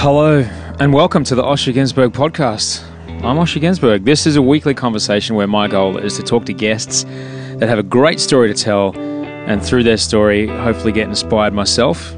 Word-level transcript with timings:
Hello, 0.00 0.42
and 0.78 0.92
welcome 0.94 1.24
to 1.24 1.34
the 1.34 1.42
Osher 1.42 1.74
Günsberg 1.74 2.10
podcast. 2.10 2.84
I'm 3.24 3.36
Osher 3.36 3.60
Günsberg. 3.60 4.04
This 4.04 4.28
is 4.28 4.36
a 4.36 4.40
weekly 4.40 4.72
conversation 4.72 5.34
where 5.34 5.48
my 5.48 5.66
goal 5.66 5.98
is 5.98 6.16
to 6.18 6.22
talk 6.22 6.46
to 6.46 6.52
guests 6.52 7.02
that 7.56 7.68
have 7.68 7.80
a 7.80 7.82
great 7.82 8.20
story 8.20 8.46
to 8.46 8.54
tell, 8.54 8.96
and 8.96 9.60
through 9.60 9.82
their 9.82 9.96
story, 9.96 10.46
hopefully 10.46 10.92
get 10.92 11.08
inspired 11.08 11.52
myself, 11.52 12.14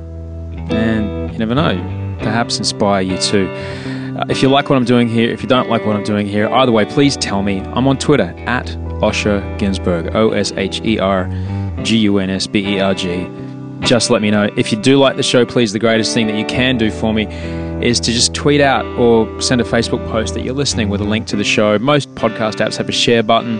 and 0.68 1.32
you 1.32 1.38
never 1.38 1.54
know, 1.54 1.74
perhaps 2.18 2.58
inspire 2.58 3.00
you 3.00 3.16
too. 3.16 3.48
Uh, 3.48 4.26
if 4.28 4.42
you 4.42 4.50
like 4.50 4.68
what 4.68 4.76
I'm 4.76 4.84
doing 4.84 5.08
here, 5.08 5.30
if 5.30 5.42
you 5.42 5.48
don't 5.48 5.70
like 5.70 5.86
what 5.86 5.96
I'm 5.96 6.04
doing 6.04 6.26
here, 6.26 6.50
either 6.50 6.72
way, 6.72 6.84
please 6.84 7.16
tell 7.16 7.42
me. 7.42 7.60
I'm 7.60 7.88
on 7.88 7.96
Twitter 7.96 8.34
at 8.46 8.66
Osher 9.00 9.40
Günsberg, 9.58 10.14
O 10.14 10.32
S 10.32 10.52
H 10.52 10.82
E 10.84 10.98
R 10.98 11.30
G 11.82 11.96
U 11.96 12.18
N 12.18 12.28
S 12.28 12.46
B 12.46 12.74
E 12.74 12.78
R 12.78 12.92
G 12.92 13.26
just 13.80 14.10
let 14.10 14.20
me 14.20 14.30
know. 14.30 14.50
If 14.58 14.72
you 14.72 14.80
do 14.80 14.98
like 14.98 15.16
the 15.16 15.22
show, 15.22 15.46
please, 15.46 15.72
the 15.72 15.78
greatest 15.78 16.12
thing 16.12 16.26
that 16.26 16.36
you 16.36 16.44
can 16.44 16.76
do 16.76 16.90
for 16.90 17.14
me 17.14 17.24
is 17.82 17.98
to 18.00 18.12
just 18.12 18.34
tweet 18.34 18.60
out 18.60 18.84
or 18.98 19.40
send 19.40 19.60
a 19.60 19.64
Facebook 19.64 20.06
post 20.10 20.34
that 20.34 20.42
you're 20.42 20.54
listening 20.54 20.88
with 20.88 21.00
a 21.00 21.04
link 21.04 21.26
to 21.28 21.36
the 21.36 21.44
show. 21.44 21.78
Most 21.78 22.14
podcast 22.14 22.56
apps 22.56 22.76
have 22.76 22.88
a 22.88 22.92
share 22.92 23.22
button, 23.22 23.58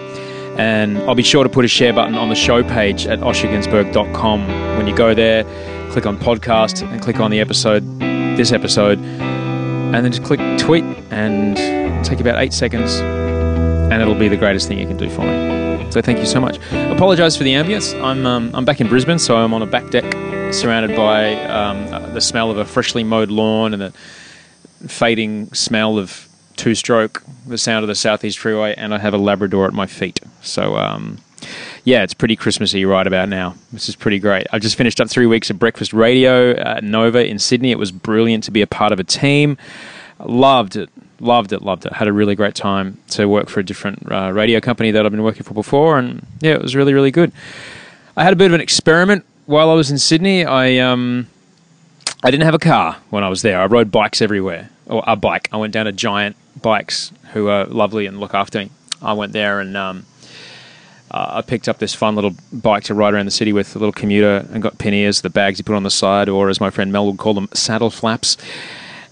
and 0.59 0.99
I'll 0.99 1.15
be 1.15 1.23
sure 1.23 1.43
to 1.43 1.51
put 1.51 1.65
a 1.65 1.69
share 1.69 1.93
button 1.93 2.15
on 2.15 2.29
the 2.29 2.35
show 2.35 2.63
page 2.63 3.07
at 3.07 3.21
oshergunsberg.com. 3.21 4.47
When 4.77 4.87
you 4.87 4.95
go 4.95 5.15
there, 5.15 5.45
click 5.91 6.07
on 6.07 6.19
podcast 6.19 6.83
and 6.87 7.01
click 7.01 7.21
on 7.21 7.31
the 7.31 7.41
episode, 7.41 7.83
this 8.37 8.53
episode, 8.53 8.99
and 8.99 10.05
then 10.05 10.13
just 10.13 10.25
click 10.25 10.41
tweet 10.59 10.85
and 11.11 11.57
take 12.05 12.21
about 12.21 12.39
eight 12.41 12.53
seconds, 12.53 13.01
and 13.01 14.01
it'll 14.01 14.15
be 14.15 14.29
the 14.29 14.37
greatest 14.37 14.69
thing 14.69 14.79
you 14.79 14.87
can 14.87 14.97
do 14.97 15.09
for 15.11 15.23
me. 15.23 15.91
So 15.91 16.01
thank 16.01 16.19
you 16.19 16.27
so 16.27 16.41
much. 16.41 16.59
Apologise 16.73 17.37
for 17.37 17.43
the 17.43 17.55
ambience. 17.55 18.01
I'm 18.01 18.25
um, 18.25 18.51
I'm 18.55 18.65
back 18.65 18.81
in 18.81 18.89
Brisbane, 18.89 19.19
so 19.19 19.37
I'm 19.37 19.53
on 19.53 19.63
a 19.63 19.67
back 19.67 19.91
deck, 19.91 20.05
surrounded 20.53 20.97
by 20.97 21.35
um, 21.45 22.13
the 22.13 22.21
smell 22.21 22.51
of 22.51 22.59
a 22.59 22.65
freshly 22.65 23.05
mowed 23.05 23.31
lawn 23.31 23.73
and 23.73 23.83
the 23.83 23.93
fading 24.89 25.53
smell 25.53 25.99
of 25.99 26.29
two 26.57 26.75
stroke, 26.75 27.23
the 27.47 27.59
sound 27.59 27.85
of 27.85 27.89
the 27.89 27.95
southeast 27.95 28.39
freeway, 28.39 28.75
and 28.77 28.93
I 28.93 28.99
have 28.99 29.15
a 29.15 29.19
Labrador 29.19 29.67
at 29.67 29.73
my 29.73 29.87
feet. 29.87 30.21
So 30.43 30.77
um, 30.77 31.19
yeah, 31.85 32.03
it's 32.03 32.15
pretty 32.15 32.37
Christmassy 32.37 32.85
right 32.85 33.07
about 33.07 33.29
now. 33.29 33.55
This 33.73 33.89
is 33.89 33.97
pretty 33.97 34.19
great. 34.19 34.47
I've 34.53 34.63
just 34.63 34.77
finished 34.77 35.01
up 35.01 35.09
three 35.09 35.27
weeks 35.27 35.51
of 35.51 35.59
breakfast 35.59 35.93
radio 35.93 36.53
at 36.53 36.83
Nova 36.83 37.25
in 37.25 37.39
Sydney. 37.39 37.71
It 37.71 37.79
was 37.79 37.93
brilliant 37.93 38.45
to 38.45 38.51
be 38.51 38.63
a 38.63 38.67
part 38.67 38.93
of 38.93 38.99
a 38.99 39.05
team. 39.05 39.57
Loved 40.19 40.77
it 40.77 40.91
loved 41.21 41.53
it, 41.53 41.63
loved 41.63 41.85
it. 41.85 41.93
Had 41.93 42.09
a 42.09 42.13
really 42.13 42.35
great 42.35 42.55
time 42.55 42.99
to 43.09 43.27
work 43.27 43.49
for 43.49 43.61
a 43.61 43.63
different 43.63 44.11
uh, 44.11 44.33
radio 44.33 44.59
company 44.59 44.91
that 44.91 45.05
I've 45.05 45.13
been 45.13 45.23
working 45.23 45.43
for 45.43 45.55
before, 45.55 45.99
and 45.99 46.27
yeah, 46.41 46.53
it 46.53 46.63
was 46.63 46.75
really, 46.75 46.95
really 46.95 47.11
good. 47.11 47.31
I 48.17 48.25
had 48.25 48.33
a 48.33 48.37
bit 48.37 48.47
of 48.47 48.55
an 48.55 48.61
experiment 48.61 49.25
while 49.51 49.69
I 49.69 49.75
was 49.75 49.91
in 49.91 49.99
Sydney. 49.99 50.45
I 50.45 50.79
um, 50.79 51.27
I 52.23 52.31
didn't 52.31 52.45
have 52.45 52.55
a 52.55 52.59
car 52.59 52.99
when 53.11 53.25
I 53.25 53.29
was 53.29 53.43
there. 53.43 53.61
I 53.61 53.67
rode 53.67 53.91
bikes 53.91 54.23
everywhere, 54.23 54.71
or 54.87 55.03
a 55.07 55.17
bike. 55.17 55.49
I 55.53 55.57
went 55.57 55.73
down 55.73 55.87
to 55.87 55.93
Giant 55.93 56.37
Bikes, 56.63 57.13
who 57.33 57.49
are 57.49 57.65
lovely 57.67 58.07
and 58.07 58.21
look 58.21 58.33
after 58.33 58.61
me. 58.61 58.71
I 59.03 59.13
went 59.15 59.33
there 59.33 59.59
and 59.61 59.77
um, 59.77 60.07
uh, 61.11 61.27
I 61.39 61.43
picked 61.43 61.69
up 61.69 61.79
this 61.79 61.95
fun 61.95 62.15
little 62.15 62.37
bike 62.53 62.85
to 62.85 62.95
ride 62.95 63.15
around 63.15 63.27
the 63.27 63.33
city 63.33 63.53
with, 63.53 63.75
a 63.75 63.79
little 63.79 63.93
commuter, 63.93 64.47
and 64.53 64.63
got 64.63 64.79
panniers, 64.79 65.23
the 65.23 65.31
bags 65.31 65.59
you 65.59 65.65
put 65.65 65.75
on 65.75 65.83
the 65.83 65.91
side, 65.91 66.29
or 66.29 66.49
as 66.49 66.61
my 66.61 66.71
friend 66.71 66.93
Mel 66.93 67.07
would 67.07 67.19
call 67.19 67.35
them, 67.35 67.49
saddle 67.53 67.91
flaps. 67.91 68.37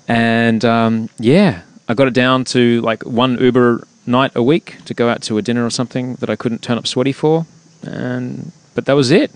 And 0.06 0.64
um, 0.64 1.08
yeah, 1.18 1.62
I 1.88 1.94
got 1.94 2.06
it 2.06 2.14
down 2.14 2.44
to 2.44 2.80
like 2.82 3.04
one 3.04 3.38
Uber 3.40 3.86
night 4.06 4.32
a 4.36 4.42
week 4.42 4.76
to 4.84 4.94
go 4.94 5.08
out 5.08 5.20
to 5.22 5.36
a 5.38 5.42
dinner 5.42 5.66
or 5.66 5.70
something 5.70 6.14
that 6.16 6.30
I 6.30 6.36
couldn't 6.36 6.62
turn 6.62 6.78
up 6.78 6.86
sweaty 6.86 7.12
for, 7.12 7.46
and 7.82 8.52
but 8.76 8.84
that 8.84 8.94
was 8.94 9.10
it. 9.10 9.32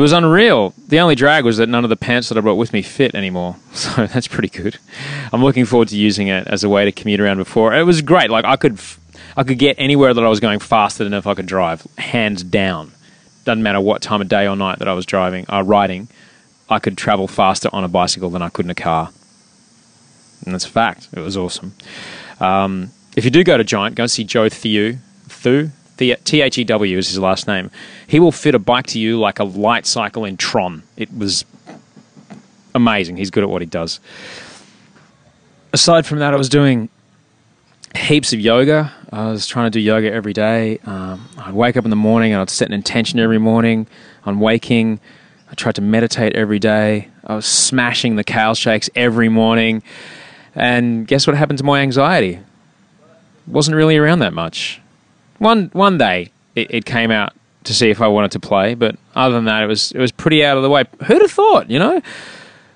It 0.00 0.02
was 0.02 0.12
unreal. 0.12 0.72
The 0.88 0.98
only 0.98 1.14
drag 1.14 1.44
was 1.44 1.58
that 1.58 1.68
none 1.68 1.84
of 1.84 1.90
the 1.90 1.96
pants 1.96 2.30
that 2.30 2.38
I 2.38 2.40
brought 2.40 2.54
with 2.54 2.72
me 2.72 2.80
fit 2.80 3.14
anymore, 3.14 3.56
so 3.74 4.06
that's 4.06 4.26
pretty 4.26 4.48
good. 4.48 4.78
I'm 5.30 5.44
looking 5.44 5.66
forward 5.66 5.88
to 5.88 5.96
using 5.98 6.28
it 6.28 6.46
as 6.46 6.64
a 6.64 6.70
way 6.70 6.86
to 6.86 6.92
commute 6.92 7.20
around 7.20 7.36
before. 7.36 7.74
It 7.74 7.82
was 7.82 8.00
great. 8.00 8.30
Like 8.30 8.46
I 8.46 8.56
could, 8.56 8.80
I 9.36 9.44
could 9.44 9.58
get 9.58 9.76
anywhere 9.78 10.14
that 10.14 10.24
I 10.24 10.28
was 10.28 10.40
going 10.40 10.58
faster 10.58 11.04
than 11.04 11.12
if 11.12 11.26
I 11.26 11.34
could 11.34 11.44
drive, 11.44 11.86
hands 11.98 12.42
down. 12.42 12.92
Doesn't 13.44 13.62
matter 13.62 13.78
what 13.78 14.00
time 14.00 14.22
of 14.22 14.28
day 14.28 14.48
or 14.48 14.56
night 14.56 14.78
that 14.78 14.88
I 14.88 14.94
was 14.94 15.04
driving, 15.04 15.44
uh, 15.52 15.64
riding, 15.64 16.08
I 16.70 16.78
could 16.78 16.96
travel 16.96 17.28
faster 17.28 17.68
on 17.70 17.84
a 17.84 17.88
bicycle 17.88 18.30
than 18.30 18.40
I 18.40 18.48
could 18.48 18.64
in 18.64 18.70
a 18.70 18.74
car 18.74 19.10
and 20.46 20.54
that's 20.54 20.64
a 20.64 20.70
fact. 20.70 21.08
It 21.12 21.20
was 21.20 21.36
awesome. 21.36 21.74
Um, 22.40 22.90
if 23.16 23.24
you 23.24 23.30
do 23.30 23.44
go 23.44 23.56
to 23.56 23.64
Giant, 23.64 23.96
go 23.96 24.04
and 24.04 24.10
see 24.10 24.24
Joe 24.24 24.48
Thew. 24.48 24.98
Thew? 25.28 25.70
T 26.24 26.40
H 26.40 26.58
E 26.58 26.64
W 26.64 26.98
is 26.98 27.08
his 27.08 27.18
last 27.18 27.46
name. 27.46 27.70
He 28.06 28.18
will 28.18 28.32
fit 28.32 28.54
a 28.54 28.58
bike 28.58 28.86
to 28.88 28.98
you 28.98 29.18
like 29.18 29.38
a 29.38 29.44
light 29.44 29.86
cycle 29.86 30.24
in 30.24 30.36
Tron. 30.36 30.82
It 30.96 31.14
was 31.16 31.44
amazing. 32.74 33.16
He's 33.16 33.30
good 33.30 33.42
at 33.42 33.50
what 33.50 33.62
he 33.62 33.66
does. 33.66 34.00
Aside 35.72 36.06
from 36.06 36.18
that, 36.18 36.34
I 36.34 36.36
was 36.36 36.48
doing 36.48 36.88
heaps 37.96 38.32
of 38.32 38.40
yoga. 38.40 38.92
I 39.12 39.30
was 39.30 39.46
trying 39.46 39.66
to 39.66 39.70
do 39.70 39.80
yoga 39.80 40.12
every 40.12 40.32
day. 40.32 40.78
Um, 40.84 41.28
I'd 41.38 41.54
wake 41.54 41.76
up 41.76 41.84
in 41.84 41.90
the 41.90 41.96
morning 41.96 42.32
and 42.32 42.40
I'd 42.40 42.50
set 42.50 42.68
an 42.68 42.74
intention 42.74 43.18
every 43.18 43.38
morning 43.38 43.86
on 44.24 44.40
waking. 44.40 45.00
I 45.50 45.54
tried 45.54 45.74
to 45.76 45.82
meditate 45.82 46.34
every 46.34 46.58
day. 46.58 47.08
I 47.24 47.36
was 47.36 47.46
smashing 47.46 48.16
the 48.16 48.24
kale 48.24 48.54
shakes 48.54 48.88
every 48.94 49.28
morning. 49.28 49.82
And 50.54 51.06
guess 51.06 51.26
what 51.26 51.36
happened 51.36 51.58
to 51.58 51.64
my 51.64 51.80
anxiety? 51.80 52.40
Wasn't 53.46 53.76
really 53.76 53.96
around 53.96 54.20
that 54.20 54.32
much. 54.32 54.79
One 55.40 55.70
one 55.72 55.98
day 55.98 56.30
it, 56.54 56.70
it 56.70 56.84
came 56.84 57.10
out 57.10 57.32
to 57.64 57.74
see 57.74 57.90
if 57.90 58.00
I 58.00 58.08
wanted 58.08 58.30
to 58.32 58.40
play, 58.40 58.74
but 58.74 58.96
other 59.14 59.34
than 59.34 59.46
that, 59.46 59.62
it 59.62 59.66
was 59.66 59.90
it 59.92 59.98
was 59.98 60.12
pretty 60.12 60.44
out 60.44 60.56
of 60.56 60.62
the 60.62 60.70
way. 60.70 60.84
Who'd 61.06 61.22
have 61.22 61.30
thought? 61.32 61.68
You 61.68 61.78
know, 61.78 62.02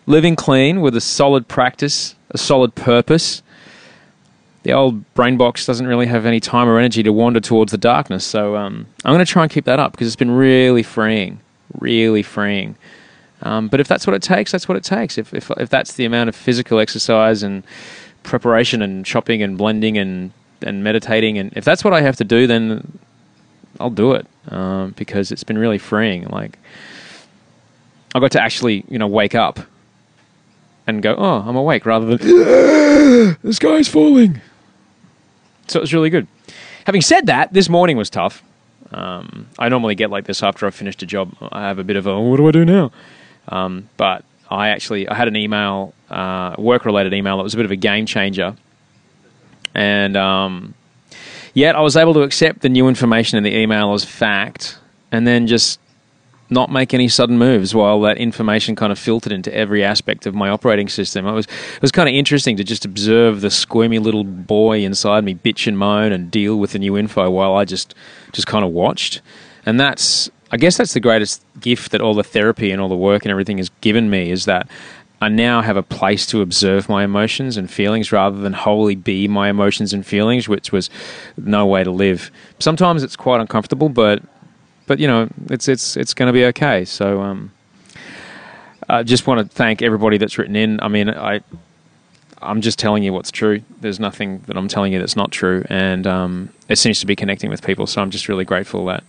living 0.06 0.34
clean 0.34 0.80
with 0.80 0.96
a 0.96 1.00
solid 1.00 1.46
practice, 1.46 2.16
a 2.30 2.38
solid 2.38 2.74
purpose. 2.74 3.42
The 4.62 4.72
old 4.72 5.12
brain 5.12 5.36
box 5.36 5.66
doesn't 5.66 5.86
really 5.86 6.06
have 6.06 6.24
any 6.24 6.40
time 6.40 6.66
or 6.66 6.78
energy 6.78 7.02
to 7.02 7.12
wander 7.12 7.38
towards 7.38 7.70
the 7.70 7.78
darkness. 7.78 8.24
So 8.24 8.56
um, 8.56 8.86
I'm 9.04 9.12
going 9.12 9.24
to 9.24 9.30
try 9.30 9.42
and 9.42 9.52
keep 9.52 9.66
that 9.66 9.78
up 9.78 9.92
because 9.92 10.06
it's 10.06 10.16
been 10.16 10.30
really 10.30 10.82
freeing, 10.82 11.40
really 11.78 12.22
freeing. 12.22 12.76
Um, 13.42 13.68
but 13.68 13.78
if 13.78 13.88
that's 13.88 14.06
what 14.06 14.14
it 14.14 14.22
takes, 14.22 14.52
that's 14.52 14.66
what 14.66 14.78
it 14.78 14.84
takes. 14.84 15.18
If, 15.18 15.34
if, 15.34 15.50
if 15.58 15.68
that's 15.68 15.92
the 15.92 16.06
amount 16.06 16.30
of 16.30 16.34
physical 16.34 16.80
exercise 16.80 17.42
and 17.42 17.62
preparation 18.22 18.80
and 18.80 19.04
chopping 19.04 19.42
and 19.42 19.58
blending 19.58 19.98
and, 19.98 20.32
and 20.64 20.82
meditating, 20.82 21.38
and 21.38 21.52
if 21.56 21.64
that's 21.64 21.84
what 21.84 21.92
I 21.92 22.00
have 22.00 22.16
to 22.16 22.24
do, 22.24 22.46
then 22.46 22.98
I'll 23.80 23.90
do 23.90 24.12
it 24.12 24.26
um, 24.48 24.94
because 24.96 25.32
it's 25.32 25.44
been 25.44 25.58
really 25.58 25.78
freeing. 25.78 26.24
Like 26.26 26.58
I 28.14 28.20
got 28.20 28.32
to 28.32 28.42
actually, 28.42 28.84
you 28.88 28.98
know, 28.98 29.08
wake 29.08 29.34
up 29.34 29.60
and 30.86 31.02
go, 31.02 31.14
oh, 31.16 31.42
I'm 31.46 31.56
awake, 31.56 31.86
rather 31.86 32.16
than 32.16 32.18
the 33.42 33.52
sky's 33.52 33.88
falling. 33.88 34.40
so 35.66 35.78
it 35.78 35.82
was 35.82 35.94
really 35.94 36.10
good. 36.10 36.26
Having 36.86 37.00
said 37.02 37.26
that, 37.26 37.52
this 37.52 37.68
morning 37.68 37.96
was 37.96 38.10
tough. 38.10 38.42
Um, 38.92 39.48
I 39.58 39.68
normally 39.68 39.94
get 39.94 40.10
like 40.10 40.26
this 40.26 40.42
after 40.42 40.66
I've 40.66 40.74
finished 40.74 41.02
a 41.02 41.06
job. 41.06 41.34
I 41.50 41.62
have 41.62 41.78
a 41.78 41.84
bit 41.84 41.96
of 41.96 42.06
a 42.06 42.20
what 42.20 42.36
do 42.36 42.46
I 42.46 42.50
do 42.52 42.64
now? 42.64 42.92
Um, 43.48 43.88
but 43.96 44.24
I 44.50 44.68
actually 44.68 45.08
I 45.08 45.14
had 45.14 45.26
an 45.26 45.36
email, 45.36 45.94
uh, 46.10 46.54
work 46.58 46.84
related 46.84 47.12
email. 47.14 47.38
That 47.38 47.42
was 47.42 47.54
a 47.54 47.56
bit 47.56 47.66
of 47.66 47.72
a 47.72 47.76
game 47.76 48.06
changer, 48.06 48.54
and 49.74 50.16
um, 50.16 50.74
yet 51.54 51.76
I 51.76 51.80
was 51.80 51.96
able 51.96 52.14
to 52.14 52.22
accept 52.22 52.60
the 52.60 52.68
new 52.68 52.88
information 52.88 53.38
in 53.38 53.44
the 53.44 53.56
email 53.56 53.92
as 53.94 54.04
fact, 54.04 54.78
and 55.12 55.26
then 55.26 55.46
just 55.46 55.78
not 56.50 56.70
make 56.70 56.92
any 56.94 57.08
sudden 57.08 57.38
moves 57.38 57.74
while 57.74 58.00
that 58.02 58.18
information 58.18 58.76
kind 58.76 58.92
of 58.92 58.98
filtered 58.98 59.32
into 59.32 59.54
every 59.54 59.82
aspect 59.82 60.26
of 60.26 60.34
my 60.34 60.48
operating 60.48 60.88
system. 60.88 61.26
It 61.26 61.32
was 61.32 61.46
it 61.46 61.82
was 61.82 61.90
kind 61.90 62.08
of 62.08 62.14
interesting 62.14 62.56
to 62.56 62.64
just 62.64 62.84
observe 62.84 63.40
the 63.40 63.50
squirmy 63.50 63.98
little 63.98 64.24
boy 64.24 64.80
inside 64.80 65.24
me 65.24 65.34
bitch 65.34 65.66
and 65.66 65.78
moan 65.78 66.12
and 66.12 66.30
deal 66.30 66.56
with 66.56 66.72
the 66.72 66.78
new 66.78 66.96
info 66.96 67.30
while 67.30 67.54
I 67.54 67.64
just 67.64 67.94
just 68.32 68.46
kind 68.46 68.64
of 68.64 68.70
watched. 68.70 69.22
And 69.66 69.80
that's 69.80 70.30
I 70.52 70.56
guess 70.56 70.76
that's 70.76 70.94
the 70.94 71.00
greatest 71.00 71.44
gift 71.60 71.92
that 71.92 72.00
all 72.00 72.14
the 72.14 72.22
therapy 72.22 72.70
and 72.70 72.80
all 72.80 72.88
the 72.88 72.96
work 72.96 73.24
and 73.24 73.30
everything 73.30 73.58
has 73.58 73.70
given 73.80 74.10
me 74.10 74.30
is 74.30 74.44
that 74.44 74.68
I 75.20 75.28
now 75.28 75.62
have 75.62 75.76
a 75.76 75.82
place 75.82 76.26
to 76.26 76.42
observe 76.42 76.88
my 76.88 77.04
emotions 77.04 77.56
and 77.56 77.70
feelings 77.70 78.12
rather 78.12 78.38
than 78.38 78.52
wholly 78.52 78.94
be 78.94 79.26
my 79.28 79.48
emotions 79.48 79.92
and 79.92 80.04
feelings, 80.04 80.48
which 80.48 80.72
was 80.72 80.90
no 81.36 81.64
way 81.66 81.82
to 81.84 81.90
live. 81.90 82.30
Sometimes 82.58 83.02
it's 83.02 83.16
quite 83.16 83.40
uncomfortable, 83.40 83.88
but 83.88 84.22
but 84.86 84.98
you 84.98 85.06
know, 85.06 85.28
it's 85.50 85.68
it's 85.68 85.96
it's 85.96 86.14
going 86.14 86.26
to 86.26 86.32
be 86.32 86.44
okay. 86.46 86.84
So, 86.84 87.22
um, 87.22 87.52
I 88.88 89.02
just 89.02 89.26
want 89.26 89.40
to 89.40 89.56
thank 89.56 89.80
everybody 89.80 90.18
that's 90.18 90.36
written 90.36 90.56
in. 90.56 90.78
I 90.80 90.88
mean, 90.88 91.08
I 91.08 91.40
I'm 92.42 92.60
just 92.60 92.78
telling 92.78 93.02
you 93.02 93.12
what's 93.12 93.30
true. 93.30 93.62
There's 93.80 93.98
nothing 93.98 94.40
that 94.46 94.56
I'm 94.56 94.68
telling 94.68 94.92
you 94.92 94.98
that's 94.98 95.16
not 95.16 95.32
true, 95.32 95.64
and 95.70 96.06
um, 96.06 96.50
it 96.68 96.76
seems 96.76 97.00
to 97.00 97.06
be 97.06 97.16
connecting 97.16 97.48
with 97.48 97.64
people. 97.64 97.86
So 97.86 98.02
I'm 98.02 98.10
just 98.10 98.28
really 98.28 98.44
grateful 98.44 98.84
that 98.86 99.04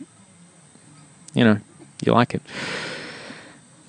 you 1.34 1.44
know 1.44 1.60
you 2.06 2.13
like 2.13 2.34
it. 2.34 2.42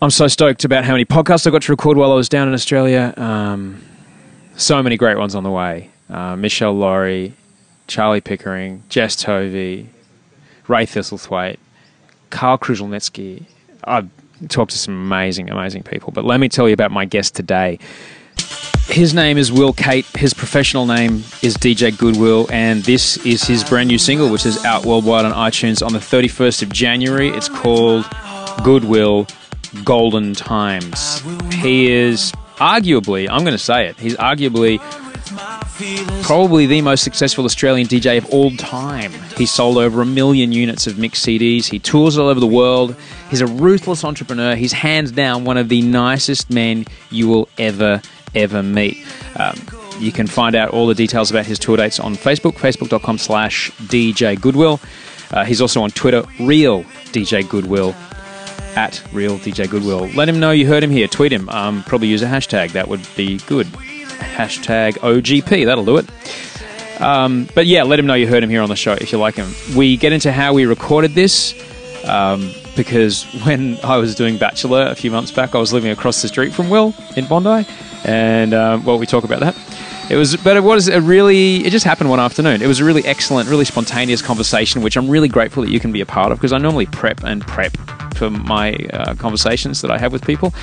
I'm 0.02 0.10
so 0.10 0.28
stoked 0.28 0.64
about 0.64 0.84
how 0.84 0.92
many 0.92 1.06
podcasts 1.06 1.46
I 1.46 1.50
got 1.50 1.62
to 1.62 1.72
record 1.72 1.96
while 1.96 2.12
I 2.12 2.14
was 2.14 2.28
down 2.28 2.48
in 2.48 2.54
Australia. 2.54 3.14
Um, 3.16 3.82
so 4.54 4.82
many 4.82 4.98
great 4.98 5.16
ones 5.16 5.34
on 5.34 5.42
the 5.42 5.50
way. 5.50 5.90
Uh, 6.10 6.36
Michelle 6.36 6.74
Laurie, 6.74 7.32
Charlie 7.86 8.20
Pickering, 8.20 8.82
Jess 8.90 9.16
Tovey, 9.16 9.86
Ray 10.68 10.84
Thistlethwaite, 10.84 11.56
Karl 12.28 12.58
Kruszelnicki. 12.58 13.44
I've 13.84 14.10
talked 14.48 14.72
to 14.72 14.78
some 14.78 14.92
amazing, 14.92 15.48
amazing 15.48 15.82
people. 15.82 16.12
But 16.12 16.26
let 16.26 16.40
me 16.40 16.50
tell 16.50 16.68
you 16.68 16.74
about 16.74 16.90
my 16.90 17.06
guest 17.06 17.34
today. 17.34 17.78
His 18.88 19.14
name 19.14 19.38
is 19.38 19.50
Will 19.50 19.72
Kate. 19.72 20.04
His 20.14 20.34
professional 20.34 20.84
name 20.84 21.24
is 21.40 21.56
DJ 21.56 21.96
Goodwill, 21.96 22.46
and 22.52 22.82
this 22.82 23.16
is 23.24 23.44
his 23.44 23.64
brand 23.64 23.88
new 23.88 23.98
single, 23.98 24.28
which 24.28 24.44
is 24.44 24.62
out 24.62 24.84
worldwide 24.84 25.24
on 25.24 25.32
iTunes 25.32 25.84
on 25.84 25.94
the 25.94 25.98
31st 26.00 26.62
of 26.62 26.70
January. 26.70 27.30
It's 27.30 27.48
called 27.48 28.04
Goodwill 28.62 29.26
Golden 29.84 30.34
Times. 30.34 31.20
He 31.54 31.90
is 31.90 32.32
arguably, 32.56 33.28
I'm 33.30 33.40
going 33.40 33.52
to 33.52 33.58
say 33.58 33.86
it, 33.88 33.98
he's 33.98 34.16
arguably 34.16 34.80
probably 36.22 36.66
the 36.66 36.80
most 36.82 37.02
successful 37.02 37.44
Australian 37.44 37.86
DJ 37.86 38.18
of 38.18 38.26
all 38.30 38.50
time. 38.52 39.12
He 39.36 39.46
sold 39.46 39.76
over 39.76 40.00
a 40.00 40.06
million 40.06 40.52
units 40.52 40.86
of 40.86 40.98
mixed 40.98 41.24
CDs. 41.26 41.66
He 41.66 41.78
tours 41.78 42.16
all 42.16 42.28
over 42.28 42.40
the 42.40 42.46
world. 42.46 42.96
He's 43.30 43.40
a 43.40 43.46
ruthless 43.46 44.04
entrepreneur. 44.04 44.54
He's 44.54 44.72
hands 44.72 45.12
down 45.12 45.44
one 45.44 45.56
of 45.56 45.68
the 45.68 45.82
nicest 45.82 46.50
men 46.50 46.86
you 47.10 47.28
will 47.28 47.48
ever, 47.58 48.00
ever 48.34 48.62
meet. 48.62 49.04
Um, 49.36 49.60
you 49.98 50.12
can 50.12 50.26
find 50.26 50.54
out 50.54 50.70
all 50.70 50.86
the 50.86 50.94
details 50.94 51.30
about 51.30 51.46
his 51.46 51.58
tour 51.58 51.76
dates 51.76 51.98
on 51.98 52.14
Facebook, 52.16 52.54
facebook.com 52.54 53.18
slash 53.18 53.70
DJ 53.72 54.40
Goodwill. 54.40 54.80
Uh, 55.30 55.44
he's 55.44 55.60
also 55.60 55.82
on 55.82 55.90
Twitter, 55.90 56.22
Real 56.38 56.84
DJ 57.12 57.48
Goodwill, 57.48 57.94
at 58.76 59.02
Real 59.12 59.38
DJ 59.38 59.68
Goodwill. 59.68 60.06
Let 60.14 60.28
him 60.28 60.38
know 60.38 60.52
you 60.52 60.66
heard 60.66 60.84
him 60.84 60.90
here. 60.90 61.08
Tweet 61.08 61.32
him. 61.32 61.48
Um, 61.48 61.82
probably 61.84 62.08
use 62.08 62.22
a 62.22 62.26
hashtag. 62.26 62.72
That 62.72 62.88
would 62.88 63.06
be 63.16 63.38
good 63.38 63.66
hashtag 63.66 64.98
OGP. 64.98 65.64
That'll 65.64 65.84
do 65.84 65.96
it. 65.96 67.00
Um, 67.00 67.48
but 67.54 67.66
yeah, 67.66 67.82
let 67.82 67.98
him 67.98 68.06
know 68.06 68.14
you 68.14 68.26
heard 68.26 68.42
him 68.42 68.50
here 68.50 68.62
on 68.62 68.68
the 68.68 68.76
show 68.76 68.92
if 68.92 69.12
you 69.12 69.18
like 69.18 69.34
him. 69.34 69.52
We 69.76 69.96
get 69.96 70.12
into 70.12 70.32
how 70.32 70.54
we 70.54 70.66
recorded 70.66 71.12
this 71.12 71.54
um, 72.06 72.52
because 72.74 73.24
when 73.44 73.78
I 73.82 73.96
was 73.96 74.14
doing 74.14 74.38
Bachelor 74.38 74.86
a 74.86 74.94
few 74.94 75.10
months 75.10 75.30
back, 75.30 75.54
I 75.54 75.58
was 75.58 75.72
living 75.72 75.90
across 75.90 76.22
the 76.22 76.28
street 76.28 76.52
from 76.52 76.70
Will 76.70 76.94
in 77.16 77.26
Bondi, 77.26 77.68
and 78.04 78.54
um, 78.54 78.84
well, 78.84 78.98
we 78.98 79.06
talk 79.06 79.24
about 79.24 79.40
that. 79.40 79.56
It 80.08 80.16
was, 80.16 80.36
but 80.36 80.56
it 80.56 80.62
was 80.62 80.86
a 80.88 81.00
really, 81.00 81.66
it 81.66 81.70
just 81.70 81.84
happened 81.84 82.08
one 82.08 82.20
afternoon. 82.20 82.62
It 82.62 82.68
was 82.68 82.78
a 82.78 82.84
really 82.84 83.04
excellent, 83.04 83.48
really 83.48 83.64
spontaneous 83.64 84.22
conversation, 84.22 84.80
which 84.82 84.96
I'm 84.96 85.10
really 85.10 85.28
grateful 85.28 85.64
that 85.64 85.70
you 85.70 85.80
can 85.80 85.90
be 85.90 86.00
a 86.00 86.06
part 86.06 86.30
of 86.30 86.38
because 86.38 86.52
I 86.52 86.58
normally 86.58 86.86
prep 86.86 87.24
and 87.24 87.42
prep 87.42 87.76
for 88.16 88.30
my 88.30 88.74
uh, 88.92 89.14
conversations 89.14 89.82
that 89.82 89.90
I 89.90 89.98
have 89.98 90.12
with 90.12 90.24
people, 90.24 90.54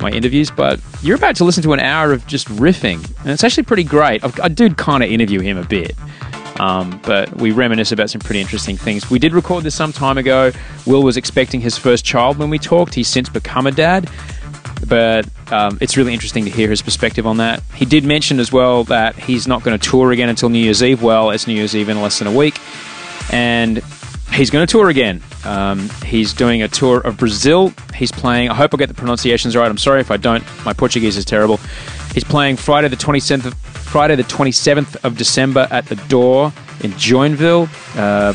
my 0.00 0.10
interviews. 0.10 0.50
But 0.50 0.80
you're 1.02 1.16
about 1.16 1.36
to 1.36 1.44
listen 1.44 1.62
to 1.64 1.72
an 1.72 1.80
hour 1.80 2.12
of 2.12 2.26
just 2.26 2.48
riffing, 2.48 3.04
and 3.20 3.30
it's 3.30 3.44
actually 3.44 3.64
pretty 3.64 3.84
great. 3.84 4.24
I, 4.24 4.32
I 4.44 4.48
do 4.48 4.72
kind 4.74 5.02
of 5.02 5.10
interview 5.10 5.40
him 5.40 5.56
a 5.56 5.64
bit. 5.64 5.94
Um, 6.58 7.00
but 7.04 7.34
we 7.36 7.52
reminisce 7.52 7.90
about 7.90 8.10
some 8.10 8.20
pretty 8.20 8.40
interesting 8.40 8.76
things. 8.76 9.08
We 9.08 9.18
did 9.18 9.32
record 9.32 9.64
this 9.64 9.74
some 9.74 9.92
time 9.92 10.18
ago. 10.18 10.52
Will 10.86 11.02
was 11.02 11.16
expecting 11.16 11.62
his 11.62 11.78
first 11.78 12.04
child 12.04 12.36
when 12.36 12.50
we 12.50 12.58
talked. 12.58 12.92
He's 12.92 13.08
since 13.08 13.30
become 13.30 13.66
a 13.66 13.70
dad 13.70 14.10
but 14.88 15.26
um, 15.52 15.78
it's 15.80 15.96
really 15.96 16.12
interesting 16.12 16.44
to 16.44 16.50
hear 16.50 16.68
his 16.68 16.82
perspective 16.82 17.26
on 17.26 17.36
that. 17.38 17.62
He 17.74 17.84
did 17.84 18.04
mention 18.04 18.40
as 18.40 18.52
well 18.52 18.84
that 18.84 19.16
he's 19.16 19.46
not 19.46 19.62
going 19.62 19.78
to 19.78 19.90
tour 19.90 20.12
again 20.12 20.28
until 20.28 20.48
New 20.48 20.58
Year's 20.58 20.82
Eve. 20.82 21.02
Well, 21.02 21.30
it's 21.30 21.46
New 21.46 21.54
Year's 21.54 21.76
Eve 21.76 21.88
in 21.88 22.00
less 22.00 22.18
than 22.18 22.28
a 22.28 22.32
week, 22.32 22.58
and 23.30 23.78
he's 24.32 24.50
going 24.50 24.66
to 24.66 24.70
tour 24.70 24.88
again. 24.88 25.22
Um, 25.44 25.88
he's 26.04 26.32
doing 26.32 26.62
a 26.62 26.68
tour 26.68 27.00
of 27.00 27.16
Brazil. 27.16 27.72
He's 27.94 28.12
playing. 28.12 28.50
I 28.50 28.54
hope 28.54 28.74
I 28.74 28.76
get 28.76 28.88
the 28.88 28.94
pronunciations 28.94 29.56
right. 29.56 29.68
I'm 29.68 29.78
sorry 29.78 30.00
if 30.00 30.10
I 30.10 30.16
don't. 30.16 30.44
My 30.64 30.72
Portuguese 30.72 31.16
is 31.16 31.24
terrible. 31.24 31.58
He's 32.14 32.24
playing 32.24 32.56
Friday 32.56 32.88
the 32.88 32.96
27th, 32.96 33.54
Friday 33.54 34.16
the 34.16 34.24
27th 34.24 35.04
of 35.04 35.16
December 35.16 35.68
at 35.70 35.86
the 35.86 35.96
Door 35.96 36.52
in 36.82 36.92
Joinville. 36.92 37.68
Uh, 37.96 38.34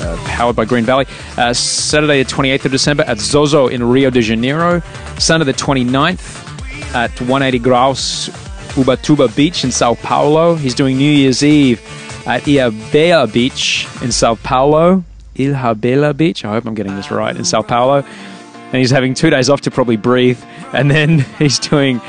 uh, 0.00 0.16
powered 0.26 0.54
by 0.54 0.64
Green 0.64 0.84
Valley. 0.84 1.06
Uh, 1.36 1.52
Saturday, 1.52 2.22
the 2.22 2.30
28th 2.30 2.66
of 2.66 2.72
December 2.72 3.02
at 3.04 3.18
Zozo 3.18 3.66
in 3.66 3.82
Rio 3.82 4.10
de 4.10 4.20
Janeiro. 4.20 4.80
Sunday, 5.18 5.44
the 5.44 5.52
29th 5.52 6.94
at 6.94 7.10
180 7.20 7.58
Graus 7.58 8.28
Ubatuba 8.74 9.34
Beach 9.34 9.64
in 9.64 9.72
Sao 9.72 9.94
Paulo. 9.94 10.54
He's 10.54 10.74
doing 10.74 10.96
New 10.96 11.10
Year's 11.10 11.42
Eve 11.42 11.80
at 12.26 12.42
Ilhabela 12.42 13.32
Beach 13.32 13.88
in 14.02 14.12
Sao 14.12 14.36
Paulo. 14.36 15.02
Ilhabela 15.38 16.16
Beach. 16.16 16.44
I 16.44 16.50
hope 16.50 16.66
I'm 16.66 16.74
getting 16.74 16.96
this 16.96 17.10
right 17.10 17.34
in 17.34 17.44
Sao 17.44 17.62
Paulo. 17.62 18.04
And 18.04 18.74
he's 18.74 18.90
having 18.90 19.14
two 19.14 19.30
days 19.30 19.48
off 19.48 19.62
to 19.62 19.70
probably 19.70 19.96
breathe. 19.96 20.42
And 20.72 20.90
then 20.90 21.20
he's 21.38 21.58
doing 21.58 22.00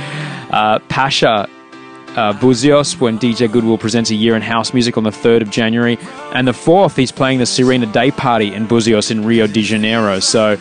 uh, 0.51 0.79
Pacha 0.89 1.47
uh, 2.09 2.33
Buzios 2.33 2.99
when 2.99 3.17
DJ 3.19 3.51
Goodwill 3.51 3.77
presents 3.77 4.09
a 4.09 4.15
year 4.15 4.35
in 4.35 4.41
house 4.41 4.73
music 4.73 4.97
on 4.97 5.03
the 5.03 5.11
3rd 5.11 5.41
of 5.43 5.49
January. 5.49 5.97
And 6.33 6.47
the 6.47 6.51
4th, 6.51 6.97
he's 6.97 7.11
playing 7.11 7.39
the 7.39 7.45
Serena 7.45 7.85
Day 7.85 8.11
Party 8.11 8.53
in 8.53 8.67
Buzios 8.67 9.11
in 9.11 9.23
Rio 9.23 9.47
de 9.47 9.61
Janeiro. 9.61 10.19
So 10.19 10.57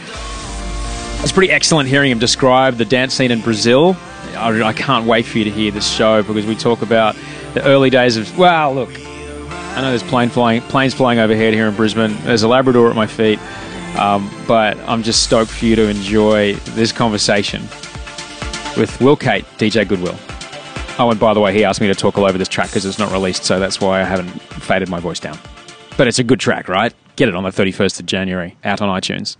it's 1.20 1.32
pretty 1.32 1.52
excellent 1.52 1.88
hearing 1.88 2.12
him 2.12 2.18
describe 2.18 2.76
the 2.76 2.84
dance 2.84 3.14
scene 3.14 3.30
in 3.30 3.40
Brazil. 3.40 3.96
I, 4.36 4.62
I 4.62 4.72
can't 4.72 5.06
wait 5.06 5.26
for 5.26 5.38
you 5.38 5.44
to 5.44 5.50
hear 5.50 5.70
this 5.72 5.90
show 5.90 6.22
because 6.22 6.46
we 6.46 6.54
talk 6.54 6.82
about 6.82 7.16
the 7.54 7.64
early 7.64 7.90
days 7.90 8.16
of. 8.16 8.38
Well, 8.38 8.74
look, 8.74 9.07
I 9.78 9.80
know 9.80 9.90
there's 9.90 10.02
plane 10.02 10.28
flying, 10.28 10.60
planes 10.62 10.92
flying 10.92 11.20
overhead 11.20 11.54
here 11.54 11.68
in 11.68 11.76
Brisbane. 11.76 12.16
There's 12.24 12.42
a 12.42 12.48
Labrador 12.48 12.90
at 12.90 12.96
my 12.96 13.06
feet. 13.06 13.38
Um, 13.96 14.28
but 14.48 14.76
I'm 14.80 15.04
just 15.04 15.22
stoked 15.22 15.52
for 15.52 15.66
you 15.66 15.76
to 15.76 15.88
enjoy 15.88 16.54
this 16.70 16.90
conversation 16.90 17.62
with 18.76 19.00
Will 19.00 19.14
Kate, 19.14 19.44
DJ 19.56 19.86
Goodwill. 19.86 20.16
Oh, 20.98 21.12
and 21.12 21.20
by 21.20 21.32
the 21.32 21.38
way, 21.38 21.54
he 21.54 21.64
asked 21.64 21.80
me 21.80 21.86
to 21.86 21.94
talk 21.94 22.18
all 22.18 22.24
over 22.24 22.36
this 22.36 22.48
track 22.48 22.70
because 22.70 22.84
it's 22.86 22.98
not 22.98 23.12
released, 23.12 23.44
so 23.44 23.60
that's 23.60 23.80
why 23.80 24.00
I 24.00 24.02
haven't 24.02 24.30
faded 24.30 24.88
my 24.88 24.98
voice 24.98 25.20
down. 25.20 25.38
But 25.96 26.08
it's 26.08 26.18
a 26.18 26.24
good 26.24 26.40
track, 26.40 26.68
right? 26.68 26.92
Get 27.14 27.28
it 27.28 27.36
on 27.36 27.44
the 27.44 27.50
31st 27.50 28.00
of 28.00 28.06
January, 28.06 28.56
out 28.64 28.82
on 28.82 29.00
iTunes. 29.00 29.36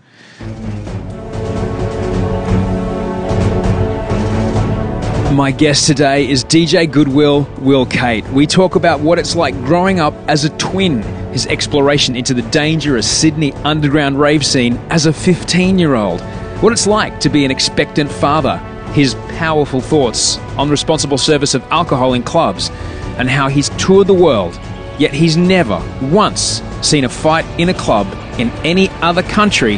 My 5.33 5.51
guest 5.51 5.87
today 5.87 6.27
is 6.27 6.43
DJ 6.43 6.91
Goodwill, 6.91 7.47
Will 7.59 7.85
Kate. 7.85 8.27
We 8.31 8.47
talk 8.47 8.77
about 8.77 9.01
what 9.01 9.19
it's 9.19 9.37
like 9.37 9.55
growing 9.57 10.01
up 10.01 10.15
as 10.27 10.47
a 10.47 10.51
twin, 10.57 11.03
his 11.33 11.47
exploration 11.47 12.17
into 12.17 12.33
the 12.33 12.43
dangerous 12.43 13.09
Sydney 13.09 13.53
underground 13.53 14.19
rave 14.19 14.45
scene 14.45 14.79
as 14.89 15.05
a 15.05 15.13
15 15.13 15.79
year 15.79 15.97
old, 15.97 16.23
what 16.63 16.73
it's 16.73 16.87
like 16.87 17.21
to 17.21 17.29
be 17.29 17.45
an 17.45 17.51
expectant 17.51 18.11
father, 18.11 18.57
his 18.95 19.15
powerful 19.37 19.83
thoughts 19.83 20.39
on 20.57 20.71
responsible 20.71 21.19
service 21.19 21.53
of 21.53 21.63
alcohol 21.65 22.15
in 22.15 22.23
clubs, 22.23 22.71
and 23.19 23.29
how 23.29 23.49
he's 23.49 23.69
toured 23.77 24.07
the 24.07 24.15
world, 24.15 24.59
yet 24.99 25.13
he's 25.13 25.37
never 25.37 25.79
once 26.11 26.63
seen 26.81 27.05
a 27.05 27.09
fight 27.09 27.45
in 27.61 27.69
a 27.69 27.75
club 27.75 28.07
in 28.41 28.49
any 28.65 28.89
other 29.03 29.23
country 29.23 29.77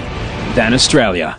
than 0.54 0.73
Australia. 0.73 1.37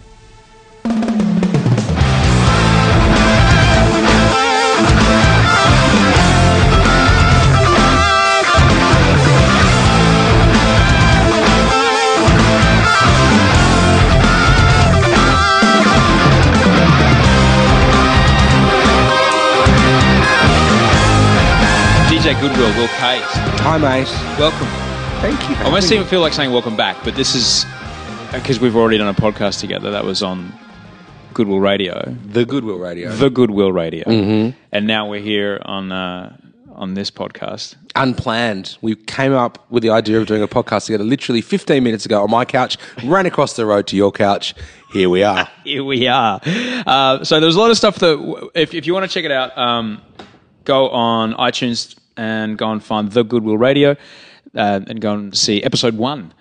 DJ 22.31 22.39
Goodwill, 22.39 22.77
Will 22.77 22.87
Case. 22.87 23.25
Hi, 23.59 23.77
mate. 23.77 24.07
Welcome. 24.39 24.67
Thank 25.19 25.49
you. 25.49 25.55
I 25.55 25.65
almost 25.65 25.91
even 25.91 26.07
feel 26.07 26.21
like 26.21 26.31
saying 26.31 26.53
welcome 26.53 26.77
back, 26.77 26.95
but 27.03 27.15
this 27.15 27.35
is 27.35 27.65
because 28.31 28.57
we've 28.57 28.75
already 28.75 28.97
done 28.97 29.09
a 29.09 29.13
podcast 29.13 29.59
together. 29.59 29.91
That 29.91 30.05
was 30.05 30.23
on 30.23 30.53
Goodwill 31.33 31.59
Radio, 31.59 32.15
the 32.23 32.45
Goodwill 32.45 32.77
Radio. 32.77 33.11
the 33.11 33.29
Goodwill 33.29 33.73
Radio, 33.73 34.05
mm-hmm. 34.05 34.57
and 34.71 34.87
now 34.87 35.09
we're 35.09 35.19
here 35.19 35.61
on 35.65 35.91
uh, 35.91 36.37
on 36.73 36.93
this 36.93 37.11
podcast. 37.11 37.75
Unplanned. 37.95 38.77
We 38.79 38.95
came 38.95 39.33
up 39.33 39.69
with 39.69 39.83
the 39.83 39.89
idea 39.89 40.21
of 40.21 40.27
doing 40.27 40.41
a 40.41 40.47
podcast 40.47 40.85
together 40.85 41.03
literally 41.03 41.41
15 41.41 41.83
minutes 41.83 42.05
ago 42.05 42.23
on 42.23 42.31
my 42.31 42.45
couch, 42.45 42.77
ran 43.03 43.25
across 43.25 43.57
the 43.57 43.65
road 43.65 43.87
to 43.87 43.97
your 43.97 44.13
couch. 44.13 44.55
Here 44.93 45.09
we 45.09 45.21
are. 45.23 45.49
Here 45.65 45.83
we 45.83 46.07
are. 46.07 46.39
Uh, 46.45 47.25
so 47.25 47.41
there's 47.41 47.55
a 47.55 47.59
lot 47.59 47.71
of 47.71 47.77
stuff 47.77 47.97
that, 47.97 48.51
if, 48.55 48.73
if 48.73 48.87
you 48.87 48.93
want 48.93 49.03
to 49.03 49.13
check 49.13 49.25
it 49.25 49.31
out, 49.31 49.57
um, 49.57 50.01
go 50.63 50.87
on 50.89 51.33
iTunes 51.33 51.97
and 52.17 52.57
go 52.57 52.71
and 52.71 52.83
find 52.83 53.11
The 53.11 53.23
Goodwill 53.23 53.57
Radio 53.57 53.91
uh, 54.55 54.81
and 54.87 54.99
go 55.01 55.13
and 55.13 55.37
see 55.37 55.63
episode 55.63 55.97
one. 55.97 56.33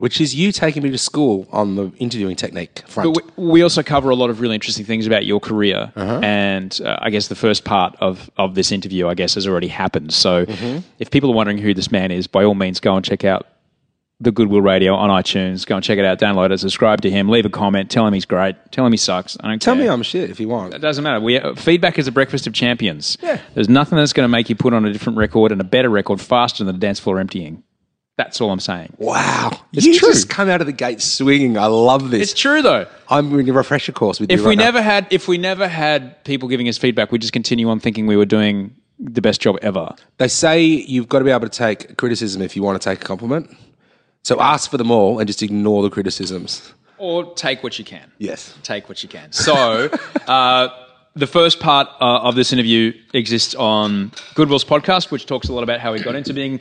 Which 0.00 0.20
is 0.20 0.32
you 0.32 0.52
taking 0.52 0.84
me 0.84 0.90
to 0.92 0.98
school 0.98 1.48
on 1.50 1.74
the 1.74 1.90
interviewing 1.98 2.36
technique 2.36 2.84
front. 2.86 3.14
But 3.14 3.36
we, 3.36 3.50
we 3.50 3.62
also 3.62 3.82
cover 3.82 4.10
a 4.10 4.14
lot 4.14 4.30
of 4.30 4.40
really 4.40 4.54
interesting 4.54 4.84
things 4.84 5.08
about 5.08 5.26
your 5.26 5.40
career. 5.40 5.92
And 6.22 6.80
uh, 6.84 6.98
I 7.00 7.10
guess 7.10 7.26
the 7.26 7.34
first 7.34 7.64
part 7.64 7.96
of, 7.98 8.30
of 8.36 8.54
this 8.54 8.70
interview, 8.70 9.08
I 9.08 9.14
guess, 9.14 9.34
has 9.34 9.44
already 9.44 9.66
happened. 9.66 10.12
So 10.14 10.46
if 11.00 11.10
people 11.10 11.30
are 11.32 11.34
wondering 11.34 11.58
who 11.58 11.74
this 11.74 11.90
man 11.90 12.12
is, 12.12 12.28
by 12.28 12.44
all 12.44 12.54
means, 12.54 12.78
go 12.78 12.94
and 12.94 13.04
check 13.04 13.24
out 13.24 13.48
the 14.20 14.32
Goodwill 14.32 14.62
Radio 14.62 14.94
on 14.94 15.10
iTunes. 15.10 15.64
Go 15.66 15.76
and 15.76 15.84
check 15.84 15.98
it 15.98 16.04
out, 16.04 16.18
download 16.18 16.50
it, 16.50 16.58
subscribe 16.58 17.00
to 17.02 17.10
him, 17.10 17.28
leave 17.28 17.46
a 17.46 17.50
comment, 17.50 17.90
tell 17.90 18.06
him 18.06 18.12
he's 18.14 18.24
great, 18.24 18.56
tell 18.72 18.84
him 18.84 18.92
he 18.92 18.96
sucks. 18.96 19.36
I 19.40 19.42
don't 19.48 19.52
care. 19.52 19.58
Tell 19.58 19.74
care. 19.74 19.84
me 19.84 19.88
I'm 19.88 20.02
shit 20.02 20.30
if 20.30 20.40
you 20.40 20.48
want. 20.48 20.74
It 20.74 20.80
doesn't 20.80 21.04
matter. 21.04 21.20
We, 21.20 21.38
uh, 21.38 21.54
feedback 21.54 21.98
is 21.98 22.08
a 22.08 22.12
breakfast 22.12 22.46
of 22.46 22.52
champions. 22.52 23.16
Yeah. 23.22 23.40
There's 23.54 23.68
nothing 23.68 23.96
that's 23.96 24.12
going 24.12 24.24
to 24.24 24.28
make 24.28 24.48
you 24.48 24.56
put 24.56 24.74
on 24.74 24.84
a 24.84 24.92
different 24.92 25.18
record 25.18 25.52
and 25.52 25.60
a 25.60 25.64
better 25.64 25.88
record 25.88 26.20
faster 26.20 26.64
than 26.64 26.74
the 26.74 26.80
dance 26.80 26.98
floor 26.98 27.20
emptying. 27.20 27.62
That's 28.16 28.40
all 28.40 28.50
I'm 28.50 28.58
saying. 28.58 28.94
Wow. 28.98 29.52
It's 29.72 29.86
you 29.86 29.96
true. 29.96 30.08
just 30.08 30.28
come 30.28 30.48
out 30.48 30.60
of 30.60 30.66
the 30.66 30.72
gate 30.72 31.00
swinging. 31.00 31.56
I 31.56 31.66
love 31.66 32.10
this. 32.10 32.32
It's 32.32 32.40
true 32.40 32.60
though. 32.62 32.88
I'm 33.08 33.38
in 33.38 33.48
a 33.48 33.52
refresher 33.52 33.92
course 33.92 34.18
with 34.18 34.32
If 34.32 34.40
you 34.40 34.44
we 34.44 34.48
right 34.50 34.58
now. 34.58 34.64
never 34.64 34.82
had, 34.82 35.06
if 35.12 35.28
we 35.28 35.38
never 35.38 35.68
had 35.68 36.24
people 36.24 36.48
giving 36.48 36.68
us 36.68 36.76
feedback, 36.76 37.12
we 37.12 37.18
just 37.20 37.32
continue 37.32 37.68
on 37.68 37.78
thinking 37.78 38.08
we 38.08 38.16
were 38.16 38.26
doing 38.26 38.74
the 38.98 39.20
best 39.22 39.40
job 39.40 39.56
ever. 39.62 39.94
They 40.16 40.26
say 40.26 40.60
you've 40.64 41.08
got 41.08 41.20
to 41.20 41.24
be 41.24 41.30
able 41.30 41.48
to 41.48 41.56
take 41.56 41.96
criticism 41.96 42.42
if 42.42 42.56
you 42.56 42.64
want 42.64 42.82
to 42.82 42.84
take 42.84 43.00
a 43.00 43.04
compliment. 43.04 43.56
So 44.28 44.38
ask 44.42 44.70
for 44.70 44.76
them 44.76 44.90
all 44.90 45.18
and 45.20 45.26
just 45.26 45.42
ignore 45.42 45.82
the 45.82 45.88
criticisms. 45.88 46.74
Or 46.98 47.32
take 47.32 47.62
what 47.62 47.78
you 47.78 47.84
can. 47.86 48.12
Yes. 48.18 48.54
Take 48.62 48.86
what 48.86 49.02
you 49.02 49.08
can. 49.08 49.32
So, 49.32 49.88
uh, 50.26 50.68
the 51.14 51.26
first 51.26 51.60
part 51.60 51.88
uh, 51.98 52.20
of 52.20 52.34
this 52.34 52.52
interview 52.52 52.92
exists 53.14 53.54
on 53.54 54.12
Goodwill's 54.34 54.66
podcast, 54.66 55.10
which 55.10 55.24
talks 55.24 55.48
a 55.48 55.54
lot 55.54 55.62
about 55.62 55.80
how 55.80 55.94
he 55.94 56.02
got 56.02 56.14
into 56.14 56.34
being 56.34 56.60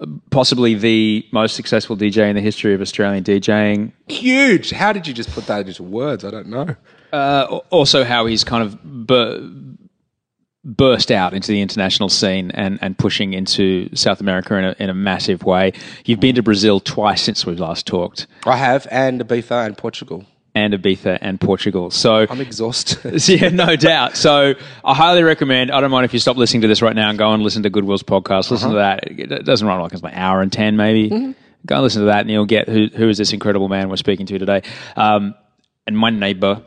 uh, 0.00 0.06
possibly 0.30 0.72
the 0.72 1.26
most 1.32 1.54
successful 1.54 1.98
DJ 1.98 2.30
in 2.30 2.34
the 2.34 2.40
history 2.40 2.72
of 2.72 2.80
Australian 2.80 3.22
DJing. 3.22 3.92
Huge. 4.08 4.70
How 4.70 4.94
did 4.94 5.06
you 5.06 5.12
just 5.12 5.30
put 5.32 5.46
that 5.48 5.68
into 5.68 5.82
words? 5.82 6.24
I 6.24 6.30
don't 6.30 6.48
know. 6.48 6.76
Uh, 7.12 7.60
also, 7.68 8.04
how 8.04 8.24
he's 8.24 8.42
kind 8.42 8.64
of 8.64 8.82
bur- 8.82 9.38
burst 10.64 11.10
out 11.10 11.34
into 11.34 11.48
the 11.48 11.60
international 11.60 12.08
scene 12.08 12.50
and, 12.52 12.78
and 12.82 12.96
pushing 12.96 13.32
into 13.34 13.88
South 13.96 14.20
America 14.20 14.54
in 14.56 14.64
a, 14.64 14.76
in 14.78 14.90
a 14.90 14.94
massive 14.94 15.42
way. 15.42 15.72
You've 16.04 16.20
been 16.20 16.36
to 16.36 16.42
Brazil 16.42 16.78
twice 16.78 17.20
since 17.22 17.44
we 17.44 17.56
last 17.56 17.86
talked, 17.86 18.26
I 18.46 18.56
have, 18.56 18.86
and 18.90 19.20
Ibiza 19.20 19.66
and 19.66 19.76
Portugal. 19.76 20.24
and 20.54 20.72
Ibiza 20.72 21.18
and 21.20 21.40
Portugal. 21.40 21.90
So 21.90 22.26
I'm 22.30 22.40
exhausted. 22.40 23.28
yeah, 23.28 23.48
no 23.48 23.74
doubt. 23.74 24.16
So 24.16 24.54
I 24.84 24.94
highly 24.94 25.24
recommend. 25.24 25.72
I 25.72 25.80
don't 25.80 25.90
mind 25.90 26.04
if 26.04 26.12
you 26.12 26.20
stop 26.20 26.36
listening 26.36 26.62
to 26.62 26.68
this 26.68 26.80
right 26.80 26.94
now 26.94 27.08
and 27.10 27.18
go 27.18 27.32
and 27.32 27.42
listen 27.42 27.64
to 27.64 27.70
Goodwill's 27.70 28.04
podcast. 28.04 28.50
Listen 28.52 28.70
to 28.70 28.76
that. 28.76 29.00
It 29.10 29.44
doesn't 29.44 29.66
run 29.66 29.80
like 29.80 29.92
it's 29.94 30.02
like 30.02 30.12
an 30.12 30.18
hour 30.20 30.42
and 30.42 30.52
ten, 30.52 30.76
maybe. 30.76 31.34
Go 31.66 31.74
and 31.76 31.82
listen 31.82 32.02
to 32.02 32.06
that, 32.06 32.20
and 32.20 32.30
you'll 32.30 32.44
get 32.46 32.68
who 32.68 32.86
who 32.94 33.08
is 33.08 33.18
this 33.18 33.32
incredible 33.32 33.68
man 33.68 33.88
we're 33.88 33.96
speaking 33.96 34.26
to 34.26 34.38
today, 34.38 34.62
um, 34.96 35.34
and 35.88 35.96
my 35.98 36.10
neighbour. 36.10 36.62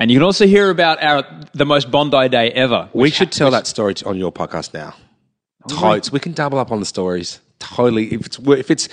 And 0.00 0.10
you 0.10 0.16
can 0.16 0.24
also 0.24 0.46
hear 0.46 0.70
about 0.70 1.02
our 1.02 1.24
the 1.52 1.66
most 1.66 1.90
Bondi 1.90 2.30
day 2.30 2.50
ever. 2.52 2.88
we 2.94 3.10
should 3.10 3.30
tell 3.30 3.50
that 3.50 3.66
story 3.66 3.94
to, 3.94 4.08
on 4.08 4.16
your 4.16 4.32
podcast 4.32 4.72
now. 4.72 4.94
Totes. 5.68 6.10
We 6.10 6.18
can 6.18 6.32
double 6.32 6.58
up 6.58 6.72
on 6.72 6.80
the 6.80 6.86
stories. 6.86 7.38
Totally. 7.58 8.14
If 8.14 8.24
it's 8.24 8.38
if 8.38 8.70
it's 8.70 8.88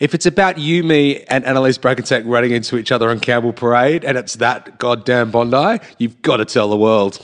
if 0.00 0.14
it's 0.14 0.26
about 0.26 0.58
you, 0.58 0.82
me, 0.82 1.22
and 1.24 1.44
Annalise 1.44 1.78
Braakensiek 1.78 2.24
running 2.26 2.50
into 2.50 2.76
each 2.76 2.90
other 2.90 3.08
on 3.08 3.20
Campbell 3.20 3.52
Parade, 3.52 4.04
and 4.04 4.18
it's 4.18 4.34
that 4.36 4.78
goddamn 4.78 5.30
Bondi, 5.30 5.82
you've 5.98 6.20
got 6.22 6.38
to 6.38 6.44
tell 6.44 6.68
the 6.68 6.76
world. 6.76 7.20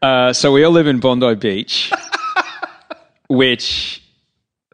Uh, 0.00 0.32
so 0.32 0.52
we 0.52 0.62
all 0.62 0.70
live 0.70 0.86
in 0.86 1.00
Bondi 1.00 1.34
Beach, 1.34 1.92
which 3.28 4.00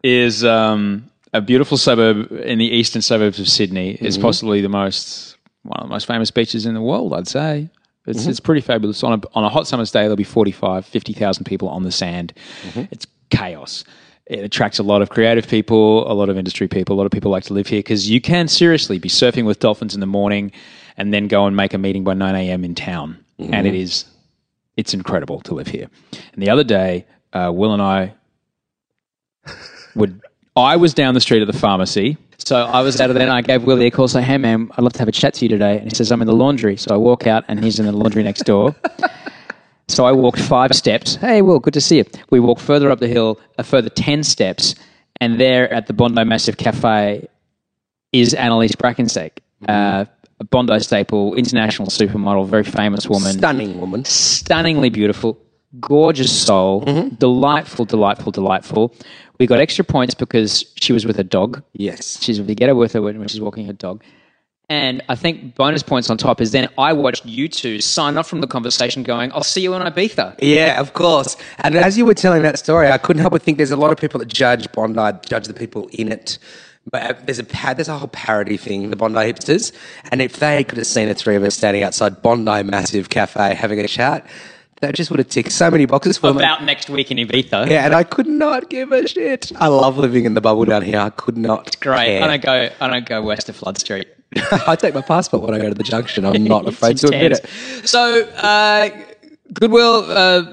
is 0.03 0.45
um, 0.45 1.09
a 1.33 1.41
beautiful 1.41 1.77
suburb 1.77 2.31
in 2.31 2.59
the 2.59 2.65
eastern 2.65 3.01
suburbs 3.01 3.39
of 3.39 3.47
Sydney. 3.47 3.97
It's 3.99 4.19
possibly 4.19 4.61
the 4.61 4.69
most 4.69 5.35
one 5.63 5.79
of 5.79 5.87
the 5.87 5.93
most 5.93 6.05
famous 6.05 6.29
beaches 6.29 6.67
in 6.67 6.75
the 6.75 6.81
world, 6.81 7.13
I'd 7.15 7.27
say. 7.27 7.69
It's, 8.05 8.21
mm-hmm. 8.21 8.29
it's 8.29 8.39
pretty 8.39 8.61
fabulous. 8.61 9.03
On 9.03 9.13
a, 9.13 9.21
on 9.33 9.43
a 9.43 9.49
hot 9.49 9.67
summer's 9.67 9.91
day, 9.91 10.01
there'll 10.01 10.15
be 10.15 10.23
45, 10.23 10.85
50,000 10.85 11.45
people 11.45 11.69
on 11.69 11.83
the 11.83 11.91
sand. 11.91 12.33
Mm-hmm. 12.63 12.83
It's 12.91 13.07
chaos. 13.29 13.83
It 14.25 14.39
attracts 14.39 14.79
a 14.79 14.83
lot 14.83 15.01
of 15.01 15.09
creative 15.09 15.47
people, 15.47 16.09
a 16.09 16.13
lot 16.13 16.29
of 16.29 16.37
industry 16.37 16.67
people. 16.67 16.95
A 16.95 16.97
lot 16.97 17.05
of 17.05 17.11
people 17.11 17.31
like 17.31 17.43
to 17.45 17.53
live 17.53 17.67
here 17.67 17.79
because 17.79 18.09
you 18.09 18.21
can 18.21 18.47
seriously 18.47 18.99
be 18.99 19.09
surfing 19.09 19.45
with 19.45 19.59
dolphins 19.59 19.93
in 19.93 19.99
the 19.99 20.05
morning 20.05 20.51
and 20.97 21.13
then 21.13 21.27
go 21.27 21.45
and 21.45 21.55
make 21.55 21.73
a 21.73 21.77
meeting 21.77 22.03
by 22.03 22.13
9 22.13 22.35
a.m. 22.35 22.63
in 22.63 22.75
town. 22.75 23.23
Mm-hmm. 23.39 23.53
And 23.53 23.67
it 23.67 23.75
is 23.75 24.05
it's 24.77 24.93
incredible 24.93 25.39
to 25.41 25.53
live 25.53 25.67
here. 25.67 25.87
And 26.33 26.41
the 26.41 26.49
other 26.49 26.63
day, 26.63 27.05
uh, 27.33 27.51
Will 27.53 27.73
and 27.73 27.81
I 27.81 28.13
would. 29.95 30.21
I 30.55 30.75
was 30.75 30.93
down 30.93 31.13
the 31.13 31.19
street 31.21 31.41
at 31.41 31.47
the 31.47 31.57
pharmacy. 31.57 32.17
So 32.37 32.57
I 32.65 32.81
was 32.81 32.99
out 32.99 33.09
of 33.09 33.15
there 33.15 33.23
and 33.23 33.31
I 33.31 33.41
gave 33.41 33.63
Willie 33.63 33.87
a 33.87 33.91
call 33.91 34.07
saying, 34.07 34.25
Hey 34.25 34.37
man, 34.37 34.69
I'd 34.77 34.83
love 34.83 34.93
to 34.93 34.99
have 34.99 35.07
a 35.07 35.13
chat 35.13 35.33
to 35.35 35.45
you 35.45 35.49
today. 35.49 35.77
And 35.77 35.89
he 35.89 35.95
says, 35.95 36.11
I'm 36.11 36.21
in 36.21 36.27
the 36.27 36.35
laundry. 36.35 36.77
So 36.77 36.93
I 36.93 36.97
walk 36.97 37.25
out 37.25 37.43
and 37.47 37.63
he's 37.63 37.79
in 37.79 37.85
the 37.85 37.91
laundry 37.91 38.21
next 38.23 38.43
door. 38.43 38.75
so 39.87 40.05
I 40.05 40.11
walked 40.11 40.39
five 40.39 40.73
steps. 40.75 41.15
Hey 41.15 41.41
Will, 41.41 41.59
good 41.59 41.73
to 41.73 41.81
see 41.81 41.97
you. 41.97 42.05
We 42.29 42.39
walked 42.39 42.61
further 42.61 42.91
up 42.91 42.99
the 42.99 43.07
hill, 43.07 43.39
a 43.57 43.63
further 43.63 43.89
10 43.89 44.23
steps. 44.23 44.75
And 45.21 45.39
there 45.39 45.71
at 45.73 45.87
the 45.87 45.93
Bondi 45.93 46.23
Massive 46.25 46.57
Cafe 46.57 47.27
is 48.11 48.33
Annalise 48.33 48.73
Braakensiek, 48.73 49.31
uh, 49.69 50.05
a 50.39 50.43
Bondi 50.43 50.79
staple, 50.81 51.33
international 51.35 51.87
supermodel, 51.87 52.45
very 52.47 52.63
famous 52.63 53.07
woman 53.07 53.33
Stunning 53.37 53.79
woman. 53.79 54.03
stunningly 54.03 54.89
beautiful, 54.89 55.39
gorgeous 55.79 56.31
soul, 56.45 56.81
delightful, 57.17 57.85
delightful, 57.85 58.31
delightful. 58.33 58.93
We 59.43 59.47
got 59.47 59.59
extra 59.59 59.83
points 59.83 60.13
because 60.13 60.63
she 60.79 60.93
was 60.93 61.05
with 61.05 61.19
a 61.19 61.23
dog. 61.25 61.61
Yes. 61.73 62.17
She's 62.23 62.41
we 62.41 62.55
get 62.55 62.69
her 62.69 62.75
with 62.75 62.93
her 62.93 63.01
when 63.01 63.27
she's 63.27 63.41
walking 63.41 63.65
her 63.65 63.73
dog. 63.73 64.01
And 64.69 65.03
I 65.09 65.15
think 65.15 65.55
bonus 65.55 65.83
points 65.83 66.09
on 66.09 66.17
top 66.17 66.39
is 66.39 66.53
then 66.53 66.69
I 66.77 66.93
watched 66.93 67.25
you 67.25 67.49
two 67.49 67.81
sign 67.81 68.17
off 68.17 68.25
from 68.25 68.39
the 68.39 68.47
conversation 68.47 69.03
going, 69.03 69.33
I'll 69.33 69.43
see 69.43 69.59
you 69.59 69.73
in 69.73 69.81
Ibiza. 69.81 70.35
Yeah, 70.39 70.79
of 70.79 70.93
course. 70.93 71.35
And 71.57 71.75
as 71.75 71.97
you 71.97 72.05
were 72.05 72.13
telling 72.13 72.41
that 72.43 72.57
story, 72.57 72.89
I 72.89 72.97
couldn't 72.97 73.19
help 73.19 73.33
but 73.33 73.41
think 73.41 73.57
there's 73.57 73.71
a 73.71 73.75
lot 73.75 73.91
of 73.91 73.97
people 73.97 74.17
that 74.19 74.29
judge 74.29 74.71
Bondi, 74.71 75.19
judge 75.27 75.47
the 75.47 75.53
people 75.53 75.89
in 75.91 76.09
it. 76.09 76.37
But 76.89 77.01
uh, 77.03 77.13
there's 77.25 77.39
a 77.39 77.43
there's 77.75 77.89
a 77.89 77.97
whole 77.97 78.07
parody 78.07 78.55
thing, 78.55 78.91
the 78.91 78.95
Bondi 78.95 79.19
hipsters. 79.19 79.73
And 80.09 80.21
if 80.21 80.37
they 80.37 80.63
could 80.63 80.77
have 80.77 80.87
seen 80.87 81.09
the 81.09 81.15
three 81.15 81.35
of 81.35 81.43
us 81.43 81.55
standing 81.55 81.83
outside 81.83 82.21
Bondi 82.21 82.63
Massive 82.63 83.09
Cafe 83.09 83.55
having 83.55 83.81
a 83.81 83.89
chat, 83.89 84.25
that 84.83 84.95
just 84.95 85.09
would 85.09 85.19
have 85.19 85.29
ticked 85.29 85.51
so 85.51 85.71
many 85.71 85.85
boxes 85.85 86.17
for 86.17 86.27
them. 86.27 86.37
About 86.37 86.63
next 86.63 86.89
week 86.89 87.09
in 87.09 87.17
Ibiza. 87.17 87.69
Yeah, 87.69 87.85
and 87.85 87.95
I 87.95 88.03
could 88.03 88.27
not 88.27 88.69
give 88.69 88.91
a 88.91 89.07
shit. 89.07 89.51
I 89.55 89.67
love 89.67 89.97
living 89.97 90.25
in 90.25 90.33
the 90.33 90.41
bubble 90.41 90.65
down 90.65 90.81
here. 90.81 90.99
I 90.99 91.09
could 91.09 91.37
not. 91.37 91.79
Great. 91.79 92.05
care. 92.05 92.23
I 92.23 92.27
don't 92.27 92.43
go 92.43 92.69
I 92.81 92.87
don't 92.87 93.05
go 93.05 93.21
west 93.21 93.49
of 93.49 93.55
Flood 93.55 93.77
Street. 93.77 94.07
I 94.67 94.75
take 94.75 94.93
my 94.93 95.01
passport 95.01 95.43
when 95.43 95.53
I 95.53 95.59
go 95.59 95.69
to 95.69 95.75
the 95.75 95.83
junction. 95.83 96.25
I'm 96.25 96.43
not 96.55 96.67
afraid 96.67 96.97
to 96.97 97.07
admit 97.07 97.33
it. 97.33 97.87
So, 97.87 98.23
uh, 98.29 98.89
Goodwill, 99.53 100.05
uh, 100.09 100.43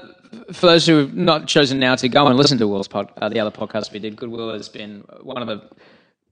for 0.53 0.67
those 0.67 0.85
who 0.85 0.97
have 0.97 1.13
not 1.15 1.47
chosen 1.47 1.79
now 1.79 1.95
to 1.95 2.07
go 2.07 2.27
and 2.27 2.37
listen 2.37 2.57
to 2.59 2.67
Will's 2.67 2.87
pod, 2.87 3.11
uh, 3.17 3.29
the 3.29 3.39
other 3.39 3.51
podcast 3.51 3.91
we 3.91 3.99
did, 3.99 4.15
Goodwill 4.15 4.53
has 4.53 4.69
been 4.69 5.03
one 5.21 5.41
of 5.41 5.47
the 5.47 5.67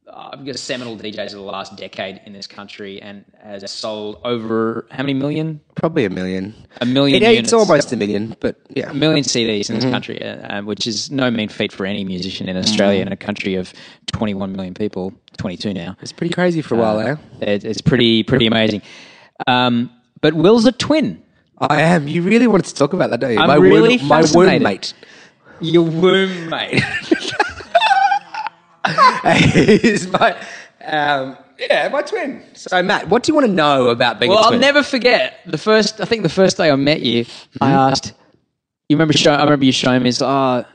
uh, 0.10 0.30
I 0.34 0.38
guess 0.44 0.60
seminal 0.62 0.98
DJs 0.98 1.28
of 1.28 1.32
the 1.34 1.42
last 1.42 1.76
decade 1.76 2.22
in 2.26 2.34
this 2.34 2.48
country 2.48 3.02
and 3.02 3.26
has 3.42 3.70
sold 3.72 4.20
over 4.24 4.88
how 4.92 5.04
many 5.04 5.14
million? 5.14 5.62
Probably 5.76 6.06
a 6.06 6.10
million. 6.10 6.56
A 6.82 6.86
million 6.86 7.22
It, 7.22 7.26
units. 7.26 7.40
it's 7.48 7.54
almost 7.54 7.92
a 7.94 7.96
million, 7.98 8.36
but 8.40 8.58
yeah. 8.70 8.92
a 8.92 8.94
million 8.94 9.24
CDs 9.24 9.70
in 9.70 9.76
this 9.76 9.86
country, 9.86 10.22
uh, 10.24 10.60
uh, 10.60 10.62
which 10.62 10.88
is 10.88 11.10
no 11.12 11.30
mean 11.32 11.50
feat 11.50 11.72
for 11.72 11.86
any 11.86 12.04
musician 12.04 12.50
in 12.50 12.58
Australia, 12.58 13.02
in 13.02 13.12
a 13.12 13.18
country 13.18 13.56
of 13.56 13.74
21 14.08 14.52
million 14.52 14.74
people, 14.74 15.14
22 15.38 15.74
now. 15.74 15.96
It's 16.02 16.12
pretty 16.12 16.34
crazy 16.34 16.62
for 16.62 16.76
a 16.76 16.78
while 16.78 17.00
now. 17.00 17.20
It, 17.42 17.64
it's 17.64 17.82
pretty 17.82 18.24
pretty 18.24 18.48
amazing. 18.48 18.82
Um, 19.48 19.90
but 20.22 20.34
Will's 20.34 20.66
a 20.66 20.72
twin. 20.72 21.24
I 21.58 21.82
am. 21.82 22.08
You 22.08 22.22
really 22.22 22.48
wanted 22.48 22.66
to 22.68 22.76
talk 22.76 22.94
about 22.94 23.10
that, 23.10 23.20
don't 23.20 23.34
you? 23.34 23.40
I'm 23.40 23.48
my 23.48 23.56
really 23.56 23.98
womb, 23.98 24.08
my 24.08 24.26
womb 24.34 24.64
mate 24.64 24.94
Your 25.60 25.84
womb 25.84 26.50
mate. 26.50 26.82
is 29.26 30.08
my 30.08 30.32
um, 30.86 31.38
yeah, 31.58 31.90
my 31.90 32.02
twin. 32.02 32.44
So 32.54 32.82
Matt, 32.82 33.10
what 33.10 33.24
do 33.24 33.32
you 33.32 33.36
want 33.36 33.48
to 33.48 33.54
know 33.54 33.90
about 33.90 34.20
being 34.20 34.32
well, 34.32 34.40
a 34.40 34.54
I'll 34.54 34.60
never 34.60 34.84
forget 34.84 35.40
the 35.46 35.58
first. 35.58 36.00
I 36.00 36.06
think 36.06 36.24
the 36.24 36.30
first 36.30 36.58
day 36.58 36.72
I 36.72 36.76
met 36.76 37.02
you, 37.02 37.26
I 37.60 37.72
asked. 37.72 38.14
You 38.88 38.96
remember? 38.96 39.14
Show, 39.14 39.34
I 39.34 39.44
remember 39.44 39.66
you 39.66 39.72
showing 39.72 40.02
me. 40.02 40.12
Oh, 40.22 40.66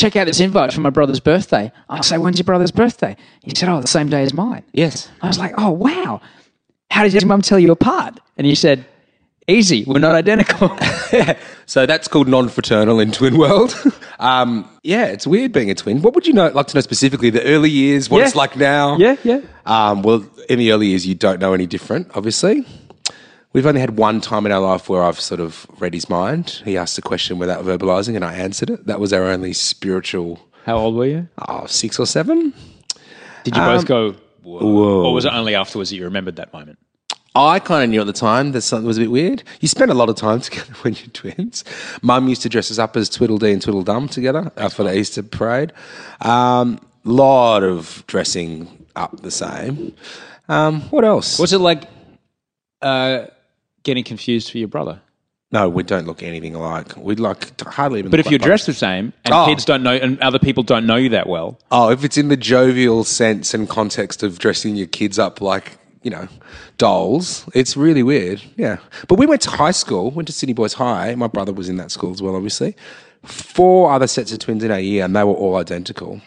check 0.00 0.16
out 0.16 0.26
this 0.26 0.40
invite 0.40 0.72
for 0.72 0.80
my 0.80 0.90
brother's 0.90 1.20
birthday. 1.20 1.70
I 1.88 2.00
say, 2.00 2.18
when's 2.18 2.38
your 2.38 2.44
brother's 2.44 2.70
birthday? 2.70 3.16
He 3.42 3.54
said, 3.54 3.68
oh, 3.68 3.80
the 3.80 3.86
same 3.86 4.08
day 4.08 4.22
as 4.22 4.32
mine. 4.32 4.64
Yes. 4.72 5.10
I 5.20 5.28
was 5.28 5.38
like, 5.38 5.52
oh, 5.58 5.70
wow. 5.70 6.20
How 6.90 7.02
did 7.04 7.12
your 7.12 7.26
mum 7.26 7.42
tell 7.42 7.58
you 7.58 7.70
apart? 7.70 8.18
And 8.36 8.46
he 8.46 8.54
said, 8.54 8.84
easy, 9.50 9.84
we're 9.84 9.98
not 9.98 10.14
identical. 10.14 10.76
So 11.66 11.86
that's 11.86 12.08
called 12.08 12.26
non-fraternal 12.26 12.98
in 12.98 13.12
twin 13.12 13.38
world. 13.38 13.72
um, 14.18 14.68
yeah, 14.82 15.04
it's 15.06 15.24
weird 15.24 15.52
being 15.52 15.70
a 15.70 15.74
twin. 15.76 16.02
What 16.02 16.14
would 16.16 16.26
you 16.26 16.32
know, 16.32 16.48
like 16.48 16.66
to 16.68 16.74
know 16.76 16.80
specifically? 16.80 17.30
The 17.30 17.44
early 17.44 17.70
years, 17.70 18.10
what 18.10 18.18
Yeah. 18.18 18.24
it's 18.26 18.34
like 18.34 18.56
now? 18.56 18.96
Yeah, 18.96 19.14
yeah. 19.22 19.40
Um, 19.66 20.02
well, 20.02 20.24
in 20.48 20.58
the 20.58 20.72
early 20.72 20.88
years, 20.88 21.06
you 21.06 21.14
don't 21.14 21.38
know 21.40 21.52
any 21.54 21.66
different, 21.66 22.10
obviously. 22.16 22.66
We've 23.52 23.66
only 23.66 23.80
had 23.80 23.96
one 23.98 24.20
time 24.20 24.46
in 24.46 24.52
our 24.52 24.60
life 24.60 24.88
where 24.88 25.04
I've 25.04 25.20
sort 25.20 25.40
of 25.40 25.64
read 25.78 25.94
his 25.94 26.08
mind. 26.10 26.60
He 26.64 26.76
asked 26.76 26.98
a 26.98 27.02
question 27.02 27.38
without 27.38 27.64
verbalizing, 27.64 28.16
and 28.16 28.24
I 28.24 28.34
answered 28.34 28.70
it. 28.70 28.86
That 28.86 28.98
was 28.98 29.12
our 29.12 29.24
only 29.28 29.52
spiritual, 29.52 30.40
How 30.66 30.76
old 30.76 30.96
were 30.96 31.06
you? 31.06 31.28
oh, 31.48 31.66
six 31.66 32.00
or 32.00 32.06
seven. 32.06 32.52
Did 33.44 33.54
you 33.54 33.62
both 33.62 33.86
go, 33.86 34.16
whoa. 34.42 34.58
whoa. 34.58 35.04
Or 35.06 35.14
was 35.14 35.24
it 35.24 35.32
only 35.32 35.54
afterwards 35.54 35.90
that 35.90 35.96
you 35.96 36.04
remembered 36.04 36.34
that 36.36 36.52
moment? 36.52 36.80
I 37.34 37.60
kind 37.60 37.84
of 37.84 37.90
knew 37.90 38.00
at 38.00 38.06
the 38.06 38.12
time 38.12 38.52
that 38.52 38.62
something 38.62 38.86
was 38.86 38.96
a 38.98 39.02
bit 39.02 39.10
weird. 39.10 39.42
You 39.60 39.68
spend 39.68 39.90
a 39.90 39.94
lot 39.94 40.08
of 40.08 40.16
time 40.16 40.40
together 40.48 40.72
when 40.82 40.94
you're 40.94 41.06
twins. 41.12 41.64
Mum 42.02 42.28
used 42.28 42.42
to 42.42 42.48
dress 42.48 42.70
us 42.70 42.78
up 42.78 42.96
as 42.96 43.08
Tweedledee 43.08 43.52
and 43.52 43.62
Tweedledum 43.62 44.08
together 44.08 44.50
uh, 44.56 44.68
for 44.68 44.82
the 44.84 44.96
Easter 44.96 45.22
parade. 45.22 45.72
Um, 46.20 46.80
lot 47.04 47.62
of 47.62 48.04
dressing 48.06 48.86
up 48.96 49.20
the 49.22 49.30
same. 49.30 49.94
Um, 50.48 50.80
what 50.90 51.04
else? 51.04 51.38
Was 51.38 51.52
it 51.52 51.58
like 51.60 51.84
uh, 52.82 53.26
getting 53.84 54.04
confused 54.04 54.50
for 54.50 54.58
your 54.58 54.68
brother? 54.68 55.00
no, 55.52 55.68
we 55.68 55.82
don't 55.82 56.06
look 56.06 56.22
anything 56.22 56.54
alike. 56.54 56.96
We 56.96 57.16
like 57.16 57.56
to 57.56 57.68
hardly 57.68 57.98
even. 57.98 58.12
But 58.12 58.20
if 58.20 58.30
you're 58.30 58.38
dressed 58.38 58.66
the 58.66 58.72
same 58.72 59.12
and 59.24 59.34
Oh. 59.34 59.46
kids 59.46 59.64
don't 59.64 59.82
know 59.82 59.94
and 59.94 60.16
other 60.20 60.38
people 60.38 60.62
don't 60.62 60.86
know 60.86 60.94
you 60.94 61.08
that 61.08 61.28
well, 61.28 61.58
Oh, 61.72 61.90
if 61.90 62.04
it's 62.04 62.16
in 62.16 62.28
the 62.28 62.36
jovial 62.36 63.02
sense 63.02 63.52
and 63.52 63.68
context 63.68 64.22
of 64.22 64.38
dressing 64.38 64.76
your 64.76 64.86
kids 64.86 65.18
up 65.18 65.40
like, 65.40 65.78
you 66.02 66.10
know, 66.10 66.28
dolls, 66.78 67.46
it's 67.54 67.76
really 67.76 68.02
weird. 68.02 68.42
Yeah. 68.56 68.78
But 69.08 69.18
we 69.18 69.26
went 69.26 69.42
to 69.42 69.50
high 69.50 69.70
school, 69.72 70.10
went 70.10 70.28
to 70.28 70.32
Sydney 70.32 70.54
Boys 70.54 70.74
High. 70.74 71.14
My 71.14 71.26
brother 71.26 71.52
was 71.52 71.68
in 71.68 71.76
that 71.76 71.90
school 71.90 72.12
as 72.12 72.22
well, 72.22 72.34
obviously. 72.36 72.76
Four 73.24 73.92
other 73.92 74.06
sets 74.06 74.32
of 74.32 74.38
twins 74.38 74.64
in 74.64 74.70
a 74.70 74.80
year, 74.80 75.04
and 75.04 75.14
they 75.14 75.24
were 75.24 75.34
all 75.34 75.56
identical, 75.56 76.20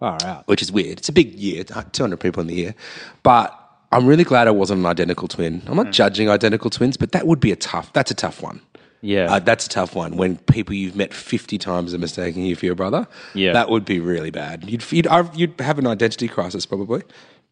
far 0.00 0.18
out. 0.24 0.48
which 0.48 0.62
is 0.62 0.72
weird. 0.72 0.98
It's 0.98 1.08
a 1.08 1.12
big 1.12 1.34
year, 1.34 1.64
200 1.64 2.18
people 2.18 2.40
in 2.40 2.46
the 2.46 2.54
year. 2.54 2.74
But 3.22 3.58
I'm 3.92 4.06
really 4.06 4.24
glad 4.24 4.48
I 4.48 4.52
wasn't 4.52 4.80
an 4.80 4.86
identical 4.86 5.28
twin. 5.28 5.62
I'm 5.66 5.76
not 5.76 5.92
judging 5.92 6.30
identical 6.30 6.70
twins, 6.70 6.96
but 6.96 7.12
that 7.12 7.26
would 7.26 7.40
be 7.40 7.52
a 7.52 7.56
tough, 7.56 7.92
that's 7.92 8.10
a 8.10 8.14
tough 8.14 8.42
one. 8.42 8.62
Yeah. 9.02 9.34
Uh, 9.34 9.38
that's 9.38 9.66
a 9.66 9.68
tough 9.68 9.94
one. 9.94 10.16
When 10.16 10.38
people 10.38 10.74
you've 10.74 10.96
met 10.96 11.12
50 11.12 11.58
times 11.58 11.92
are 11.92 11.98
mistaking 11.98 12.42
you 12.46 12.56
for 12.56 12.64
your 12.64 12.74
brother, 12.74 13.06
Yeah. 13.34 13.52
that 13.52 13.68
would 13.68 13.84
be 13.84 14.00
really 14.00 14.30
bad. 14.30 14.64
You'd, 14.68 14.90
you'd, 14.90 15.06
you'd 15.34 15.60
have 15.60 15.78
an 15.78 15.86
identity 15.86 16.26
crisis 16.26 16.64
probably. 16.64 17.02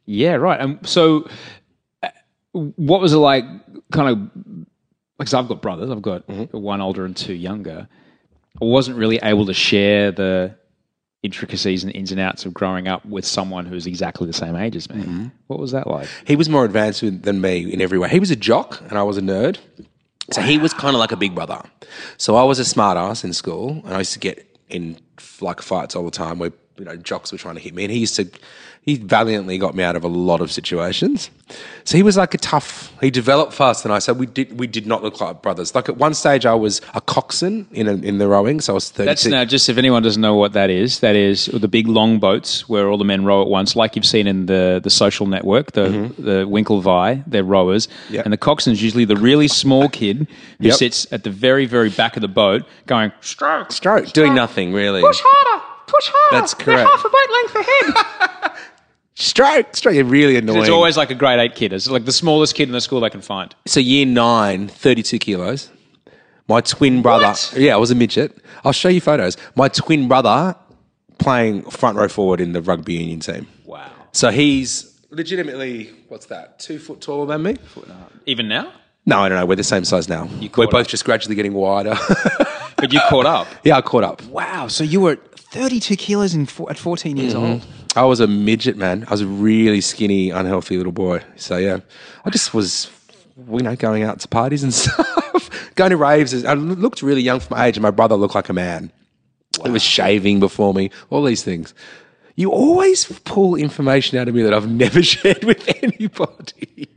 Yeah, 0.07 0.35
right. 0.35 0.61
And 0.61 0.87
so, 0.87 1.29
uh, 2.03 2.09
what 2.53 3.01
was 3.01 3.13
it 3.13 3.19
like? 3.19 3.45
Kind 3.91 4.09
of 4.09 4.65
because 5.19 5.35
I've 5.35 5.49
got 5.49 5.63
brothers. 5.63 5.91
I've 5.91 6.03
got 6.03 6.29
one 6.53 6.81
older 6.81 7.05
and 7.05 7.17
two 7.17 7.35
younger. 7.35 7.89
I 8.61 8.65
wasn't 8.65 8.99
really 8.99 9.19
able 9.23 9.47
to 9.47 9.55
share 9.55 10.11
the 10.13 10.57
intricacies 11.23 11.85
and 11.85 11.95
ins 11.95 12.11
and 12.11 12.21
outs 12.21 12.45
of 12.45 12.53
growing 12.53 12.89
up 12.89 13.05
with 13.07 13.25
someone 13.25 13.65
who's 13.65 13.87
exactly 13.87 14.27
the 14.27 14.33
same 14.33 14.57
age 14.57 14.75
as 14.75 14.91
me. 14.91 15.31
What 15.47 15.61
was 15.61 15.71
that 15.73 15.87
like? 15.87 16.09
He 16.27 16.35
was 16.35 16.49
more 16.49 16.65
advanced 16.65 17.01
than 17.23 17.41
me 17.41 17.73
in 17.73 17.81
every 17.81 17.99
way. 17.99 18.09
He 18.09 18.19
was 18.19 18.31
a 18.33 18.37
jock 18.37 18.81
and 18.89 18.99
I 18.99 19.05
was 19.05 19.17
a 19.19 19.21
nerd. 19.21 19.59
So 20.33 20.41
he 20.43 20.59
was 20.59 20.75
kind 20.75 20.95
of 20.95 21.01
like 21.01 21.13
a 21.13 21.17
big 21.17 21.35
brother. 21.35 21.63
So 22.17 22.37
I 22.37 22.43
was 22.43 22.59
a 22.59 22.65
smart 22.65 22.97
ass 22.97 23.23
in 23.23 23.33
school 23.33 23.83
and 23.85 23.95
I 23.95 23.99
used 23.99 24.13
to 24.15 24.19
get 24.19 24.59
in 24.69 24.99
like 25.41 25.63
fights 25.63 25.95
all 25.95 26.05
the 26.05 26.11
time 26.11 26.39
where 26.39 26.53
you 26.79 26.85
know 26.85 26.97
jocks 26.97 27.31
were 27.31 27.39
trying 27.39 27.55
to 27.55 27.61
hit 27.61 27.75
me 27.75 27.85
and 27.85 27.93
he 27.93 27.99
used 27.99 28.17
to 28.17 28.29
he 28.85 28.97
valiantly 28.97 29.59
got 29.59 29.77
me 29.77 29.85
out 29.85 29.95
of 29.95 30.03
a 30.03 30.09
lot 30.09 30.41
of 30.41 30.51
situations. 30.51 31.31
So 31.85 31.97
he 31.97 32.03
was 32.03 32.17
like 32.17 32.35
a 32.35 32.39
tough. 32.39 32.93
He 33.01 33.13
developed 33.13 33.53
faster 33.53 33.85
than 33.87 33.95
I 33.95 34.01
said 34.01 34.19
we 34.19 34.27
did 34.27 34.59
we 34.59 34.67
did 34.67 34.89
not 34.89 35.05
look 35.05 35.21
like 35.21 35.41
brothers. 35.41 35.73
Like 35.73 35.89
at 35.89 35.99
one 35.99 36.15
stage, 36.15 36.47
I 36.47 36.55
was 36.55 36.81
a 36.95 37.01
coxswain 37.01 37.69
in 37.71 37.87
a, 37.87 37.95
in 37.95 38.19
the 38.19 38.27
rowing, 38.27 38.61
so 38.61 38.73
I 38.73 38.75
was 38.75 38.91
thirty. 38.91 39.07
That's 39.07 39.25
now 39.27 39.45
just 39.45 39.69
if 39.69 39.79
anyone 39.79 40.03
doesn't 40.03 40.21
know 40.21 40.35
what 40.35 40.53
that 40.55 40.69
is, 40.69 40.99
that 40.99 41.15
is 41.15 41.47
the 41.47 41.69
big 41.69 41.87
long 41.87 42.19
boats 42.19 42.69
where 42.69 42.89
all 42.89 42.99
the 42.99 43.05
men 43.05 43.25
row 43.25 43.41
at 43.41 43.47
once, 43.47 43.77
like 43.77 43.95
you've 43.95 44.07
seen 44.07 44.27
in 44.27 44.47
the 44.47 44.81
the 44.83 44.91
social 44.91 45.27
network, 45.27 45.73
the 45.73 45.87
mm-hmm. 45.87 46.23
the 46.23 46.45
Winklevi, 46.47 47.23
they're 47.29 47.45
rowers, 47.45 47.87
Yep. 48.11 48.25
and 48.25 48.33
the 48.33 48.37
coxswain's 48.39 48.83
usually 48.83 49.05
the 49.05 49.17
really 49.17 49.47
small 49.47 49.89
kid 49.89 50.27
who 50.59 50.69
Yep. 50.69 50.75
sits 50.75 51.07
at 51.13 51.23
the 51.23 51.31
very 51.31 51.67
very 51.67 51.91
back 51.91 52.17
of 52.17 52.21
the 52.23 52.29
boat, 52.29 52.65
going 52.87 53.13
stroke, 53.21 53.71
stroke, 53.71 54.07
doing 54.13 54.35
nothing 54.35 54.73
really. 54.73 55.03
push 55.03 55.21
harder, 55.23 55.65
push 55.87 56.09
harder. 56.13 56.37
That's 56.41 56.55
correct. 56.55 56.91
Half 56.91 57.05
a 57.05 57.09
boat 57.09 57.31
length 57.37 57.69
ahead. 57.69 58.57
Stroke, 59.15 59.77
stroke. 59.77 59.95
You're 59.95 60.05
really 60.05 60.37
annoying. 60.37 60.61
it's 60.61 60.71
always 60.71 60.97
like 60.97 61.11
a 61.11 61.15
grade 61.15 61.39
eight 61.39 61.55
kid. 61.55 61.73
It's 61.73 61.89
like 61.89 62.05
the 62.05 62.13
smallest 62.13 62.55
kid 62.55 62.69
in 62.69 62.73
the 62.73 62.81
school 62.81 63.01
they 63.01 63.11
can 63.11 63.21
find. 63.21 63.55
So 63.67 63.81
year 63.81 64.07
nine, 64.07 64.69
32 64.69 65.19
kilos. 65.19 65.71
My 66.49 66.61
twin 66.61 67.03
brother. 67.03 67.35
Yeah, 67.59 67.75
I 67.75 67.77
was 67.77 67.91
a 67.91 67.95
midget. 67.95 68.37
I'll 68.65 68.73
show 68.73 68.89
you 68.89 69.01
photos. 69.01 69.37
My 69.55 69.69
twin 69.69 70.09
brother 70.09 70.57
playing 71.19 71.63
front 71.71 71.97
row 71.97 72.09
forward 72.09 72.41
in 72.41 72.53
the 72.53 72.63
rugby 72.63 72.95
union 72.95 73.21
team. 73.21 73.47
Wow. 73.65 73.91
So 74.13 74.31
he's 74.31 75.01
legitimately, 75.11 75.91
what's 76.09 76.27
that, 76.27 76.59
two 76.59 76.79
foot 76.79 77.01
taller 77.01 77.27
than 77.27 77.43
me? 77.43 77.57
Even 78.27 78.49
now, 78.49 78.73
No, 79.07 79.21
I 79.21 79.29
don't 79.29 79.39
know. 79.39 79.47
We're 79.47 79.57
the 79.57 79.65
same 79.65 79.85
size 79.85 80.09
now. 80.09 80.29
We're 80.41 80.49
both 80.67 80.75
up. 80.75 80.87
just 80.89 81.05
gradually 81.05 81.35
getting 81.35 81.55
wider. 81.55 81.97
but 82.77 82.93
you 82.93 83.01
caught 83.09 83.27
up. 83.27 83.47
yeah, 83.65 83.77
I 83.77 83.83
caught 83.83 84.05
up. 84.05 84.23
Wow. 84.25 84.69
So 84.69 84.85
you 84.85 85.01
were 85.01 85.17
32 85.17 85.97
kilos 85.97 86.35
in 86.35 86.47
four, 86.47 86.71
at 86.71 86.79
14 86.79 87.17
years 87.17 87.35
mm-hmm. 87.35 87.45
old. 87.45 87.67
I 87.95 88.05
was 88.05 88.21
a 88.21 88.27
midget, 88.27 88.77
man. 88.77 89.05
I 89.07 89.11
was 89.11 89.21
a 89.21 89.27
really 89.27 89.81
skinny, 89.81 90.31
unhealthy 90.31 90.77
little 90.77 90.93
boy. 90.93 91.23
So 91.37 91.59
yeah, 91.59 91.81
I 92.25 92.31
just 92.31 92.55
was, 92.55 92.91
you 93.37 93.63
know, 93.63 93.77
going 93.77 94.03
out 94.03 94.21
to 94.21 94.29
parties 94.29 94.63
and 94.63 94.73
stuff, 94.75 95.75
going 95.75 95.91
to 95.91 95.97
raves. 95.97 96.45
I 96.45 96.55
looked 96.55 97.03
really 97.03 97.23
young 97.23 97.41
for 97.41 97.55
my 97.55 97.67
age, 97.67 97.77
and 97.77 97.83
my 97.83 97.91
brother 97.91 98.17
looked 98.17 98.35
like 98.35 98.49
a 98.49 98.55
man. 98.55 98.91
He 99.63 99.71
was 99.71 99.83
shaving 99.83 100.41
before 100.41 100.73
me. 100.73 100.91
All 101.11 101.23
these 101.23 101.43
things. 101.43 101.75
You 102.35 102.51
always 102.51 103.05
pull 103.25 103.57
information 103.57 104.19
out 104.19 104.29
of 104.29 104.35
me 104.35 104.43
that 104.43 104.55
I've 104.55 104.71
never 104.71 105.03
shared 105.03 105.45
with 105.45 105.69
anybody. 105.83 106.89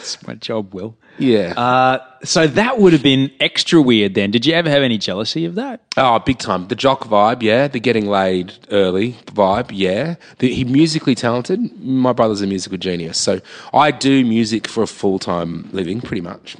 It's 0.00 0.24
my 0.26 0.34
job, 0.34 0.74
Will. 0.74 0.96
Yeah. 1.18 1.54
Uh, 1.56 1.98
so 2.24 2.46
that 2.46 2.78
would 2.78 2.92
have 2.92 3.02
been 3.02 3.30
extra 3.40 3.80
weird 3.80 4.14
then. 4.14 4.30
Did 4.30 4.46
you 4.46 4.54
ever 4.54 4.68
have 4.68 4.82
any 4.82 4.98
jealousy 4.98 5.44
of 5.44 5.54
that? 5.54 5.80
Oh, 5.96 6.18
big 6.18 6.38
time. 6.38 6.68
The 6.68 6.74
jock 6.74 7.04
vibe, 7.04 7.42
yeah. 7.42 7.68
The 7.68 7.80
getting 7.80 8.06
laid 8.06 8.54
early 8.70 9.12
vibe, 9.26 9.70
yeah. 9.72 10.16
The, 10.38 10.52
he 10.52 10.64
musically 10.64 11.14
talented. 11.14 11.80
My 11.80 12.12
brother's 12.12 12.42
a 12.42 12.46
musical 12.46 12.78
genius, 12.78 13.18
so 13.18 13.40
I 13.72 13.90
do 13.90 14.24
music 14.24 14.66
for 14.66 14.82
a 14.82 14.88
full 14.88 15.18
time 15.18 15.68
living, 15.72 16.00
pretty 16.00 16.22
much. 16.22 16.56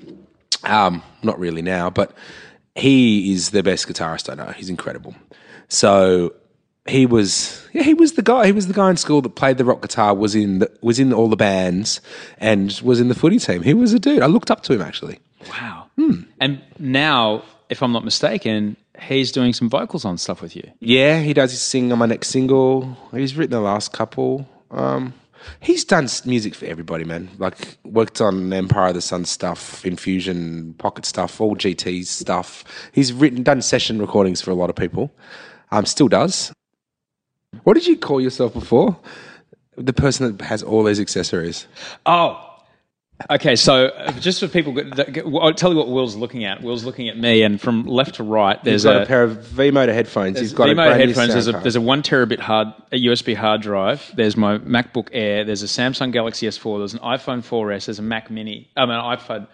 Um, 0.63 1.03
not 1.23 1.39
really 1.39 1.63
now, 1.63 1.91
but 1.91 2.13
he 2.75 3.33
is 3.33 3.51
the 3.51 3.63
best 3.63 3.87
guitarist 3.89 4.31
I 4.31 4.35
know. 4.35 4.53
He's 4.53 4.71
incredible. 4.71 5.15
So 5.69 6.35
he 6.87 7.07
was, 7.07 7.67
yeah, 7.73 7.83
he 7.83 7.95
was 7.95 8.13
the 8.13 8.23
guy. 8.23 8.47
He 8.47 8.53
was 8.53 8.67
the 8.67 8.75
guy 8.75 8.91
in 8.91 8.97
school 8.97 9.23
that 9.23 9.31
played 9.31 9.59
the 9.59 9.65
rock 9.65 9.83
guitar, 9.83 10.15
was 10.15 10.35
in 10.35 10.59
the, 10.59 10.71
was 10.83 10.99
in 10.99 11.13
all 11.13 11.29
the 11.29 11.37
bands, 11.37 12.01
and 12.39 12.79
was 12.83 13.01
in 13.01 13.09
the 13.09 13.15
footy 13.15 13.39
team. 13.39 13.63
He 13.63 13.75
was 13.75 13.93
a 13.93 13.99
dude. 13.99 14.23
I 14.23 14.27
looked 14.27 14.51
up 14.51 14.63
to 14.65 14.75
him 14.75 14.83
actually. 14.83 15.19
Wow. 15.49 15.85
And 16.45 16.61
now, 16.79 17.43
if 17.71 17.83
I'm 17.83 17.93
not 17.93 18.05
mistaken, 18.05 18.77
he's 19.01 19.33
doing 19.33 19.55
some 19.55 19.71
vocals 19.71 20.05
on 20.05 20.19
stuff 20.19 20.43
with 20.43 20.55
you. 20.55 20.71
Yeah, 20.81 21.21
he 21.21 21.33
does 21.33 21.53
his 21.53 21.63
sing 21.63 21.91
on 21.91 21.99
my 21.99 22.07
next 22.07 22.29
single. 22.29 22.97
He's 23.13 23.35
written 23.35 23.53
the 23.53 23.61
last 23.61 23.93
couple. 23.93 24.47
Um, 24.71 25.15
he's 25.61 25.85
done 25.85 26.09
music 26.27 26.55
for 26.55 26.67
everybody, 26.67 27.05
man. 27.05 27.31
Like 27.39 27.79
worked 27.85 28.21
on 28.21 28.53
Empire 28.53 28.89
of 28.89 28.95
the 28.95 29.01
Sun 29.01 29.25
stuff, 29.25 29.87
Infusion, 29.87 30.75
Pocket 30.75 31.07
stuff, 31.07 31.41
all 31.41 31.57
GT's 31.57 32.11
stuff. 32.11 32.63
He's 32.93 33.13
written, 33.13 33.43
done 33.43 33.63
session 33.63 33.99
recordings 34.01 34.43
for 34.43 34.51
a 34.51 34.55
lot 34.55 34.69
of 34.69 34.77
people. 34.77 35.15
Um, 35.71 35.87
still 35.87 36.09
does. 36.09 36.53
What 37.65 37.75
did 37.75 37.87
you 37.87 37.97
call 37.97 38.21
yourself 38.21 38.53
before? 38.53 38.97
The 39.77 39.93
person 39.93 40.37
that 40.37 40.45
has 40.45 40.63
all 40.63 40.85
these 40.85 41.01
accessories. 41.01 41.67
Oh. 42.07 42.51
Okay, 43.31 43.55
so 43.55 43.87
uh, 43.87 44.11
just 44.13 44.41
for 44.41 44.49
people, 44.49 44.73
that, 44.73 45.23
I'll 45.41 45.55
tell 45.55 45.71
you 45.71 45.79
what 45.79 45.89
Will's 45.89 46.17
looking 46.17 46.45
at. 46.45 46.63
Will's 46.63 46.85
looking 46.85 47.09
at 47.09 47.17
me, 47.17 47.43
and 47.43 47.61
from 47.61 47.85
left 47.85 48.17
to 48.17 48.25
right, 48.25 48.63
there's 48.65 48.83
there's 48.83 48.93
got 48.93 49.01
a, 49.03 49.05
a, 49.05 49.07
pair 49.07 49.23
of 49.23 49.39
V-Moda 49.47 49.95
headphones. 49.95 50.41
He's 50.41 50.53
got 50.53 50.69
a 50.69 50.73
Vimeo 50.73 50.75
brand 50.75 50.99
new 50.99 51.07
headphones. 51.07 51.33
There's 51.33 51.47
a, 51.47 51.53
sound 51.53 51.65
there's 51.65 51.77
a 51.77 51.81
one 51.81 52.03
terabit 52.03 52.41
hard, 52.41 52.69
a 52.91 52.97
USB 52.97 53.37
hard 53.37 53.63
drive. 53.63 54.13
There's 54.17 54.37
my 54.37 54.59
MacBook 54.59 55.11
Air. 55.13 55.45
There's 55.45 55.63
a 55.63 55.67
Samsung 55.67 56.13
Galaxy 56.13 56.49
S4. 56.49 56.79
There's 56.79 56.95
an 56.95 57.01
iPhone 57.01 57.39
4S. 57.39 57.87
There's 57.87 58.01
a 58.01 58.03
Mac 58.03 58.33
Mini. 58.33 58.69
I 58.77 58.85
mean, 58.85 58.97
an 58.97 59.17
iPad, 59.17 59.47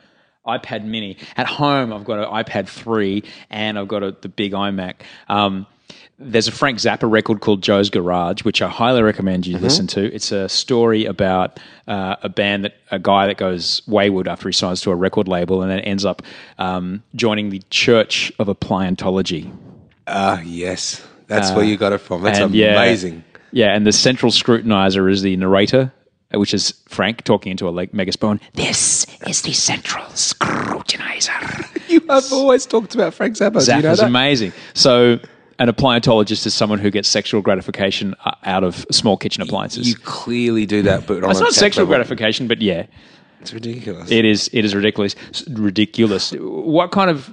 iPad 0.46 0.84
Mini. 0.84 1.18
At 1.36 1.46
home, 1.46 1.92
I've 1.92 2.04
got 2.04 2.18
an 2.18 2.24
iPad 2.24 2.66
3, 2.66 3.22
and 3.50 3.78
I've 3.78 3.88
got 3.88 4.02
a, 4.02 4.16
the 4.18 4.30
big 4.30 4.52
iMac. 4.52 5.02
Um, 5.28 5.66
there's 6.20 6.46
a 6.46 6.52
Frank 6.52 6.78
Zappa 6.78 7.10
record 7.10 7.40
called 7.40 7.62
Joe's 7.62 7.88
Garage, 7.88 8.44
which 8.44 8.60
I 8.60 8.68
highly 8.68 9.02
recommend 9.02 9.46
you 9.46 9.56
listen 9.56 9.86
to. 9.88 10.14
It's 10.14 10.30
a 10.30 10.50
story 10.50 11.06
about 11.06 11.58
uh, 11.88 12.16
a 12.22 12.28
band 12.28 12.66
that 12.66 12.74
a 12.90 12.98
guy 12.98 13.26
that 13.26 13.38
goes 13.38 13.80
wayward 13.86 14.28
after 14.28 14.46
he 14.48 14.52
signs 14.52 14.82
to 14.82 14.90
a 14.90 14.94
record 14.94 15.28
label 15.28 15.62
and 15.62 15.70
then 15.70 15.80
ends 15.80 16.04
up 16.04 16.22
um, 16.58 17.02
joining 17.14 17.48
the 17.48 17.62
Church 17.70 18.30
of 18.38 18.48
Appliantology. 18.48 19.50
Ah, 20.06 20.42
yes. 20.42 21.02
That's 21.26 21.52
where 21.52 21.64
you 21.64 21.76
got 21.76 21.92
it 21.92 21.98
from. 21.98 22.22
That's 22.22 22.38
and 22.38 22.54
yeah, 22.54 22.74
amazing. 22.74 23.24
Yeah, 23.52 23.74
and 23.74 23.86
the 23.86 23.92
central 23.92 24.30
scrutinizer 24.30 25.10
is 25.10 25.22
the 25.22 25.36
narrator, 25.36 25.92
uh, 26.34 26.38
which 26.38 26.52
is 26.52 26.74
Frank 26.88 27.24
talking 27.24 27.52
into 27.52 27.68
a 27.68 27.70
like 27.70 27.94
megaphone. 27.94 28.40
This 28.54 29.06
is 29.26 29.42
the 29.42 29.52
central 29.52 30.04
scrutinizer. 30.06 31.66
You 31.90 32.00
have 32.08 32.32
always 32.32 32.66
talked 32.66 32.94
about 32.94 33.14
Frank 33.14 33.34
Zappa. 33.34 33.66
Do 33.66 33.74
you 33.74 33.82
know 33.82 33.90
Zappa's 33.90 33.98
amazing. 33.98 34.52
So, 34.74 35.18
an 35.60 35.68
appliantologist 35.68 36.44
is 36.46 36.54
someone 36.54 36.80
who 36.80 36.90
gets 36.90 37.08
sexual 37.08 37.40
gratification 37.42 38.14
uh, 38.24 38.32
out 38.44 38.64
of 38.64 38.84
small 38.90 39.16
kitchen 39.16 39.42
appliances. 39.42 39.86
You 39.88 39.94
clearly 39.96 40.66
do 40.66 40.82
that, 40.82 41.06
but 41.06 41.22
on 41.22 41.30
it's 41.30 41.38
not 41.40 41.52
sexual 41.52 41.84
level. 41.84 41.94
gratification, 41.96 42.48
but 42.48 42.60
yeah, 42.60 42.86
It's 43.40 43.54
ridiculous. 43.54 44.10
it 44.10 44.24
is. 44.24 44.50
It 44.52 44.64
is 44.64 44.74
ridiculous. 44.74 45.14
Ridiculous. 45.48 46.32
What 46.32 46.90
kind 46.90 47.10
of 47.10 47.30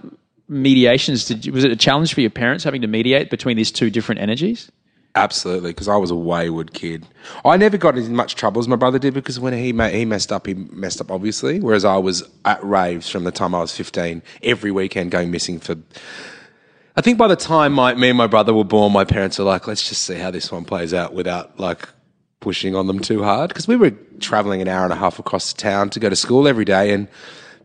mediations 0.48 1.26
did 1.26 1.46
you? 1.46 1.52
Was 1.54 1.64
it 1.64 1.72
a 1.72 1.76
challenge 1.76 2.14
for 2.14 2.22
your 2.22 2.30
parents 2.30 2.64
having 2.64 2.82
to 2.82 2.88
mediate 2.88 3.30
between 3.30 3.58
these 3.58 3.72
two 3.72 3.90
different 3.90 4.22
energies? 4.22 4.72
Absolutely, 5.16 5.72
because 5.72 5.88
I 5.88 5.96
was 5.96 6.12
a 6.12 6.16
wayward 6.16 6.74
kid. 6.74 7.08
I 7.44 7.58
never 7.58 7.76
got 7.78 7.98
in 7.98 8.16
much 8.16 8.36
trouble 8.36 8.60
as 8.60 8.68
my 8.68 8.76
brother 8.76 9.00
did 9.00 9.16
because 9.16 9.40
when 9.40 9.52
he 9.54 9.74
ma- 9.74 9.88
he 9.88 10.06
messed 10.06 10.32
up, 10.32 10.46
he 10.46 10.54
messed 10.54 11.02
up 11.02 11.10
obviously. 11.10 11.60
Whereas 11.60 11.86
I 11.86 11.98
was 11.98 12.24
at 12.46 12.64
raves 12.64 13.10
from 13.10 13.24
the 13.24 13.32
time 13.32 13.56
I 13.56 13.60
was 13.62 13.76
fifteen, 13.76 14.22
every 14.44 14.70
weekend 14.72 15.12
going 15.12 15.32
missing 15.32 15.60
for. 15.60 15.76
I 16.98 17.02
think 17.02 17.20
by 17.20 17.28
the 17.28 17.36
time 17.36 17.74
my, 17.74 17.94
me 17.94 18.10
and 18.10 18.18
my 18.18 18.26
brother 18.26 18.56
were 18.56 18.64
born, 18.64 18.92
my 18.92 19.06
parents 19.06 19.38
were 19.38 19.46
like, 19.46 19.68
"Let's 19.68 19.88
just 19.88 20.02
see 20.02 20.16
how 20.16 20.32
this 20.32 20.52
one 20.52 20.66
plays 20.66 20.96
out 20.96 21.14
without 21.14 21.60
like 21.60 21.88
pushing 22.40 22.76
on 22.76 22.88
them 22.88 23.00
too 23.00 23.24
hard." 23.24 23.50
Because 23.50 23.68
we 23.68 23.76
were 23.76 23.92
traveling 24.20 24.64
an 24.64 24.68
hour 24.68 24.84
and 24.84 24.92
a 24.92 24.96
half 24.96 25.20
across 25.20 25.54
the 25.54 25.62
town 25.62 25.92
to 25.92 26.00
go 26.00 26.10
to 26.10 26.16
school 26.16 26.48
every 26.48 26.66
day, 26.66 26.92
and 26.92 27.08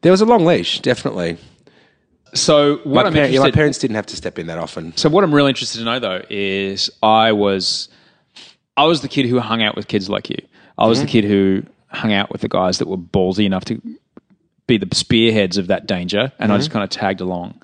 there 0.02 0.12
was 0.12 0.20
a 0.20 0.26
long 0.26 0.44
leash, 0.44 0.80
definitely. 0.80 1.38
So 2.34 2.76
what 2.84 3.04
My, 3.04 3.08
I'm 3.08 3.14
par- 3.14 3.26
yeah, 3.26 3.40
my 3.40 3.50
parents 3.50 3.78
didn't 3.78 3.96
have 3.96 4.06
to 4.06 4.16
step 4.16 4.38
in 4.38 4.48
that 4.48 4.58
often. 4.58 4.94
So 4.98 5.08
what 5.08 5.24
I'm 5.24 5.34
really 5.34 5.48
interested 5.48 5.78
to 5.78 5.84
know 5.84 5.98
though 5.98 6.22
is 6.28 6.90
I 7.02 7.32
was 7.32 7.88
I 8.76 8.84
was 8.84 9.00
the 9.00 9.08
kid 9.08 9.26
who 9.26 9.40
hung 9.40 9.62
out 9.62 9.76
with 9.76 9.88
kids 9.88 10.10
like 10.10 10.28
you. 10.28 10.38
I 10.76 10.86
was 10.86 10.98
the 10.98 11.06
mm-hmm. 11.06 11.12
kid 11.12 11.24
who 11.24 11.62
hung 11.88 12.12
out 12.12 12.30
with 12.30 12.42
the 12.42 12.48
guys 12.48 12.78
that 12.78 12.88
were 12.88 12.98
ballsy 12.98 13.46
enough 13.46 13.64
to 13.66 13.80
be 14.66 14.76
the 14.76 14.94
spearheads 14.94 15.56
of 15.56 15.68
that 15.68 15.86
danger, 15.86 16.32
and 16.38 16.52
I 16.52 16.58
just 16.58 16.68
mm-hmm. 16.68 16.74
kind 16.74 16.84
of 16.84 16.90
tagged 16.90 17.22
along 17.22 17.62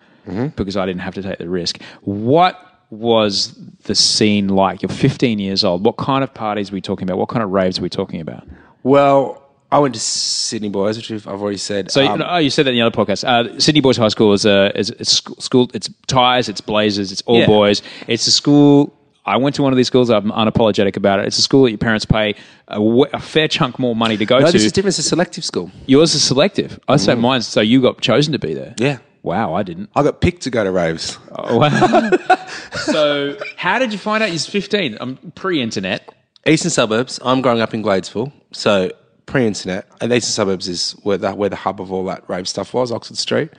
because 0.56 0.76
I 0.76 0.86
didn't 0.86 1.00
have 1.00 1.14
to 1.14 1.22
take 1.22 1.38
the 1.38 1.48
risk. 1.48 1.80
What 2.02 2.64
was 2.90 3.52
the 3.84 3.94
scene 3.94 4.48
like? 4.48 4.82
You're 4.82 4.88
15 4.88 5.38
years 5.38 5.64
old. 5.64 5.84
What 5.84 5.96
kind 5.96 6.24
of 6.24 6.32
parties 6.32 6.70
are 6.70 6.74
we 6.74 6.80
talking 6.80 7.04
about? 7.08 7.18
What 7.18 7.28
kind 7.28 7.42
of 7.42 7.50
raves 7.50 7.78
are 7.78 7.82
we 7.82 7.88
talking 7.90 8.20
about? 8.20 8.46
Well, 8.82 9.42
I 9.70 9.78
went 9.80 9.94
to 9.94 10.00
Sydney 10.00 10.70
Boys, 10.70 10.96
which 10.96 11.10
I've 11.10 11.26
already 11.26 11.58
said. 11.58 11.90
So 11.90 12.06
Um, 12.06 12.22
oh, 12.26 12.38
you 12.38 12.48
said 12.48 12.64
that 12.66 12.70
in 12.70 12.76
the 12.76 12.82
other 12.82 12.96
podcast. 12.96 13.24
Uh, 13.24 13.58
Sydney 13.60 13.82
Boys 13.82 13.98
High 13.98 14.08
School 14.08 14.32
is 14.32 14.46
a 14.46 14.72
is, 14.78 14.92
sc- 15.02 15.40
school. 15.40 15.70
It's 15.74 15.90
ties. 16.06 16.48
It's 16.48 16.62
blazers. 16.62 17.12
It's 17.12 17.22
all 17.26 17.40
Yeah. 17.40 17.46
boys. 17.46 17.82
It's 18.06 18.26
a 18.26 18.30
school. 18.30 18.94
I 19.26 19.36
went 19.36 19.54
to 19.56 19.62
one 19.62 19.74
of 19.74 19.76
these 19.76 19.88
schools. 19.88 20.08
I'm 20.08 20.30
unapologetic 20.30 20.96
about 20.96 21.18
it. 21.20 21.26
It's 21.26 21.38
a 21.38 21.42
school 21.42 21.64
that 21.64 21.70
your 21.70 21.76
parents 21.78 22.06
pay 22.06 22.34
a, 22.68 22.76
w- 22.76 23.04
a 23.12 23.20
fair 23.20 23.46
chunk 23.46 23.78
more 23.78 23.94
money 23.94 24.16
to 24.16 24.24
go 24.24 24.38
no, 24.38 24.46
to. 24.46 24.52
this 24.52 24.64
is 24.64 24.72
different. 24.72 24.92
It's 24.92 25.00
a 25.00 25.08
selective 25.10 25.44
school. 25.44 25.70
Yours 25.84 26.14
is 26.14 26.24
selective. 26.24 26.80
I 26.88 26.96
say 26.96 27.14
mine. 27.14 27.42
So 27.42 27.60
you 27.60 27.82
got 27.82 28.00
chosen 28.00 28.32
to 28.32 28.38
be 28.38 28.54
there. 28.54 28.74
Yeah. 28.78 28.98
Wow, 29.28 29.52
I 29.52 29.62
didn't. 29.62 29.90
I 29.94 30.02
got 30.02 30.22
picked 30.22 30.44
to 30.44 30.50
go 30.50 30.64
to 30.64 30.70
raves. 30.70 31.18
Oh, 31.32 31.58
wow. 31.58 32.46
so 32.72 33.36
how 33.56 33.78
did 33.78 33.92
you 33.92 33.98
find 33.98 34.22
out? 34.22 34.30
You're 34.30 34.38
15. 34.38 34.96
I'm 34.98 35.16
pre-internet. 35.34 36.14
Eastern 36.46 36.70
suburbs. 36.70 37.20
I'm 37.22 37.42
growing 37.42 37.60
up 37.60 37.74
in 37.74 37.82
Gladesville, 37.82 38.32
so 38.52 38.90
pre-internet. 39.26 39.86
And 40.00 40.10
the 40.10 40.16
eastern 40.16 40.32
suburbs 40.32 40.66
is 40.66 40.92
where 41.02 41.18
the 41.18 41.34
where 41.34 41.50
the 41.50 41.56
hub 41.56 41.78
of 41.78 41.92
all 41.92 42.06
that 42.06 42.24
rave 42.26 42.48
stuff 42.48 42.72
was, 42.72 42.90
Oxford 42.90 43.18
Street. 43.18 43.50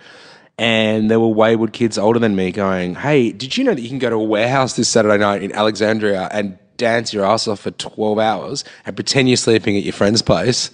And 0.57 1.11
there 1.11 1.19
were 1.19 1.27
wayward 1.27 1.71
kids 1.71 1.99
older 1.99 2.17
than 2.17 2.35
me 2.35 2.51
going, 2.51 2.95
"Hey, 2.95 3.31
did 3.31 3.55
you 3.55 3.63
know 3.63 3.75
that 3.75 3.81
you 3.81 3.89
can 3.89 3.99
go 3.99 4.09
to 4.09 4.15
a 4.15 4.23
warehouse 4.23 4.73
this 4.73 4.89
Saturday 4.89 5.19
night 5.19 5.43
in 5.43 5.51
Alexandria 5.51 6.29
and 6.31 6.57
dance 6.77 7.13
your 7.13 7.25
ass 7.25 7.47
off 7.47 7.59
for 7.59 7.69
12 7.69 8.17
hours 8.17 8.63
and 8.87 8.95
pretend 8.95 9.29
you're 9.29 9.37
sleeping 9.37 9.77
at 9.77 9.83
your 9.83 9.93
friend's 9.93 10.23
place?" 10.23 10.71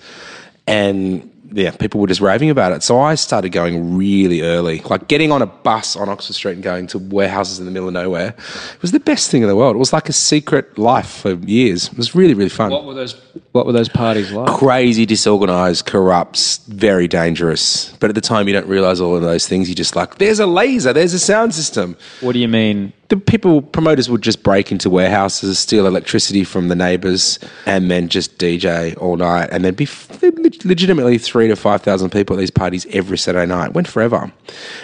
And 0.66 1.30
yeah, 1.56 1.72
people 1.72 2.02
were 2.02 2.08
just 2.08 2.20
raving 2.20 2.50
about 2.50 2.74
it. 2.74 2.84
So 2.84 3.00
I 3.00 3.16
started 3.16 3.52
going 3.52 3.96
really 3.96 4.42
early, 4.42 4.80
like 4.80 5.08
getting 5.08 5.32
on 5.32 5.42
a 5.42 5.46
bus 5.46 5.96
on 5.96 6.10
Oxford 6.10 6.34
Street 6.34 6.54
and 6.54 6.64
going 6.64 6.86
to 6.88 7.00
warehouses 7.00 7.60
in 7.60 7.66
the 7.66 7.72
middle 7.72 7.88
of 7.88 7.94
nowhere. 7.94 8.36
It 8.38 8.82
was 8.82 8.92
the 8.92 9.00
best 9.00 9.32
thing 9.32 9.42
in 9.42 9.48
the 9.48 9.56
world. 9.56 9.78
It 9.78 9.80
was 9.80 9.94
like 9.94 10.10
a 10.10 10.14
secret 10.14 10.78
life 10.78 11.22
for 11.22 11.36
years. 11.36 11.88
It 11.88 11.98
was 11.98 12.14
really, 12.14 12.34
really 12.34 12.50
fun. 12.50 12.72
What 12.72 12.84
were 12.84 12.94
those? 12.94 13.14
What 13.54 13.66
were 13.66 13.72
those 13.72 13.88
parties 13.88 14.34
like? 14.34 14.52
Crazy, 14.60 15.06
disorganized, 15.06 15.86
corrupt, 15.86 16.60
very 16.68 17.08
dangerous. 17.08 17.94
But 18.02 18.10
at 18.10 18.16
the 18.16 18.22
time, 18.22 18.50
you 18.50 18.54
don't 18.54 18.68
realize 18.68 19.00
all 19.00 19.16
of 19.16 19.22
those 19.22 19.48
things. 19.48 19.70
You're 19.70 19.76
just 19.76 19.96
like, 19.96 20.18
there's 20.18 20.40
a 20.40 20.46
laser, 20.46 20.92
there's 20.92 21.14
a 21.14 21.20
sound 21.20 21.54
system. 21.54 21.96
What 22.20 22.34
do 22.34 22.40
you 22.40 22.50
mean? 22.50 22.92
The 23.10 23.18
people, 23.18 23.62
promoters 23.62 24.10
would 24.10 24.24
just 24.24 24.42
break 24.42 24.72
into 24.72 24.90
warehouses, 24.90 25.60
steal 25.60 25.86
electricity 25.86 26.44
from 26.44 26.70
the 26.70 26.76
neighbors, 26.76 27.38
and 27.68 27.92
then 27.92 28.10
just 28.10 28.40
DJ 28.40 28.98
all 28.98 29.16
night. 29.16 29.50
And 29.52 29.64
there'd 29.64 29.76
be 29.76 29.84
f- 29.84 30.10
legitimately 30.64 31.20
three 31.20 31.48
to 31.48 31.56
5,000 31.56 32.10
people 32.10 32.36
at 32.36 32.40
these 32.40 32.50
parties 32.50 32.88
every 32.90 33.20
Saturday 33.20 33.46
night. 33.46 33.74
Went 33.76 33.88
forever. 33.88 34.32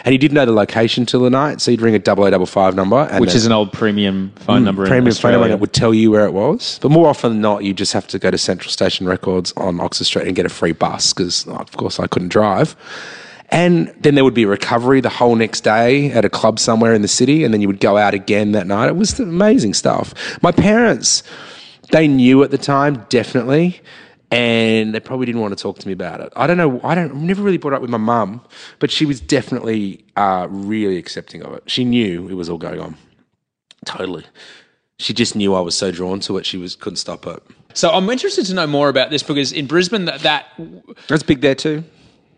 And 0.06 0.14
you 0.14 0.20
didn't 0.20 0.36
know 0.36 0.46
the 0.46 0.52
location 0.52 1.08
till 1.08 1.22
the 1.22 1.32
night, 1.32 1.62
so 1.62 1.72
you'd 1.72 1.82
ring 1.82 1.96
a 1.96 2.00
0055 2.00 2.76
number. 2.76 3.08
And 3.10 3.22
Which 3.22 3.32
then- 3.32 3.38
is 3.38 3.46
an 3.48 3.54
old 3.54 3.74
premium 3.74 4.32
phone 4.36 4.62
mm, 4.62 4.66
number. 4.66 4.84
in 4.84 4.90
premium 4.90 5.16
phone 5.16 5.32
number 5.32 5.48
that 5.48 5.60
would 5.60 5.74
tell 5.74 5.94
you 5.94 6.12
where 6.12 6.26
it 6.26 6.34
was. 6.34 6.78
But 6.80 6.92
more 6.92 7.08
often 7.08 7.32
than 7.32 7.42
not, 7.42 7.64
you 7.64 7.74
just 7.74 7.94
have 7.94 8.06
to 8.10 8.20
go 8.20 8.30
to 8.30 8.38
Central 8.38 8.72
Station 8.72 9.08
Records 9.08 9.52
on 9.58 9.80
Oxford 9.82 10.04
Street 10.06 10.28
and 10.28 10.36
get 10.36 10.46
a 10.46 10.50
free 10.50 10.74
bus 10.74 11.12
because, 11.12 11.48
of 11.48 11.72
course, 11.76 12.00
I 12.00 12.06
couldn't 12.06 12.30
drive. 12.30 12.76
And 13.52 13.94
then 14.00 14.16
there 14.16 14.24
would 14.24 14.34
be 14.34 14.46
recovery 14.46 15.02
the 15.02 15.10
whole 15.10 15.36
next 15.36 15.62
day 15.62 16.10
at 16.12 16.24
a 16.24 16.30
club 16.30 16.58
somewhere 16.58 16.94
in 16.94 17.02
the 17.02 17.08
city, 17.08 17.44
and 17.44 17.54
then 17.54 17.60
you 17.60 17.68
would 17.68 17.82
go 17.82 17.98
out 17.98 18.14
again 18.14 18.54
that 18.54 18.66
night. 18.66 18.88
It 18.88 18.96
was 18.96 19.20
amazing 19.20 19.74
stuff. 19.74 20.14
My 20.42 20.54
parents, 20.54 21.22
they 21.92 22.08
knew 22.08 22.44
at 22.44 22.52
the 22.52 22.58
time, 22.58 23.06
definitely. 23.10 23.82
And 24.34 24.96
they 24.96 25.02
probably 25.02 25.26
didn't 25.26 25.42
want 25.42 25.58
to 25.58 25.62
talk 25.62 25.78
to 25.80 25.88
me 25.88 25.92
about 25.92 26.22
it. 26.22 26.32
I 26.38 26.48
don't 26.48 26.56
know. 26.56 26.80
I 26.86 26.96
don't. 26.96 27.12
I've 27.12 27.22
never 27.22 27.44
really 27.44 27.58
brought 27.58 27.74
it 27.74 27.76
up 27.76 27.82
with 27.82 27.92
my 27.92 27.98
mum, 27.98 28.40
but 28.80 28.90
she 28.90 29.06
was 29.06 29.20
definitely 29.20 30.06
uh, 30.16 30.48
really 30.50 30.96
accepting 30.96 31.42
of 31.44 31.54
it. 31.54 31.70
She 31.70 31.84
knew 31.84 32.30
it 32.30 32.36
was 32.36 32.50
all 32.50 32.58
going 32.58 32.80
on. 32.80 32.96
Totally. 33.86 34.24
She 35.00 35.14
just 35.14 35.36
knew 35.36 35.54
I 35.54 35.60
was 35.60 35.76
so 35.76 35.92
drawn 35.92 36.22
to 36.22 36.38
it. 36.38 36.46
She 36.46 36.58
was 36.58 36.78
couldn't 36.78 36.96
stop 36.96 37.28
it. 37.28 37.44
So 37.74 37.90
I'm 37.90 38.10
interested 38.10 38.46
to 38.46 38.54
know 38.54 38.68
more 38.68 38.88
about 38.88 39.10
this 39.10 39.22
because 39.22 39.52
in 39.52 39.68
Brisbane, 39.68 40.06
that, 40.06 40.22
that 40.22 40.46
That's 41.10 41.24
big 41.24 41.42
there 41.42 41.56
too. 41.56 41.84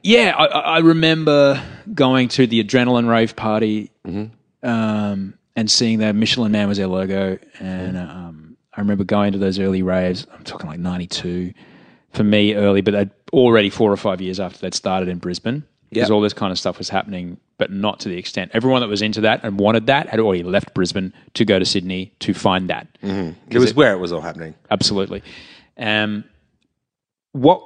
Yeah, 0.03 0.33
I, 0.37 0.45
I 0.45 0.77
remember 0.79 1.61
going 1.93 2.27
to 2.29 2.45
the 2.47 2.63
Adrenaline 2.63 3.09
Rave 3.09 3.35
party 3.35 3.89
um, 4.61 5.33
and 5.55 5.71
seeing 5.71 5.99
that 5.99 6.13
Michelin 6.15 6.51
Man 6.51 6.67
was 6.67 6.77
their 6.77 6.87
logo, 6.87 7.37
and 7.59 7.97
um, 7.97 8.57
I 8.75 8.81
remember 8.81 9.03
going 9.03 9.31
to 9.33 9.37
those 9.39 9.59
early 9.59 9.81
raves. 9.81 10.27
I'm 10.33 10.43
talking 10.43 10.69
like 10.69 10.79
'92 10.79 11.53
for 12.11 12.23
me, 12.23 12.53
early, 12.53 12.81
but 12.81 13.09
already 13.31 13.69
four 13.69 13.91
or 13.91 13.97
five 13.97 14.21
years 14.21 14.39
after 14.39 14.59
they'd 14.59 14.73
started 14.73 15.09
in 15.09 15.17
Brisbane. 15.17 15.63
Because 15.89 16.09
Yep. 16.09 16.15
all 16.15 16.21
this 16.21 16.33
kind 16.33 16.51
of 16.51 16.57
stuff 16.57 16.79
was 16.79 16.89
happening, 16.89 17.37
but 17.59 17.71
not 17.71 17.99
to 17.99 18.09
the 18.09 18.17
extent. 18.17 18.49
Everyone 18.55 18.81
that 18.81 18.87
was 18.87 19.03
into 19.03 19.21
that 19.21 19.43
and 19.43 19.59
wanted 19.59 19.85
that 19.87 20.09
had 20.09 20.19
already 20.19 20.41
left 20.41 20.73
Brisbane 20.73 21.13
to 21.35 21.45
go 21.45 21.59
to 21.59 21.65
Sydney 21.65 22.11
to 22.21 22.33
find 22.33 22.67
that. 22.71 22.87
It 23.03 23.59
was 23.59 23.75
where 23.75 23.93
it 23.93 23.99
was 23.99 24.11
all 24.11 24.21
happening. 24.21 24.55
Absolutely. 24.71 25.21
Um, 25.77 26.23
what 27.33 27.61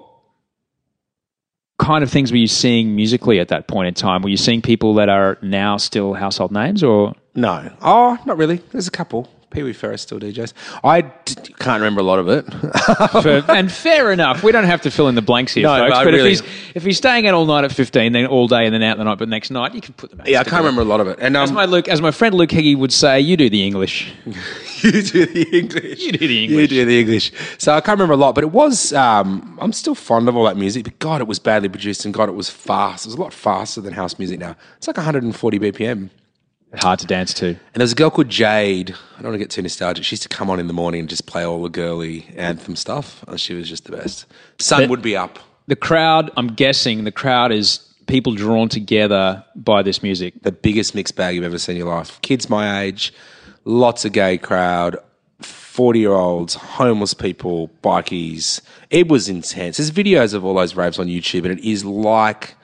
kind 1.79 2.03
of 2.03 2.09
things 2.09 2.31
were 2.31 2.37
you 2.37 2.47
seeing 2.47 2.95
musically 2.95 3.39
at 3.39 3.49
that 3.49 3.67
point 3.67 3.87
in 3.87 3.93
time? 3.93 4.21
Were 4.21 4.29
you 4.29 4.37
seeing 4.37 4.61
people 4.61 4.95
that 4.95 5.09
are 5.09 5.37
now 5.41 5.77
still 5.77 6.13
household 6.13 6.51
names, 6.51 6.83
or 6.83 7.13
No. 7.35 7.71
Oh, 7.81 8.17
not 8.25 8.37
really. 8.37 8.57
There's 8.71 8.87
a 8.87 8.91
couple. 8.91 9.29
Pee 9.49 9.63
Wee 9.63 9.71
Ferris 9.73 10.01
still 10.01 10.19
DJs. 10.19 10.51
I 10.83 11.01
d- 11.01 11.53
can't 11.57 11.79
remember 11.79 12.01
a 12.01 12.03
lot 12.03 12.19
of 12.19 12.27
it. 12.27 12.43
For- 13.23 13.49
and 13.51 13.71
fair 13.71 14.11
enough. 14.11 14.43
We 14.43 14.51
don't 14.51 14.65
have 14.65 14.81
to 14.81 14.91
fill 14.91 15.07
in 15.07 15.15
the 15.15 15.21
blanks 15.21 15.53
here, 15.53 15.63
No, 15.63 15.77
folks. 15.77 15.95
I 15.95 16.03
But 16.03 16.13
really- 16.13 16.31
if 16.33 16.41
he's 16.41 16.49
if 16.75 16.83
he's 16.83 16.97
staying 16.97 17.25
out 17.27 17.33
all 17.33 17.45
night 17.45 17.63
at 17.63 17.71
fifteen, 17.71 18.11
then 18.11 18.25
all 18.27 18.47
day 18.47 18.65
and 18.65 18.73
then 18.73 18.83
out 18.83 18.97
the 18.97 19.05
night, 19.05 19.17
but 19.17 19.29
next 19.29 19.49
night 19.49 19.73
you 19.73 19.79
can 19.81 19.93
put 19.93 20.09
them. 20.11 20.19
out. 20.21 20.27
yeah, 20.27 20.41
I 20.41 20.43
can't 20.43 20.57
remember 20.57 20.81
a 20.81 20.85
lot 20.85 20.99
of 20.99 21.07
it. 21.07 21.17
And 21.21 21.35
As 21.37 21.49
um, 21.49 21.55
my 21.55 21.65
Luke, 21.65 21.87
as 21.87 22.01
my 22.01 22.11
friend 22.11 22.35
Luke 22.35 22.49
Higgy 22.49 22.77
would 22.77 22.91
say, 22.91 23.19
you 23.29 23.37
do 23.37 23.49
the 23.49 23.65
English. 23.65 24.11
you 24.83 24.91
do 25.01 25.25
the 25.25 25.47
English. 25.57 26.01
You 26.01 26.11
do 26.11 26.27
the 26.27 26.43
English. 26.43 26.49
You 26.51 26.59
English. 26.59 26.69
do 26.69 26.85
the 26.85 26.99
English. 26.99 27.31
So 27.57 27.73
I 27.73 27.79
can't 27.81 27.97
remember 27.97 28.13
a 28.13 28.17
lot, 28.17 28.35
but 28.35 28.43
it 28.43 28.51
was. 28.51 28.91
Um, 28.93 29.57
I'm 29.61 29.71
still 29.73 29.95
fond 29.95 30.27
of 30.27 30.35
all 30.35 30.43
that 30.45 30.57
music, 30.57 30.83
but 30.83 30.99
God, 30.99 31.21
it 31.21 31.27
was 31.27 31.39
badly 31.39 31.69
produced, 31.69 32.03
and 32.03 32.13
God, 32.13 32.27
it 32.27 32.35
was 32.35 32.49
fast. 32.49 33.05
It 33.05 33.09
was 33.09 33.15
a 33.15 33.21
lot 33.21 33.33
faster 33.33 33.79
than 33.81 33.93
house 33.93 34.19
music 34.19 34.39
now. 34.39 34.55
It's 34.77 34.87
like 34.87 34.97
140 34.97 35.59
BPM. 35.59 36.09
Hard 36.79 36.99
to 36.99 37.07
dance 37.07 37.33
to. 37.35 37.47
And 37.47 37.57
there 37.73 37.83
was 37.83 37.91
a 37.91 37.95
girl 37.95 38.09
called 38.09 38.29
Jade. 38.29 38.91
I 39.17 39.21
don't 39.21 39.31
want 39.31 39.35
to 39.35 39.39
get 39.39 39.49
too 39.49 39.61
nostalgic. 39.61 40.03
She 40.05 40.13
used 40.13 40.23
to 40.23 40.29
come 40.29 40.49
on 40.49 40.59
in 40.59 40.67
the 40.67 40.73
morning 40.73 41.01
and 41.01 41.09
just 41.09 41.25
play 41.25 41.43
all 41.45 41.61
the 41.63 41.69
girly 41.69 42.27
anthem 42.35 42.75
stuff. 42.75 43.23
And 43.27 43.39
she 43.39 43.53
was 43.53 43.67
just 43.67 43.85
the 43.85 43.91
best. 43.97 44.25
Sun 44.59 44.83
But- 44.83 44.89
would 44.89 45.01
be 45.01 45.15
up. 45.17 45.39
The 45.67 45.75
crowd, 45.75 46.31
I'm 46.37 46.47
guessing, 46.53 47.03
the 47.03 47.11
crowd 47.11 47.51
is 47.51 47.79
people 48.05 48.33
drawn 48.33 48.69
together 48.69 49.43
by 49.55 49.81
this 49.81 50.01
music. 50.01 50.33
The 50.43 50.51
biggest 50.53 50.95
mixed 50.95 51.15
bag 51.17 51.35
you've 51.35 51.43
ever 51.43 51.57
seen 51.57 51.75
in 51.75 51.79
your 51.79 51.93
life. 51.93 52.21
Kids 52.21 52.49
my 52.49 52.83
age, 52.83 53.11
lots 53.65 54.05
of 54.05 54.13
gay 54.13 54.37
crowd, 54.37 54.95
40 55.41 55.99
year 55.99 56.13
olds, 56.13 56.53
homeless 56.55 57.13
people, 57.13 57.69
bikies. 57.83 58.61
It 58.89 59.09
was 59.09 59.27
intense. 59.27 59.75
There's 59.75 59.91
videos 59.91 60.33
of 60.33 60.45
all 60.45 60.53
those 60.53 60.73
raves 60.75 60.99
on 60.99 61.07
YouTube, 61.07 61.43
and 61.45 61.59
it 61.59 61.63
is 61.69 61.83
like, 61.83 62.55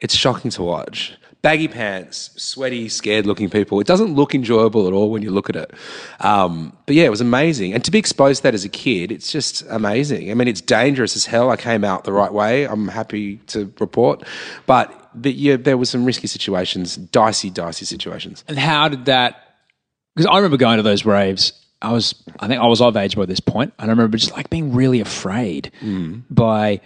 it's 0.00 0.14
shocking 0.14 0.52
to 0.52 0.62
watch. 0.62 1.14
Baggy 1.46 1.68
pants, 1.68 2.30
sweaty, 2.36 2.88
scared-looking 2.88 3.48
people. 3.50 3.78
It 3.78 3.86
doesn't 3.86 4.14
look 4.14 4.34
enjoyable 4.34 4.88
at 4.88 4.92
all 4.92 5.10
when 5.12 5.22
you 5.22 5.30
look 5.30 5.48
at 5.48 5.54
it. 5.54 5.70
Um, 6.18 6.76
but 6.86 6.96
yeah, 6.96 7.04
it 7.04 7.10
was 7.10 7.20
amazing, 7.20 7.72
and 7.72 7.84
to 7.84 7.92
be 7.92 7.98
exposed 7.98 8.38
to 8.38 8.42
that 8.44 8.54
as 8.54 8.64
a 8.64 8.68
kid, 8.68 9.12
it's 9.12 9.30
just 9.30 9.62
amazing. 9.70 10.30
I 10.30 10.34
mean, 10.34 10.48
it's 10.48 10.60
dangerous 10.60 11.14
as 11.14 11.24
hell. 11.24 11.50
I 11.50 11.56
came 11.56 11.84
out 11.84 12.02
the 12.02 12.12
right 12.12 12.32
way. 12.32 12.64
I'm 12.66 12.88
happy 12.88 13.36
to 13.48 13.72
report, 13.80 14.24
but. 14.66 15.02
But 15.18 15.34
yeah, 15.34 15.56
there 15.56 15.78
was 15.78 15.88
some 15.88 16.04
risky 16.04 16.26
situations, 16.26 16.96
dicey, 16.96 17.48
dicey 17.48 17.86
situations. 17.86 18.44
And 18.48 18.58
how 18.58 18.88
did 18.88 19.06
that? 19.06 19.56
Because 20.14 20.26
I 20.26 20.36
remember 20.36 20.58
going 20.58 20.76
to 20.76 20.82
those 20.82 21.06
raves. 21.06 21.54
I 21.80 21.90
was, 21.90 22.22
I 22.38 22.48
think 22.48 22.60
I 22.60 22.66
was 22.66 22.82
of 22.82 22.98
age 22.98 23.16
by 23.16 23.24
this 23.24 23.40
point. 23.40 23.72
and 23.78 23.90
I 23.90 23.92
remember 23.92 24.18
just 24.18 24.32
like 24.32 24.50
being 24.50 24.74
really 24.74 25.00
afraid 25.00 25.72
by 26.28 26.82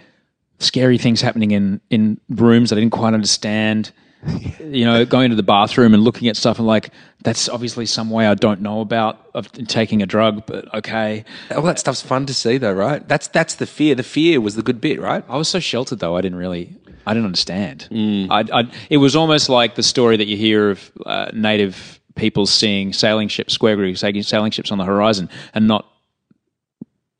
scary 0.59 0.97
things 0.97 1.19
happening 1.19 1.51
in 1.51 1.81
in 1.89 2.21
rooms 2.29 2.69
that 2.69 2.77
I 2.77 2.79
didn't 2.79 2.93
quite 2.93 3.13
understand. 3.13 3.91
you 4.59 4.85
know, 4.85 5.05
going 5.05 5.29
to 5.31 5.35
the 5.35 5.43
bathroom 5.43 5.93
and 5.93 6.03
looking 6.03 6.27
at 6.27 6.37
stuff 6.37 6.59
and 6.59 6.67
like 6.67 6.91
that's 7.23 7.49
obviously 7.49 7.85
some 7.85 8.09
way 8.09 8.27
I 8.27 8.35
don't 8.35 8.61
know 8.61 8.81
about 8.81 9.27
of 9.33 9.51
taking 9.51 10.01
a 10.01 10.05
drug, 10.05 10.45
but 10.45 10.73
okay. 10.75 11.23
All 11.55 11.61
that 11.63 11.79
stuff's 11.79 12.01
fun 12.01 12.25
to 12.27 12.33
see, 12.33 12.57
though, 12.57 12.73
right? 12.73 13.07
That's 13.07 13.27
that's 13.27 13.55
the 13.55 13.65
fear. 13.65 13.95
The 13.95 14.03
fear 14.03 14.41
was 14.41 14.55
the 14.55 14.63
good 14.63 14.81
bit, 14.81 14.99
right? 14.99 15.23
I 15.27 15.37
was 15.37 15.47
so 15.47 15.59
sheltered 15.59 15.99
though. 15.99 16.15
I 16.15 16.21
didn't 16.21 16.37
really, 16.37 16.75
I 17.05 17.13
didn't 17.13 17.25
understand. 17.25 17.87
I, 18.31 18.45
I, 18.53 18.71
it 18.89 18.97
was 18.97 19.15
almost 19.15 19.49
like 19.49 19.75
the 19.75 19.83
story 19.83 20.17
that 20.17 20.27
you 20.27 20.37
hear 20.37 20.71
of 20.71 20.91
uh, 21.05 21.31
native 21.33 21.99
people 22.15 22.45
seeing 22.45 22.93
sailing 22.93 23.27
ships, 23.27 23.53
square 23.53 23.75
grid 23.75 23.97
sailing 23.97 24.23
sailing 24.23 24.51
ships 24.51 24.71
on 24.71 24.77
the 24.77 24.85
horizon, 24.85 25.29
and 25.53 25.67
not 25.67 25.87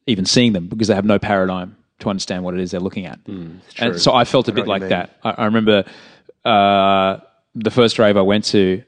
even 0.08 0.26
seeing 0.26 0.54
them 0.54 0.68
because 0.68 0.88
they 0.88 0.96
have 0.96 1.06
no 1.06 1.20
paradigm 1.20 1.76
to 2.00 2.10
understand 2.10 2.44
what 2.44 2.54
it 2.56 2.60
is 2.60 2.72
they're 2.72 2.80
looking 2.80 3.06
at. 3.06 3.20
and 3.78 4.02
so 4.02 4.14
I 4.14 4.26
felt 4.26 4.48
a 4.48 4.52
bit 4.52 4.68
like 4.68 4.82
that. 4.90 5.18
I, 5.24 5.32
I 5.32 5.46
remember 5.46 5.86
uh, 6.46 7.18
the 7.56 7.72
first 7.72 8.00
rave 8.00 8.18
I 8.18 8.22
went 8.22 8.46
to, 8.46 8.84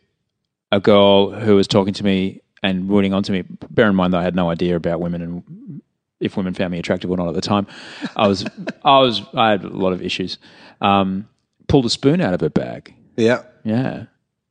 a 0.72 0.80
girl 0.80 1.32
who 1.32 1.56
was 1.56 1.68
talking 1.68 1.94
to 1.94 2.04
me 2.04 2.42
and 2.62 2.90
rooting 2.90 3.14
onto 3.14 3.32
me. 3.34 3.44
Bear 3.70 3.90
in 3.90 3.96
mind 3.96 4.14
that 4.14 4.20
I 4.20 4.24
had 4.24 4.36
no 4.36 4.50
idea 4.50 4.76
about 4.76 5.00
women 5.00 5.22
and 5.22 5.82
if 6.20 6.38
women 6.38 6.54
found 6.54 6.72
me 6.72 6.80
attractive 6.80 7.12
or 7.12 7.18
not 7.18 7.28
at 7.28 7.34
the 7.36 7.42
time. 7.42 7.68
I 8.16 8.28
was, 8.28 8.46
I 8.86 9.00
was, 9.00 9.22
I 9.34 9.52
had 9.52 9.64
a 9.64 9.70
lot 9.70 9.92
of 9.94 10.02
issues. 10.02 10.38
Um, 10.82 11.28
pulled 11.68 11.86
a 11.86 11.90
spoon 11.90 12.22
out 12.22 12.34
of 12.34 12.42
her 12.42 12.50
bag. 12.50 12.94
Yeah. 13.18 13.44
Yeah. 13.64 14.06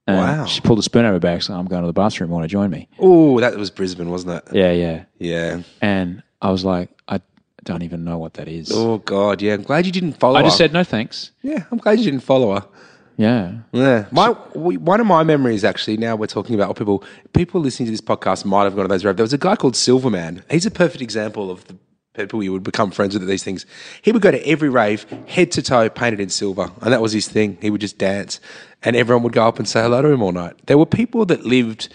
And 0.06 0.16
Wow. 0.18 0.46
She 0.46 0.60
pulled 0.60 0.78
a 0.78 0.82
spoon 0.82 1.04
out 1.04 1.08
of 1.08 1.14
her 1.14 1.20
bag. 1.20 1.42
So 1.42 1.54
I'm 1.54 1.66
going 1.66 1.82
to 1.82 1.86
the 1.86 1.92
bathroom. 1.92 2.30
Want 2.30 2.44
to 2.44 2.48
join 2.48 2.70
me? 2.70 2.88
Oh, 2.98 3.40
that 3.40 3.56
was 3.56 3.70
Brisbane, 3.70 4.10
wasn't 4.10 4.34
it? 4.34 4.54
Yeah, 4.54 4.72
yeah. 4.72 5.04
Yeah. 5.18 5.62
And 5.80 6.22
I 6.42 6.50
was 6.50 6.64
like, 6.64 6.90
I 7.08 7.20
don't 7.64 7.82
even 7.82 8.04
know 8.04 8.18
what 8.18 8.34
that 8.34 8.48
is. 8.48 8.70
Oh 8.72 8.98
God, 8.98 9.40
yeah. 9.40 9.54
I'm 9.54 9.62
glad 9.62 9.86
you 9.86 9.92
didn't 9.92 10.14
follow. 10.14 10.36
I 10.38 10.42
just 10.42 10.54
her. 10.54 10.64
said 10.64 10.72
no 10.72 10.82
thanks. 10.84 11.30
yeah. 11.42 11.64
I'm 11.70 11.78
glad 11.78 11.98
you 11.98 12.04
didn't 12.04 12.24
follow 12.24 12.54
her. 12.54 12.66
Yeah. 13.16 13.52
Yeah, 13.72 14.06
my 14.10 14.34
we- 14.54 14.76
one 14.78 15.00
of 15.00 15.06
my 15.06 15.22
memories 15.22 15.64
actually. 15.64 15.96
Now 15.96 16.16
we're 16.16 16.26
talking 16.26 16.54
about 16.54 16.76
people. 16.76 17.04
People 17.34 17.60
listening 17.60 17.86
to 17.86 17.90
this 17.90 18.00
podcast 18.00 18.44
might 18.44 18.64
have 18.64 18.74
gone 18.74 18.84
to 18.84 18.88
those 18.88 19.04
raves. 19.04 19.16
There 19.16 19.24
was 19.24 19.32
a 19.32 19.38
guy 19.38 19.56
called 19.56 19.76
Silverman. 19.76 20.42
He's 20.50 20.66
a 20.66 20.70
perfect 20.70 21.02
example 21.02 21.50
of 21.50 21.64
the 21.66 21.76
people 22.14 22.42
you 22.42 22.52
would 22.52 22.62
become 22.62 22.90
friends 22.90 23.14
with 23.14 23.22
at 23.22 23.28
these 23.28 23.42
things. 23.44 23.64
He 24.02 24.12
would 24.12 24.22
go 24.22 24.30
to 24.30 24.46
every 24.46 24.68
rave, 24.68 25.06
head 25.26 25.50
to 25.52 25.62
toe, 25.62 25.88
painted 25.88 26.20
in 26.20 26.28
silver, 26.28 26.70
and 26.82 26.92
that 26.92 27.00
was 27.00 27.12
his 27.12 27.28
thing. 27.28 27.56
He 27.60 27.70
would 27.70 27.80
just 27.80 27.96
dance, 27.98 28.40
and 28.82 28.96
everyone 28.96 29.22
would 29.24 29.32
go 29.32 29.46
up 29.46 29.58
and 29.58 29.68
say 29.68 29.82
hello 29.82 30.02
to 30.02 30.08
him 30.08 30.22
all 30.22 30.32
night. 30.32 30.54
There 30.66 30.76
were 30.78 30.86
people 30.86 31.24
that 31.26 31.44
lived 31.46 31.88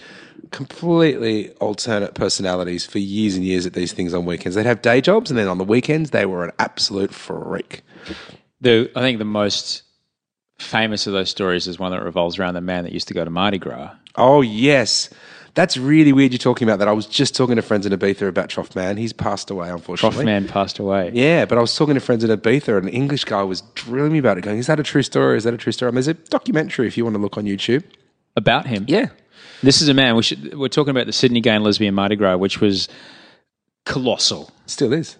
completely 0.50 1.50
alternate 1.60 2.14
personalities 2.14 2.86
for 2.86 2.98
years 2.98 3.34
and 3.36 3.44
years 3.44 3.66
at 3.66 3.74
these 3.74 3.92
things 3.92 4.14
on 4.14 4.24
weekends. 4.24 4.56
They'd 4.56 4.66
have 4.66 4.82
day 4.82 5.00
jobs, 5.00 5.30
and 5.30 5.38
then 5.38 5.46
on 5.48 5.58
the 5.58 5.64
weekends 5.64 6.10
they 6.10 6.26
were 6.26 6.44
an 6.44 6.52
absolute 6.58 7.12
freak. 7.12 7.82
The 8.60 8.90
I 8.96 9.00
think 9.00 9.18
the 9.18 9.24
most 9.24 9.82
famous 10.58 11.06
of 11.06 11.12
those 11.12 11.30
stories 11.30 11.66
is 11.66 11.78
one 11.78 11.92
that 11.92 12.02
revolves 12.02 12.38
around 12.38 12.54
the 12.54 12.60
man 12.60 12.84
that 12.84 12.92
used 12.92 13.08
to 13.08 13.14
go 13.14 13.24
to 13.24 13.30
Mardi 13.30 13.58
Gras. 13.58 13.90
Oh 14.16 14.40
yes, 14.40 15.08
that's 15.54 15.76
really 15.76 16.12
weird. 16.12 16.32
You're 16.32 16.38
talking 16.38 16.68
about 16.68 16.78
that. 16.80 16.88
I 16.88 16.92
was 16.92 17.06
just 17.06 17.34
talking 17.36 17.56
to 17.56 17.62
friends 17.62 17.86
in 17.86 17.92
Ibiza 17.92 18.28
about 18.28 18.48
Trough 18.48 18.74
Man. 18.76 18.96
He's 18.96 19.12
passed 19.12 19.50
away, 19.50 19.70
unfortunately. 19.70 20.16
Trough 20.16 20.24
man 20.24 20.46
passed 20.48 20.78
away. 20.78 21.10
Yeah, 21.14 21.44
but 21.44 21.58
I 21.58 21.60
was 21.60 21.74
talking 21.76 21.94
to 21.94 22.00
friends 22.00 22.24
in 22.24 22.30
Ibiza, 22.30 22.76
and 22.78 22.88
an 22.88 22.92
English 22.94 23.24
guy 23.24 23.42
was 23.42 23.62
drilling 23.74 24.12
me 24.12 24.18
about 24.18 24.38
it, 24.38 24.42
going, 24.42 24.58
"Is 24.58 24.66
that 24.66 24.80
a 24.80 24.82
true 24.82 25.02
story? 25.02 25.36
Is 25.36 25.44
that 25.44 25.54
a 25.54 25.58
true 25.58 25.72
story?" 25.72 25.88
And 25.88 25.96
there's 25.96 26.08
a 26.08 26.14
documentary 26.14 26.86
if 26.88 26.96
you 26.96 27.04
want 27.04 27.14
to 27.16 27.22
look 27.22 27.36
on 27.38 27.44
YouTube. 27.44 27.84
About 28.36 28.66
him. 28.66 28.84
Yeah, 28.88 29.08
This 29.64 29.82
is 29.82 29.88
a 29.88 29.94
man. 29.94 30.14
We 30.14 30.22
should, 30.22 30.56
we're 30.56 30.68
talking 30.68 30.90
about 30.92 31.06
the 31.06 31.12
Sydney 31.12 31.40
Gay 31.40 31.50
and 31.56 31.64
Lesbian 31.64 31.92
Mardi 31.94 32.14
Gras, 32.14 32.36
which 32.36 32.60
was 32.60 32.88
colossal. 33.84 34.50
still 34.66 34.92
is. 34.92 35.16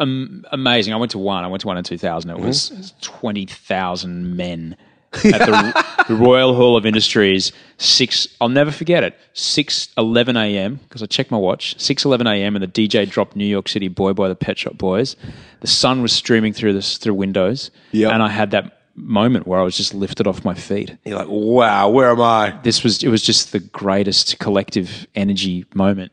Um, 0.00 0.44
amazing. 0.50 0.92
I 0.92 0.96
went 0.96 1.12
to 1.12 1.18
one. 1.18 1.44
I 1.44 1.46
went 1.46 1.60
to 1.60 1.66
one 1.68 1.78
in 1.78 1.84
2000. 1.84 2.30
It 2.30 2.34
Mm-hmm. 2.36 2.46
was 2.46 2.92
20,000 3.02 4.36
men 4.36 4.76
at 5.12 5.22
the, 5.22 6.04
the 6.08 6.14
Royal 6.14 6.54
Hall 6.54 6.76
of 6.76 6.86
Industries. 6.86 7.52
Six. 7.78 8.28
I'll 8.40 8.48
never 8.48 8.70
forget 8.70 9.02
it. 9.04 9.16
Six 9.32 9.88
eleven 9.98 10.36
a.m. 10.36 10.76
because 10.88 11.02
I 11.02 11.06
checked 11.06 11.30
my 11.32 11.36
watch. 11.36 11.74
Six 11.80 12.04
eleven 12.04 12.26
a.m. 12.28 12.54
and 12.56 12.62
the 12.62 12.68
DJ 12.68 13.08
dropped 13.10 13.34
New 13.34 13.44
York 13.46 13.68
City 13.68 13.88
Boy 13.88 14.12
by 14.12 14.28
the 14.28 14.36
Pet 14.36 14.56
Shop 14.58 14.78
Boys. 14.78 15.16
The 15.60 15.66
sun 15.66 16.00
was 16.02 16.12
streaming 16.12 16.52
through 16.52 16.74
this 16.74 16.96
through 16.98 17.14
windows. 17.14 17.70
Yep. 17.92 18.12
and 18.12 18.22
I 18.22 18.28
had 18.28 18.52
that 18.52 18.76
moment 18.94 19.46
where 19.48 19.58
I 19.58 19.62
was 19.64 19.76
just 19.76 19.94
lifted 19.94 20.26
off 20.28 20.44
my 20.44 20.54
feet. 20.54 20.96
You're 21.04 21.18
like, 21.18 21.28
wow, 21.28 21.88
where 21.88 22.10
am 22.10 22.20
I? 22.20 22.56
This 22.62 22.84
was 22.84 23.02
it 23.02 23.08
was 23.08 23.22
just 23.22 23.50
the 23.50 23.58
greatest 23.60 24.38
collective 24.38 25.08
energy 25.16 25.64
moment, 25.74 26.12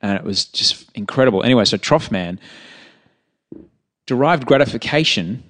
and 0.00 0.16
it 0.16 0.24
was 0.24 0.46
just 0.46 0.86
incredible. 0.94 1.42
Anyway, 1.42 1.66
so 1.66 1.76
Trough 1.76 2.10
Man 2.10 2.40
derived 4.08 4.46
gratification 4.46 5.44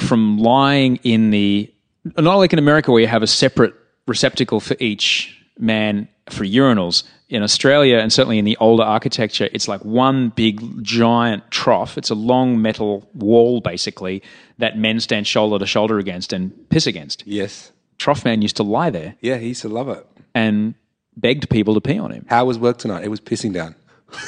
from 0.00 0.38
lying 0.38 0.96
in 1.04 1.30
the 1.30 1.72
not 2.18 2.34
like 2.36 2.52
in 2.52 2.58
America 2.58 2.90
where 2.92 3.00
you 3.00 3.06
have 3.06 3.22
a 3.22 3.26
separate 3.26 3.74
receptacle 4.06 4.60
for 4.60 4.76
each 4.78 5.36
man 5.58 6.08
for 6.28 6.44
urinals. 6.44 7.02
In 7.28 7.42
Australia 7.42 7.96
and 7.98 8.12
certainly 8.12 8.38
in 8.38 8.44
the 8.44 8.56
older 8.58 8.82
architecture, 8.84 9.48
it's 9.52 9.66
like 9.68 9.84
one 9.84 10.28
big 10.30 10.60
giant 10.84 11.48
trough. 11.50 11.96
It's 11.98 12.10
a 12.10 12.14
long 12.14 12.60
metal 12.62 13.08
wall 13.14 13.60
basically 13.60 14.22
that 14.58 14.76
men 14.78 15.00
stand 15.00 15.26
shoulder 15.26 15.58
to 15.58 15.66
shoulder 15.66 15.98
against 15.98 16.32
and 16.32 16.52
piss 16.68 16.86
against. 16.86 17.26
Yes. 17.26 17.72
Trough 17.98 18.24
Man 18.24 18.42
used 18.42 18.56
to 18.56 18.62
lie 18.62 18.90
there 18.90 19.14
Yeah, 19.20 19.38
he 19.38 19.48
used 19.48 19.62
to 19.62 19.68
love 19.68 19.88
it. 19.88 20.06
and 20.34 20.74
begged 21.16 21.48
people 21.48 21.74
to 21.74 21.80
pee 21.80 21.98
on 21.98 22.10
him. 22.12 22.26
How 22.28 22.44
was 22.44 22.58
work 22.58 22.78
tonight? 22.78 23.04
It 23.04 23.08
was 23.08 23.20
pissing 23.20 23.52
down. 23.54 23.74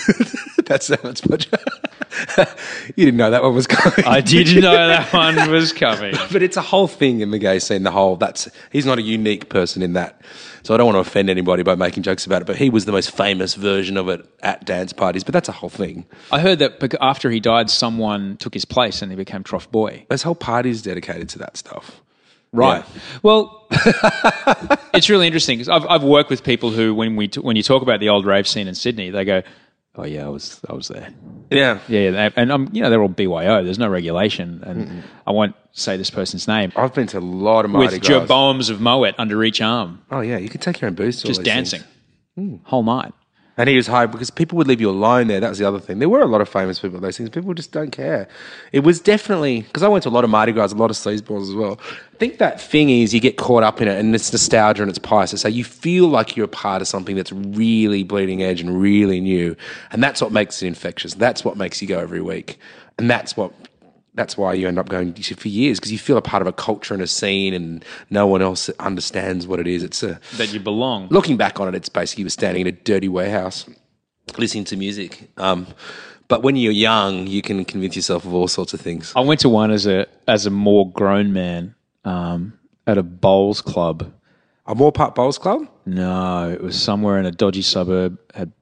That's 0.64 0.88
how 0.88 0.96
much. 1.28 1.48
you 2.96 3.04
didn't 3.04 3.16
know 3.16 3.30
that 3.30 3.42
one 3.42 3.54
was 3.54 3.66
coming. 3.66 4.06
I 4.06 4.20
did 4.22 4.46
not 4.56 4.62
know 4.62 4.88
that 4.88 5.12
one 5.12 5.50
was 5.50 5.72
coming. 5.72 6.14
but 6.32 6.42
it's 6.42 6.56
a 6.56 6.62
whole 6.62 6.86
thing 6.86 7.20
in 7.20 7.30
the 7.30 7.38
gay 7.38 7.58
scene. 7.58 7.82
The 7.82 7.90
whole 7.90 8.16
that's 8.16 8.48
he's 8.70 8.86
not 8.86 8.98
a 8.98 9.02
unique 9.02 9.48
person 9.48 9.82
in 9.82 9.94
that. 9.94 10.20
So 10.62 10.74
I 10.74 10.76
don't 10.76 10.86
want 10.86 10.96
to 10.96 11.00
offend 11.00 11.30
anybody 11.30 11.62
by 11.62 11.74
making 11.76 12.02
jokes 12.02 12.26
about 12.26 12.42
it. 12.42 12.46
But 12.46 12.56
he 12.56 12.70
was 12.70 12.84
the 12.84 12.92
most 12.92 13.10
famous 13.10 13.54
version 13.54 13.96
of 13.96 14.08
it 14.08 14.26
at 14.40 14.64
dance 14.64 14.92
parties. 14.92 15.24
But 15.24 15.32
that's 15.32 15.48
a 15.48 15.52
whole 15.52 15.70
thing. 15.70 16.04
I 16.30 16.40
heard 16.40 16.58
that 16.58 16.94
after 17.00 17.30
he 17.30 17.40
died, 17.40 17.70
someone 17.70 18.36
took 18.36 18.54
his 18.54 18.64
place 18.64 19.00
and 19.00 19.10
he 19.10 19.16
became 19.16 19.42
Trough 19.42 19.70
Boy. 19.70 20.04
There's 20.08 20.22
whole 20.22 20.34
parties 20.34 20.82
dedicated 20.82 21.28
to 21.30 21.38
that 21.38 21.56
stuff. 21.56 22.02
Right. 22.52 22.84
Yeah. 22.94 23.00
Well, 23.22 23.66
it's 24.94 25.10
really 25.10 25.26
interesting 25.26 25.58
because 25.58 25.68
I've, 25.68 25.86
I've 25.86 26.02
worked 26.02 26.30
with 26.30 26.42
people 26.42 26.70
who, 26.70 26.94
when 26.94 27.14
we 27.16 27.28
t- 27.28 27.40
when 27.40 27.56
you 27.56 27.62
talk 27.62 27.82
about 27.82 28.00
the 28.00 28.08
old 28.08 28.24
rave 28.24 28.48
scene 28.48 28.68
in 28.68 28.74
Sydney, 28.74 29.10
they 29.10 29.24
go, 29.24 29.42
"Oh 29.98 30.04
yeah, 30.06 30.24
I 30.26 30.28
was 30.28 30.60
I 30.68 30.72
was 30.74 30.88
there." 30.88 31.08
Yeah. 31.50 31.78
Yeah, 31.88 32.10
they- 32.10 32.30
and 32.36 32.52
um, 32.52 32.68
you 32.72 32.80
know 32.82 32.90
they're 32.90 33.02
all 33.02 33.08
BYO. 33.08 33.62
There's 33.64 33.78
no 33.78 33.88
regulation, 33.88 34.62
and 34.64 35.02
I 35.26 35.32
won't 35.32 35.54
say 35.72 35.96
this 35.96 36.10
person's 36.10 36.46
name. 36.48 36.72
I've 36.76 36.94
been 36.94 37.06
to 37.08 37.18
a 37.18 37.20
lot 37.20 37.64
of 37.64 37.70
Mardi 37.70 37.96
with 37.96 38.06
Gras. 38.06 38.20
jeroboams 38.26 38.70
of 38.70 38.80
Moet 38.80 39.14
under 39.18 39.42
each 39.44 39.60
arm, 39.60 40.02
Oh 40.10 40.20
yeah, 40.20 40.38
you 40.38 40.48
can 40.48 40.60
take 40.60 40.80
your 40.80 40.88
own 40.88 40.94
booze 40.94 41.22
just 41.22 41.42
dancing, 41.42 41.82
things. 42.36 42.60
whole 42.64 42.82
night. 42.82 43.12
And 43.58 43.68
he 43.68 43.74
was 43.74 43.88
high 43.88 44.06
because 44.06 44.30
people 44.30 44.56
would 44.56 44.68
leave 44.68 44.80
you 44.80 44.88
alone 44.88 45.26
there. 45.26 45.40
That 45.40 45.48
was 45.48 45.58
the 45.58 45.66
other 45.66 45.80
thing. 45.80 45.98
There 45.98 46.08
were 46.08 46.22
a 46.22 46.26
lot 46.26 46.40
of 46.40 46.48
famous 46.48 46.78
people 46.78 46.96
at 46.96 47.02
those 47.02 47.18
things. 47.18 47.28
People 47.28 47.52
just 47.54 47.72
don't 47.72 47.90
care. 47.90 48.28
It 48.70 48.80
was 48.80 49.00
definitely 49.00 49.62
because 49.62 49.82
I 49.82 49.88
went 49.88 50.04
to 50.04 50.08
a 50.08 50.10
lot 50.10 50.22
of 50.22 50.30
Mardi 50.30 50.52
Gras, 50.52 50.72
a 50.72 50.76
lot 50.76 50.90
of 50.90 50.96
sleazeballs 50.96 51.50
as 51.50 51.54
well. 51.56 51.80
I 51.82 52.16
think 52.18 52.38
that 52.38 52.60
thing 52.60 52.88
is 52.88 53.12
you 53.12 53.20
get 53.20 53.36
caught 53.36 53.64
up 53.64 53.80
in 53.80 53.88
it 53.88 53.98
and 53.98 54.14
it's 54.14 54.32
nostalgia 54.32 54.82
and 54.82 54.88
it's 54.88 55.00
pious. 55.00 55.32
So 55.32 55.48
you 55.48 55.64
feel 55.64 56.06
like 56.06 56.36
you're 56.36 56.46
a 56.46 56.48
part 56.48 56.82
of 56.82 56.88
something 56.88 57.16
that's 57.16 57.32
really 57.32 58.04
bleeding 58.04 58.44
edge 58.44 58.60
and 58.60 58.80
really 58.80 59.20
new. 59.20 59.56
And 59.90 60.02
that's 60.02 60.22
what 60.22 60.30
makes 60.30 60.62
it 60.62 60.68
infectious. 60.68 61.14
That's 61.14 61.44
what 61.44 61.56
makes 61.56 61.82
you 61.82 61.88
go 61.88 61.98
every 61.98 62.22
week. 62.22 62.60
And 62.96 63.10
that's 63.10 63.36
what 63.36 63.52
that's 64.18 64.36
why 64.36 64.52
you 64.52 64.66
end 64.66 64.78
up 64.78 64.88
going 64.88 65.14
for 65.14 65.48
years 65.48 65.78
because 65.78 65.92
you 65.92 65.98
feel 65.98 66.16
a 66.16 66.22
part 66.22 66.42
of 66.42 66.48
a 66.48 66.52
culture 66.52 66.92
and 66.92 67.02
a 67.02 67.06
scene 67.06 67.54
and 67.54 67.84
no 68.10 68.26
one 68.26 68.42
else 68.42 68.68
understands 68.80 69.46
what 69.46 69.60
it 69.60 69.66
is. 69.68 69.82
It's 69.84 70.02
a 70.02 70.20
That 70.36 70.52
you 70.52 70.58
belong. 70.60 71.06
looking 71.10 71.36
back 71.36 71.60
on 71.60 71.68
it, 71.68 71.74
it's 71.76 71.88
basically 71.88 72.22
you 72.22 72.26
were 72.26 72.30
standing 72.30 72.62
in 72.62 72.66
a 72.66 72.72
dirty 72.72 73.08
warehouse 73.08 73.64
listening 74.36 74.64
to 74.64 74.76
music. 74.76 75.30
Um, 75.36 75.66
but 76.26 76.42
when 76.42 76.56
you're 76.56 76.72
young, 76.72 77.26
you 77.26 77.40
can 77.42 77.64
convince 77.64 77.96
yourself 77.96 78.24
of 78.24 78.34
all 78.34 78.48
sorts 78.48 78.74
of 78.74 78.80
things. 78.80 79.12
I 79.16 79.20
went 79.20 79.40
to 79.40 79.48
one 79.48 79.70
as 79.70 79.86
a 79.86 80.06
as 80.26 80.44
a 80.46 80.50
more 80.50 80.90
grown 80.90 81.32
man 81.32 81.74
um, 82.04 82.58
at 82.86 82.98
a 82.98 83.02
bowls 83.02 83.62
club. 83.62 84.12
A 84.66 84.74
Moore 84.74 84.92
Park 84.92 85.14
Bowls 85.14 85.38
Club? 85.38 85.66
No, 85.86 86.50
it 86.50 86.60
was 86.62 86.78
somewhere 86.78 87.18
in 87.18 87.24
a 87.24 87.30
dodgy 87.30 87.62
suburb. 87.62 88.18
Had 88.34 88.52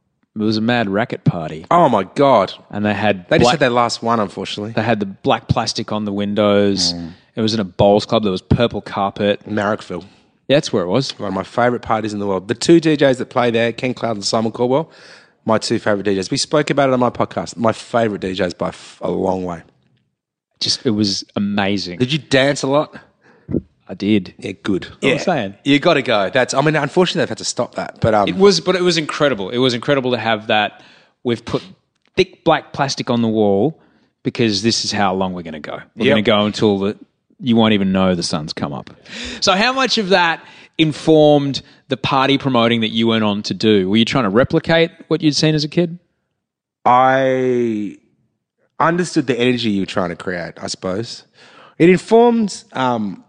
it 0.42 0.44
was 0.44 0.56
a 0.56 0.60
mad 0.60 0.88
racket 0.88 1.24
party, 1.24 1.66
Oh 1.70 1.88
my 1.88 2.04
God. 2.04 2.52
and 2.70 2.84
they 2.84 2.94
had 2.94 3.28
They 3.28 3.38
just 3.38 3.42
black- 3.44 3.52
had 3.54 3.60
their 3.60 3.70
last 3.70 4.02
one, 4.02 4.20
unfortunately. 4.20 4.72
they 4.72 4.82
had 4.82 5.00
the 5.00 5.06
black 5.06 5.48
plastic 5.48 5.92
on 5.92 6.04
the 6.04 6.12
windows. 6.12 6.92
Mm. 6.92 7.12
It 7.34 7.40
was 7.40 7.54
in 7.54 7.60
a 7.60 7.64
bowls 7.64 8.06
club. 8.06 8.22
There 8.22 8.32
was 8.32 8.42
purple 8.42 8.80
carpet. 8.80 9.40
Marrickville. 9.48 10.02
Yeah, 10.48 10.56
That's 10.56 10.72
where 10.72 10.82
it 10.84 10.88
was. 10.88 11.18
One 11.18 11.28
of 11.28 11.34
my 11.34 11.42
favourite 11.42 11.82
parties 11.82 12.12
in 12.14 12.18
the 12.20 12.26
world. 12.26 12.48
The 12.48 12.54
two 12.54 12.80
DJs 12.80 13.18
that 13.18 13.30
play 13.30 13.50
there, 13.50 13.72
Ken 13.72 13.94
Cloud 13.94 14.16
and 14.16 14.24
Simon 14.24 14.52
Caldwell, 14.52 14.90
my 15.44 15.58
two 15.58 15.78
favourite 15.78 16.06
DJs. 16.06 16.30
We 16.30 16.36
spoke 16.36 16.70
about 16.70 16.88
it 16.88 16.92
on 16.92 17.00
my 17.00 17.10
podcast. 17.10 17.56
My 17.56 17.72
favourite 17.72 18.20
DJs 18.22 18.56
by 18.56 18.68
f- 18.68 18.98
a 19.02 19.10
long 19.10 19.44
way. 19.44 19.62
Just 20.60 20.86
it 20.86 20.90
was 20.90 21.24
amazing. 21.36 21.98
Did 21.98 22.12
you 22.12 22.18
dance 22.18 22.62
a 22.62 22.66
lot? 22.68 22.96
I 23.88 23.94
did. 23.94 24.34
Yeah, 24.38 24.52
good. 24.52 24.84
what 24.86 25.04
I'm 25.04 25.08
yeah. 25.10 25.18
saying. 25.18 25.54
You 25.64 25.78
got 25.78 25.94
to 25.94 26.02
go. 26.02 26.30
That's. 26.30 26.54
I 26.54 26.60
mean, 26.60 26.76
unfortunately, 26.76 27.20
they've 27.22 27.28
had 27.28 27.38
to 27.38 27.44
stop 27.44 27.76
that. 27.76 28.00
But 28.00 28.14
um, 28.14 28.28
It 28.28 28.36
was, 28.36 28.60
but 28.60 28.74
it 28.76 28.82
was 28.82 28.98
incredible. 28.98 29.50
It 29.50 29.58
was 29.58 29.74
incredible 29.74 30.10
to 30.12 30.18
have 30.18 30.48
that. 30.48 30.82
We've 31.22 31.44
put 31.44 31.62
thick 32.16 32.44
black 32.44 32.72
plastic 32.72 33.10
on 33.10 33.22
the 33.22 33.28
wall 33.28 33.80
because 34.22 34.62
this 34.62 34.84
is 34.84 34.90
how 34.92 35.14
long 35.14 35.34
we're 35.34 35.42
going 35.42 35.54
to 35.54 35.60
go. 35.60 35.76
We're 35.94 36.06
Yep. 36.06 36.12
going 36.14 36.24
to 36.24 36.30
go 36.30 36.46
until 36.46 36.78
the 36.78 36.98
you 37.38 37.54
won't 37.54 37.74
even 37.74 37.92
know 37.92 38.14
the 38.14 38.22
sun's 38.22 38.52
come 38.52 38.72
up. 38.72 38.90
So, 39.40 39.52
how 39.52 39.72
much 39.72 39.98
of 39.98 40.08
that 40.08 40.44
informed 40.78 41.62
the 41.88 41.96
party 41.96 42.38
promoting 42.38 42.80
that 42.80 42.88
you 42.88 43.06
went 43.06 43.24
on 43.24 43.42
to 43.44 43.54
do? 43.54 43.88
Were 43.90 43.96
you 43.98 44.04
trying 44.04 44.24
to 44.24 44.30
replicate 44.30 44.90
what 45.08 45.22
you'd 45.22 45.36
seen 45.36 45.54
as 45.54 45.62
a 45.64 45.68
kid? 45.68 45.98
I 46.84 47.98
understood 48.78 49.26
the 49.26 49.38
energy 49.38 49.70
you 49.70 49.82
were 49.82 49.86
trying 49.86 50.10
to 50.10 50.16
create, 50.16 50.54
I 50.60 50.66
suppose. 50.68 51.24
It 51.78 51.90
informed 51.90 52.64
um, 52.72 53.24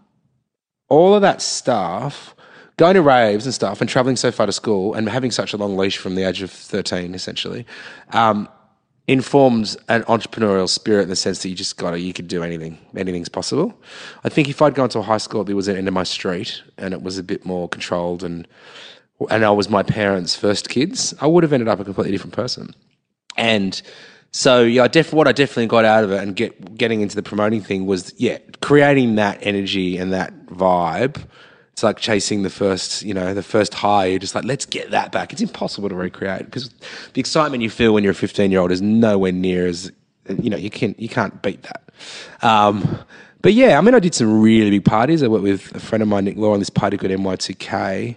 all 0.88 1.14
of 1.14 1.22
that 1.22 1.42
stuff, 1.42 2.34
going 2.76 2.94
to 2.94 3.02
raves 3.02 3.44
and 3.44 3.54
stuff, 3.54 3.80
and 3.80 3.88
traveling 3.88 4.16
so 4.16 4.30
far 4.30 4.46
to 4.46 4.52
school 4.52 4.94
and 4.94 5.08
having 5.08 5.30
such 5.30 5.52
a 5.52 5.56
long 5.56 5.76
leash 5.76 5.98
from 5.98 6.14
the 6.14 6.22
age 6.22 6.42
of 6.42 6.50
13, 6.50 7.14
essentially, 7.14 7.66
um, 8.12 8.48
informs 9.06 9.76
an 9.88 10.02
entrepreneurial 10.02 10.68
spirit 10.68 11.04
in 11.04 11.08
the 11.08 11.16
sense 11.16 11.42
that 11.42 11.48
you 11.48 11.54
just 11.54 11.78
got 11.78 11.92
to, 11.92 11.98
you 11.98 12.12
could 12.12 12.28
do 12.28 12.42
anything. 12.42 12.78
Anything's 12.94 13.30
possible. 13.30 13.74
I 14.22 14.28
think 14.28 14.48
if 14.48 14.60
I'd 14.60 14.74
gone 14.74 14.90
to 14.90 14.98
a 14.98 15.02
high 15.02 15.18
school 15.18 15.44
that 15.44 15.54
was 15.54 15.68
at 15.68 15.72
the 15.72 15.78
end 15.78 15.88
of 15.88 15.94
my 15.94 16.04
street 16.04 16.62
and 16.76 16.92
it 16.92 17.02
was 17.02 17.16
a 17.16 17.22
bit 17.22 17.44
more 17.44 17.68
controlled 17.68 18.22
and 18.22 18.46
and 19.30 19.44
I 19.44 19.50
was 19.50 19.68
my 19.68 19.82
parents' 19.82 20.36
first 20.36 20.68
kids, 20.68 21.12
I 21.20 21.26
would 21.26 21.42
have 21.42 21.52
ended 21.52 21.66
up 21.68 21.80
a 21.80 21.84
completely 21.84 22.12
different 22.12 22.34
person. 22.34 22.72
And 23.36 23.82
so, 24.30 24.62
yeah, 24.62 24.84
I 24.84 24.88
def- 24.88 25.12
what 25.12 25.26
I 25.26 25.32
definitely 25.32 25.66
got 25.66 25.84
out 25.84 26.04
of 26.04 26.12
it 26.12 26.22
and 26.22 26.36
get 26.36 26.76
getting 26.76 27.00
into 27.00 27.16
the 27.16 27.22
promoting 27.22 27.62
thing 27.62 27.86
was, 27.86 28.12
yeah, 28.16 28.38
creating 28.60 29.16
that 29.16 29.38
energy 29.42 29.96
and 29.98 30.12
that 30.12 30.46
vibe. 30.46 31.24
It's 31.72 31.82
like 31.82 31.98
chasing 31.98 32.42
the 32.42 32.50
first, 32.50 33.02
you 33.02 33.14
know, 33.14 33.34
the 33.34 33.42
first 33.42 33.72
high. 33.72 34.06
You're 34.06 34.18
just 34.18 34.34
like, 34.34 34.44
let's 34.44 34.66
get 34.66 34.90
that 34.90 35.12
back. 35.12 35.32
It's 35.32 35.42
impossible 35.42 35.88
to 35.88 35.94
recreate 35.94 36.44
because 36.44 36.70
the 37.12 37.20
excitement 37.20 37.62
you 37.62 37.70
feel 37.70 37.94
when 37.94 38.02
you're 38.02 38.12
a 38.12 38.16
15 38.16 38.50
year 38.50 38.60
old 38.60 38.72
is 38.72 38.82
nowhere 38.82 39.32
near 39.32 39.66
as, 39.66 39.92
you 40.42 40.50
know, 40.50 40.56
you 40.56 40.70
can't 40.70 40.98
you 40.98 41.08
can't 41.08 41.40
beat 41.42 41.62
that. 41.62 41.82
Um, 42.42 42.98
but 43.42 43.54
yeah, 43.54 43.78
I 43.78 43.80
mean, 43.80 43.94
I 43.94 44.00
did 44.00 44.14
some 44.14 44.40
really 44.40 44.70
big 44.70 44.84
parties. 44.84 45.22
I 45.22 45.28
went 45.28 45.44
with 45.44 45.74
a 45.74 45.80
friend 45.80 46.02
of 46.02 46.08
mine, 46.08 46.24
Nick 46.24 46.36
Law, 46.36 46.52
on 46.52 46.58
this 46.58 46.70
party 46.70 46.96
called 46.96 47.12
NY2K 47.12 48.16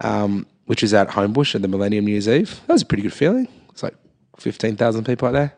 um, 0.00 0.46
which 0.66 0.82
was 0.82 0.94
at 0.94 1.08
Homebush 1.08 1.54
at 1.54 1.62
the 1.62 1.68
Millennium 1.68 2.04
New 2.04 2.12
Year's 2.12 2.28
Eve. 2.28 2.60
That 2.66 2.74
was 2.74 2.82
a 2.82 2.86
pretty 2.86 3.02
good 3.02 3.12
feeling. 3.12 3.48
It's 4.38 4.46
like 4.46 4.54
15,000 4.54 5.04
people 5.04 5.28
out 5.28 5.32
there. 5.32 5.52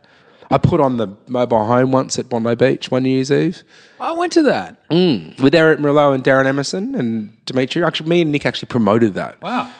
I 0.51 0.59
put 0.59 0.81
on 0.81 0.97
the 0.97 1.09
mobile 1.29 1.65
home 1.65 1.93
once 1.93 2.19
at 2.19 2.29
Bondi 2.29 2.55
Beach 2.57 2.91
one 2.91 3.05
New 3.05 3.11
Year's 3.11 3.31
Eve 3.31 3.63
I 4.01 4.13
went 4.13 4.33
to 4.33 4.43
that. 4.43 4.89
Mm. 4.89 5.41
with 5.41 5.55
Erick 5.55 5.79
Morillo 5.79 6.13
and 6.13 6.25
Darren 6.25 6.47
Emerson 6.47 6.95
and 6.95 7.45
Dimitri. 7.45 7.85
Actually, 7.85 8.09
me 8.09 8.23
and 8.23 8.33
Nick 8.33 8.47
actually 8.47 8.67
promoted 8.67 9.15
that. 9.15 9.41
Wow. 9.43 9.71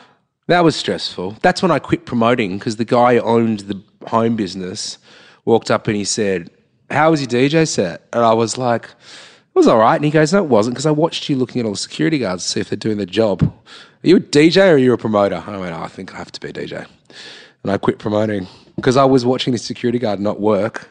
That 0.47 0.63
was 0.63 0.75
stressful. 0.75 1.37
That's 1.41 1.61
when 1.61 1.71
I 1.71 1.79
quit 1.79 2.05
promoting 2.05 2.57
because 2.57 2.77
the 2.77 2.85
guy 2.85 3.15
who 3.15 3.21
owned 3.21 3.61
the 3.61 3.81
home 4.07 4.35
business 4.35 4.97
walked 5.45 5.71
up 5.71 5.87
and 5.87 5.97
he 5.97 6.05
said, 6.05 6.49
How 6.89 7.11
was 7.11 7.21
your 7.21 7.29
DJ 7.29 7.67
set? 7.67 8.07
And 8.13 8.23
I 8.23 8.33
was 8.33 8.57
like, 8.57 8.85
It 8.85 9.55
was 9.55 9.67
all 9.67 9.79
right. 9.79 9.95
And 9.95 10.05
he 10.05 10.11
goes, 10.11 10.31
No, 10.31 10.43
it 10.43 10.49
wasn't 10.49 10.75
because 10.75 10.85
I 10.85 10.91
watched 10.91 11.27
you 11.27 11.35
looking 11.35 11.59
at 11.59 11.65
all 11.65 11.73
the 11.73 11.77
security 11.77 12.19
guards 12.19 12.43
to 12.45 12.49
see 12.49 12.59
if 12.61 12.69
they're 12.69 12.77
doing 12.77 12.97
their 12.97 13.05
job. 13.05 13.41
Are 13.43 14.07
you 14.07 14.17
a 14.17 14.19
DJ 14.19 14.69
or 14.69 14.73
are 14.75 14.77
you 14.77 14.93
a 14.93 14.97
promoter? 14.97 15.43
And 15.45 15.55
I 15.55 15.59
went, 15.59 15.75
oh, 15.75 15.81
I 15.81 15.87
think 15.87 16.13
I 16.13 16.17
have 16.17 16.31
to 16.31 16.39
be 16.39 16.49
a 16.49 16.53
DJ. 16.53 16.87
And 17.63 17.71
I 17.71 17.77
quit 17.77 17.99
promoting 17.99 18.47
because 18.75 18.97
I 18.97 19.05
was 19.05 19.25
watching 19.25 19.53
this 19.53 19.63
security 19.63 19.99
guard 19.99 20.19
not 20.19 20.39
work. 20.39 20.89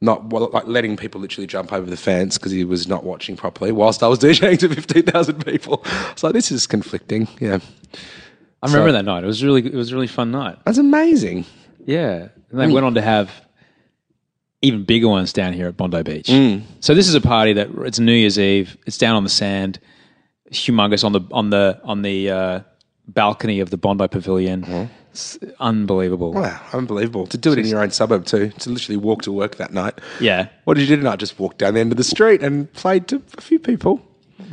Not 0.00 0.26
well, 0.26 0.50
like 0.52 0.66
letting 0.66 0.96
people 0.96 1.20
literally 1.20 1.46
jump 1.46 1.72
over 1.72 1.88
the 1.88 1.96
fence 1.96 2.36
because 2.36 2.52
he 2.52 2.62
was 2.64 2.86
not 2.86 3.04
watching 3.04 3.36
properly, 3.36 3.72
whilst 3.72 4.02
I 4.02 4.08
was 4.08 4.18
DJing 4.20 4.58
to 4.58 4.68
fifteen 4.68 5.04
thousand 5.04 5.44
people. 5.46 5.82
It's 6.12 6.22
like 6.22 6.34
this 6.34 6.50
is 6.52 6.66
conflicting. 6.66 7.26
Yeah, 7.40 7.58
I 8.62 8.66
remember 8.66 8.90
So- 8.90 8.92
that 8.92 9.04
night. 9.04 9.24
It 9.24 9.26
was 9.26 9.42
really, 9.42 9.64
it 9.64 9.72
was 9.74 9.92
a 9.92 9.94
really 9.94 10.06
fun 10.08 10.30
night. 10.30 10.58
that's 10.64 10.78
amazing. 10.78 11.46
Yeah. 11.86 12.28
And 12.50 12.60
they 12.60 12.66
went 12.68 12.84
on 12.84 12.94
to 12.94 13.02
have 13.02 13.30
even 14.62 14.84
bigger 14.84 15.08
ones 15.08 15.32
down 15.32 15.52
here 15.52 15.68
at 15.68 15.76
Bondi 15.76 16.02
Beach. 16.02 16.28
Mm. 16.28 16.62
So 16.80 16.94
this 16.94 17.08
is 17.08 17.14
a 17.14 17.20
party 17.20 17.52
that 17.54 17.68
it's 17.84 17.98
New 17.98 18.12
Year's 18.12 18.38
Eve. 18.38 18.76
It's 18.86 18.96
down 18.98 19.16
on 19.16 19.24
the 19.24 19.30
sand, 19.30 19.78
humongous 20.52 21.02
on 21.04 21.12
the 21.12 21.20
on 21.32 21.50
the 21.50 21.80
on 21.82 22.02
the 22.02 22.30
uh, 22.30 22.60
balcony 23.08 23.60
of 23.60 23.70
the 23.70 23.76
Bondi 23.76 24.06
Pavilion. 24.08 24.88
It's 25.14 25.38
unbelievable. 25.60 26.32
Wow, 26.32 26.60
unbelievable 26.72 27.28
to 27.28 27.38
do 27.38 27.52
it 27.52 27.58
in 27.60 27.66
your 27.66 27.80
own 27.80 27.92
suburb 27.92 28.26
too. 28.26 28.48
To 28.50 28.70
literally 28.70 28.96
walk 28.96 29.22
to 29.22 29.30
work 29.32 29.58
that 29.58 29.72
night. 29.72 30.00
Yeah, 30.18 30.48
What 30.64 30.74
did 30.74 30.88
you 30.88 30.96
do 30.96 31.02
tonight? 31.02 31.20
Just 31.20 31.38
walk 31.38 31.56
down 31.56 31.74
the 31.74 31.80
end 31.80 31.92
of 31.92 31.98
the 31.98 32.02
street 32.04 32.42
and 32.42 32.72
played 32.72 33.06
to 33.08 33.22
a 33.38 33.40
few 33.40 33.60
people. 33.60 34.04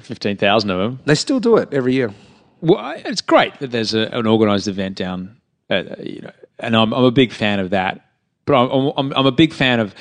fifteen 0.04 0.38
thousand 0.38 0.70
of 0.70 0.78
them. 0.78 1.00
They 1.06 1.16
still 1.16 1.40
do 1.40 1.58
it 1.58 1.74
every 1.74 1.96
year. 1.96 2.14
Well, 2.60 2.94
it's 2.96 3.22
great 3.22 3.58
that 3.60 3.72
there's 3.72 3.96
a, 3.96 4.02
an 4.16 4.28
organised 4.28 4.68
event 4.68 4.98
down, 4.98 5.36
uh, 5.72 5.82
you 6.00 6.22
know, 6.22 6.32
and 6.60 6.76
I'm, 6.78 6.94
I'm 6.94 7.06
a 7.06 7.12
big 7.12 7.32
fan 7.32 7.60
of 7.60 7.72
that. 7.72 8.06
But 8.46 8.54
I'm, 8.54 8.94
I'm, 8.98 9.14
I'm 9.18 9.26
a 9.26 9.32
big 9.32 9.54
fan 9.54 9.80
of. 9.80 9.96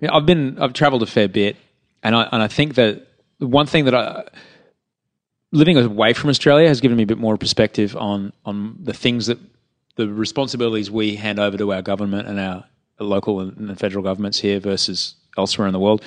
You 0.00 0.08
know, 0.08 0.14
I've 0.14 0.24
been 0.24 0.58
I've 0.58 0.72
travelled 0.72 1.02
a 1.02 1.06
fair 1.06 1.28
bit, 1.28 1.56
and 2.02 2.16
I 2.16 2.22
and 2.32 2.42
I 2.42 2.48
think 2.48 2.76
that 2.76 3.06
the 3.40 3.46
one 3.46 3.66
thing 3.66 3.84
that 3.84 3.94
I 3.94 4.24
living 5.52 5.76
away 5.76 6.14
from 6.14 6.30
Australia 6.30 6.66
has 6.68 6.80
given 6.80 6.96
me 6.96 7.02
a 7.02 7.06
bit 7.06 7.18
more 7.18 7.36
perspective 7.36 7.94
on 7.94 8.32
on 8.46 8.76
the 8.82 8.94
things 8.94 9.26
that 9.26 9.38
the 9.98 10.08
responsibilities 10.08 10.90
we 10.92 11.16
hand 11.16 11.40
over 11.40 11.58
to 11.58 11.72
our 11.72 11.82
government 11.82 12.28
and 12.28 12.38
our 12.38 12.64
local 13.00 13.40
and, 13.40 13.78
federal 13.78 14.04
governments 14.04 14.38
here 14.38 14.60
versus 14.60 15.16
elsewhere 15.36 15.66
in 15.66 15.72
the 15.72 15.80
world. 15.80 16.02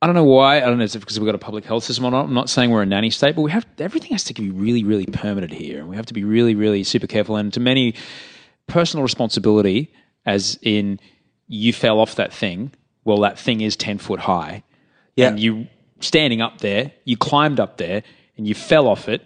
I 0.00 0.06
don't 0.06 0.16
know 0.16 0.24
why. 0.24 0.56
I 0.56 0.60
don't 0.60 0.78
know 0.78 0.84
if 0.84 0.94
it's 0.94 1.04
because 1.04 1.20
we've 1.20 1.26
got 1.26 1.34
a 1.34 1.38
public 1.38 1.66
health 1.66 1.84
system 1.84 2.06
or 2.06 2.10
not. 2.10 2.24
I'm 2.24 2.34
not 2.34 2.48
saying 2.48 2.70
we're 2.70 2.82
a 2.82 2.86
nanny 2.86 3.10
state, 3.10 3.36
but 3.36 3.42
we 3.42 3.50
have 3.50 3.66
everything 3.78 4.12
has 4.12 4.24
to 4.24 4.34
be 4.34 4.50
really, 4.50 4.84
really 4.84 5.04
permanent 5.04 5.52
here, 5.52 5.78
and 5.78 5.88
we 5.88 5.96
have 5.96 6.06
to 6.06 6.14
be 6.14 6.24
really, 6.24 6.54
really 6.54 6.82
super 6.82 7.06
careful. 7.06 7.36
And 7.36 7.52
to 7.52 7.60
many, 7.60 7.94
personal 8.66 9.02
responsibility, 9.02 9.92
as 10.24 10.58
in 10.62 10.98
you 11.46 11.74
fell 11.74 12.00
off 12.00 12.14
that 12.14 12.32
thing. 12.32 12.72
Well, 13.04 13.20
that 13.20 13.38
thing 13.38 13.60
is 13.60 13.76
ten 13.76 13.98
foot 13.98 14.20
high. 14.20 14.62
Yeah. 15.14 15.28
And 15.28 15.38
you 15.38 15.66
standing 16.00 16.40
up 16.40 16.58
there, 16.58 16.92
you 17.04 17.18
climbed 17.18 17.60
up 17.60 17.76
there, 17.76 18.02
and 18.38 18.48
you 18.48 18.54
fell 18.54 18.88
off 18.88 19.10
it. 19.10 19.22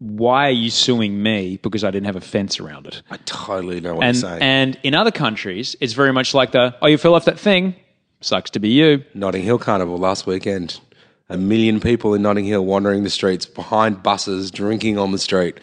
Why 0.00 0.46
are 0.46 0.50
you 0.52 0.70
suing 0.70 1.22
me 1.22 1.58
because 1.62 1.82
I 1.82 1.90
didn't 1.90 2.06
have 2.06 2.14
a 2.16 2.20
fence 2.20 2.60
around 2.60 2.86
it? 2.86 3.02
I 3.10 3.16
totally 3.24 3.80
know 3.80 3.96
what 3.96 4.04
And 4.04 4.16
you're 4.16 4.30
saying. 4.30 4.42
and 4.42 4.78
in 4.84 4.94
other 4.94 5.10
countries, 5.10 5.74
it's 5.80 5.92
very 5.92 6.12
much 6.12 6.34
like 6.34 6.52
the 6.52 6.74
oh, 6.80 6.86
you 6.86 6.98
fell 6.98 7.14
off 7.14 7.24
that 7.24 7.38
thing. 7.38 7.74
Sucks 8.20 8.50
to 8.50 8.60
be 8.60 8.68
you. 8.70 9.04
Notting 9.14 9.42
Hill 9.42 9.58
Carnival 9.58 9.98
last 9.98 10.26
weekend. 10.26 10.80
A 11.28 11.36
million 11.36 11.78
people 11.80 12.14
in 12.14 12.22
Notting 12.22 12.44
Hill 12.44 12.64
wandering 12.64 13.02
the 13.04 13.10
streets 13.10 13.44
behind 13.44 14.02
buses, 14.02 14.50
drinking 14.50 14.98
on 14.98 15.12
the 15.12 15.18
street. 15.18 15.58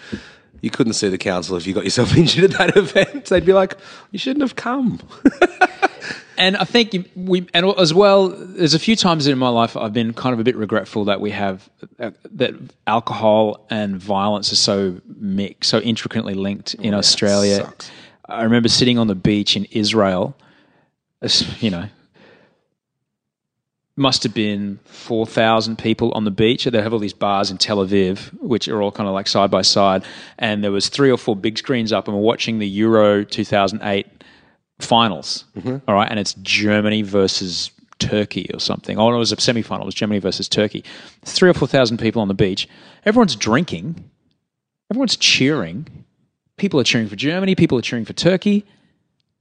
You 0.62 0.70
couldn't 0.70 0.94
see 0.94 1.10
the 1.10 1.18
council 1.18 1.56
if 1.58 1.66
you 1.66 1.74
got 1.74 1.84
yourself 1.86 2.16
injured 2.18 2.52
at 2.54 2.58
that 2.58 2.78
event. 2.78 3.26
They'd 3.26 3.46
be 3.46 3.54
like, 3.54 3.76
you 4.12 4.20
shouldn't 4.20 4.42
have 4.42 4.56
come. 4.56 5.00
And 6.38 6.58
I 6.58 6.64
think 6.64 7.10
we, 7.16 7.48
and 7.54 7.66
as 7.78 7.94
well, 7.94 8.30
there's 8.30 8.74
a 8.74 8.80
few 8.80 8.96
times 8.96 9.28
in 9.28 9.38
my 9.38 9.50
life 9.50 9.78
I've 9.78 9.94
been 9.94 10.14
kind 10.14 10.34
of 10.34 10.40
a 10.40 10.44
bit 10.44 10.56
regretful 10.56 11.06
that 11.06 11.22
we 11.22 11.32
have 11.32 11.70
uh, 12.00 12.12
that 12.32 12.54
alcohol 12.88 13.66
and 13.70 13.98
violence 13.98 14.52
are 14.52 14.58
so 14.58 15.02
mixed, 15.18 15.70
so 15.70 15.80
intricately 15.80 16.34
linked 16.34 16.74
in 16.76 16.94
Australia. 16.94 17.58
sucks. 17.58 17.92
I 18.28 18.44
remember 18.44 18.70
sitting 18.70 18.98
on 18.98 19.08
the 19.08 19.16
beach 19.16 19.56
in 19.56 19.66
Israel. 19.66 20.36
You 21.60 21.72
know, 21.72 21.86
must 23.96 24.24
have 24.24 24.34
been 24.34 24.80
four 24.84 25.26
thousand 25.26 25.78
people 25.78 26.12
on 26.12 26.26
the 26.26 26.32
beach. 26.32 26.66
They 26.66 26.82
have 26.82 26.94
all 26.94 27.00
these 27.00 27.14
bars 27.14 27.50
in 27.50 27.58
Tel 27.58 27.78
Aviv, 27.78 28.32
which 28.42 28.68
are 28.68 28.82
all 28.82 28.92
kind 28.92 29.08
of 29.08 29.14
like 29.14 29.28
side 29.28 29.50
by 29.50 29.62
side, 29.62 30.04
and 30.38 30.64
there 30.64 30.72
was 30.72 30.90
three 30.90 31.10
or 31.10 31.18
four 31.18 31.36
big 31.36 31.58
screens 31.58 31.92
up, 31.92 32.08
and 32.08 32.16
we're 32.16 32.22
watching 32.24 32.60
the 32.60 32.68
Euro 32.68 33.24
2008 33.24 34.06
finals. 34.80 35.46
all 35.88 35.96
right, 35.96 36.10
and 36.10 36.20
it's 36.20 36.34
Germany 36.42 37.02
versus 37.02 37.72
Turkey 38.00 38.50
or 38.54 38.60
something. 38.60 38.98
Oh, 39.00 39.14
it 39.14 39.18
was 39.18 39.32
a 39.32 39.40
semi 39.40 39.62
final. 39.62 39.84
It 39.84 39.88
was 39.88 39.96
Germany 39.96 40.20
versus 40.20 40.50
Turkey. 40.50 40.84
Three 41.24 41.50
or 41.50 41.54
four 41.54 41.68
thousand 41.68 41.98
people 41.98 42.22
on 42.22 42.28
the 42.28 42.34
beach. 42.34 42.68
Everyone's 43.06 43.36
drinking. 43.36 44.10
Everyone's 44.92 45.16
cheering. 45.18 45.88
People 46.58 46.80
are 46.80 46.84
cheering 46.84 47.08
for 47.08 47.16
Germany. 47.16 47.56
People 47.56 47.78
are 47.78 47.82
cheering 47.82 48.06
for 48.06 48.14
Turkey. 48.14 48.66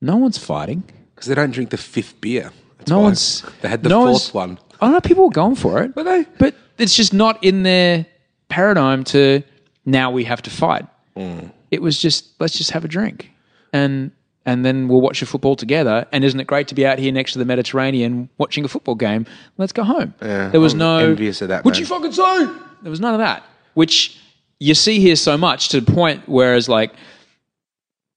No 0.01 0.17
one's 0.17 0.39
fighting. 0.39 0.83
Because 1.15 1.29
they 1.29 1.35
don't 1.35 1.51
drink 1.53 1.71
the 1.71 1.77
fifth 1.77 2.21
beer. 2.21 2.51
That's 2.79 2.91
No 2.91 3.01
one's. 3.01 3.45
They 3.63 3.69
had 3.69 3.83
the 3.83 3.89
no 3.89 4.07
fourth 4.07 4.35
one. 4.35 4.59
I 4.81 4.91
know 4.91 5.01
people 5.01 5.25
were 5.25 5.31
going 5.31 5.55
for 5.55 5.83
it. 5.83 5.95
Were 5.97 6.03
they? 6.03 6.27
But 6.39 6.55
it's 6.79 6.97
just 6.97 7.13
not 7.13 7.43
in 7.43 7.63
their 7.63 8.07
paradigm 8.49 9.05
to 9.05 9.43
now 9.85 10.11
we 10.11 10.25
have 10.25 10.43
to 10.43 10.51
fight. 10.51 10.87
Mm. 11.17 11.53
It 11.71 11.83
was 11.83 12.01
just 12.01 12.39
let's 12.41 12.57
just 12.57 12.71
have 12.73 12.85
a 12.85 12.89
drink. 12.89 13.31
And 13.73 14.11
and 14.47 14.65
then 14.65 14.89
we'll 14.89 15.01
watch 15.01 15.21
the 15.21 15.27
football 15.27 15.57
together. 15.57 16.07
And 16.13 16.25
isn't 16.25 16.39
it 16.39 16.47
great 16.47 16.69
to 16.69 16.75
be 16.75 16.87
out 16.87 16.99
here 16.99 17.13
next 17.13 17.33
to 17.33 17.39
the 17.39 17.45
Mediterranean 17.45 18.29
watching 18.39 18.65
a 18.65 18.69
football 18.69 18.95
game? 18.95 19.27
Let's 19.57 19.73
go 19.73 19.85
home. 19.85 20.15
Yeah, 20.21 20.49
there 20.49 20.61
was 20.61 20.75
I'm 20.75 20.79
no 20.81 20.99
envious 20.99 21.41
of 21.43 21.49
that, 21.49 21.65
What 21.65 21.79
you 21.79 21.87
fucking 21.87 22.13
say? 22.13 22.47
There 22.83 22.91
was 22.91 23.01
none 23.01 23.15
of 23.15 23.21
that, 23.21 23.45
which 23.75 24.19
you 24.59 24.75
see 24.75 25.01
here 25.01 25.17
so 25.17 25.37
much 25.37 25.69
to 25.71 25.81
the 25.81 25.93
point. 25.93 26.23
Whereas, 26.27 26.69
like, 26.69 26.93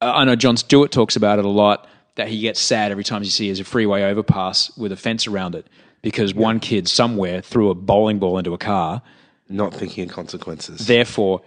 I 0.02 0.26
know 0.26 0.36
John 0.36 0.58
Stewart 0.58 0.92
talks 0.92 1.16
about 1.16 1.40
it 1.40 1.46
a 1.46 1.50
lot. 1.50 1.88
That 2.16 2.28
he 2.30 2.40
gets 2.40 2.60
sad 2.60 2.92
every 2.92 3.04
time 3.04 3.22
he 3.22 3.30
sees 3.30 3.60
a 3.60 3.64
freeway 3.64 4.02
overpass 4.02 4.76
with 4.76 4.92
a 4.92 4.96
fence 4.96 5.28
around 5.28 5.54
it 5.54 5.68
because 6.02 6.34
one 6.34 6.60
kid 6.60 6.88
somewhere 6.88 7.42
threw 7.42 7.70
a 7.70 7.76
bowling 7.76 8.18
ball 8.18 8.40
into 8.40 8.56
a 8.56 8.58
car. 8.58 9.04
Not 9.50 9.72
thinking 9.72 10.10
of 10.10 10.16
consequences. 10.16 10.88
Therefore, 10.88 11.42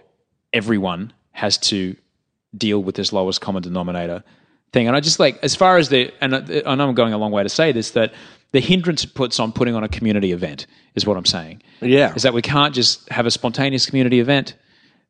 everyone 0.53 1.11
has 1.31 1.57
to 1.57 1.97
deal 2.55 2.81
with 2.81 2.95
this 2.95 3.11
lowest 3.11 3.41
common 3.41 3.61
denominator 3.61 4.23
thing. 4.73 4.87
And 4.87 4.95
I 4.95 4.99
just 4.99 5.19
like, 5.19 5.39
as 5.43 5.55
far 5.55 5.77
as 5.77 5.89
the, 5.89 6.11
and 6.21 6.35
I 6.35 6.75
know 6.75 6.87
I'm 6.89 6.95
going 6.95 7.13
a 7.13 7.17
long 7.17 7.31
way 7.31 7.43
to 7.43 7.49
say 7.49 7.71
this, 7.71 7.91
that 7.91 8.13
the 8.51 8.59
hindrance 8.59 9.03
it 9.03 9.13
puts 9.13 9.39
on 9.39 9.51
putting 9.51 9.75
on 9.75 9.83
a 9.83 9.89
community 9.89 10.31
event 10.31 10.67
is 10.95 11.05
what 11.05 11.17
I'm 11.17 11.25
saying. 11.25 11.61
Yeah. 11.81 12.13
Is 12.15 12.23
that 12.23 12.33
we 12.33 12.41
can't 12.41 12.73
just 12.73 13.07
have 13.09 13.25
a 13.25 13.31
spontaneous 13.31 13.85
community 13.85 14.19
event. 14.19 14.55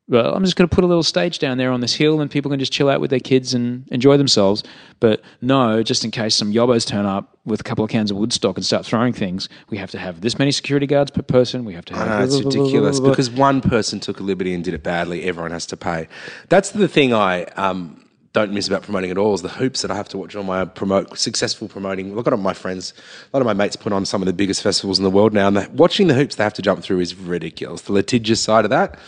Well, 0.08 0.34
I'm 0.34 0.44
just 0.44 0.56
going 0.56 0.68
to 0.68 0.74
put 0.74 0.82
a 0.82 0.86
little 0.86 1.04
stage 1.04 1.38
down 1.38 1.58
there 1.58 1.70
on 1.70 1.80
this 1.80 1.94
hill 1.94 2.20
and 2.20 2.30
people 2.30 2.50
can 2.50 2.58
just 2.58 2.72
chill 2.72 2.88
out 2.88 3.00
with 3.00 3.10
their 3.10 3.20
kids 3.20 3.54
and 3.54 3.86
enjoy 3.88 4.16
themselves. 4.16 4.64
But 4.98 5.22
no, 5.40 5.82
just 5.82 6.04
in 6.04 6.10
case 6.10 6.34
some 6.34 6.52
yobbos 6.52 6.86
turn 6.86 7.06
up 7.06 7.38
with 7.44 7.60
a 7.60 7.62
couple 7.62 7.84
of 7.84 7.90
cans 7.90 8.10
of 8.10 8.16
Woodstock 8.16 8.56
and 8.56 8.66
start 8.66 8.84
throwing 8.84 9.12
things, 9.12 9.48
we 9.70 9.78
have 9.78 9.92
to 9.92 9.98
have 9.98 10.20
this 10.20 10.38
many 10.38 10.50
security 10.50 10.86
guards 10.86 11.12
per 11.12 11.22
person. 11.22 11.64
We 11.64 11.74
have 11.74 11.84
to 11.86 11.94
have. 11.94 12.08
I 12.08 12.18
know, 12.18 12.24
it's 12.24 12.42
ridiculous 12.42 12.98
because 12.98 13.30
one 13.30 13.60
person 13.60 14.00
took 14.00 14.18
a 14.18 14.24
liberty 14.24 14.52
and 14.54 14.64
did 14.64 14.74
it 14.74 14.82
badly, 14.82 15.22
everyone 15.22 15.52
has 15.52 15.66
to 15.66 15.76
pay. 15.76 16.08
That's 16.48 16.70
the 16.70 16.88
thing 16.88 17.14
I 17.14 17.44
um, 17.44 18.04
don't 18.32 18.52
miss 18.52 18.66
about 18.66 18.82
promoting 18.82 19.10
at 19.10 19.18
all 19.18 19.34
is 19.34 19.42
the 19.42 19.48
hoops 19.48 19.82
that 19.82 19.90
I 19.90 19.94
have 19.94 20.08
to 20.10 20.18
watch 20.18 20.34
on 20.34 20.46
my 20.46 20.64
promote 20.64 21.18
successful 21.18 21.68
promoting. 21.68 22.14
Look 22.14 22.26
at 22.26 22.38
my 22.38 22.54
friends, 22.54 22.94
a 23.32 23.36
lot 23.36 23.42
of 23.42 23.46
my 23.46 23.52
mates 23.52 23.76
put 23.76 23.92
on 23.92 24.06
some 24.06 24.22
of 24.22 24.26
the 24.26 24.32
biggest 24.32 24.62
festivals 24.62 24.98
in 24.98 25.04
the 25.04 25.10
world 25.10 25.34
now, 25.34 25.48
and 25.48 25.56
the, 25.56 25.70
watching 25.72 26.06
the 26.06 26.14
hoops 26.14 26.36
they 26.36 26.44
have 26.44 26.54
to 26.54 26.62
jump 26.62 26.82
through 26.82 27.00
is 27.00 27.14
ridiculous. 27.14 27.82
The 27.82 27.92
litigious 27.92 28.40
side 28.40 28.64
of 28.64 28.70
that. 28.70 28.98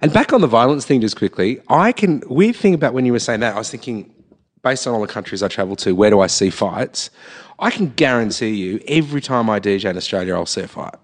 And 0.00 0.12
back 0.12 0.32
on 0.32 0.40
the 0.40 0.46
violence 0.46 0.84
thing, 0.84 1.00
just 1.00 1.16
quickly, 1.16 1.60
I 1.68 1.92
can 1.92 2.22
weird 2.26 2.56
thing 2.56 2.74
about 2.74 2.92
when 2.92 3.06
you 3.06 3.12
were 3.12 3.18
saying 3.20 3.40
that, 3.40 3.54
I 3.54 3.58
was 3.58 3.70
thinking, 3.70 4.12
based 4.62 4.86
on 4.86 4.94
all 4.94 5.00
the 5.00 5.06
countries 5.06 5.42
I 5.42 5.48
travel 5.48 5.76
to, 5.76 5.94
where 5.94 6.10
do 6.10 6.20
I 6.20 6.26
see 6.26 6.50
fights? 6.50 7.10
I 7.58 7.70
can 7.70 7.90
guarantee 7.90 8.50
you, 8.50 8.82
every 8.88 9.20
time 9.20 9.48
I 9.48 9.60
DJ 9.60 9.88
in 9.88 9.96
Australia, 9.96 10.34
I'll 10.34 10.44
see 10.44 10.62
a 10.62 10.68
fight. 10.68 10.96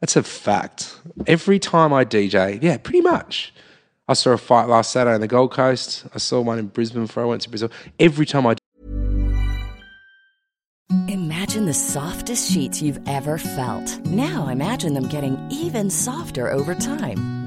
That's 0.00 0.16
a 0.16 0.22
fact. 0.22 1.00
Every 1.26 1.58
time 1.58 1.92
I 1.92 2.04
DJ, 2.04 2.62
yeah, 2.62 2.76
pretty 2.76 3.00
much. 3.00 3.54
I 4.08 4.14
saw 4.14 4.30
a 4.30 4.38
fight 4.38 4.68
last 4.68 4.90
Saturday 4.90 5.14
on 5.14 5.20
the 5.20 5.28
Gold 5.28 5.52
Coast. 5.52 6.06
I 6.14 6.18
saw 6.18 6.40
one 6.40 6.58
in 6.58 6.68
Brisbane 6.68 7.02
before 7.02 7.24
I 7.24 7.26
went 7.26 7.42
to 7.42 7.50
Brazil. 7.50 7.70
Every 7.98 8.24
time 8.24 8.46
I 8.46 8.56
Imagine 11.08 11.66
the 11.66 11.74
softest 11.74 12.50
sheets 12.50 12.80
you've 12.80 13.00
ever 13.06 13.36
felt. 13.36 14.00
Now 14.06 14.48
imagine 14.48 14.94
them 14.94 15.08
getting 15.08 15.38
even 15.50 15.90
softer 15.90 16.50
over 16.50 16.74
time. 16.74 17.37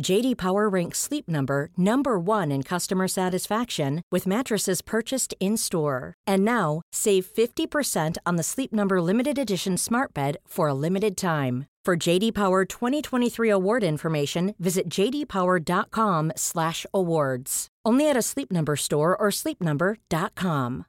JD 0.00 0.38
Power 0.38 0.68
ranks 0.68 0.98
Sleep 0.98 1.28
Number 1.28 1.70
number 1.76 2.18
1 2.18 2.50
in 2.52 2.62
customer 2.62 3.08
satisfaction 3.08 4.02
with 4.10 4.26
mattresses 4.26 4.80
purchased 4.80 5.34
in-store. 5.40 6.14
And 6.26 6.42
now, 6.44 6.80
save 6.92 7.26
50% 7.26 8.16
on 8.24 8.36
the 8.36 8.42
Sleep 8.42 8.72
Number 8.72 9.02
limited 9.02 9.38
edition 9.38 9.76
Smart 9.76 10.14
Bed 10.14 10.38
for 10.46 10.68
a 10.68 10.74
limited 10.74 11.16
time. 11.16 11.66
For 11.84 11.96
JD 11.96 12.34
Power 12.34 12.64
2023 12.64 13.50
award 13.50 13.82
information, 13.82 14.54
visit 14.58 14.88
jdpower.com/awards. 14.90 17.68
Only 17.84 18.10
at 18.10 18.16
a 18.16 18.22
Sleep 18.22 18.52
Number 18.52 18.76
store 18.76 19.16
or 19.16 19.30
sleepnumber.com. 19.30 20.84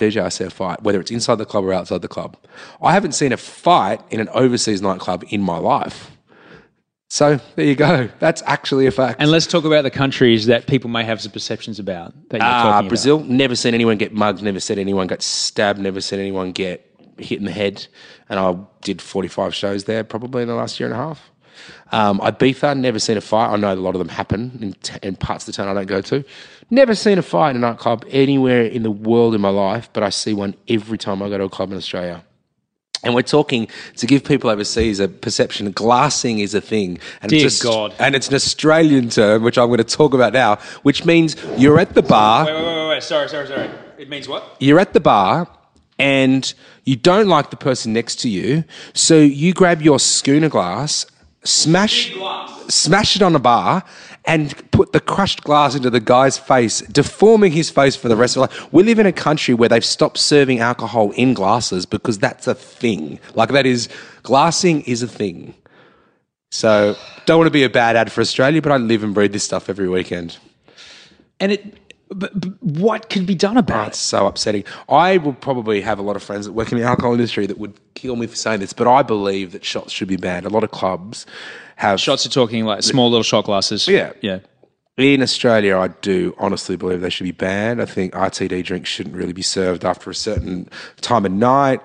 DJ, 0.00 0.46
a 0.46 0.50
fight, 0.50 0.82
whether 0.82 1.00
it's 1.00 1.10
inside 1.10 1.36
the 1.36 1.44
club 1.44 1.64
or 1.64 1.72
outside 1.72 2.02
the 2.02 2.08
club. 2.08 2.36
I 2.80 2.92
haven't 2.92 3.12
seen 3.12 3.32
a 3.32 3.36
fight 3.36 4.00
in 4.10 4.20
an 4.20 4.28
overseas 4.30 4.80
nightclub 4.80 5.24
in 5.28 5.42
my 5.42 5.58
life. 5.58 6.12
So 7.12 7.38
there 7.56 7.66
you 7.66 7.74
go. 7.74 8.08
That's 8.20 8.42
actually 8.46 8.86
a 8.86 8.90
fact. 8.90 9.20
And 9.20 9.30
let's 9.30 9.46
talk 9.46 9.66
about 9.66 9.82
the 9.82 9.90
countries 9.90 10.46
that 10.46 10.66
people 10.66 10.88
may 10.88 11.04
have 11.04 11.20
some 11.20 11.30
perceptions 11.30 11.78
about. 11.78 12.14
That 12.30 12.38
you're 12.38 12.46
Ah, 12.48 12.62
talking 12.62 12.88
Brazil, 12.88 13.18
never 13.24 13.54
seen 13.54 13.74
anyone 13.74 13.98
get 13.98 14.14
mugged, 14.14 14.42
never 14.42 14.58
seen 14.60 14.78
anyone 14.78 15.08
get 15.08 15.20
stabbed, 15.20 15.78
never 15.78 16.00
seen 16.00 16.20
anyone 16.20 16.52
get 16.52 16.90
hit 17.18 17.38
in 17.38 17.44
the 17.44 17.52
head. 17.52 17.86
And 18.30 18.40
I 18.40 18.56
did 18.80 19.02
45 19.02 19.54
shows 19.54 19.84
there 19.84 20.04
probably 20.04 20.40
in 20.40 20.48
the 20.48 20.54
last 20.54 20.80
year 20.80 20.88
and 20.88 20.98
a 20.98 21.04
half. 21.04 21.30
Um, 21.92 22.18
Ibiza, 22.20 22.78
never 22.78 22.98
seen 22.98 23.18
a 23.18 23.20
fight. 23.20 23.52
I 23.52 23.56
know 23.56 23.74
a 23.74 23.76
lot 23.76 23.94
of 23.94 23.98
them 23.98 24.08
happen 24.08 24.58
in, 24.62 24.72
t- 24.72 24.98
in 25.02 25.16
parts 25.16 25.46
of 25.46 25.54
the 25.54 25.62
town 25.62 25.68
I 25.68 25.74
don't 25.74 25.86
go 25.86 26.00
to. 26.00 26.24
Never 26.70 26.94
seen 26.94 27.18
a 27.18 27.22
fight 27.22 27.50
in 27.50 27.56
a 27.56 27.58
nightclub 27.58 28.06
anywhere 28.08 28.62
in 28.62 28.84
the 28.84 28.90
world 28.90 29.34
in 29.34 29.42
my 29.42 29.50
life, 29.50 29.90
but 29.92 30.02
I 30.02 30.08
see 30.08 30.32
one 30.32 30.54
every 30.66 30.96
time 30.96 31.22
I 31.22 31.28
go 31.28 31.36
to 31.36 31.44
a 31.44 31.50
club 31.50 31.72
in 31.72 31.76
Australia. 31.76 32.24
And 33.04 33.14
we're 33.14 33.22
talking 33.22 33.66
to 33.96 34.06
give 34.06 34.22
people 34.24 34.48
overseas 34.48 35.00
a 35.00 35.08
perception. 35.08 35.70
Glassing 35.72 36.38
is 36.38 36.54
a 36.54 36.60
thing, 36.60 36.98
and 37.20 37.30
Dear 37.30 37.46
it's 37.46 37.60
a- 37.60 37.64
God. 37.64 37.94
and 37.98 38.14
it's 38.14 38.28
an 38.28 38.34
Australian 38.34 39.08
term, 39.08 39.42
which 39.42 39.58
I'm 39.58 39.66
going 39.66 39.78
to 39.78 39.84
talk 39.84 40.14
about 40.14 40.32
now, 40.32 40.56
which 40.82 41.04
means 41.04 41.34
you're 41.58 41.80
at 41.80 41.94
the 41.94 42.02
bar 42.02 42.46
Wait, 42.46 42.54
wait, 42.54 42.64
wait, 42.64 42.88
wait. 42.90 43.02
Sorry, 43.02 43.28
sorry, 43.28 43.46
sorry. 43.48 43.70
It 43.98 44.08
means 44.08 44.28
what? 44.28 44.56
you're 44.60 44.78
at 44.78 44.92
the 44.92 45.00
bar 45.00 45.48
and 45.98 46.54
you 46.84 46.96
don't 46.96 47.28
like 47.28 47.50
the 47.50 47.56
person 47.56 47.92
next 47.92 48.16
to 48.20 48.28
you, 48.28 48.64
so 48.94 49.18
you 49.18 49.52
grab 49.52 49.82
your 49.82 49.98
schooner 49.98 50.48
glass, 50.48 51.06
smash, 51.44 52.14
smash 52.68 53.16
it 53.16 53.22
on 53.22 53.34
a 53.34 53.38
bar, 53.38 53.82
and 54.24 54.70
put 54.70 54.92
the 54.92 55.00
crushed 55.00 55.42
glass 55.42 55.74
into 55.74 55.90
the 55.90 56.00
guy's 56.00 56.38
face, 56.38 56.80
deforming 56.82 57.52
his 57.52 57.70
face 57.70 57.96
for 57.96 58.08
the 58.08 58.16
rest 58.16 58.36
of 58.36 58.42
life. 58.42 58.72
We 58.72 58.82
live 58.82 58.98
in 58.98 59.06
a 59.06 59.12
country 59.12 59.54
where 59.54 59.68
they've 59.68 59.84
stopped 59.84 60.18
serving 60.18 60.60
alcohol 60.60 61.10
in 61.12 61.34
glasses 61.34 61.86
because 61.86 62.18
that's 62.18 62.46
a 62.46 62.54
thing. 62.54 63.18
Like 63.34 63.50
that 63.50 63.66
is 63.66 63.88
glassing 64.22 64.82
is 64.82 65.02
a 65.02 65.08
thing. 65.08 65.54
So 66.50 66.96
don't 67.26 67.38
want 67.38 67.46
to 67.46 67.52
be 67.52 67.64
a 67.64 67.70
bad 67.70 67.96
ad 67.96 68.12
for 68.12 68.20
Australia, 68.20 68.60
but 68.62 68.72
I 68.72 68.76
live 68.76 69.02
and 69.02 69.14
breathe 69.14 69.32
this 69.32 69.44
stuff 69.44 69.68
every 69.68 69.88
weekend. 69.88 70.38
And 71.40 71.52
it. 71.52 71.81
But, 72.14 72.38
but 72.38 72.62
what 72.62 73.08
can 73.08 73.24
be 73.24 73.34
done 73.34 73.56
about 73.56 73.88
It's 73.88 73.98
so 73.98 74.26
upsetting. 74.26 74.64
I 74.88 75.18
will 75.18 75.34
probably 75.34 75.80
have 75.80 75.98
a 75.98 76.02
lot 76.02 76.16
of 76.16 76.22
friends 76.22 76.46
that 76.46 76.52
work 76.52 76.72
in 76.72 76.78
the 76.78 76.84
alcohol 76.84 77.12
industry 77.12 77.46
that 77.46 77.58
would 77.58 77.78
kill 77.94 78.16
me 78.16 78.26
for 78.26 78.36
saying 78.36 78.60
this, 78.60 78.72
but 78.72 78.86
I 78.86 79.02
believe 79.02 79.52
that 79.52 79.64
shots 79.64 79.92
should 79.92 80.08
be 80.08 80.16
banned. 80.16 80.46
A 80.46 80.50
lot 80.50 80.64
of 80.64 80.70
clubs 80.70 81.26
have 81.76 82.00
Shots 82.00 82.26
are 82.26 82.30
talking 82.30 82.64
like 82.64 82.82
small 82.82 83.10
little 83.10 83.22
shot 83.22 83.44
glasses. 83.44 83.88
Yeah. 83.88 84.12
Yeah. 84.20 84.40
In 84.98 85.22
Australia, 85.22 85.78
I 85.78 85.88
do 85.88 86.34
honestly 86.38 86.76
believe 86.76 87.00
they 87.00 87.08
should 87.08 87.24
be 87.24 87.32
banned. 87.32 87.80
I 87.80 87.86
think 87.86 88.12
RTD 88.12 88.62
drinks 88.62 88.90
shouldn't 88.90 89.16
really 89.16 89.32
be 89.32 89.42
served 89.42 89.84
after 89.84 90.10
a 90.10 90.14
certain 90.14 90.68
time 91.00 91.24
of 91.24 91.32
night. 91.32 91.80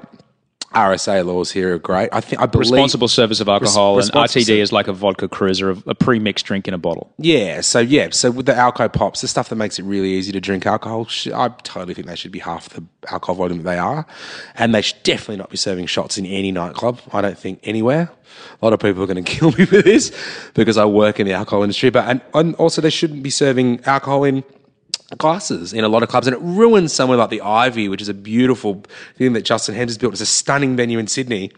RSA 0.74 1.26
laws 1.26 1.52
here 1.52 1.76
are 1.76 1.80
great. 1.80 2.10
I 2.12 2.20
think 2.20 2.42
I 2.42 2.46
believe 2.46 2.72
Responsible 2.72 3.08
service 3.08 3.40
of 3.40 3.48
alcohol 3.48 3.98
Res- 3.98 4.10
and 4.10 4.16
RTD 4.16 4.58
is 4.58 4.72
like 4.72 4.88
a 4.88 4.94
vodka 4.94 5.28
cruiser, 5.28 5.72
a, 5.72 5.78
a 5.88 5.96
pre-mixed 5.96 6.46
drink 6.46 6.68
in 6.68 6.74
a 6.74 6.78
bottle. 6.78 7.14
Yeah, 7.18 7.62
so 7.62 7.80
yeah, 7.80 8.10
so 8.12 8.32
with 8.32 8.46
the 8.46 8.56
alcohol 8.56 8.90
pops, 8.90 9.22
the 9.22 9.28
stuff 9.28 9.50
that 9.50 9.56
makes 9.56 9.80
it 9.80 9.84
really 9.84 10.12
easy 10.12 10.32
to 10.34 10.42
drink 10.42 10.66
alcohol, 10.66 11.08
I 11.34 11.50
totally 11.64 11.94
think 11.94 12.08
they 12.08 12.16
should 12.16 12.32
be 12.32 12.40
half 12.40 12.70
the 12.70 12.84
alcohol 13.10 13.36
volume 13.36 13.60
that 13.60 13.64
they 13.64 13.78
are, 13.78 14.06
and 14.56 14.76
they 14.76 14.82
should 14.82 15.02
definitely 15.04 15.38
not 15.38 15.50
be 15.50 15.58
serving 15.58 15.86
shots 15.86 16.18
in 16.18 16.26
any 16.26 16.52
nightclub. 16.52 17.00
I 17.14 17.22
don't 17.22 17.38
think 17.38 17.60
anywhere. 17.64 18.12
A 18.62 18.66
lot 18.66 18.74
of 18.74 18.80
people 18.80 19.02
are 19.04 19.08
going 19.08 19.24
to 19.24 19.32
kill 19.32 19.52
me 19.52 19.66
for 19.66 19.82
this 19.82 20.12
because 20.54 20.78
I 20.78 20.86
work 20.86 21.20
in 21.20 21.28
the 21.28 21.34
alcohol 21.34 21.64
industry, 21.64 21.90
but 21.90 22.08
and, 22.08 22.22
and 22.34 22.56
also 22.56 22.82
they 22.82 22.90
shouldn't 22.90 23.24
be 23.24 23.30
serving 23.30 23.84
alcohol 23.86 24.26
in 24.26 24.44
glasses 25.18 25.74
in 25.74 25.84
a 25.84 25.88
lot 25.90 26.04
of 26.04 26.10
clubs, 26.10 26.28
and 26.28 26.36
it 26.36 26.42
ruins 26.42 26.92
somewhere 26.94 27.18
like 27.18 27.30
the 27.30 27.42
Ivy, 27.42 27.88
which 27.90 28.02
is 28.02 28.10
a 28.10 28.14
beautiful 28.14 28.84
thing 29.18 29.34
that 29.34 29.44
Justin 29.46 29.76
Hemmes 29.76 29.88
has 29.90 29.98
built. 29.98 30.14
It's 30.14 30.22
a 30.22 30.26
stunning 30.26 30.76
venue 30.76 31.00
in 31.00 31.08
Sydney. 31.08 31.52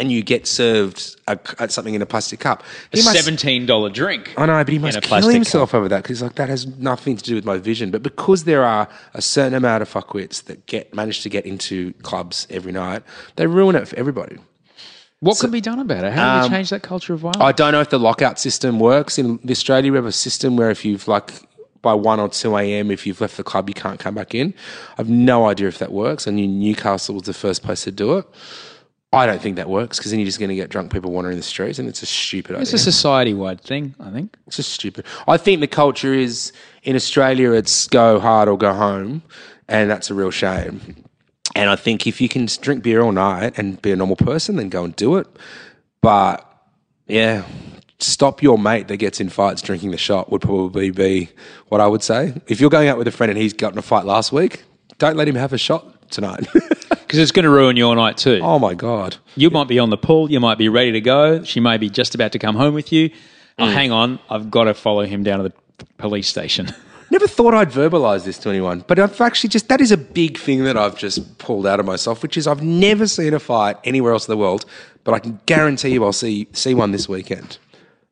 and 0.00 0.12
you 0.12 0.22
get 0.22 0.46
served 0.46 1.16
a, 1.26 1.36
a- 1.58 1.68
something 1.68 1.92
in 1.92 2.00
a 2.00 2.06
plastic 2.06 2.38
cup. 2.38 2.62
He 2.92 3.02
must- 3.02 3.16
Seventeen 3.16 3.66
dollar 3.66 3.90
drink. 3.90 4.32
I 4.36 4.46
know, 4.46 4.62
but 4.62 4.68
he 4.68 4.78
must 4.78 5.02
kill 5.02 5.28
himself 5.28 5.74
over 5.74 5.88
that 5.88 6.04
because 6.04 6.22
like 6.22 6.36
that 6.36 6.48
has 6.48 6.68
nothing 6.78 7.16
to 7.16 7.24
do 7.24 7.34
with 7.34 7.44
my 7.44 7.58
vision. 7.58 7.90
But 7.90 8.04
because 8.04 8.44
there 8.44 8.62
are 8.64 8.88
a 9.14 9.20
certain 9.20 9.54
amount 9.54 9.82
of 9.82 9.92
fuckwits 9.92 10.44
that 10.44 10.64
get 10.66 10.94
manage 10.94 11.22
to 11.22 11.28
get 11.28 11.46
into 11.46 11.92
clubs 12.04 12.46
every 12.48 12.70
night, 12.70 13.02
they 13.34 13.48
ruin 13.48 13.74
it 13.74 13.88
for 13.88 13.96
everybody. 13.96 14.36
What 15.18 15.40
can 15.40 15.50
be 15.50 15.60
done 15.60 15.80
about 15.80 16.04
it? 16.04 16.12
How 16.12 16.22
do 16.42 16.46
Um, 16.46 16.52
you 16.52 16.56
change 16.58 16.70
that 16.70 16.82
culture 16.84 17.12
of 17.14 17.18
violence? 17.20 17.42
I 17.42 17.50
don't 17.50 17.72
know 17.72 17.80
if 17.80 17.90
the 17.90 17.98
lockout 17.98 18.38
system 18.38 18.78
works 18.78 19.18
in 19.18 19.40
Australia. 19.50 19.90
We 19.90 19.96
have 19.98 20.06
a 20.06 20.12
system 20.12 20.56
where 20.56 20.70
if 20.70 20.84
you've 20.84 21.08
like 21.08 21.32
by 21.82 21.94
one 21.94 22.20
or 22.20 22.28
two 22.28 22.56
a.m. 22.56 22.90
if 22.90 23.06
you've 23.06 23.20
left 23.20 23.36
the 23.36 23.44
club, 23.44 23.68
you 23.68 23.74
can't 23.74 24.00
come 24.00 24.14
back 24.14 24.34
in. 24.34 24.54
I've 24.98 25.08
no 25.08 25.46
idea 25.46 25.68
if 25.68 25.78
that 25.78 25.92
works. 25.92 26.26
I 26.26 26.32
knew 26.32 26.48
Newcastle 26.48 27.14
was 27.14 27.24
the 27.24 27.34
first 27.34 27.62
place 27.62 27.84
to 27.84 27.90
do 27.90 28.18
it. 28.18 28.26
I 29.12 29.24
don't 29.24 29.40
think 29.40 29.56
that 29.56 29.70
works 29.70 29.96
because 29.96 30.10
then 30.10 30.20
you're 30.20 30.26
just 30.26 30.38
going 30.38 30.50
to 30.50 30.54
get 30.54 30.68
drunk 30.68 30.92
people 30.92 31.10
wandering 31.10 31.38
the 31.38 31.42
streets, 31.42 31.78
and 31.78 31.88
it's 31.88 32.02
a 32.02 32.06
stupid 32.06 32.56
it's 32.60 32.70
idea. 32.70 32.74
a 32.74 32.78
society 32.78 33.32
wide 33.32 33.60
thing, 33.60 33.94
I 33.98 34.10
think. 34.10 34.36
It's 34.46 34.56
just 34.56 34.70
stupid. 34.70 35.06
I 35.26 35.38
think 35.38 35.60
the 35.60 35.66
culture 35.66 36.12
is 36.12 36.52
in 36.82 36.94
Australia, 36.94 37.52
it's 37.52 37.88
go 37.88 38.20
hard 38.20 38.48
or 38.48 38.58
go 38.58 38.74
home, 38.74 39.22
and 39.66 39.90
that's 39.90 40.10
a 40.10 40.14
real 40.14 40.30
shame. 40.30 41.04
And 41.54 41.70
I 41.70 41.76
think 41.76 42.06
if 42.06 42.20
you 42.20 42.28
can 42.28 42.46
drink 42.60 42.82
beer 42.82 43.00
all 43.00 43.12
night 43.12 43.56
and 43.56 43.80
be 43.80 43.92
a 43.92 43.96
normal 43.96 44.16
person, 44.16 44.56
then 44.56 44.68
go 44.68 44.84
and 44.84 44.94
do 44.94 45.16
it. 45.16 45.26
But 46.02 46.44
yeah, 47.06 47.44
stop 48.00 48.42
your 48.42 48.58
mate 48.58 48.88
that 48.88 48.96
gets 48.98 49.20
in 49.20 49.28
fights 49.28 49.60
drinking 49.62 49.90
the 49.90 49.96
shot 49.98 50.30
would 50.30 50.40
probably 50.40 50.90
be 50.90 51.28
what 51.68 51.80
I 51.80 51.86
would 51.86 52.02
say. 52.02 52.32
If 52.46 52.60
you're 52.60 52.70
going 52.70 52.88
out 52.88 52.98
with 52.98 53.08
a 53.08 53.12
friend 53.12 53.30
and 53.30 53.38
he's 53.40 53.52
got 53.52 53.72
in 53.72 53.78
a 53.78 53.82
fight 53.82 54.04
last 54.04 54.32
week, 54.32 54.64
don't 54.98 55.16
let 55.16 55.26
him 55.28 55.34
have 55.34 55.52
a 55.52 55.58
shot 55.58 56.10
tonight. 56.10 56.46
Because 57.08 57.20
it's 57.20 57.32
going 57.32 57.44
to 57.44 57.50
ruin 57.50 57.78
your 57.78 57.96
night 57.96 58.18
too. 58.18 58.38
oh 58.42 58.58
my 58.58 58.74
god. 58.74 59.16
You 59.34 59.48
might 59.48 59.66
be 59.66 59.78
on 59.78 59.88
the 59.88 59.96
pool, 59.96 60.30
you 60.30 60.40
might 60.40 60.58
be 60.58 60.68
ready 60.68 60.92
to 60.92 61.00
go. 61.00 61.42
She 61.42 61.58
may 61.58 61.78
be 61.78 61.88
just 61.88 62.14
about 62.14 62.32
to 62.32 62.38
come 62.38 62.54
home 62.54 62.74
with 62.74 62.92
you. 62.92 63.08
Oh, 63.58 63.64
Mm. 63.64 63.72
hang 63.72 63.92
on, 63.92 64.18
I've 64.28 64.50
got 64.50 64.64
to 64.64 64.74
follow 64.74 65.06
him 65.06 65.22
down 65.22 65.38
to 65.38 65.44
the 65.44 65.86
police 65.96 66.28
station. 66.28 66.68
Never 67.10 67.26
thought 67.26 67.54
I'd 67.54 67.70
verbalize 67.70 68.26
this 68.26 68.36
to 68.40 68.50
anyone, 68.50 68.84
but 68.86 68.98
I've 68.98 69.18
actually 69.22 69.48
just 69.48 69.68
that 69.70 69.80
is 69.80 69.90
a 69.90 69.96
big 69.96 70.36
thing 70.36 70.64
that 70.64 70.76
I've 70.76 70.98
just 70.98 71.38
pulled 71.38 71.66
out 71.66 71.80
of 71.80 71.86
myself, 71.86 72.22
which 72.22 72.36
is 72.36 72.46
I've 72.46 72.62
never 72.62 73.06
seen 73.06 73.32
a 73.32 73.40
fight 73.40 73.78
anywhere 73.84 74.12
else 74.12 74.28
in 74.28 74.32
the 74.32 74.36
world, 74.36 74.66
but 75.04 75.14
I 75.14 75.18
can 75.18 75.40
guarantee 75.46 75.88
you 75.94 76.04
I'll 76.04 76.12
see 76.12 76.46
see 76.52 76.74
one 76.74 76.90
this 76.92 77.08
weekend. 77.08 77.56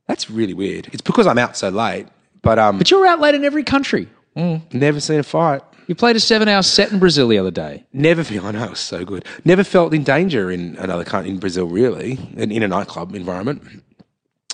That's 0.08 0.30
really 0.30 0.54
weird. 0.54 0.88
It's 0.92 1.02
because 1.02 1.26
I'm 1.26 1.38
out 1.38 1.56
so 1.56 1.68
late, 1.68 2.06
but 2.42 2.58
um, 2.58 2.78
But 2.78 2.90
you're 2.90 3.06
out 3.06 3.20
late 3.20 3.34
in 3.34 3.44
every 3.44 3.64
country. 3.64 4.08
never 4.36 5.00
seen 5.00 5.18
a 5.20 5.22
fight. 5.22 5.62
You 5.88 5.94
played 5.94 6.16
a 6.16 6.20
seven 6.20 6.48
hour 6.48 6.62
set 6.62 6.90
in 6.92 6.98
Brazil 6.98 7.28
the 7.28 7.38
other 7.38 7.50
day. 7.52 7.84
Never, 7.92 8.22
I 8.46 8.50
know 8.52 8.64
it 8.64 8.70
was 8.70 8.80
so 8.80 9.04
good. 9.04 9.24
Never 9.44 9.62
felt 9.64 9.94
in 9.94 10.02
danger 10.02 10.50
in 10.50 10.76
another 10.78 11.04
country 11.04 11.30
in 11.30 11.38
Brazil, 11.38 11.66
really, 11.66 12.18
in, 12.36 12.50
in 12.50 12.62
a 12.62 12.68
nightclub 12.68 13.14
environment. 13.14 13.62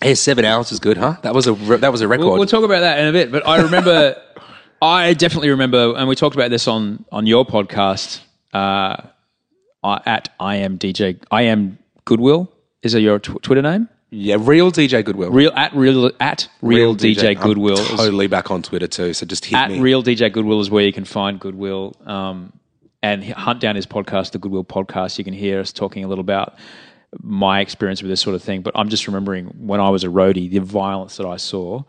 Yeah, 0.05 0.15
seven 0.15 0.45
hours 0.45 0.71
was 0.71 0.81
good, 0.81 0.97
huh? 0.97 1.17
That 1.23 1.35
was 1.35 1.47
a 1.47 1.53
re- 1.55 1.77
that 1.79 1.93
was 1.93 2.01
a 2.01 2.09
record. 2.09 2.25
We'll, 2.27 2.39
we'll 2.39 2.47
talk 2.47 2.65
about 2.65 2.81
that 2.81 2.99
in 2.99 3.07
a 3.07 3.13
bit. 3.13 3.31
But 3.31 3.47
I 3.47 3.63
remember, 3.63 4.21
I 4.83 5.15
definitely 5.15 5.51
remember, 5.51 5.95
and 5.97 6.09
we 6.09 6.17
talked 6.17 6.35
about 6.35 6.51
this 6.51 6.67
on 6.67 7.05
on 7.13 7.27
your 7.27 7.47
podcast 7.47 8.21
uh, 8.53 8.97
I- 9.85 10.03
at 10.07 10.29
I 10.41 10.57
am 10.57 10.77
DJ. 10.79 11.19
I 11.31 11.43
am 11.43 11.79
Goodwill. 12.05 12.53
Is 12.83 12.93
that 12.95 13.01
your 13.01 13.21
tw- 13.21 13.41
Twitter 13.43 13.63
name? 13.63 13.89
Yeah, 14.15 14.37
real 14.39 14.71
DJ 14.71 15.03
Goodwill. 15.03 15.31
Real 15.31 15.53
at 15.57 15.75
real 15.75 16.11
at 16.21 16.47
real, 16.61 16.95
DJ, 16.95 17.35
I'm 17.35 17.43
Goodwill. 17.43 17.77
totally 17.77 18.27
back 18.27 18.51
on 18.51 18.63
Twitter 18.63 18.87
too. 18.87 19.15
So 19.15 19.25
just 19.25 19.47
hit 19.47 19.59
at 19.59 19.71
me. 19.71 19.81
real 19.81 20.03
DJ 20.03 20.31
Goodwill 20.31 20.61
is 20.61 20.71
where 20.71 20.85
you 20.85 20.93
can 20.93 21.07
find 21.07 21.41
Goodwill 21.41 21.97
um, 22.05 22.53
and 23.03 23.25
hunt 23.25 23.61
down 23.61 23.75
his 23.75 23.87
podcast, 23.87 24.33
the 24.33 24.39
Goodwill 24.39 24.65
Podcast. 24.65 25.17
You 25.17 25.25
can 25.25 25.33
hear 25.33 25.61
us 25.61 25.73
talking 25.73 26.05
a 26.05 26.09
little 26.09 26.21
about 26.21 26.59
my 27.23 27.61
experience 27.61 28.03
with 28.03 28.11
this 28.11 28.21
sort 28.21 28.35
of 28.37 28.43
thing. 28.43 28.61
But 28.61 28.75
I'm 28.77 28.91
just 28.91 29.07
remembering 29.07 29.47
when 29.47 29.81
I 29.81 29.89
was 29.89 30.05
a 30.05 30.09
roadie, 30.09 30.51
the 30.51 30.59
violence 30.59 31.17
that 31.17 31.27
I 31.27 31.37
saw 31.39 31.83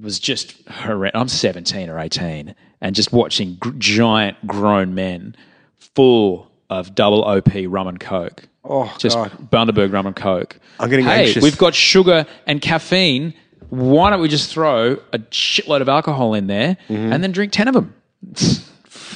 was 0.00 0.20
just 0.20 0.66
horrendous. 0.68 1.20
I'm 1.20 1.28
17 1.28 1.90
or 1.90 1.98
18, 1.98 2.54
and 2.80 2.94
just 2.94 3.12
watching 3.12 3.56
gr- 3.56 3.70
giant 3.78 4.46
grown 4.46 4.94
men 4.94 5.34
full 5.76 6.52
of 6.70 6.94
double 6.94 7.24
OP 7.24 7.50
rum 7.66 7.88
and 7.88 7.98
coke. 7.98 8.44
Oh, 8.64 8.94
just 8.98 9.16
God. 9.16 9.32
Bundaberg 9.50 9.92
rum 9.92 10.06
and 10.06 10.14
coke. 10.16 10.58
I'm 10.78 10.88
getting 10.88 11.04
hey, 11.06 11.26
anxious. 11.26 11.42
We've 11.42 11.58
got 11.58 11.74
sugar 11.74 12.26
and 12.46 12.60
caffeine. 12.60 13.34
Why 13.70 14.10
don't 14.10 14.20
we 14.20 14.28
just 14.28 14.52
throw 14.52 14.98
a 15.12 15.18
shitload 15.18 15.80
of 15.80 15.88
alcohol 15.88 16.34
in 16.34 16.46
there 16.46 16.76
Mm-hmm. 16.88 17.12
and 17.12 17.22
then 17.24 17.32
drink 17.32 17.52
10 17.52 17.68
of 17.68 17.74
them? 17.74 17.94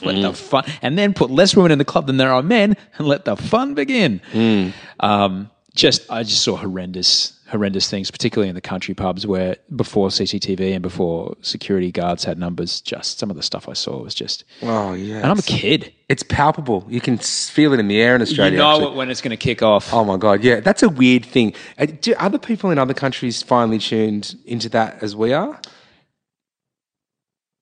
let 0.03 0.15
Mm. 0.17 0.23
the 0.23 0.33
fun, 0.35 0.65
and 0.83 0.99
then 0.99 1.15
put 1.15 1.31
less 1.31 1.57
women 1.57 1.73
in 1.73 1.79
the 1.79 1.85
club 1.85 2.07
than 2.07 2.17
there 2.19 2.31
are 2.33 2.43
men 2.43 2.77
and 2.99 3.07
let 3.09 3.25
the 3.25 3.35
fun 3.37 3.75
begin. 3.75 4.21
Mm. 4.33 4.73
Um, 5.01 5.51
just, 5.77 6.11
I 6.11 6.23
just 6.25 6.43
saw 6.43 6.57
horrendous, 6.57 7.39
horrendous 7.49 7.89
things, 7.89 8.11
particularly 8.11 8.49
in 8.49 8.55
the 8.57 8.61
country 8.61 8.95
pubs 8.95 9.27
where 9.27 9.57
before 9.77 10.09
CCTV 10.09 10.73
and 10.73 10.83
before 10.83 11.37
security 11.43 11.93
guards 11.93 12.25
had 12.25 12.39
numbers, 12.39 12.81
just 12.81 13.19
some 13.21 13.31
of 13.31 13.37
the 13.37 13.43
stuff 13.43 13.69
I 13.69 13.75
saw 13.75 14.03
was 14.03 14.15
just, 14.15 14.43
Oh 14.63 14.95
yeah, 14.95 15.17
and 15.19 15.27
I'm 15.27 15.39
a 15.39 15.43
kid. 15.43 15.93
It's 16.09 16.23
palpable. 16.25 16.85
You 16.89 17.01
can 17.01 17.19
feel 17.19 17.73
it 17.73 17.79
in 17.81 17.89
the 17.89 18.01
air 18.01 18.15
in 18.17 18.23
Australia. 18.23 18.53
you 18.53 18.59
know 18.59 18.77
actually. 18.81 18.97
when 18.97 19.11
it's 19.11 19.21
going 19.21 19.31
to 19.31 19.37
kick 19.37 19.63
off. 19.63 19.93
Oh 19.95 20.05
my 20.05 20.17
god, 20.17 20.43
yeah, 20.43 20.61
that's 20.61 20.83
a 20.83 20.89
weird 20.89 21.25
thing. 21.25 21.55
Uh, 21.79 21.87
Do 21.87 22.15
other 22.15 22.39
people 22.39 22.71
in 22.71 22.79
other 22.79 22.95
countries 22.95 23.43
finally 23.43 23.79
tuned 23.79 24.35
into 24.47 24.69
that 24.71 25.03
as 25.03 25.15
we 25.15 25.33
are? 25.33 25.61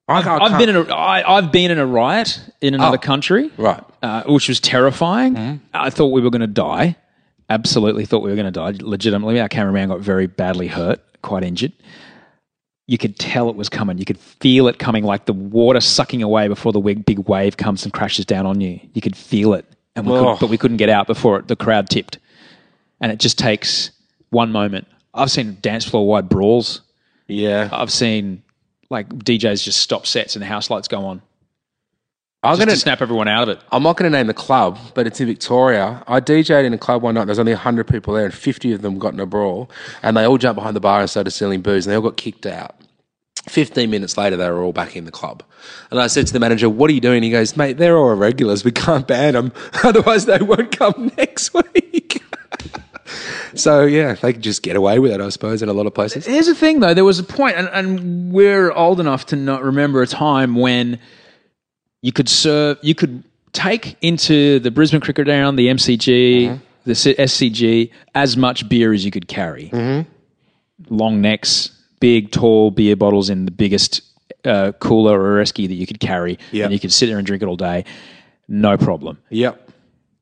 I, 0.07 0.21
I 0.21 0.37
I've 0.45 0.59
been 0.59 0.69
in 0.69 0.75
a, 0.75 0.93
I, 0.93 1.37
I've 1.37 1.51
been 1.51 1.71
in 1.71 1.79
a 1.79 1.85
riot 1.85 2.39
in 2.61 2.75
another 2.75 2.97
Oh. 2.97 2.99
country, 2.99 3.51
right. 3.57 3.83
uh, 4.03 4.23
which 4.27 4.47
was 4.47 4.59
terrifying. 4.59 5.33
Mm-hmm. 5.33 5.57
I 5.73 5.89
thought 5.89 6.07
we 6.07 6.21
were 6.21 6.29
going 6.29 6.41
to 6.41 6.47
die. 6.47 6.95
Absolutely 7.49 8.05
thought 8.05 8.23
we 8.23 8.29
were 8.29 8.35
going 8.35 8.51
to 8.51 8.51
die. 8.51 8.73
Legitimately, 8.79 9.39
our 9.39 9.47
cameraman 9.49 9.89
got 9.89 9.99
very 9.99 10.27
badly 10.27 10.67
hurt, 10.67 10.99
quite 11.21 11.43
injured. 11.43 11.73
You 12.87 12.97
could 12.97 13.17
tell 13.17 13.49
it 13.49 13.55
was 13.55 13.69
coming. 13.69 13.97
You 13.97 14.05
could 14.05 14.19
feel 14.19 14.67
it 14.67 14.77
coming, 14.79 15.03
like 15.03 15.25
the 15.25 15.33
water 15.33 15.79
sucking 15.81 16.21
away 16.23 16.47
before 16.47 16.71
the 16.71 16.79
big, 16.79 17.05
big 17.05 17.19
wave 17.27 17.57
comes 17.57 17.83
and 17.83 17.93
crashes 17.93 18.25
down 18.25 18.45
on 18.45 18.61
you. 18.61 18.79
You 18.93 19.01
could 19.01 19.15
feel 19.17 19.53
it, 19.53 19.65
and 19.95 20.05
we 20.05 20.13
Oh. 20.13 20.19
couldn't, 20.19 20.39
but 20.39 20.49
we 20.49 20.57
couldn't 20.57 20.77
get 20.77 20.89
out 20.89 21.07
before 21.07 21.39
it, 21.39 21.47
the 21.47 21.55
crowd 21.55 21.89
tipped. 21.89 22.19
And 23.01 23.11
it 23.11 23.19
just 23.19 23.37
takes 23.37 23.91
one 24.29 24.51
moment. 24.51 24.87
I've 25.13 25.31
seen 25.31 25.57
dance 25.61 25.85
floor 25.85 26.07
wide 26.07 26.29
brawls. 26.29 26.81
Yeah, 27.27 27.69
I've 27.71 27.91
seen 27.91 28.43
like 28.91 29.09
DJs 29.09 29.63
just 29.63 29.79
stop 29.79 30.05
sets 30.05 30.35
and 30.35 30.43
the 30.43 30.47
house 30.47 30.69
lights 30.69 30.87
go 30.87 31.03
on 31.05 31.21
I'm 32.45 32.51
just 32.53 32.59
gonna 32.59 32.71
to 32.71 32.77
snap 32.77 33.01
everyone 33.01 33.27
out 33.27 33.49
of 33.49 33.57
it. 33.57 33.63
I'm 33.71 33.83
not 33.83 33.97
going 33.97 34.11
to 34.11 34.17
name 34.17 34.27
the 34.27 34.33
club, 34.33 34.77
but 34.93 35.07
it's 35.07 35.19
in 35.19 35.27
Victoria. 35.27 36.03
I 36.07 36.19
DJ'd 36.21 36.65
in 36.65 36.73
a 36.73 36.77
club 36.77 37.01
one 37.01 37.15
night. 37.15 37.25
There's 37.25 37.39
only 37.39 37.53
100 37.53 37.87
people 37.87 38.13
there, 38.13 38.25
and 38.25 38.33
50 38.33 38.73
of 38.73 38.81
them 38.81 38.99
got 38.99 39.13
in 39.13 39.19
a 39.19 39.25
brawl. 39.25 39.69
And 40.03 40.15
they 40.15 40.25
all 40.25 40.37
jumped 40.37 40.57
behind 40.57 40.75
the 40.75 40.81
bar 40.81 41.01
and 41.01 41.09
started 41.09 41.31
selling 41.31 41.61
booze, 41.61 41.85
and 41.85 41.91
they 41.91 41.95
all 41.95 42.01
got 42.01 42.17
kicked 42.17 42.45
out. 42.45 42.75
15 43.49 43.89
minutes 43.89 44.17
later, 44.17 44.37
they 44.37 44.49
were 44.49 44.61
all 44.61 44.73
back 44.73 44.95
in 44.95 45.05
the 45.05 45.11
club. 45.11 45.43
And 45.91 45.99
I 45.99 46.07
said 46.07 46.25
to 46.27 46.33
the 46.33 46.39
manager, 46.39 46.69
What 46.69 46.89
are 46.89 46.93
you 46.93 47.01
doing? 47.01 47.21
He 47.23 47.29
goes, 47.29 47.55
Mate, 47.55 47.77
they're 47.77 47.97
all 47.97 48.13
regulars. 48.15 48.63
We 48.63 48.71
can't 48.71 49.07
ban 49.07 49.33
them. 49.33 49.51
Otherwise, 49.83 50.25
they 50.25 50.39
won't 50.39 50.75
come 50.77 51.11
next 51.17 51.53
week. 51.53 52.23
so, 53.53 53.85
yeah, 53.85 54.13
they 54.13 54.33
can 54.33 54.41
just 54.41 54.63
get 54.63 54.75
away 54.75 54.99
with 54.99 55.11
it, 55.11 55.21
I 55.21 55.29
suppose, 55.29 55.61
in 55.61 55.69
a 55.69 55.73
lot 55.73 55.85
of 55.85 55.93
places. 55.93 56.25
Here's 56.25 56.47
the 56.47 56.55
thing, 56.55 56.79
though. 56.79 56.93
There 56.93 57.05
was 57.05 57.19
a 57.19 57.23
point, 57.23 57.55
and, 57.55 57.69
and 57.69 58.31
we're 58.31 58.71
old 58.71 58.99
enough 58.99 59.27
to 59.27 59.35
not 59.35 59.63
remember 59.63 60.01
a 60.01 60.07
time 60.07 60.55
when 60.55 60.99
you 62.05 62.11
could 62.11 62.29
serve, 62.29 62.77
you 62.83 62.93
could 62.93 63.23
take 63.51 63.97
into 64.01 64.59
the 64.59 64.69
Brisbane 64.69 65.01
Cricket 65.01 65.25
Ground, 65.25 65.57
the 65.57 65.67
MCG, 65.69 66.59
the 66.83 66.91
SCG, 66.93 67.89
as 68.13 68.37
much 68.37 68.69
beer 68.69 68.93
as 68.93 69.03
you 69.03 69.09
could 69.09 69.27
carry. 69.27 69.71
Long 70.89 71.19
necks, 71.21 71.71
big, 71.99 72.31
tall 72.31 72.69
beer 72.69 72.95
bottles 72.95 73.29
in 73.31 73.45
the 73.45 73.51
biggest 73.51 74.01
uh, 74.43 74.71
cooler 74.79 75.19
or 75.19 75.41
esky 75.41 75.67
that 75.67 75.73
you 75.73 75.87
could 75.87 75.99
carry, 75.99 76.37
Yeah. 76.51 76.65
and 76.65 76.73
you 76.73 76.79
could 76.79 76.93
sit 76.93 77.07
there 77.07 77.17
and 77.17 77.25
drink 77.25 77.41
it 77.41 77.47
all 77.47 77.55
day, 77.55 77.85
no 78.47 78.77
problem. 78.77 79.17
Yep. 79.31 79.71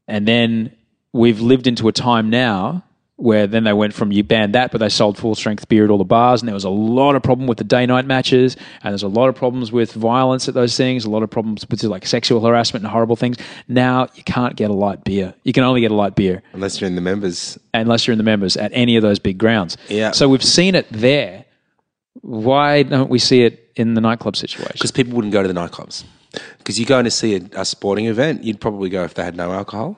And 0.08 0.26
then 0.26 0.72
we've 1.12 1.42
lived 1.42 1.68
into 1.68 1.90
a 1.90 1.92
time 1.92 2.30
now 2.30 2.86
where 3.24 3.48
then 3.48 3.64
they 3.64 3.72
went 3.72 3.94
from 3.94 4.12
you 4.12 4.22
banned 4.22 4.54
that, 4.54 4.72
but 4.72 4.80
they 4.80 4.90
sold 4.90 5.18
full 5.18 5.34
strength 5.34 5.68
beer 5.70 5.86
at 5.86 5.90
all 5.90 5.98
the 5.98 6.04
bars, 6.04 6.42
and 6.42 6.48
there 6.50 6.54
was 6.54 6.66
a 6.66 6.70
lot 6.70 7.16
of 7.16 7.24
problem 7.24 7.48
with 7.48 7.58
the 7.58 7.64
day 7.64 7.86
night 7.86 8.06
matches, 8.06 8.58
and 8.84 8.92
there's 8.92 9.02
a 9.04 9.08
lot 9.08 9.30
of 9.30 9.36
problems 9.36 9.72
with 9.72 9.94
violence 9.94 10.50
at 10.50 10.54
those 10.54 10.76
things, 10.76 11.06
a 11.06 11.10
lot 11.10 11.24
of 11.24 11.30
problems 11.30 11.66
with 11.70 11.82
like 11.84 12.06
sexual 12.06 12.42
harassment 12.46 12.84
and 12.84 12.92
horrible 12.92 13.16
things. 13.16 13.38
Now 13.70 14.10
you 14.16 14.24
can't 14.24 14.56
get 14.58 14.70
a 14.70 14.74
light 14.74 15.06
beer. 15.06 15.34
You 15.44 15.54
can 15.54 15.64
only 15.64 15.80
get 15.82 15.92
a 15.92 15.96
light 15.96 16.16
beer 16.16 16.44
Unless 16.52 16.82
you're 16.82 16.88
in 16.90 16.96
the 16.96 17.02
members. 17.02 17.58
unless 17.74 18.06
you're 18.06 18.12
in 18.12 18.18
the 18.18 18.24
members 18.26 18.58
at 18.58 18.72
any 18.74 18.98
of 18.98 19.02
those 19.02 19.20
big 19.20 19.38
grounds. 19.38 19.78
Yeah. 19.88 20.12
So 20.12 20.28
we've 20.28 20.44
seen 20.44 20.76
it 20.76 20.88
there. 20.92 21.46
Why 22.22 22.84
don't 22.84 23.10
we 23.10 23.20
see 23.20 23.44
it 23.44 23.72
in 23.76 23.94
the 23.94 24.02
nightclub 24.02 24.36
situation? 24.36 24.74
Because 24.74 24.92
people 24.92 25.14
wouldn't 25.14 25.34
go 25.34 25.42
to 25.42 25.48
the 25.48 25.54
nightclubs. 25.54 26.04
Because 26.58 26.80
you 26.80 26.86
go 26.86 27.00
in 27.00 27.06
to 27.06 27.12
see 27.12 27.36
a, 27.36 27.62
a 27.62 27.66
sporting 27.66 28.06
event, 28.08 28.44
you'd 28.44 28.60
probably 28.60 28.90
go 28.90 29.04
if 29.04 29.14
they 29.14 29.24
had 29.24 29.36
no 29.36 29.52
alcohol. 29.52 29.98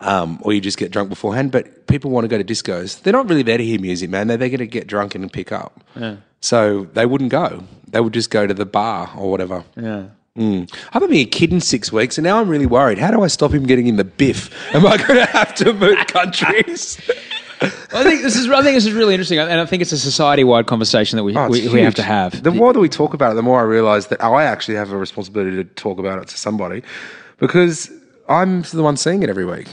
Um, 0.00 0.38
or 0.42 0.52
you 0.52 0.60
just 0.60 0.76
get 0.76 0.92
drunk 0.92 1.08
beforehand. 1.08 1.52
But 1.52 1.86
people 1.86 2.10
want 2.10 2.24
to 2.24 2.28
go 2.28 2.36
to 2.36 2.44
discos. 2.44 3.00
They're 3.02 3.12
not 3.14 3.28
really 3.28 3.42
there 3.42 3.56
to 3.58 3.64
hear 3.64 3.80
music, 3.80 4.10
man. 4.10 4.26
They're 4.28 4.36
there 4.36 4.50
to 4.50 4.66
get 4.66 4.86
drunk 4.86 5.14
and 5.14 5.32
pick 5.32 5.52
up. 5.52 5.80
Yeah. 5.94 6.16
So 6.40 6.84
they 6.92 7.06
wouldn't 7.06 7.30
go. 7.30 7.64
They 7.88 8.00
would 8.00 8.12
just 8.12 8.30
go 8.30 8.46
to 8.46 8.52
the 8.54 8.66
bar 8.66 9.10
or 9.16 9.30
whatever. 9.30 9.64
Yeah. 9.76 10.08
I 10.38 10.66
haven't 10.92 11.08
been 11.10 11.20
a 11.20 11.24
kid 11.24 11.50
in 11.50 11.62
six 11.62 11.90
weeks, 11.90 12.18
and 12.18 12.24
now 12.24 12.38
I'm 12.38 12.48
really 12.48 12.66
worried. 12.66 12.98
How 12.98 13.10
do 13.10 13.22
I 13.22 13.26
stop 13.26 13.52
him 13.52 13.64
getting 13.64 13.86
in 13.86 13.96
the 13.96 14.04
biff? 14.04 14.50
Am 14.74 14.86
I 14.86 14.98
going 14.98 15.14
to 15.18 15.24
have 15.26 15.54
to 15.56 15.72
move 15.72 15.96
countries? 16.08 17.00
I 17.60 18.02
think 18.02 18.20
this 18.20 18.36
is. 18.36 18.50
I 18.50 18.60
think 18.62 18.74
this 18.76 18.84
is 18.84 18.92
really 18.92 19.14
interesting, 19.14 19.38
and 19.38 19.58
I 19.58 19.64
think 19.64 19.80
it's 19.80 19.92
a 19.92 19.98
society-wide 19.98 20.66
conversation 20.66 21.16
that 21.16 21.24
we, 21.24 21.34
Oh, 21.34 21.48
we, 21.48 21.66
we 21.68 21.80
have 21.80 21.94
to 21.94 22.02
have. 22.02 22.42
The 22.42 22.50
more 22.50 22.74
that 22.74 22.80
we 22.80 22.88
talk 22.90 23.14
about 23.14 23.32
it, 23.32 23.36
the 23.36 23.42
more 23.42 23.60
I 23.60 23.62
realise 23.62 24.06
that 24.08 24.22
I 24.22 24.44
actually 24.44 24.74
have 24.74 24.92
a 24.92 24.96
responsibility 24.98 25.56
to 25.56 25.64
talk 25.64 25.98
about 25.98 26.20
it 26.20 26.28
to 26.28 26.36
somebody 26.36 26.82
because 27.38 27.90
I'm 28.28 28.62
the 28.62 28.82
one 28.82 28.96
seeing 28.96 29.22
it 29.22 29.28
every 29.30 29.44
week. 29.44 29.68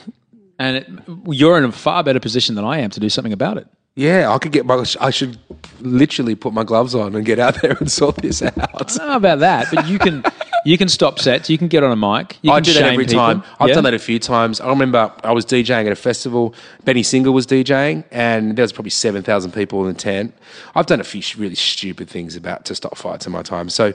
and 0.59 0.77
it, 0.77 0.87
you're 1.27 1.57
in 1.57 1.63
a 1.63 1.71
far 1.71 2.03
better 2.03 2.19
position 2.19 2.55
than 2.55 2.65
I 2.65 2.79
am 2.79 2.89
to 2.91 2.99
do 2.99 3.09
something 3.09 3.33
about 3.33 3.57
it. 3.57 3.67
Yeah, 3.95 4.31
I 4.31 4.39
could 4.39 4.51
get 4.51 4.65
my. 4.65 4.83
I 4.99 5.11
should 5.11 5.37
literally 5.79 6.33
put 6.33 6.51
my 6.53 6.63
gloves 6.63 6.95
on 6.95 7.15
and 7.15 7.23
get 7.25 7.37
out 7.37 7.61
there 7.61 7.77
and 7.79 7.91
sort 7.91 8.15
this 8.17 8.41
out. 8.41 8.57
I 8.57 8.83
don't 8.83 8.97
know 8.97 9.15
about 9.15 9.39
that, 9.39 9.67
but 9.71 9.87
you 9.87 9.99
can 9.99 10.23
you 10.65 10.79
can 10.79 10.89
stop 10.89 11.19
sets. 11.19 11.47
You 11.47 11.59
can 11.59 11.67
get 11.67 11.83
on 11.83 11.91
a 11.91 11.95
mic. 11.95 12.39
You 12.41 12.51
I 12.51 12.55
can 12.55 12.63
do 12.63 12.73
that 12.73 12.83
every 12.93 13.05
people. 13.05 13.19
time. 13.19 13.43
I've 13.59 13.67
Yeah? 13.69 13.75
done 13.75 13.83
that 13.83 13.93
a 13.93 13.99
few 13.99 14.17
times. 14.17 14.59
I 14.59 14.69
remember 14.69 15.13
I 15.23 15.31
was 15.31 15.45
DJing 15.45 15.85
at 15.85 15.91
a 15.91 15.95
festival. 15.95 16.55
Benny 16.85 17.03
Singer 17.03 17.31
was 17.31 17.45
DJing, 17.45 18.03
and 18.09 18.55
there 18.57 18.63
was 18.63 18.71
probably 18.73 18.89
seven 18.89 19.21
thousand 19.21 19.51
people 19.51 19.85
in 19.87 19.93
the 19.93 19.99
tent. 19.99 20.33
I've 20.73 20.87
done 20.87 20.99
a 20.99 21.03
few 21.03 21.21
really 21.39 21.53
stupid 21.55 22.09
things 22.09 22.35
about 22.35 22.65
to 22.65 22.73
stop 22.73 22.97
fights 22.97 23.27
in 23.27 23.31
my 23.31 23.43
time. 23.43 23.69
So, 23.69 23.93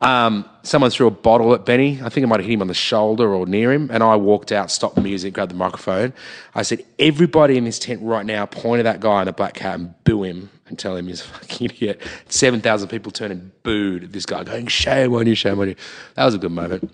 um, 0.00 0.48
someone 0.62 0.90
threw 0.90 1.06
a 1.08 1.10
bottle 1.10 1.54
at 1.54 1.64
Benny. 1.64 2.00
I 2.02 2.08
think 2.08 2.24
it 2.24 2.26
might 2.28 2.40
have 2.40 2.46
hit 2.46 2.54
him 2.54 2.60
on 2.60 2.68
the 2.68 2.74
shoulder 2.74 3.34
or 3.34 3.46
near 3.46 3.72
him, 3.72 3.90
and 3.92 4.02
I 4.02 4.16
walked 4.16 4.52
out, 4.52 4.70
stopped 4.70 4.94
the 4.94 5.00
music, 5.00 5.34
grabbed 5.34 5.50
the 5.50 5.56
microphone. 5.56 6.12
I 6.54 6.62
said, 6.62 6.84
"Everybody 6.98 7.56
in 7.56 7.64
this 7.64 7.78
tent 7.78 8.00
right 8.02 8.24
now, 8.24 8.46
point 8.46 8.80
at 8.80 8.84
that 8.84 9.00
guy 9.00 9.20
in 9.20 9.26
the 9.26 9.32
black 9.32 9.58
hat 9.58 9.74
and 9.78 9.94
boo 10.04 10.22
him." 10.22 10.50
And 10.66 10.78
tell 10.78 10.94
him 10.96 11.06
he's 11.06 11.22
a 11.22 11.24
fucking 11.40 11.70
idiot. 11.70 12.02
Seven 12.28 12.60
thousand 12.60 12.88
people 12.88 13.10
turned 13.10 13.32
and 13.32 13.62
booed 13.62 14.04
at 14.04 14.12
this 14.12 14.26
guy, 14.26 14.44
going, 14.44 14.66
"Shame 14.68 15.14
on 15.14 15.26
you, 15.26 15.34
shame 15.34 15.58
on 15.58 15.68
you." 15.68 15.76
That 16.14 16.24
was 16.24 16.34
a 16.34 16.38
good 16.38 16.52
moment 16.52 16.90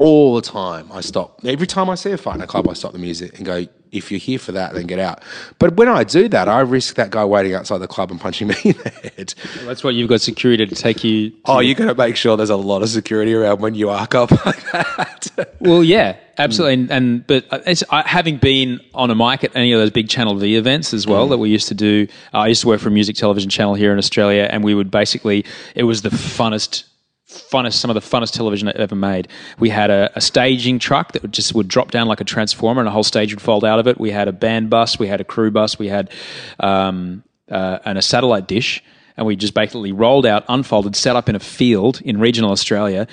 all 0.00 0.34
the 0.34 0.42
time. 0.42 0.90
I 0.92 1.00
stop 1.00 1.40
every 1.44 1.66
time 1.66 1.90
I 1.90 1.94
see 1.94 2.10
a 2.10 2.16
fight 2.16 2.36
in 2.36 2.40
a 2.40 2.46
club. 2.46 2.68
I 2.68 2.72
stop 2.72 2.92
the 2.92 2.98
music 2.98 3.36
and 3.36 3.46
go. 3.46 3.66
If 3.92 4.12
you're 4.12 4.20
here 4.20 4.38
for 4.38 4.52
that, 4.52 4.72
then 4.72 4.86
get 4.86 5.00
out. 5.00 5.20
But 5.58 5.74
when 5.74 5.88
I 5.88 6.04
do 6.04 6.28
that, 6.28 6.46
I 6.46 6.60
risk 6.60 6.94
that 6.94 7.10
guy 7.10 7.24
waiting 7.24 7.54
outside 7.54 7.78
the 7.78 7.88
club 7.88 8.12
and 8.12 8.20
punching 8.20 8.46
me 8.46 8.54
in 8.64 8.72
the 8.74 9.10
head. 9.16 9.34
That's 9.64 9.82
why 9.82 9.90
you've 9.90 10.08
got 10.08 10.20
security 10.20 10.64
to 10.64 10.74
take 10.76 11.02
you. 11.02 11.32
Oh, 11.44 11.58
you 11.58 11.74
got 11.74 11.86
to 11.86 11.94
make 11.96 12.14
sure 12.14 12.36
there's 12.36 12.50
a 12.50 12.56
lot 12.56 12.82
of 12.82 12.88
security 12.88 13.34
around 13.34 13.60
when 13.60 13.74
you 13.74 13.90
arc 13.90 14.14
up 14.14 14.30
like 14.46 14.62
that. 14.70 15.56
Well, 15.58 15.82
yeah, 15.82 16.16
absolutely. 16.38 16.74
And, 16.74 16.90
and 16.92 17.26
but 17.26 17.46
it's, 17.66 17.82
I, 17.90 18.02
having 18.08 18.36
been 18.36 18.80
on 18.94 19.10
a 19.10 19.16
mic 19.16 19.42
at 19.42 19.56
any 19.56 19.72
of 19.72 19.80
those 19.80 19.90
big 19.90 20.08
Channel 20.08 20.36
V 20.36 20.54
events 20.54 20.94
as 20.94 21.08
well 21.08 21.26
mm. 21.26 21.30
that 21.30 21.38
we 21.38 21.50
used 21.50 21.66
to 21.66 21.74
do, 21.74 22.06
I 22.32 22.46
used 22.46 22.60
to 22.60 22.68
work 22.68 22.80
for 22.80 22.90
a 22.90 22.92
music 22.92 23.16
television 23.16 23.50
channel 23.50 23.74
here 23.74 23.90
in 23.92 23.98
Australia, 23.98 24.48
and 24.48 24.62
we 24.62 24.72
would 24.72 24.92
basically 24.92 25.44
it 25.74 25.82
was 25.82 26.02
the 26.02 26.10
funnest. 26.10 26.84
Funnest, 27.30 27.74
some 27.74 27.90
of 27.90 27.94
the 27.94 28.00
funnest 28.00 28.32
television 28.32 28.68
I 28.68 28.72
ever 28.72 28.96
made. 28.96 29.28
We 29.58 29.70
had 29.70 29.90
a, 29.90 30.10
a 30.16 30.20
staging 30.20 30.78
truck 30.78 31.12
that 31.12 31.22
would 31.22 31.32
just 31.32 31.54
would 31.54 31.68
drop 31.68 31.90
down 31.90 32.08
like 32.08 32.20
a 32.20 32.24
transformer, 32.24 32.80
and 32.80 32.88
a 32.88 32.92
whole 32.92 33.04
stage 33.04 33.32
would 33.32 33.42
fold 33.42 33.64
out 33.64 33.78
of 33.78 33.86
it. 33.86 33.98
We 34.00 34.10
had 34.10 34.28
a 34.28 34.32
band 34.32 34.70
bus, 34.70 34.98
we 34.98 35.06
had 35.06 35.20
a 35.20 35.24
crew 35.24 35.50
bus, 35.50 35.78
we 35.78 35.88
had 35.88 36.10
um, 36.58 37.22
uh, 37.50 37.78
and 37.84 37.98
a 37.98 38.02
satellite 38.02 38.46
dish, 38.46 38.82
and 39.16 39.26
we 39.26 39.36
just 39.36 39.54
basically 39.54 39.92
rolled 39.92 40.26
out, 40.26 40.44
unfolded, 40.48 40.96
set 40.96 41.16
up 41.16 41.28
in 41.28 41.36
a 41.36 41.40
field 41.40 42.00
in 42.02 42.18
regional 42.18 42.50
Australia, 42.50 43.06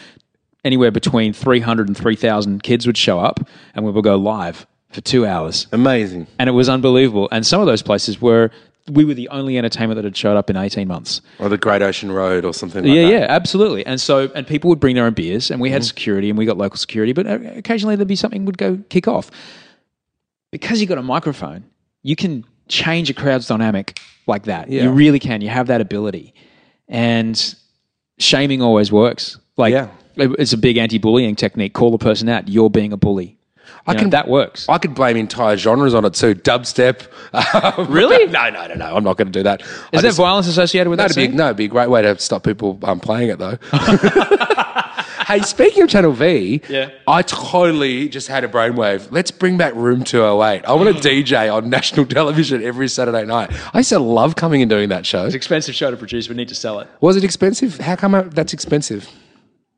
anywhere 0.63 0.91
between 0.91 1.34
300 1.34 1.88
and 1.88 1.97
3,000 1.97 2.61
kids 2.63 2.86
would 2.86 2.97
show 2.97 3.20
up 3.20 3.39
and 3.74 3.86
we 3.86 3.91
would 3.91 4.03
go 4.03 4.15
live 4.15 4.68
for 4.89 5.01
two 5.01 5.26
hours. 5.26 5.68
Amazing. 5.72 6.28
And 6.39 6.49
it 6.49 6.53
was 6.53 6.70
unbelievable. 6.70 7.30
And 7.32 7.45
some 7.45 7.61
of 7.61 7.68
those 7.68 7.82
places 7.82 8.22
were, 8.22 8.51
we 8.91 9.03
were 9.05 9.13
the 9.13 9.27
only 9.29 9.57
entertainment 9.57 9.95
that 9.97 10.05
had 10.05 10.15
showed 10.15 10.38
up 10.38 10.49
in 10.49 10.55
18 10.57 10.88
months. 10.88 11.21
Or 11.39 11.49
the 11.49 11.57
Great 11.57 11.81
Ocean 11.81 12.11
Road 12.11 12.45
or 12.45 12.53
something 12.53 12.83
like 12.83 12.93
yeah, 12.93 13.01
that. 13.03 13.11
yeah, 13.11 13.25
absolutely. 13.29 13.85
And 13.85 13.99
so, 13.99 14.31
and 14.33 14.45
people 14.47 14.69
would 14.69 14.79
bring 14.79 14.95
their 14.95 15.05
own 15.05 15.13
beers 15.13 15.51
and 15.51 15.59
we 15.59 15.69
had 15.69 15.83
security 15.83 16.29
and 16.29 16.38
we 16.38 16.45
got 16.45 16.57
local 16.57 16.77
security, 16.77 17.13
but 17.13 17.27
uh, 17.27 17.39
occasionally 17.55 17.95
there'd 17.95 18.07
be 18.07 18.15
something 18.15 18.45
would 18.45 18.57
go 18.57 18.77
kick 18.89 19.07
off. 19.07 19.29
Because 20.51 20.79
you 20.79 20.88
got 20.88 20.97
a 20.97 21.03
microphone, 21.03 21.65
you 22.03 22.15
can 22.15 22.45
change 22.69 23.09
a 23.09 23.13
crowd's 23.13 23.47
dynamic 23.47 23.99
like 24.27 24.43
that. 24.43 24.69
Yeah. 24.69 24.83
You 24.83 24.91
really 24.91 25.19
can. 25.19 25.41
You 25.41 25.49
have 25.49 25.67
that 25.67 25.81
ability. 25.81 26.33
And 26.88 27.55
shaming 28.19 28.61
always 28.61 28.91
works. 28.91 29.38
Like, 29.57 29.73
Yeah. 29.73 29.89
it's 30.15 30.53
a 30.53 30.57
big 30.57 30.77
anti-bullying 30.77 31.35
technique. 31.35 31.73
Call 31.73 31.91
the 31.91 31.97
person 31.97 32.29
out. 32.29 32.47
You're 32.47 32.69
being 32.69 32.93
a 32.93 32.97
bully. 32.97 33.36
I 33.86 33.91
You 33.91 33.95
know, 33.95 34.01
can 34.01 34.09
that 34.11 34.28
works. 34.28 34.68
I 34.70 34.78
could 34.78 34.93
blame 34.95 35.18
entire 35.18 35.55
genres 35.57 35.93
on 35.93 36.03
it 36.05 36.13
too. 36.13 36.36
Dubstep. 36.36 37.07
Um, 37.34 37.88
Really? 37.91 38.26
no, 38.32 38.49
no, 38.49 38.68
no, 38.68 38.76
no. 38.76 38.95
I'm 38.95 39.03
not 39.03 39.18
going 39.18 39.28
to 39.28 39.32
do 39.32 39.43
that. 39.43 39.61
Is 39.61 39.68
I 39.93 40.01
there 40.01 40.01
just- 40.03 40.18
violence 40.18 40.47
associated 40.47 40.89
with 40.89 40.99
that? 40.99 41.15
be, 41.15 41.28
no, 41.28 41.45
it'd 41.45 41.57
be 41.57 41.65
a 41.65 41.70
great 41.70 41.89
way 41.89 42.01
to 42.01 42.18
stop 42.20 42.43
people 42.43 42.80
um, 42.84 42.99
playing 42.99 43.30
it 43.30 43.39
though. 43.39 43.57
hey, 45.28 45.39
speaking 45.41 45.84
of 45.84 45.89
Channel 45.89 46.11
V, 46.11 46.61
Yeah. 46.70 46.89
I 47.07 47.22
totally 47.22 48.09
just 48.09 48.28
had 48.28 48.43
a 48.43 48.47
brainwave. 48.47 49.11
Let's 49.11 49.32
bring 49.32 49.57
back 49.57 49.74
Room 49.76 50.03
208. 50.03 50.65
I 50.65 50.74
want 50.74 50.95
to 51.01 51.09
DJ 51.09 51.53
on 51.53 51.70
national 51.70 52.05
television 52.05 52.63
every 52.63 52.88
Saturday 52.88 53.26
night. 53.26 53.51
I 53.74 53.80
used 53.80 53.89
to 53.89 53.99
love 53.99 54.36
coming 54.36 54.61
and 54.61 54.70
doing 54.70 54.89
that 54.89 55.05
show. 55.05 55.26
It's 55.26 55.34
an 55.34 55.38
expensive 55.38 55.76
show 55.76 55.91
to 55.91 55.97
produce. 55.97 56.30
We 56.30 56.36
need 56.36 56.49
to 56.49 56.55
sell 56.55 56.80
it. 56.80 56.88
Was 57.01 57.15
it 57.18 57.24
expensive? 57.24 57.78
How 57.80 57.95
come 57.95 58.30
that's 58.34 58.53
expensive? 58.53 59.07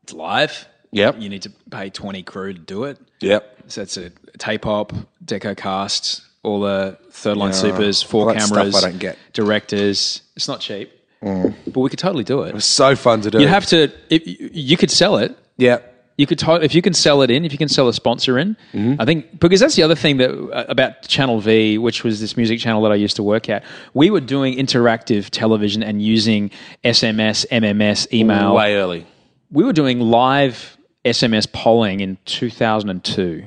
It's 0.03 0.13
live. 0.13 0.67
Yep. 0.91 1.19
You 1.21 1.29
need 1.29 1.43
to 1.43 1.51
pay 1.69 1.89
20 1.91 2.23
crew 2.23 2.53
to 2.53 2.59
do 2.59 2.85
it. 2.85 2.97
Yep. 3.21 3.58
So 3.69 3.81
it's 3.81 3.97
a 3.97 4.11
tape 4.37 4.65
op, 4.65 4.93
deco 5.23 5.55
cast, 5.55 6.21
all 6.43 6.59
the 6.61 6.97
third 7.11 7.37
line 7.37 7.51
Yeah, 7.51 7.55
supers, 7.55 8.01
four 8.01 8.33
cameras, 8.33 8.75
I 8.75 8.81
don't 8.81 8.99
get. 8.99 9.15
Mm. 9.15 9.33
directors. 9.33 10.21
It's 10.35 10.47
not 10.47 10.59
cheap, 10.59 10.91
but 11.21 11.77
we 11.77 11.89
could 11.89 11.99
totally 11.99 12.23
do 12.23 12.43
it. 12.43 12.49
It 12.49 12.55
was 12.55 12.65
so 12.65 12.95
fun 12.95 13.21
to 13.21 13.31
do. 13.31 13.39
You 13.39 13.47
have 13.47 13.65
to. 13.67 13.91
If, 14.09 14.23
you 14.25 14.77
could 14.77 14.91
sell 14.91 15.17
it. 15.17 15.37
Yeah. 15.57 15.79
You 16.17 16.27
could 16.27 16.39
to- 16.39 16.61
if 16.61 16.75
you 16.75 16.81
can 16.81 16.93
sell 16.93 17.21
it 17.21 17.31
in, 17.31 17.45
if 17.45 17.53
you 17.53 17.57
can 17.57 17.69
sell 17.69 17.87
a 17.87 17.93
sponsor 17.93 18.37
in. 18.37 18.57
Mm-hmm. 18.73 18.99
I 18.99 19.05
think 19.05 19.39
because 19.39 19.61
that's 19.61 19.75
the 19.75 19.83
other 19.83 19.95
thing 19.95 20.17
that 20.17 20.31
uh, 20.31 20.65
about 20.67 21.07
Channel 21.07 21.39
V, 21.39 21.77
which 21.77 22.03
was 22.03 22.19
this 22.19 22.35
music 22.35 22.59
channel 22.59 22.81
that 22.81 22.91
I 22.91 22.95
used 22.95 23.15
to 23.17 23.23
work 23.23 23.47
at. 23.47 23.63
We 23.93 24.09
were 24.09 24.19
doing 24.19 24.57
interactive 24.57 25.29
television 25.29 25.81
and 25.81 26.01
using 26.01 26.51
SMS, 26.83 27.45
MMS, 27.47 28.11
email. 28.11 28.53
Way 28.53 28.75
early. 28.75 29.07
We 29.51 29.63
were 29.63 29.73
doing 29.73 30.01
live 30.01 30.77
SMS 31.05 31.49
polling 31.51 32.01
in 32.01 32.17
2002. 32.25 33.45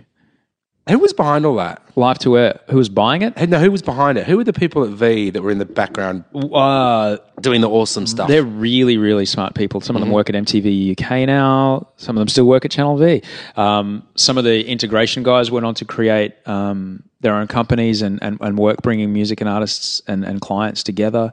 Who 0.88 0.98
was 0.98 1.12
behind 1.12 1.46
all 1.46 1.54
that? 1.56 1.80
Live 1.94 2.18
to 2.20 2.36
air. 2.36 2.58
Who 2.68 2.76
was 2.76 2.88
buying 2.88 3.22
it? 3.22 3.38
Hey, 3.38 3.46
No, 3.46 3.60
who 3.60 3.70
was 3.70 3.82
behind 3.82 4.18
it? 4.18 4.26
Who 4.26 4.36
were 4.36 4.42
the 4.42 4.52
people 4.52 4.82
at 4.82 4.90
V 4.90 5.30
that 5.30 5.40
were 5.40 5.52
in 5.52 5.58
the 5.58 5.64
background 5.64 6.24
Uh, 6.34 7.18
doing 7.40 7.60
the 7.60 7.68
awesome 7.70 8.04
stuff? 8.06 8.26
they're 8.26 8.42
really, 8.42 8.96
really 8.98 9.24
smart 9.24 9.54
people. 9.54 9.80
Some 9.80 9.94
of 9.94 10.00
Mm-hmm. 10.02 10.08
them 10.08 10.14
work 10.14 10.28
at 10.28 10.34
MTV 10.34 10.92
UK 11.00 11.24
now. 11.26 11.86
Some 11.98 12.16
of 12.16 12.20
them 12.20 12.26
still 12.28 12.46
work 12.46 12.64
at 12.64 12.72
Channel 12.72 12.96
V. 12.96 13.22
Um, 13.56 14.02
some 14.16 14.38
of 14.38 14.42
the 14.44 14.66
integration 14.66 15.22
guys 15.22 15.52
went 15.52 15.64
on 15.66 15.74
to 15.76 15.84
create 15.84 16.34
um, 16.48 17.04
their 17.20 17.34
own 17.36 17.46
companies 17.46 18.02
and, 18.02 18.20
and, 18.20 18.38
and 18.40 18.58
work 18.58 18.82
bringing 18.82 19.12
music 19.12 19.40
and 19.40 19.48
artists 19.48 20.02
and, 20.08 20.24
and 20.24 20.40
clients 20.40 20.82
together. 20.82 21.30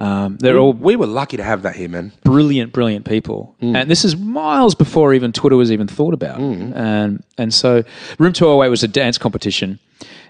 Um, 0.00 0.38
they're 0.38 0.56
all 0.58 0.72
we 0.72 0.96
were 0.96 1.06
lucky 1.06 1.36
to 1.36 1.44
have 1.44 1.62
that 1.62 1.76
here, 1.76 1.88
man. 1.88 2.12
brilliant, 2.24 2.72
brilliant 2.72 3.04
people. 3.04 3.54
Mm. 3.62 3.76
And 3.76 3.90
this 3.90 4.04
is 4.04 4.16
miles 4.16 4.74
before 4.74 5.12
even 5.12 5.30
Twitter 5.32 5.56
was 5.56 5.70
even 5.70 5.86
thought 5.86 6.14
about. 6.14 6.40
And 6.40 7.22
and 7.36 7.52
so 7.52 7.84
Room 8.18 8.32
208 8.32 8.70
was 8.70 8.82
a 8.82 8.88
dance 8.88 9.18
competition. 9.18 9.78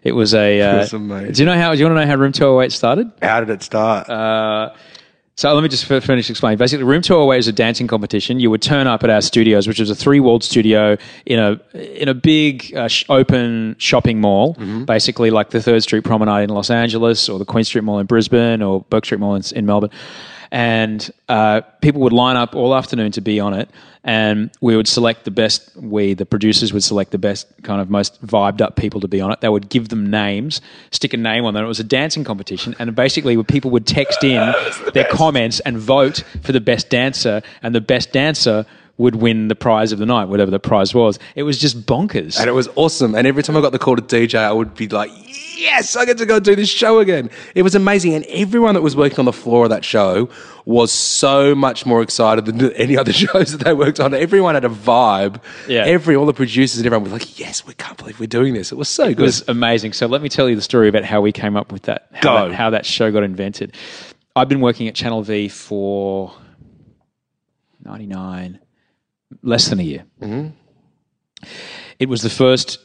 It 0.02 0.12
was 0.12 0.34
a. 0.34 0.60
Uh, 0.60 0.72
That's 0.78 0.92
amazing. 0.92 1.32
do 1.34 1.42
you 1.42 1.46
know 1.46 1.54
how? 1.56 1.72
Do 1.72 1.78
you 1.78 1.84
want 1.86 1.96
to 1.98 2.00
know 2.04 2.10
how 2.10 2.16
Room 2.16 2.32
208 2.32 2.72
started? 2.72 3.12
How 3.22 3.38
did 3.40 3.50
it 3.50 3.62
start? 3.62 4.08
Uh, 4.10 4.70
so 5.40 5.54
let 5.54 5.62
me 5.62 5.70
just 5.70 5.86
fi- 5.86 6.00
finish 6.00 6.28
explaining. 6.28 6.58
Basically, 6.58 6.84
Room 6.84 7.00
208 7.00 7.38
is 7.38 7.48
a 7.48 7.52
dancing 7.52 7.86
competition. 7.86 8.40
You 8.40 8.50
would 8.50 8.60
turn 8.60 8.86
up 8.86 9.02
at 9.04 9.08
our 9.08 9.22
studios, 9.22 9.66
which 9.66 9.80
is 9.80 9.88
a 9.88 9.94
three-walled 9.94 10.44
studio 10.44 10.98
in 11.24 11.38
a 11.38 11.58
in 11.72 12.08
a 12.10 12.14
big 12.14 12.74
uh, 12.76 12.88
sh- 12.88 13.06
open 13.08 13.74
shopping 13.78 14.20
mall, 14.20 14.52
basically 14.84 15.30
like 15.30 15.48
the 15.48 15.62
Third 15.62 15.82
Street 15.82 16.04
Promenade 16.04 16.44
in 16.44 16.50
Los 16.50 16.68
Angeles, 16.68 17.26
or 17.30 17.38
the 17.38 17.46
Queen 17.46 17.64
Street 17.64 17.84
Mall 17.84 17.98
in 18.00 18.04
Brisbane, 18.06 18.60
or 18.60 18.82
Bourke 18.90 19.06
Street 19.06 19.20
Mall 19.20 19.34
in, 19.34 19.42
in 19.56 19.64
Melbourne. 19.64 19.90
And 20.52 21.08
uh, 21.28 21.60
people 21.80 22.00
would 22.02 22.12
line 22.12 22.36
up 22.36 22.56
all 22.56 22.74
afternoon 22.74 23.12
to 23.12 23.20
be 23.20 23.38
on 23.38 23.54
it, 23.54 23.70
and 24.02 24.50
we 24.60 24.76
would 24.76 24.88
select 24.88 25.24
the 25.24 25.30
best. 25.30 25.70
We, 25.76 26.14
the 26.14 26.26
producers, 26.26 26.72
would 26.72 26.82
select 26.82 27.12
the 27.12 27.18
best, 27.18 27.46
kind 27.62 27.80
of 27.80 27.88
most 27.88 28.24
vibed 28.26 28.60
up 28.60 28.74
people 28.74 29.00
to 29.00 29.08
be 29.08 29.20
on 29.20 29.30
it. 29.30 29.40
They 29.40 29.48
would 29.48 29.68
give 29.68 29.90
them 29.90 30.10
names, 30.10 30.60
stick 30.90 31.14
a 31.14 31.16
name 31.16 31.44
on 31.44 31.54
them. 31.54 31.64
It 31.64 31.68
was 31.68 31.78
a 31.78 31.84
dancing 31.84 32.24
competition, 32.24 32.74
and 32.80 32.94
basically, 32.96 33.40
people 33.44 33.70
would 33.70 33.86
text 33.86 34.24
in 34.24 34.52
their 34.92 35.04
comments 35.04 35.60
and 35.60 35.78
vote 35.78 36.24
for 36.42 36.50
the 36.50 36.60
best 36.60 36.90
dancer, 36.90 37.42
and 37.62 37.72
the 37.72 37.80
best 37.80 38.12
dancer 38.12 38.66
would 39.00 39.16
win 39.16 39.48
the 39.48 39.54
prize 39.54 39.92
of 39.92 39.98
the 39.98 40.04
night, 40.04 40.26
whatever 40.26 40.50
the 40.50 40.60
prize 40.60 40.94
was. 40.94 41.18
It 41.34 41.44
was 41.44 41.58
just 41.58 41.86
bonkers. 41.86 42.38
and 42.38 42.48
it 42.48 42.52
was 42.52 42.68
awesome. 42.76 43.14
And 43.14 43.26
every 43.26 43.42
time 43.42 43.56
I 43.56 43.62
got 43.62 43.72
the 43.72 43.78
call 43.78 43.96
to 43.96 44.02
DJ, 44.02 44.34
I 44.38 44.52
would 44.52 44.74
be 44.74 44.88
like, 44.88 45.10
yes, 45.58 45.96
I 45.96 46.04
get 46.04 46.18
to 46.18 46.26
go 46.26 46.38
do 46.38 46.54
this 46.54 46.68
show 46.68 46.98
again. 46.98 47.30
It 47.54 47.62
was 47.62 47.74
amazing. 47.74 48.12
And 48.14 48.26
everyone 48.26 48.74
that 48.74 48.82
was 48.82 48.94
working 48.94 49.18
on 49.20 49.24
the 49.24 49.32
floor 49.32 49.64
of 49.64 49.70
that 49.70 49.86
show 49.86 50.28
was 50.66 50.92
so 50.92 51.54
much 51.54 51.86
more 51.86 52.02
excited 52.02 52.44
than 52.44 52.72
any 52.86 52.98
other 52.98 53.12
shows 53.24 53.52
that 53.56 53.64
they 53.64 53.72
worked 53.72 54.00
on. 54.00 54.12
Everyone 54.12 54.54
had 54.54 54.66
a 54.66 54.68
vibe. 54.68 55.40
Yeah. 55.66 55.86
Every, 55.86 56.14
all 56.14 56.26
the 56.26 56.34
producers 56.34 56.76
and 56.78 56.84
everyone 56.86 57.04
was 57.04 57.12
like, 57.14 57.38
yes, 57.38 57.66
we 57.66 57.72
can't 57.72 57.96
believe 57.96 58.20
we're 58.20 58.26
doing 58.26 58.52
this. 58.52 58.70
It 58.70 58.76
was 58.76 58.90
so 58.90 59.04
It 59.04 59.16
good. 59.16 59.22
It 59.22 59.26
was 59.26 59.48
amazing. 59.48 59.94
So 59.94 60.06
let 60.08 60.20
me 60.20 60.28
tell 60.28 60.46
you 60.48 60.56
the 60.56 60.62
story 60.62 60.88
about 60.88 61.04
how 61.04 61.22
we 61.22 61.32
came 61.32 61.56
up 61.56 61.72
with 61.72 61.82
that, 61.84 62.08
how, 62.12 62.20
Go. 62.20 62.48
that, 62.50 62.54
how 62.54 62.68
that 62.70 62.84
show 62.84 63.10
got 63.10 63.22
invented. 63.22 63.76
I've 64.36 64.50
been 64.50 64.60
working 64.60 64.88
at 64.88 64.94
Channel 64.94 65.22
V 65.22 65.48
for 65.48 66.34
99, 67.82 68.60
less 69.42 69.68
than 69.68 69.80
a 69.80 69.82
year. 69.82 70.04
It 71.98 72.08
was 72.08 72.22
the 72.22 72.30
first 72.30 72.78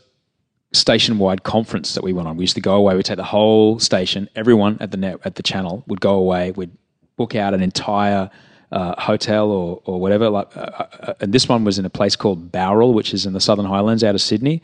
station 0.73 1.17
wide 1.19 1.43
conference 1.43 1.93
that 1.93 2.03
we 2.03 2.11
went 2.13 2.27
on. 2.27 2.37
We 2.37 2.43
used 2.43 2.55
to 2.55 2.61
go 2.61 2.75
away. 2.75 2.95
We'd 2.95 3.05
take 3.05 3.17
the 3.17 3.23
whole 3.23 3.79
station. 3.79 4.29
Everyone 4.35 4.77
at 4.81 4.91
the 4.91 4.97
net 4.97 5.19
at 5.23 5.35
the 5.35 5.43
channel 5.43 5.83
would 5.87 6.01
go 6.01 6.15
away. 6.15 6.51
We'd 6.51 6.71
book 7.17 7.33
out 7.35 7.53
an 7.53 7.61
entire 7.61 8.29
uh, 8.71 8.99
hotel 9.01 9.49
or 9.51 9.81
or 9.85 9.99
whatever. 10.01 10.29
Like, 10.29 10.55
uh, 10.57 10.59
uh, 10.59 11.13
and 11.21 11.33
this 11.33 11.47
one 11.47 11.63
was 11.63 11.79
in 11.79 11.85
a 11.85 11.89
place 11.89 12.15
called 12.15 12.51
Bowral, 12.51 12.93
which 12.93 13.13
is 13.13 13.25
in 13.25 13.33
the 13.33 13.39
Southern 13.39 13.65
Highlands 13.65 14.03
out 14.03 14.15
of 14.15 14.21
Sydney. 14.21 14.61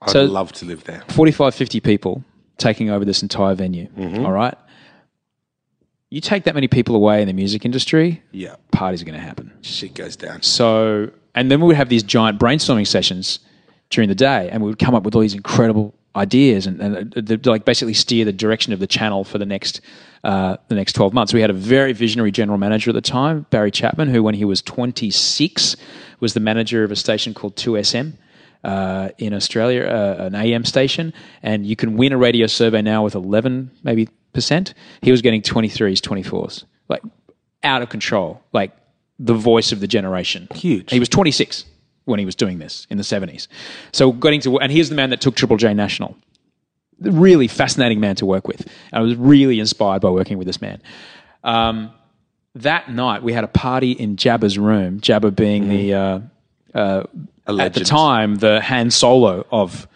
I'd 0.00 0.10
So- 0.10 0.24
love 0.24 0.52
to 0.52 0.64
live 0.64 0.84
there. 0.84 1.02
45, 1.08 1.54
50 1.54 1.80
people 1.80 2.24
taking 2.56 2.88
over 2.90 3.04
this 3.04 3.22
entire 3.22 3.54
venue. 3.54 3.88
All 4.24 4.32
right. 4.32 4.54
You 6.10 6.20
take 6.22 6.44
that 6.44 6.54
many 6.54 6.68
people 6.68 6.96
away 6.96 7.20
in 7.20 7.26
the 7.28 7.34
music 7.34 7.64
industry, 7.64 8.22
Yeah, 8.32 8.56
parties 8.72 9.02
are 9.02 9.04
going 9.04 9.18
to 9.18 9.24
happen. 9.24 9.52
shit 9.60 9.94
goes 9.94 10.16
down. 10.16 10.40
So, 10.42 11.10
and 11.34 11.50
then 11.50 11.60
we 11.60 11.66
would 11.66 11.76
have 11.76 11.90
these 11.90 12.02
giant 12.02 12.38
brainstorming 12.40 12.86
sessions 12.86 13.40
during 13.90 14.08
the 14.08 14.14
day, 14.14 14.48
and 14.50 14.62
we 14.62 14.68
would 14.70 14.78
come 14.78 14.94
up 14.94 15.02
with 15.02 15.14
all 15.14 15.20
these 15.20 15.34
incredible 15.34 15.94
ideas 16.16 16.66
and, 16.66 16.80
and 16.80 17.14
uh, 17.16 17.20
the, 17.20 17.38
like 17.50 17.64
basically 17.66 17.92
steer 17.94 18.24
the 18.24 18.32
direction 18.32 18.72
of 18.72 18.80
the 18.80 18.86
channel 18.86 19.22
for 19.22 19.36
the 19.38 19.46
next 19.46 19.80
uh, 20.24 20.56
the 20.68 20.74
next 20.74 20.94
twelve 20.94 21.12
months. 21.12 21.32
We 21.34 21.40
had 21.42 21.50
a 21.50 21.54
very 21.54 21.92
visionary 21.92 22.32
general 22.32 22.58
manager 22.58 22.90
at 22.90 22.94
the 22.94 23.00
time, 23.02 23.46
Barry 23.50 23.70
Chapman, 23.70 24.08
who 24.08 24.22
when 24.22 24.34
he 24.34 24.44
was 24.44 24.60
twenty 24.62 25.10
six 25.10 25.76
was 26.20 26.32
the 26.34 26.40
manager 26.40 26.82
of 26.84 26.90
a 26.90 26.96
station 26.96 27.34
called 27.34 27.54
Two 27.56 27.80
SM. 27.82 28.10
Uh, 28.64 29.10
in 29.18 29.32
Australia, 29.34 29.84
uh, 29.84 30.24
an 30.24 30.34
AM 30.34 30.64
station, 30.64 31.12
and 31.44 31.64
you 31.64 31.76
can 31.76 31.96
win 31.96 32.12
a 32.12 32.18
radio 32.18 32.44
survey 32.48 32.82
now 32.82 33.04
with 33.04 33.14
11 33.14 33.70
maybe 33.84 34.08
percent. 34.32 34.74
He 35.02 35.10
was 35.10 35.22
getting 35.22 35.42
23s, 35.42 36.00
24s, 36.00 36.64
like 36.88 37.02
out 37.62 37.82
of 37.82 37.88
control, 37.88 38.42
like 38.52 38.72
the 39.18 39.34
voice 39.34 39.72
of 39.72 39.80
the 39.80 39.86
generation. 39.86 40.48
Huge. 40.54 40.90
He 40.90 40.98
was 40.98 41.08
26 41.08 41.64
when 42.04 42.18
he 42.18 42.24
was 42.24 42.34
doing 42.34 42.58
this 42.58 42.86
in 42.90 42.96
the 42.96 43.02
70s. 43.02 43.48
So 43.92 44.12
getting 44.12 44.40
to, 44.42 44.58
and 44.58 44.72
he's 44.72 44.88
the 44.88 44.94
man 44.94 45.10
that 45.10 45.20
took 45.20 45.34
Triple 45.34 45.56
J 45.56 45.74
national. 45.74 46.16
Really 47.00 47.48
fascinating 47.48 48.00
man 48.00 48.16
to 48.16 48.26
work 48.26 48.48
with. 48.48 48.68
I 48.92 49.00
was 49.00 49.14
really 49.16 49.60
inspired 49.60 50.02
by 50.02 50.10
working 50.10 50.38
with 50.38 50.46
this 50.46 50.60
man. 50.60 50.82
Um, 51.44 51.92
that 52.54 52.90
night, 52.90 53.22
we 53.22 53.32
had 53.32 53.44
a 53.44 53.48
party 53.48 53.92
in 53.92 54.16
Jabba's 54.16 54.58
room. 54.58 55.00
Jabba 55.00 55.34
being 55.34 55.68
the, 55.68 55.94
uh, 55.94 56.20
uh, 56.74 57.04
at 57.46 57.74
the 57.74 57.84
time, 57.84 58.36
the 58.36 58.60
Han 58.60 58.90
Solo 58.90 59.46
of 59.52 59.86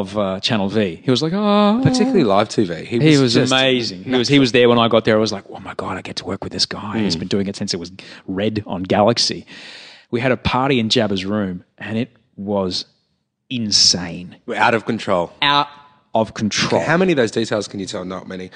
of 0.00 0.18
uh, 0.18 0.40
Channel 0.40 0.68
V. 0.68 0.96
He 0.96 1.10
was 1.10 1.22
like, 1.22 1.32
oh, 1.32 1.80
particularly 1.82 2.24
live 2.24 2.48
TV. 2.48 2.84
He 2.84 2.98
was, 2.98 3.34
he 3.34 3.40
was 3.40 3.52
amazing. 3.52 4.02
He 4.02 4.14
was 4.14 4.28
he 4.28 4.38
was 4.40 4.50
there 4.52 4.68
when 4.68 4.78
I 4.78 4.88
got 4.88 5.04
there. 5.04 5.16
I 5.16 5.20
was 5.20 5.32
like, 5.32 5.44
oh 5.50 5.60
my 5.60 5.74
god, 5.74 5.96
I 5.96 6.02
get 6.02 6.16
to 6.16 6.24
work 6.24 6.42
with 6.42 6.52
this 6.52 6.66
guy. 6.66 6.98
Hmm. 6.98 7.04
He's 7.04 7.16
been 7.16 7.28
doing 7.28 7.46
it 7.46 7.54
since 7.54 7.72
it 7.72 7.78
was 7.78 7.92
red 8.26 8.64
on 8.66 8.82
Galaxy. 8.82 9.46
We 10.10 10.20
had 10.20 10.32
a 10.32 10.36
party 10.36 10.80
in 10.80 10.88
Jabba's 10.88 11.24
room, 11.24 11.64
and 11.78 11.96
it 11.96 12.10
was 12.36 12.86
insane, 13.50 14.36
We're 14.46 14.56
out 14.56 14.74
of 14.74 14.84
control. 14.84 15.32
out 15.42 15.68
of 16.14 16.34
control. 16.34 16.82
How 16.82 16.96
many 16.96 17.12
of 17.12 17.16
those 17.16 17.30
details 17.30 17.68
can 17.68 17.78
you 17.78 17.86
tell? 17.86 18.04
Not 18.04 18.26
many, 18.26 18.50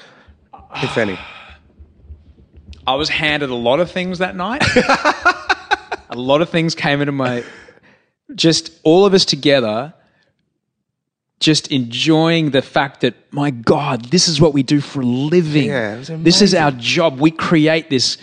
if 0.75 0.97
any. 0.97 1.17
I 2.87 2.95
was 2.95 3.07
handed 3.07 3.49
a 3.49 3.55
lot 3.55 3.79
of 3.79 3.91
things 3.91 4.17
that 4.17 4.35
night. 4.35 4.63
a 6.09 6.15
lot 6.15 6.41
of 6.41 6.49
things 6.49 6.75
came 6.75 7.01
into 7.01 7.11
my. 7.11 7.43
Just 8.35 8.71
all 8.83 9.05
of 9.05 9.13
us 9.13 9.25
together, 9.25 9.93
just 11.39 11.71
enjoying 11.71 12.51
the 12.51 12.61
fact 12.61 13.01
that, 13.01 13.15
my 13.31 13.49
God, 13.49 14.05
this 14.05 14.27
is 14.27 14.41
what 14.41 14.53
we 14.53 14.63
do 14.63 14.81
for 14.81 15.01
a 15.01 15.05
living. 15.05 15.67
Yeah, 15.67 16.03
this 16.07 16.41
is 16.41 16.53
our 16.53 16.71
job. 16.71 17.19
We 17.19 17.31
create 17.31 17.89
this. 17.89 18.17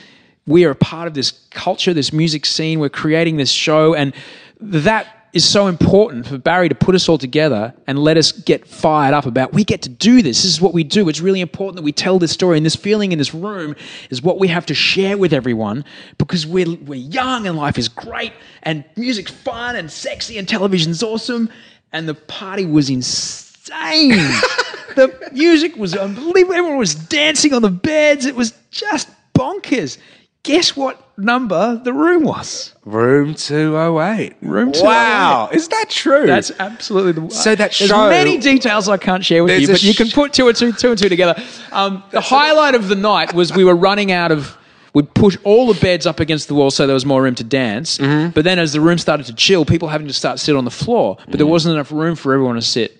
We 0.46 0.64
are 0.64 0.70
a 0.70 0.76
part 0.76 1.08
of 1.08 1.14
this 1.14 1.32
culture, 1.50 1.94
this 1.94 2.12
music 2.12 2.44
scene. 2.44 2.78
We're 2.78 2.88
creating 2.88 3.36
this 3.36 3.50
show. 3.50 3.94
And 3.94 4.14
that 4.60 5.16
is 5.32 5.46
so 5.46 5.66
important 5.66 6.26
for 6.26 6.38
Barry 6.38 6.68
to 6.68 6.74
put 6.74 6.94
us 6.94 7.08
all 7.08 7.18
together 7.18 7.74
and 7.86 7.98
let 7.98 8.16
us 8.16 8.32
get 8.32 8.66
fired 8.66 9.12
up 9.12 9.26
about 9.26 9.52
we 9.52 9.64
get 9.64 9.82
to 9.82 9.88
do 9.88 10.22
this. 10.22 10.42
This 10.42 10.52
is 10.52 10.60
what 10.60 10.72
we 10.72 10.82
do. 10.84 11.08
It's 11.08 11.20
really 11.20 11.42
important 11.42 11.76
that 11.76 11.82
we 11.82 11.92
tell 11.92 12.18
this 12.18 12.32
story. 12.32 12.56
And 12.56 12.64
this 12.64 12.76
feeling 12.76 13.12
in 13.12 13.18
this 13.18 13.34
room 13.34 13.76
is 14.08 14.22
what 14.22 14.38
we 14.38 14.48
have 14.48 14.64
to 14.66 14.74
share 14.74 15.18
with 15.18 15.32
everyone 15.32 15.84
because 16.16 16.46
we're, 16.46 16.74
we're 16.76 16.94
young 16.94 17.46
and 17.46 17.56
life 17.56 17.76
is 17.76 17.88
great 17.88 18.32
and 18.62 18.84
music's 18.96 19.30
fun 19.30 19.76
and 19.76 19.90
sexy 19.90 20.38
and 20.38 20.48
television's 20.48 21.02
awesome. 21.02 21.50
And 21.92 22.08
the 22.08 22.14
party 22.14 22.66
was 22.66 22.90
insane. 22.90 24.10
the 24.96 25.30
music 25.32 25.76
was 25.76 25.94
unbelievable. 25.96 26.54
Everyone 26.54 26.78
was 26.78 26.94
dancing 26.94 27.54
on 27.54 27.62
the 27.62 27.70
beds. 27.70 28.26
It 28.26 28.34
was 28.34 28.52
just 28.70 29.08
bonkers. 29.34 29.98
Guess 30.42 30.76
what 30.76 31.02
number 31.18 31.80
the 31.82 31.92
room 31.92 32.22
was? 32.22 32.72
Room 32.84 33.34
two 33.34 33.76
oh 33.76 34.00
eight. 34.00 34.34
Room 34.42 34.70
208. 34.70 34.84
Wow, 34.84 35.48
is 35.52 35.66
that 35.68 35.90
true? 35.90 36.24
That's 36.26 36.52
absolutely 36.60 37.12
the. 37.12 37.30
So 37.34 37.56
that 37.56 37.74
There's 37.76 37.90
show- 37.90 38.08
many 38.08 38.38
details 38.38 38.88
I 38.88 38.96
can't 38.96 39.24
share 39.24 39.42
with 39.42 39.60
you, 39.60 39.66
but 39.66 39.82
you 39.82 39.94
can 39.94 40.08
put 40.08 40.32
two 40.32 40.46
and 40.46 40.56
two, 40.56 40.72
two 40.72 40.90
and 40.90 40.98
two 40.98 41.08
together. 41.08 41.42
Um, 41.72 42.04
the 42.10 42.20
highlight 42.20 42.76
of 42.76 42.86
the 42.86 42.94
night 42.94 43.34
was 43.34 43.52
we 43.52 43.64
were 43.64 43.74
running 43.76 44.12
out 44.12 44.30
of. 44.30 44.56
We'd 44.96 45.12
push 45.12 45.36
all 45.44 45.70
the 45.70 45.78
beds 45.78 46.06
up 46.06 46.20
against 46.20 46.48
the 46.48 46.54
wall 46.54 46.70
so 46.70 46.86
there 46.86 46.94
was 46.94 47.04
more 47.04 47.22
room 47.22 47.34
to 47.34 47.44
dance. 47.44 47.98
Mm-hmm. 47.98 48.30
But 48.30 48.44
then 48.44 48.58
as 48.58 48.72
the 48.72 48.80
room 48.80 48.96
started 48.96 49.26
to 49.26 49.34
chill, 49.34 49.66
people 49.66 49.88
having 49.88 50.06
to 50.06 50.14
start 50.14 50.38
to 50.38 50.42
sit 50.42 50.56
on 50.56 50.64
the 50.64 50.70
floor. 50.70 51.16
But 51.26 51.34
Mm. 51.34 51.36
there 51.36 51.46
wasn't 51.46 51.74
enough 51.74 51.92
room 51.92 52.16
for 52.16 52.32
everyone 52.32 52.54
to 52.54 52.62
sit. 52.62 52.96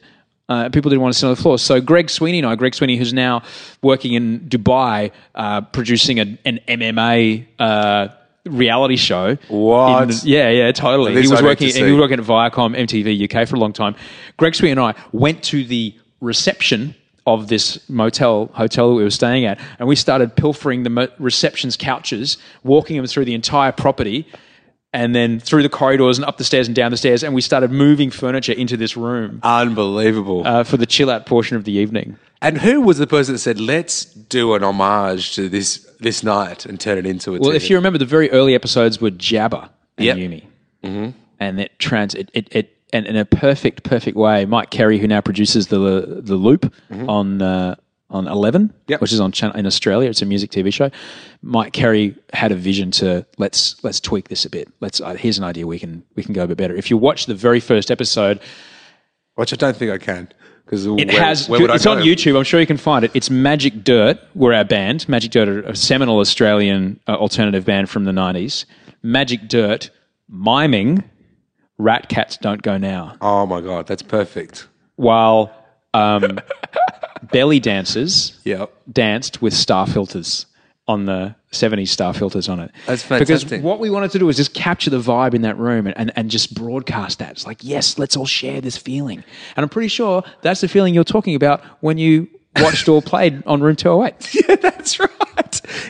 Uh, 0.46 0.68
people 0.68 0.90
didn't 0.90 1.00
want 1.00 1.14
to 1.14 1.18
sit 1.18 1.24
on 1.26 1.34
the 1.34 1.40
floor. 1.40 1.58
So 1.58 1.80
Greg 1.80 2.10
Sweeney 2.10 2.40
and 2.40 2.46
I, 2.46 2.54
Greg 2.54 2.74
Sweeney, 2.74 2.98
who's 2.98 3.14
now 3.14 3.42
working 3.80 4.12
in 4.12 4.40
Dubai, 4.40 5.10
uh, 5.34 5.62
producing 5.62 6.20
a, 6.20 6.38
an 6.44 6.60
MMA 6.68 7.46
uh, 7.58 8.08
reality 8.44 8.96
show. 8.96 9.36
What? 9.48 10.22
Yeah, 10.22 10.50
yeah, 10.50 10.72
totally. 10.72 11.12
He 11.14 11.28
was 11.28 11.40
I 11.40 11.44
working. 11.44 11.68
He 11.70 11.82
was 11.82 11.98
working 11.98 12.18
at 12.20 12.26
Viacom 12.26 12.76
MTV 12.76 13.24
UK 13.24 13.48
for 13.48 13.56
a 13.56 13.58
long 13.58 13.72
time. 13.72 13.94
Greg 14.36 14.54
Sweeney 14.54 14.72
and 14.72 14.80
I 14.80 14.94
went 15.12 15.42
to 15.44 15.64
the 15.64 15.94
reception 16.20 16.94
of 17.26 17.48
this 17.48 17.78
motel 17.88 18.46
hotel 18.54 18.90
that 18.90 18.94
we 18.94 19.02
were 19.02 19.10
staying 19.10 19.44
at, 19.44 19.58
and 19.78 19.88
we 19.88 19.96
started 19.96 20.36
pilfering 20.36 20.84
the 20.84 20.90
mo- 20.90 21.08
reception's 21.18 21.76
couches, 21.76 22.38
walking 22.62 22.96
them 22.96 23.06
through 23.06 23.24
the 23.24 23.34
entire 23.34 23.72
property, 23.72 24.26
and 24.92 25.14
then 25.14 25.40
through 25.40 25.62
the 25.62 25.68
corridors 25.68 26.18
and 26.18 26.24
up 26.24 26.38
the 26.38 26.44
stairs 26.44 26.68
and 26.68 26.76
down 26.76 26.90
the 26.90 26.96
stairs, 26.96 27.22
and 27.24 27.34
we 27.34 27.40
started 27.40 27.70
moving 27.72 28.10
furniture 28.10 28.52
into 28.52 28.76
this 28.76 28.96
room 28.96 29.40
unbelievable. 29.42 30.46
uh, 30.46 30.62
for 30.64 30.76
the 30.76 30.86
chill 30.86 31.10
out 31.10 31.26
portion 31.26 31.56
of 31.56 31.64
the 31.64 31.72
evening. 31.72 32.16
and 32.40 32.58
who 32.58 32.80
was 32.80 32.98
the 32.98 33.06
person 33.06 33.34
that 33.34 33.40
said, 33.40 33.58
"Let's 33.60 34.04
do 34.04 34.54
an 34.54 34.62
homage 34.62 35.34
to 35.34 35.48
this 35.48 35.78
this 35.98 36.22
night 36.22 36.64
and 36.64 36.78
turn 36.78 36.96
it 36.98 37.06
into 37.06 37.34
a"? 37.34 37.38
Well, 37.40 37.50
if 37.50 37.68
you 37.68 37.76
remember, 37.76 37.98
the 37.98 38.04
very 38.04 38.30
early 38.30 38.54
episodes 38.54 39.00
were 39.00 39.10
Jabba 39.10 39.68
and 39.98 40.06
Yep. 40.06 40.16
Yumi, 40.16 40.42
mm-hmm. 40.84 41.10
and 41.40 41.60
it 41.60 41.78
trans 41.78 42.14
it 42.14 42.30
it. 42.32 42.48
it 42.52 42.75
and 42.96 43.06
in 43.06 43.16
a 43.16 43.24
perfect, 43.24 43.82
perfect 43.82 44.16
way, 44.16 44.44
Mike 44.46 44.70
Kerry, 44.70 44.98
who 44.98 45.06
now 45.06 45.20
produces 45.20 45.68
the 45.68 46.20
the 46.22 46.36
Loop 46.36 46.72
on 46.90 47.42
uh, 47.42 47.76
on 48.10 48.28
Eleven, 48.28 48.72
Yep. 48.88 49.00
which 49.00 49.12
is 49.12 49.20
on 49.20 49.32
channel 49.32 49.56
in 49.56 49.66
Australia, 49.66 50.08
it's 50.10 50.22
a 50.22 50.26
music 50.26 50.50
TV 50.50 50.72
show. 50.72 50.90
Mike 51.42 51.72
Kerry 51.72 52.14
had 52.32 52.52
a 52.52 52.54
vision 52.54 52.90
to 52.92 53.26
let's 53.38 53.82
let's 53.84 54.00
tweak 54.00 54.28
this 54.28 54.44
a 54.44 54.50
bit. 54.50 54.68
Let's 54.80 55.00
uh, 55.00 55.14
here's 55.14 55.38
an 55.38 55.44
idea 55.44 55.66
we 55.66 55.78
can 55.78 56.04
we 56.14 56.22
can 56.22 56.32
go 56.32 56.44
a 56.44 56.46
bit 56.46 56.56
better. 56.56 56.74
If 56.74 56.90
you 56.90 56.96
watch 56.96 57.26
the 57.26 57.34
very 57.34 57.60
first 57.60 57.90
episode, 57.90 58.40
which 59.34 59.52
I 59.52 59.56
don't 59.56 59.76
think 59.76 59.90
I 59.92 59.98
can 59.98 60.28
because 60.64 60.86
it 60.86 61.10
has. 61.10 61.48
it's 61.48 61.86
on 61.86 61.98
YouTube. 61.98 62.36
I'm 62.36 62.44
sure 62.44 62.60
you 62.60 62.66
can 62.66 62.76
find 62.76 63.04
it. 63.04 63.10
It's 63.14 63.30
Magic 63.30 63.84
Dirt. 63.84 64.18
We're 64.34 64.52
our 64.52 64.64
band. 64.64 65.08
Magic 65.08 65.30
Dirt, 65.30 65.48
are 65.48 65.60
a 65.62 65.76
seminal 65.76 66.18
Australian 66.18 66.98
uh, 67.06 67.12
alternative 67.14 67.64
band 67.64 67.88
from 67.90 68.04
the 68.04 68.12
'90s. 68.12 68.64
Magic 69.02 69.48
Dirt, 69.48 69.90
miming 70.28 71.04
"Rat 71.78 72.08
Cats 72.08 72.36
Don't 72.36 72.62
Go 72.62 72.76
Now," 72.78 73.16
Oh 73.20 73.46
my 73.46 73.60
god, 73.60 73.86
that's 73.86 74.02
perfect. 74.02 74.66
while 74.96 75.52
um, 75.94 76.40
belly 77.32 77.60
dancers 77.60 78.38
Yep. 78.44 78.72
danced 78.92 79.40
with 79.42 79.54
star 79.54 79.86
filters 79.86 80.46
on 80.88 81.06
the 81.06 81.34
70s 81.50 81.88
star 81.88 82.14
filters 82.14 82.48
on 82.48 82.60
it. 82.60 82.70
That's 82.86 83.02
fantastic. 83.02 83.26
Because 83.26 83.42
fantastic. 83.42 83.64
what 83.64 83.80
we 83.80 83.90
wanted 83.90 84.12
to 84.12 84.18
do 84.20 84.26
was 84.26 84.36
just 84.36 84.54
capture 84.54 84.88
the 84.90 85.00
vibe 85.00 85.34
in 85.34 85.42
that 85.42 85.58
room 85.58 85.86
and, 85.88 85.98
and, 85.98 86.12
and 86.14 86.30
just 86.30 86.54
broadcast 86.54 87.18
that. 87.18 87.32
It's 87.32 87.44
like, 87.46 87.64
yes, 87.64 87.98
let's 87.98 88.16
all 88.16 88.26
share 88.26 88.60
this 88.60 88.76
feeling. 88.76 89.24
And 89.56 89.64
I'm 89.64 89.68
pretty 89.68 89.88
sure 89.88 90.22
that's 90.42 90.60
the 90.60 90.68
feeling 90.68 90.94
you're 90.94 91.02
talking 91.02 91.34
about 91.34 91.60
when 91.80 91.98
you 91.98 92.28
watched 92.60 92.88
or 92.88 93.02
played 93.02 93.42
on 93.46 93.60
Room 93.62 93.74
208. 93.74 94.34
Yeah, 94.48 94.56
that's 94.56 95.00
right. 95.00 95.10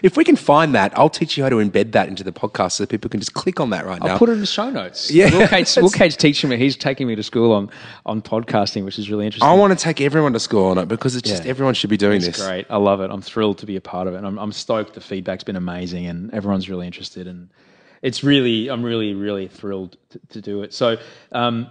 If 0.03 0.17
we 0.17 0.25
can 0.25 0.37
find 0.37 0.75
that, 0.75 0.97
I'll 0.99 1.11
teach 1.11 1.37
you 1.37 1.43
how 1.43 1.49
to 1.51 1.57
embed 1.57 1.93
that 1.93 2.09
into 2.09 2.25
the 2.25 2.33
podcast 2.33 2.73
so 2.73 2.83
that 2.85 2.91
people 2.91 3.09
can 3.11 3.21
just 3.21 3.35
click 3.35 3.61
on 3.61 3.71
that 3.71 3.87
right 3.87 4.01
now. 4.03 4.13
I'll 4.13 4.19
put 4.19 4.29
it 4.29 4.33
in 4.33 4.41
the 4.41 4.47
show 4.47 4.71
notes. 4.71 5.11
Yeah, 5.11 5.31
Will 5.37 5.47
Cates, 5.49 5.77
Will 5.83 5.91
Cates 5.91 6.17
teaching 6.17 6.51
me. 6.51 6.57
He's 6.57 6.77
taking 6.77 7.07
me 7.07 7.15
to 7.15 7.23
school 7.23 7.53
on, 7.53 7.71
on 8.05 8.23
podcasting, 8.23 8.85
which 8.85 8.99
is 8.99 9.11
really 9.11 9.27
interesting. 9.27 9.49
I 9.49 9.55
want 9.55 9.77
to 9.79 9.83
take 9.83 10.01
everyone 10.01 10.33
to 10.33 10.41
school 10.41 10.67
on 10.67 10.79
it 10.79 10.87
because 10.89 11.15
it's 11.17 11.29
just 11.29 11.47
everyone 11.47 11.75
should 11.75 11.91
be 11.91 11.97
doing 11.97 12.17
It's 12.19 12.27
this. 12.39 12.47
great. 12.47 12.67
I 12.71 12.77
love 12.77 13.01
it. 13.01 13.11
I'm 13.11 13.23
thrilled 13.23 13.59
to 13.59 13.67
be 13.67 13.77
a 13.77 13.81
part 13.81 14.09
of 14.09 14.15
it. 14.15 14.25
I'm, 14.25 14.39
I'm 14.39 14.53
stoked. 14.53 14.95
The 14.95 15.01
feedback's 15.01 15.45
been 15.45 15.57
amazing, 15.57 16.07
and 16.07 16.33
everyone's 16.35 16.69
really 16.71 16.87
interested. 16.87 17.27
And 17.27 17.49
it's 18.03 18.25
really, 18.25 18.69
I'm 18.69 18.83
really, 18.83 19.15
really 19.15 19.49
thrilled 19.49 19.97
to, 20.11 20.21
to 20.31 20.41
do 20.41 20.63
it. 20.63 20.73
So, 20.75 20.97
um, 21.33 21.69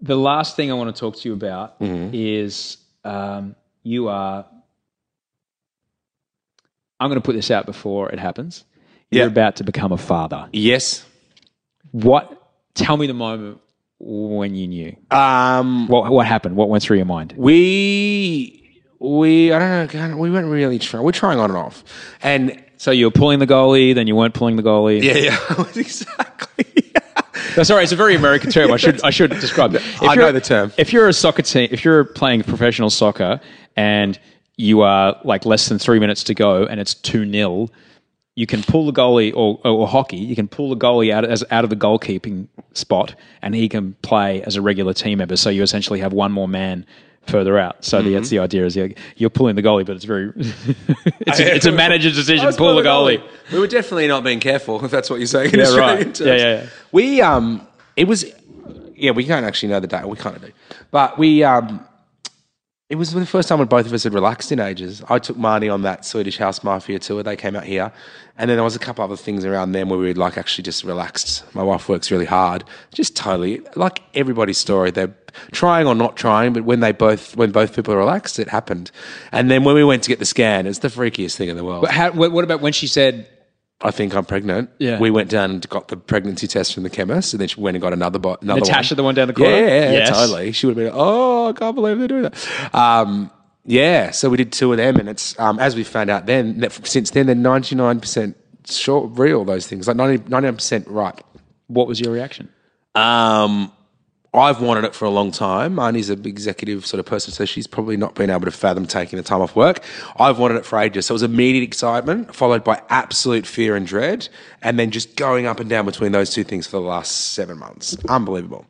the 0.00 0.16
last 0.16 0.54
thing 0.56 0.70
I 0.70 0.74
want 0.74 0.94
to 0.94 0.98
talk 0.98 1.16
to 1.16 1.28
you 1.28 1.34
about 1.34 1.80
Mm-hmm. 1.80 2.10
is 2.14 2.76
um, 3.04 3.56
you 3.82 4.08
are. 4.08 4.46
I'm 7.00 7.08
going 7.10 7.20
to 7.20 7.24
put 7.24 7.34
this 7.34 7.50
out 7.50 7.66
before 7.66 8.10
it 8.10 8.18
happens. 8.18 8.64
You're 9.10 9.24
Yeah. 9.24 9.28
about 9.28 9.56
to 9.56 9.64
become 9.64 9.92
a 9.92 9.96
father. 9.98 10.48
Yes. 10.52 11.04
what? 11.92 12.34
Tell 12.74 12.96
me 12.96 13.06
the 13.06 13.14
moment 13.14 13.58
when 13.98 14.54
you 14.54 14.68
knew. 14.68 14.96
Um, 15.10 15.88
What 15.88 16.10
what 16.10 16.26
happened? 16.26 16.54
What 16.56 16.68
went 16.68 16.82
through 16.82 16.98
your 16.98 17.06
mind? 17.06 17.34
we 17.36 18.80
we 19.00 19.52
I 19.52 19.58
don't 19.86 19.94
know. 19.94 20.16
We 20.16 20.30
weren't 20.30 20.48
really 20.48 20.78
trying. 20.78 21.02
We're 21.04 21.12
trying 21.12 21.38
on 21.38 21.50
and 21.50 21.58
off, 21.58 21.82
and 22.22 22.62
So 22.76 22.90
you 22.92 23.06
were 23.06 23.10
pulling 23.10 23.38
the 23.40 23.46
goalie, 23.46 23.94
then 23.94 24.06
you 24.06 24.14
weren't 24.14 24.34
pulling 24.34 24.56
the 24.56 24.62
goalie. 24.62 25.02
yeah, 25.02 25.16
yeah, 25.16 25.64
exactly. 25.80 26.92
No, 27.56 27.62
sorry, 27.64 27.82
it's 27.82 27.92
a 27.92 27.96
very 27.96 28.14
American 28.14 28.50
term. 28.50 28.70
I 28.70 28.76
should 28.76 29.02
I 29.02 29.10
should 29.10 29.30
describe 29.30 29.74
it. 29.74 29.82
If 29.82 30.02
I 30.02 30.14
you're- 30.14 30.26
know 30.26 30.32
the 30.32 30.40
term. 30.40 30.72
If 30.76 30.92
you're 30.92 31.08
a 31.08 31.12
soccer 31.12 31.42
team, 31.42 31.68
if 31.72 31.84
you're 31.84 32.04
playing 32.04 32.42
professional 32.44 32.90
soccer 32.90 33.40
and 33.76 34.18
you 34.58 34.82
are 34.82 35.16
like 35.24 35.46
less 35.46 35.68
than 35.70 35.78
three 35.78 35.98
minutes 35.98 36.22
to 36.24 36.34
go 36.34 36.64
and 36.66 36.78
it's 36.80 36.92
two 36.92 37.24
0 37.30 37.68
you 38.34 38.46
can 38.46 38.62
pull 38.62 38.86
the 38.86 38.92
goalie 38.92 39.32
or, 39.34 39.58
or 39.64 39.88
hockey. 39.88 40.16
You 40.16 40.36
can 40.36 40.46
pull 40.46 40.68
the 40.70 40.76
goalie 40.76 41.10
out 41.12 41.24
as 41.24 41.42
out 41.50 41.64
of 41.64 41.70
the 41.70 41.76
goalkeeping 41.76 42.46
spot, 42.72 43.16
and 43.42 43.52
he 43.52 43.68
can 43.68 43.94
play 44.02 44.42
as 44.42 44.54
a 44.54 44.62
regular 44.62 44.94
team 44.94 45.18
member. 45.18 45.34
So 45.36 45.50
you 45.50 45.60
essentially 45.64 45.98
have 45.98 46.12
one 46.12 46.30
more 46.30 46.46
man 46.46 46.86
further 47.26 47.58
out. 47.58 47.84
So 47.84 48.00
Mm-hmm. 48.00 48.12
that's 48.12 48.28
the 48.28 48.38
idea. 48.38 48.64
Is 48.64 48.76
you're, 48.76 48.90
you're 49.16 49.28
pulling 49.28 49.56
the 49.56 49.62
goalie, 49.62 49.84
but 49.84 49.96
it's 49.96 50.04
very 50.04 50.30
it's, 50.36 51.40
a, 51.40 51.54
it's 51.56 51.66
a 51.66 51.72
manager's 51.84 52.14
decision. 52.14 52.52
Pull 52.54 52.76
the 52.76 52.82
goalie. 52.82 53.20
We 53.52 53.58
were 53.58 53.66
definitely 53.66 54.06
not 54.06 54.22
being 54.22 54.38
careful, 54.38 54.84
if 54.84 54.90
that's 54.92 55.10
what 55.10 55.18
you're 55.18 55.26
saying. 55.26 55.54
in 55.54 55.58
Yeah, 55.58 55.76
right. 55.76 56.02
terms. 56.04 56.20
Yeah, 56.20 56.36
yeah. 56.36 56.66
We 56.92 57.20
um, 57.20 57.66
it 57.96 58.06
was, 58.06 58.24
yeah, 58.94 59.10
we 59.10 59.24
can't 59.24 59.46
actually 59.46 59.70
know 59.70 59.80
the 59.80 59.88
date. 59.88 60.06
We 60.06 60.16
kind 60.16 60.36
of 60.36 60.42
do, 60.42 60.52
but 60.92 61.18
we 61.18 61.42
um, 61.42 61.84
it 62.88 62.96
was 62.96 63.12
the 63.12 63.26
first 63.26 63.50
time 63.50 63.58
when 63.58 63.68
both 63.68 63.84
of 63.84 63.92
us 63.92 64.04
had 64.04 64.14
relaxed 64.14 64.50
in 64.50 64.60
ages. 64.60 65.02
I 65.10 65.18
took 65.18 65.36
Marnie 65.36 65.72
on 65.72 65.82
that 65.82 66.06
Swedish 66.06 66.38
House 66.38 66.64
Mafia 66.64 66.98
tour. 66.98 67.22
They 67.22 67.36
came 67.36 67.54
out 67.54 67.64
here, 67.64 67.92
and 68.38 68.48
then 68.48 68.56
there 68.56 68.64
was 68.64 68.76
a 68.76 68.78
couple 68.78 69.04
other 69.04 69.16
things 69.16 69.44
around 69.44 69.72
them 69.72 69.90
where 69.90 69.98
we 69.98 70.14
like 70.14 70.38
actually 70.38 70.64
just 70.64 70.84
relaxed. 70.84 71.44
My 71.54 71.62
wife 71.62 71.86
works 71.90 72.10
really 72.10 72.24
hard, 72.24 72.64
just 72.94 73.14
totally 73.14 73.60
like 73.76 74.00
everybody's 74.14 74.56
story. 74.56 74.90
They're 74.90 75.14
trying 75.52 75.86
or 75.86 75.94
not 75.94 76.16
trying, 76.16 76.54
but 76.54 76.64
when 76.64 76.80
they 76.80 76.92
both 76.92 77.36
when 77.36 77.52
both 77.52 77.76
people 77.76 77.94
relaxed, 77.94 78.38
it 78.38 78.48
happened. 78.48 78.90
And 79.32 79.50
then 79.50 79.64
when 79.64 79.74
we 79.74 79.84
went 79.84 80.02
to 80.04 80.08
get 80.08 80.18
the 80.18 80.24
scan, 80.24 80.66
it's 80.66 80.78
the 80.78 80.88
freakiest 80.88 81.36
thing 81.36 81.50
in 81.50 81.58
the 81.58 81.64
world. 81.64 81.82
But 81.82 81.90
how, 81.90 82.12
what 82.12 82.42
about 82.42 82.62
when 82.62 82.72
she 82.72 82.86
said 82.86 83.28
I 83.80 83.90
think 83.92 84.14
I'm 84.14 84.24
pregnant. 84.24 84.70
Yeah. 84.78 84.98
We 84.98 85.10
went 85.10 85.30
down 85.30 85.50
and 85.52 85.68
got 85.68 85.86
the 85.88 85.96
pregnancy 85.96 86.48
test 86.48 86.74
from 86.74 86.82
the 86.82 86.90
chemist, 86.90 87.32
and 87.32 87.40
then 87.40 87.48
she 87.48 87.60
went 87.60 87.76
and 87.76 87.82
got 87.82 87.92
another, 87.92 88.18
bo- 88.18 88.36
another 88.42 88.60
Natasha, 88.60 88.94
one. 88.94 88.96
the 88.96 89.02
one 89.04 89.14
down 89.14 89.28
the 89.28 89.34
corner? 89.34 89.52
Yeah, 89.54 89.66
yeah, 89.66 89.92
Yes. 89.92 90.08
totally. 90.10 90.50
She 90.52 90.66
would 90.66 90.76
have 90.76 90.84
been, 90.86 90.92
oh, 90.96 91.50
I 91.50 91.52
can't 91.52 91.74
believe 91.76 91.98
they're 91.98 92.08
doing 92.08 92.22
that. 92.22 92.74
Um, 92.74 93.30
yeah, 93.64 94.10
so 94.10 94.30
we 94.30 94.36
did 94.36 94.50
two 94.52 94.72
of 94.72 94.78
them, 94.78 94.96
and 94.96 95.08
it's 95.08 95.38
um, 95.38 95.58
as 95.60 95.76
we 95.76 95.84
found 95.84 96.10
out 96.10 96.26
then. 96.26 96.58
That 96.60 96.72
since 96.86 97.10
then, 97.10 97.26
they're 97.26 97.34
99 97.36 98.00
percent 98.00 98.36
short 98.66 99.10
real. 99.18 99.44
Those 99.44 99.66
things 99.68 99.86
like 99.86 99.96
99 99.96 100.54
percent 100.54 100.88
right. 100.88 101.20
what 101.68 101.86
was 101.86 102.00
your 102.00 102.12
reaction? 102.12 102.48
Um, 102.94 103.70
I've 104.34 104.60
wanted 104.60 104.84
it 104.84 104.94
for 104.94 105.06
a 105.06 105.10
long 105.10 105.32
time. 105.32 105.76
Marnie's 105.76 106.10
an 106.10 106.26
executive 106.26 106.84
sort 106.84 107.00
of 107.00 107.06
person, 107.06 107.32
so 107.32 107.46
she's 107.46 107.66
probably 107.66 107.96
not 107.96 108.14
been 108.14 108.28
able 108.28 108.44
to 108.44 108.50
fathom 108.50 108.86
taking 108.86 109.16
the 109.16 109.22
time 109.22 109.40
off 109.40 109.56
work. 109.56 109.82
I've 110.18 110.38
wanted 110.38 110.56
it 110.56 110.66
for 110.66 110.78
ages. 110.78 111.06
So 111.06 111.12
it 111.12 111.16
was 111.16 111.22
immediate 111.22 111.62
excitement, 111.62 112.34
followed 112.34 112.62
by 112.62 112.82
absolute 112.90 113.46
fear 113.46 113.74
and 113.74 113.86
dread, 113.86 114.28
and 114.62 114.78
then 114.78 114.90
just 114.90 115.16
going 115.16 115.46
up 115.46 115.60
and 115.60 115.70
down 115.70 115.86
between 115.86 116.12
those 116.12 116.30
two 116.30 116.44
things 116.44 116.66
for 116.66 116.76
the 116.76 116.86
last 116.86 117.32
seven 117.32 117.58
months. 117.58 117.96
Unbelievable. 118.08 118.66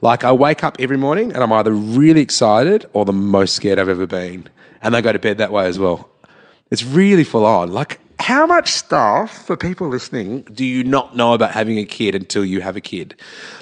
Like 0.00 0.24
I 0.24 0.32
wake 0.32 0.64
up 0.64 0.76
every 0.80 0.98
morning 0.98 1.32
and 1.32 1.42
I'm 1.42 1.52
either 1.52 1.72
really 1.72 2.20
excited 2.20 2.84
or 2.92 3.04
the 3.04 3.12
most 3.12 3.54
scared 3.54 3.78
I've 3.78 3.88
ever 3.88 4.06
been. 4.06 4.48
And 4.82 4.96
I 4.96 5.00
go 5.00 5.12
to 5.12 5.18
bed 5.18 5.38
that 5.38 5.52
way 5.52 5.66
as 5.66 5.78
well. 5.78 6.10
It's 6.70 6.84
really 6.84 7.24
full 7.24 7.46
on. 7.46 7.72
Like, 7.72 8.00
how 8.18 8.46
much 8.46 8.72
stuff 8.72 9.46
for 9.46 9.56
people 9.56 9.88
listening 9.88 10.42
do 10.52 10.64
you 10.64 10.82
not 10.82 11.14
know 11.14 11.34
about 11.34 11.52
having 11.52 11.78
a 11.78 11.84
kid 11.84 12.14
until 12.14 12.44
you 12.44 12.60
have 12.60 12.76
a 12.76 12.80
kid? 12.80 13.14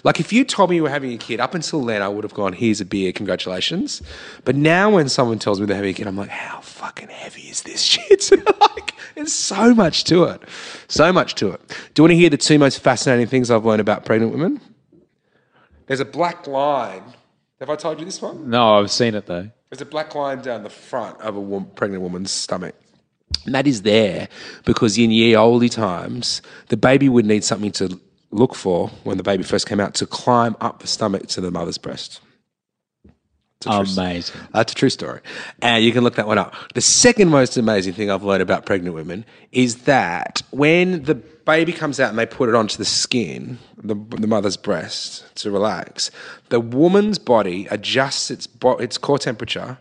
Like, 0.04 0.20
if 0.20 0.32
you 0.32 0.44
told 0.44 0.70
me 0.70 0.76
you 0.76 0.82
were 0.82 0.90
having 0.90 1.12
a 1.12 1.18
kid, 1.18 1.40
up 1.40 1.54
until 1.54 1.84
then, 1.84 2.02
I 2.02 2.08
would 2.08 2.24
have 2.24 2.34
gone, 2.34 2.52
here's 2.52 2.80
a 2.80 2.84
beer, 2.84 3.12
congratulations. 3.12 4.00
But 4.44 4.56
now, 4.56 4.90
when 4.90 5.08
someone 5.08 5.38
tells 5.38 5.60
me 5.60 5.66
they're 5.66 5.76
having 5.76 5.90
a 5.90 5.94
kid, 5.94 6.06
I'm 6.06 6.16
like, 6.16 6.30
how 6.30 6.60
fucking 6.60 7.08
heavy 7.08 7.42
is 7.42 7.62
this 7.62 7.82
shit? 7.82 8.30
like, 8.60 8.94
there's 9.14 9.32
so 9.32 9.74
much 9.74 10.04
to 10.04 10.24
it. 10.24 10.42
So 10.88 11.12
much 11.12 11.34
to 11.36 11.50
it. 11.50 11.60
Do 11.94 12.02
you 12.02 12.04
want 12.04 12.12
to 12.12 12.16
hear 12.16 12.30
the 12.30 12.36
two 12.36 12.58
most 12.58 12.80
fascinating 12.80 13.26
things 13.26 13.50
I've 13.50 13.64
learned 13.64 13.80
about 13.80 14.04
pregnant 14.04 14.32
women? 14.32 14.60
There's 15.86 16.00
a 16.00 16.04
black 16.04 16.46
line. 16.46 17.02
Have 17.60 17.70
I 17.70 17.76
told 17.76 17.98
you 17.98 18.04
this 18.04 18.22
one? 18.22 18.50
No, 18.50 18.78
I've 18.78 18.90
seen 18.90 19.14
it 19.14 19.26
though. 19.26 19.50
There's 19.70 19.80
a 19.80 19.86
black 19.86 20.14
line 20.14 20.40
down 20.40 20.62
the 20.62 20.70
front 20.70 21.20
of 21.20 21.36
a 21.36 21.60
pregnant 21.74 22.02
woman's 22.02 22.30
stomach. 22.30 22.74
And 23.46 23.54
that 23.54 23.66
is 23.66 23.82
there 23.82 24.28
because 24.64 24.96
in 24.98 25.10
ye 25.10 25.34
olde 25.36 25.70
times, 25.70 26.40
the 26.68 26.76
baby 26.76 27.08
would 27.08 27.26
need 27.26 27.44
something 27.44 27.72
to 27.72 28.00
look 28.30 28.54
for 28.54 28.88
when 29.04 29.16
the 29.16 29.22
baby 29.22 29.42
first 29.42 29.68
came 29.68 29.80
out 29.80 29.94
to 29.94 30.06
climb 30.06 30.56
up 30.60 30.80
the 30.80 30.86
stomach 30.86 31.26
to 31.28 31.40
the 31.40 31.50
mother's 31.50 31.78
breast. 31.78 32.20
It's 33.58 33.66
a 33.66 33.70
true 33.70 33.82
s- 33.82 33.96
Amazing. 33.96 34.40
That's 34.52 34.72
a 34.72 34.74
true 34.74 34.90
story. 34.90 35.20
And 35.62 35.84
you 35.84 35.92
can 35.92 36.04
look 36.04 36.16
that 36.16 36.26
one 36.26 36.38
up. 36.38 36.54
The 36.74 36.80
second 36.80 37.28
most 37.30 37.56
amazing 37.56 37.92
thing 37.94 38.10
I've 38.10 38.24
learned 38.24 38.42
about 38.42 38.66
pregnant 38.66 38.94
women 38.94 39.24
is 39.52 39.84
that 39.84 40.42
when 40.50 41.04
the 41.04 41.14
baby 41.14 41.72
comes 41.72 42.00
out 42.00 42.10
and 42.10 42.18
they 42.18 42.26
put 42.26 42.48
it 42.48 42.54
onto 42.54 42.76
the 42.76 42.84
skin, 42.84 43.58
the, 43.76 43.94
the 43.94 44.26
mother's 44.26 44.56
breast, 44.56 45.24
to 45.36 45.50
relax, 45.50 46.10
the 46.48 46.60
woman's 46.60 47.18
body 47.18 47.66
adjusts 47.70 48.30
its, 48.30 48.46
bo- 48.46 48.76
its 48.78 48.98
core 48.98 49.18
temperature 49.18 49.78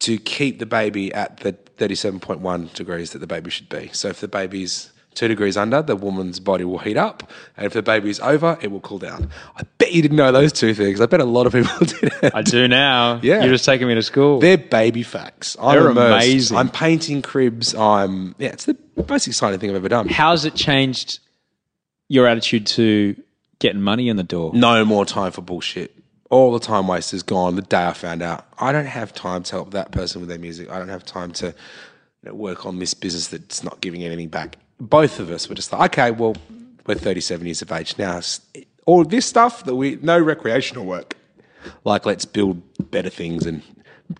to 0.00 0.18
keep 0.18 0.58
the 0.58 0.66
baby 0.66 1.12
at 1.14 1.38
the 1.38 1.56
37.1 1.78 2.72
degrees 2.74 3.10
that 3.12 3.18
the 3.18 3.26
baby 3.26 3.50
should 3.50 3.68
be. 3.68 3.90
So 3.92 4.08
if 4.08 4.20
the 4.20 4.28
baby's 4.28 4.92
two 5.14 5.28
degrees 5.28 5.56
under, 5.56 5.82
the 5.82 5.94
woman's 5.96 6.40
body 6.40 6.64
will 6.64 6.78
heat 6.78 6.96
up. 6.96 7.30
And 7.56 7.66
if 7.66 7.72
the 7.74 7.82
baby's 7.82 8.18
over, 8.20 8.58
it 8.62 8.70
will 8.70 8.80
cool 8.80 8.98
down. 8.98 9.28
I 9.56 9.62
bet 9.78 9.92
you 9.92 10.00
didn't 10.00 10.16
know 10.16 10.32
those 10.32 10.52
two 10.52 10.72
things. 10.74 11.00
I 11.00 11.06
bet 11.06 11.20
a 11.20 11.24
lot 11.24 11.46
of 11.46 11.52
people 11.52 11.70
didn't. 11.86 12.34
I 12.34 12.42
do 12.42 12.66
now. 12.66 13.20
Yeah. 13.22 13.40
You're 13.42 13.52
just 13.52 13.64
taking 13.64 13.86
me 13.88 13.94
to 13.94 14.02
school. 14.02 14.40
They're 14.40 14.56
baby 14.56 15.02
facts. 15.02 15.56
I'm 15.60 15.74
They're 15.78 15.90
immersed. 15.90 16.26
amazing. 16.26 16.56
I'm 16.56 16.68
painting 16.70 17.20
cribs. 17.22 17.74
I'm 17.74 18.34
yeah. 18.38 18.48
It's 18.50 18.64
the 18.64 18.76
most 19.08 19.26
exciting 19.26 19.60
thing 19.60 19.70
I've 19.70 19.76
ever 19.76 19.88
done. 19.88 20.08
How's 20.08 20.44
it 20.44 20.54
changed 20.54 21.18
your 22.08 22.26
attitude 22.26 22.66
to 22.68 23.14
getting 23.58 23.82
money 23.82 24.08
in 24.08 24.16
the 24.16 24.22
door? 24.22 24.52
No 24.54 24.84
more 24.84 25.04
time 25.04 25.30
for 25.32 25.42
bullshit. 25.42 25.94
All 26.32 26.50
the 26.50 26.58
time 26.58 26.88
waste 26.88 27.12
is 27.12 27.22
gone. 27.22 27.56
The 27.56 27.62
day 27.62 27.86
I 27.86 27.92
found 27.92 28.22
out, 28.22 28.46
I 28.58 28.72
don't 28.72 28.86
have 28.86 29.12
time 29.12 29.42
to 29.42 29.52
help 29.52 29.72
that 29.72 29.92
person 29.92 30.22
with 30.22 30.30
their 30.30 30.38
music. 30.38 30.70
I 30.70 30.78
don't 30.78 30.88
have 30.88 31.04
time 31.04 31.30
to 31.32 31.48
you 31.48 31.54
know, 32.22 32.34
work 32.34 32.64
on 32.64 32.78
this 32.78 32.94
business 32.94 33.26
that's 33.26 33.62
not 33.62 33.82
giving 33.82 34.02
anything 34.02 34.28
back. 34.28 34.56
Both 34.80 35.20
of 35.20 35.30
us 35.30 35.46
were 35.46 35.54
just 35.54 35.70
like, 35.74 35.92
okay, 35.92 36.10
well, 36.10 36.34
we're 36.86 36.94
37 36.94 37.44
years 37.46 37.60
of 37.60 37.70
age 37.70 37.98
now. 37.98 38.18
All 38.86 39.04
this 39.04 39.26
stuff 39.26 39.64
that 39.66 39.76
we 39.76 39.98
no 40.00 40.18
recreational 40.18 40.86
work. 40.86 41.18
Like, 41.84 42.06
let's 42.06 42.24
build 42.24 42.62
better 42.90 43.10
things 43.10 43.44
and 43.44 43.60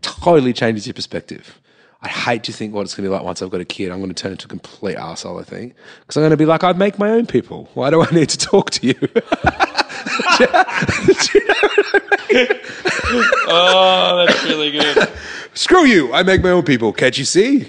totally 0.02 0.52
changes 0.52 0.86
your 0.86 0.92
perspective. 0.92 1.58
I 2.02 2.08
hate 2.08 2.44
to 2.44 2.52
think 2.52 2.74
what 2.74 2.82
it's 2.82 2.94
going 2.94 3.04
to 3.04 3.08
be 3.08 3.14
like 3.14 3.24
once 3.24 3.40
I've 3.40 3.48
got 3.48 3.62
a 3.62 3.64
kid. 3.64 3.90
I'm 3.90 4.00
going 4.00 4.12
to 4.12 4.22
turn 4.22 4.32
into 4.32 4.44
a 4.44 4.48
complete 4.50 4.98
arsehole, 4.98 5.40
I 5.40 5.44
think. 5.44 5.76
Because 6.00 6.18
I'm 6.18 6.20
going 6.20 6.32
to 6.32 6.36
be 6.36 6.44
like, 6.44 6.62
I 6.62 6.72
make 6.72 6.98
my 6.98 7.08
own 7.08 7.24
people. 7.24 7.70
Why 7.72 7.88
do 7.88 8.02
I 8.02 8.10
need 8.10 8.28
to 8.28 8.38
talk 8.38 8.70
to 8.72 8.86
you? 8.86 8.98
Oh, 13.54 14.24
that's 14.26 14.44
really 14.44 14.70
good. 14.70 15.08
Screw 15.54 15.84
you. 15.84 16.12
I 16.14 16.22
make 16.22 16.42
my 16.42 16.50
own 16.50 16.64
people. 16.64 16.92
Can't 16.92 17.16
you 17.18 17.24
see? 17.24 17.68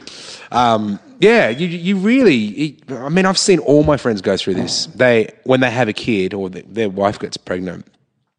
Um, 0.51 0.99
yeah, 1.19 1.49
you, 1.49 1.67
you 1.67 1.97
really. 1.97 2.77
I 2.89 3.09
mean, 3.09 3.25
I've 3.25 3.37
seen 3.37 3.59
all 3.59 3.83
my 3.83 3.97
friends 3.97 4.21
go 4.21 4.37
through 4.37 4.53
this. 4.53 4.85
They 4.87 5.29
when 5.43 5.59
they 5.59 5.71
have 5.71 5.89
a 5.89 5.93
kid 5.93 6.33
or 6.33 6.49
the, 6.49 6.61
their 6.61 6.89
wife 6.89 7.19
gets 7.19 7.35
pregnant, 7.35 7.85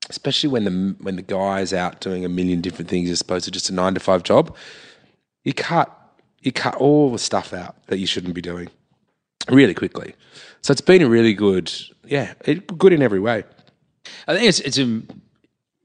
especially 0.08 0.48
when 0.48 0.64
the 0.64 0.96
when 1.00 1.16
the 1.16 1.22
guy's 1.22 1.72
out 1.72 2.00
doing 2.00 2.24
a 2.24 2.28
million 2.28 2.60
different 2.60 2.88
things 2.88 3.10
as 3.10 3.20
opposed 3.20 3.44
to 3.44 3.50
just 3.50 3.68
a 3.68 3.74
nine 3.74 3.94
to 3.94 4.00
five 4.00 4.22
job. 4.22 4.56
You 5.44 5.52
cut 5.52 5.90
you 6.40 6.52
cut 6.52 6.76
all 6.76 7.10
the 7.10 7.18
stuff 7.18 7.52
out 7.52 7.76
that 7.88 7.98
you 7.98 8.06
shouldn't 8.06 8.34
be 8.34 8.42
doing 8.42 8.70
really 9.50 9.74
quickly. 9.74 10.14
So 10.62 10.72
it's 10.72 10.80
been 10.80 11.02
a 11.02 11.08
really 11.08 11.34
good, 11.34 11.72
yeah, 12.06 12.34
it, 12.44 12.78
good 12.78 12.92
in 12.92 13.02
every 13.02 13.20
way. 13.20 13.44
I 14.26 14.34
think 14.34 14.48
it's 14.48 14.60
it's 14.60 14.78
um, 14.78 15.08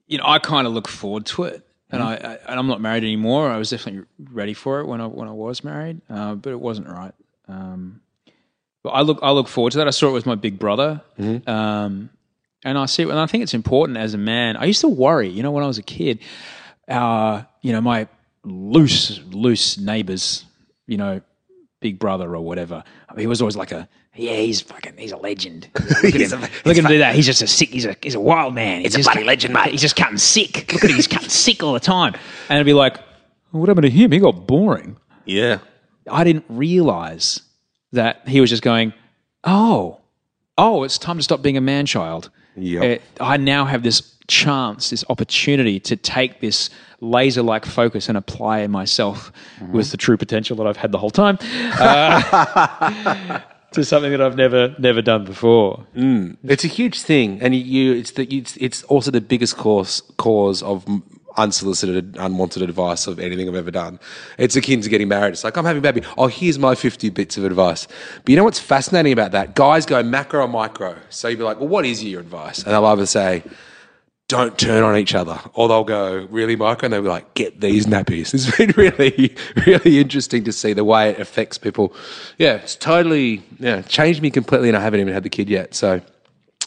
you 0.08 0.18
know 0.18 0.26
I 0.26 0.40
kind 0.40 0.68
of 0.68 0.74
look 0.74 0.88
forward 0.88 1.26
to 1.28 1.44
it, 1.44 1.66
and 1.90 2.02
I, 2.02 2.14
I 2.16 2.52
and 2.52 2.60
I'm 2.60 2.68
not 2.68 2.82
married 2.82 3.04
anymore. 3.04 3.50
I 3.50 3.58
was 3.58 3.70
definitely 3.70 4.06
ready 4.32 4.54
for 4.54 4.80
it 4.80 4.88
when 4.88 5.02
I 5.02 5.08
when 5.08 5.28
I 5.28 5.32
was 5.32 5.64
married, 5.64 6.02
uh, 6.10 6.36
but 6.36 6.52
it 6.52 6.60
wasn't 6.60 6.88
right. 6.88 7.14
Um, 7.48 8.02
but 8.84 8.90
I 8.92 9.02
look 9.02 9.20
I 9.22 9.32
look 9.32 9.48
forward 9.48 9.72
to 9.72 9.78
that. 9.80 9.88
I 9.88 9.92
saw 9.92 10.10
it 10.10 10.14
with 10.14 10.26
my 10.26 10.36
big 10.36 10.60
brother, 10.60 11.02
um, 11.48 12.10
and 12.64 12.78
I 12.78 12.86
see 12.86 13.04
it, 13.04 13.10
and 13.10 13.20
I 13.20 13.26
think 13.26 13.44
it's 13.44 13.54
important 13.54 13.98
as 13.98 14.14
a 14.14 14.18
man. 14.18 14.58
I 14.58 14.66
used 14.66 14.82
to 14.82 14.88
worry, 14.90 15.30
you 15.30 15.44
know, 15.44 15.52
when 15.52 15.64
I 15.64 15.68
was 15.68 15.78
a 15.78 15.84
kid, 15.84 16.20
uh, 16.88 17.44
you 17.62 17.72
know, 17.74 17.82
my 17.82 18.08
loose 18.44 19.20
loose 19.32 19.78
neighbors, 19.78 20.46
you 20.88 20.98
know, 20.98 21.22
big 21.82 22.00
brother 22.00 22.36
or 22.36 22.42
whatever. 22.42 22.84
he 23.18 23.28
was 23.28 23.42
always 23.42 23.56
like 23.56 23.72
a 23.72 23.88
yeah, 24.20 24.36
he's 24.36 24.62
fucking 24.62 24.94
he's 24.98 25.12
a 25.12 25.18
legend. 25.18 25.70
Look 26.04 26.16
at 26.16 26.22
him, 26.22 26.42
look 26.42 26.52
at 26.66 26.78
him 26.78 26.86
do 26.86 26.98
that. 27.00 27.16
He's 27.16 27.26
just 27.26 27.42
a 27.42 27.48
sick. 27.48 27.70
He's 27.70 27.86
a 27.86 27.96
he's 28.02 28.16
a 28.16 28.20
wild 28.20 28.54
man. 28.54 28.82
He's 28.82 28.96
a 28.96 29.00
bloody 29.00 29.24
legend, 29.24 29.54
mate. 29.54 29.72
He's 29.72 29.82
just 29.82 29.96
cutting 29.96 30.18
sick. 30.18 30.72
Look 30.74 30.84
at 30.84 30.90
him, 30.90 30.96
he's 30.96 31.08
cutting 31.08 31.30
sick 31.30 31.64
all 31.64 31.74
the 31.74 31.80
time. 31.80 32.14
And 32.50 32.58
it'd 32.58 32.66
be 32.66 32.74
like, 32.74 32.98
what 33.52 33.70
happened 33.70 33.86
to 33.86 33.90
him? 33.90 34.12
He 34.12 34.20
got 34.20 34.46
boring. 34.48 34.98
Yeah. 35.26 35.60
I 36.10 36.24
didn't 36.24 36.46
realize 36.50 37.42
that 37.92 38.28
he 38.28 38.42
was 38.42 38.50
just 38.50 38.64
going, 38.64 38.94
oh, 39.44 40.00
oh, 40.58 40.84
it's 40.84 40.98
time 40.98 41.18
to 41.18 41.24
stop 41.24 41.42
being 41.42 41.58
a 41.58 41.62
man 41.62 41.86
child. 41.86 42.30
Yep. 42.56 43.02
uh, 43.20 43.24
I 43.24 43.38
now 43.38 43.66
have 43.66 43.84
this 43.84 44.16
chance, 44.28 44.90
this 44.90 45.04
opportunity 45.10 45.80
to 45.82 45.96
take 45.96 46.40
this 46.42 46.70
laser 47.00 47.42
like 47.42 47.66
focus 47.66 48.10
and 48.10 48.18
apply 48.18 48.68
myself 48.68 49.32
Mm-hmm. 49.60 49.74
with 49.74 49.92
the 49.92 49.98
true 49.98 50.16
potential 50.18 50.56
that 50.58 50.68
I've 50.68 50.78
had 50.78 50.92
the 50.94 50.98
whole 50.98 51.10
time 51.10 51.38
uh, 51.80 53.40
to 53.74 53.84
something 53.84 54.12
that 54.12 54.22
I've 54.22 54.36
never 54.36 54.76
never 54.80 55.02
done 55.02 55.26
before. 55.26 55.86
Mm. 55.96 56.38
It's 56.44 56.64
a 56.64 56.68
huge 56.68 57.02
thing, 57.02 57.42
and 57.42 57.56
you 57.56 57.94
it's 57.94 58.12
the 58.12 58.26
it's, 58.26 58.58
it's 58.58 58.84
also 58.84 59.12
the 59.12 59.22
biggest 59.22 59.58
cause 59.58 60.02
cause 60.18 60.64
of 60.64 60.86
unsolicited, 61.38 62.18
unwanted 62.20 62.62
advice 62.62 63.08
of 63.08 63.20
anything 63.20 63.48
I've 63.48 63.56
ever 63.56 63.72
done. 63.72 64.00
It's 64.38 64.56
akin 64.56 64.82
to 64.82 64.90
getting 64.90 65.08
married. 65.08 65.32
It's 65.32 65.44
like 65.44 65.58
I'm 65.58 65.66
having 65.66 65.80
a 65.80 65.82
baby. 65.82 66.06
Oh, 66.18 66.28
here's 66.28 66.60
my 66.60 66.76
50 66.76 67.10
bits 67.12 67.38
of 67.38 67.46
advice. 67.46 67.88
But 68.24 68.30
you 68.30 68.36
know 68.36 68.44
what's 68.44 68.60
fascinating 68.60 69.14
about 69.14 69.32
that? 69.32 69.56
Guys 69.56 69.86
go 69.86 70.04
macro 70.04 70.44
or 70.44 70.48
micro. 70.48 70.98
So 71.10 71.28
you'd 71.28 71.38
be 71.38 71.44
like, 71.44 71.60
well, 71.60 71.70
what 71.70 71.86
is 71.86 72.04
your 72.04 72.20
advice? 72.20 72.64
And 72.64 72.74
they'll 72.74 72.86
either 72.86 73.06
say. 73.06 73.44
Don't 74.30 74.60
turn 74.60 74.84
on 74.84 74.96
each 74.96 75.16
other, 75.16 75.40
or 75.56 75.68
they'll 75.68 75.84
go 75.84 76.28
really 76.30 76.56
micro, 76.56 76.86
and 76.86 76.94
they'll 76.94 77.02
be 77.02 77.08
like, 77.10 77.34
"Get 77.34 77.62
these 77.62 77.88
nappies." 77.88 78.32
It's 78.34 78.56
been 78.56 78.72
really, 78.78 79.36
really 79.66 80.00
interesting 80.00 80.44
to 80.44 80.52
see 80.52 80.72
the 80.72 80.84
way 80.86 81.10
it 81.10 81.20
affects 81.20 81.58
people. 81.58 81.96
Yeah, 82.38 82.54
it's 82.58 82.76
totally, 82.76 83.42
yeah, 83.60 83.82
changed 83.82 84.22
me 84.22 84.30
completely, 84.30 84.70
and 84.70 84.78
I 84.78 84.82
haven't 84.82 85.00
even 85.00 85.14
had 85.16 85.24
the 85.24 85.32
kid 85.32 85.50
yet. 85.50 85.74
So, 85.74 86.00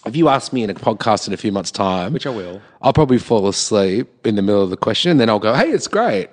if 0.05 0.17
you 0.17 0.29
ask 0.29 0.53
me 0.53 0.65
in 0.65 0.71
a 0.71 0.75
podcast 0.75 1.29
in 1.29 1.35
a 1.35 1.37
few 1.37 1.53
months' 1.53 1.71
time, 1.71 2.13
Which 2.13 2.27
I 2.27 2.31
will. 2.31 2.61
I'll 2.83 2.93
probably 2.93 3.19
fall 3.19 3.47
asleep 3.47 4.27
in 4.27 4.35
the 4.35 4.43
middle 4.43 4.63
of 4.65 4.71
the 4.71 4.77
question, 4.77 5.13
and 5.13 5.21
then 5.21 5.31
I'll 5.31 5.39
go, 5.39 5.55
"Hey, 5.55 5.71
it's 5.71 5.87
great." 5.87 6.31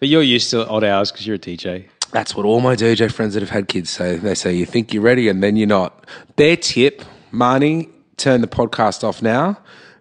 But 0.00 0.10
you're 0.10 0.22
used 0.22 0.50
to 0.50 0.68
odd 0.68 0.84
hours 0.84 1.10
because 1.10 1.26
you're 1.26 1.36
a 1.36 1.38
DJ. 1.38 1.86
That's 2.10 2.36
what 2.36 2.44
all 2.44 2.60
my 2.60 2.76
DJ 2.76 3.10
friends 3.10 3.32
that 3.32 3.40
have 3.40 3.48
had 3.48 3.68
kids 3.68 3.88
say. 3.88 4.16
They 4.16 4.34
say, 4.34 4.52
"You 4.52 4.66
think 4.66 4.92
you're 4.92 5.02
ready, 5.02 5.30
and 5.30 5.42
then 5.42 5.56
you're 5.56 5.66
not." 5.66 6.04
Their 6.36 6.58
tip, 6.58 7.02
Marnie, 7.32 7.88
turn 8.18 8.42
the 8.42 8.48
podcast 8.48 9.02
off 9.02 9.22
now. 9.22 9.56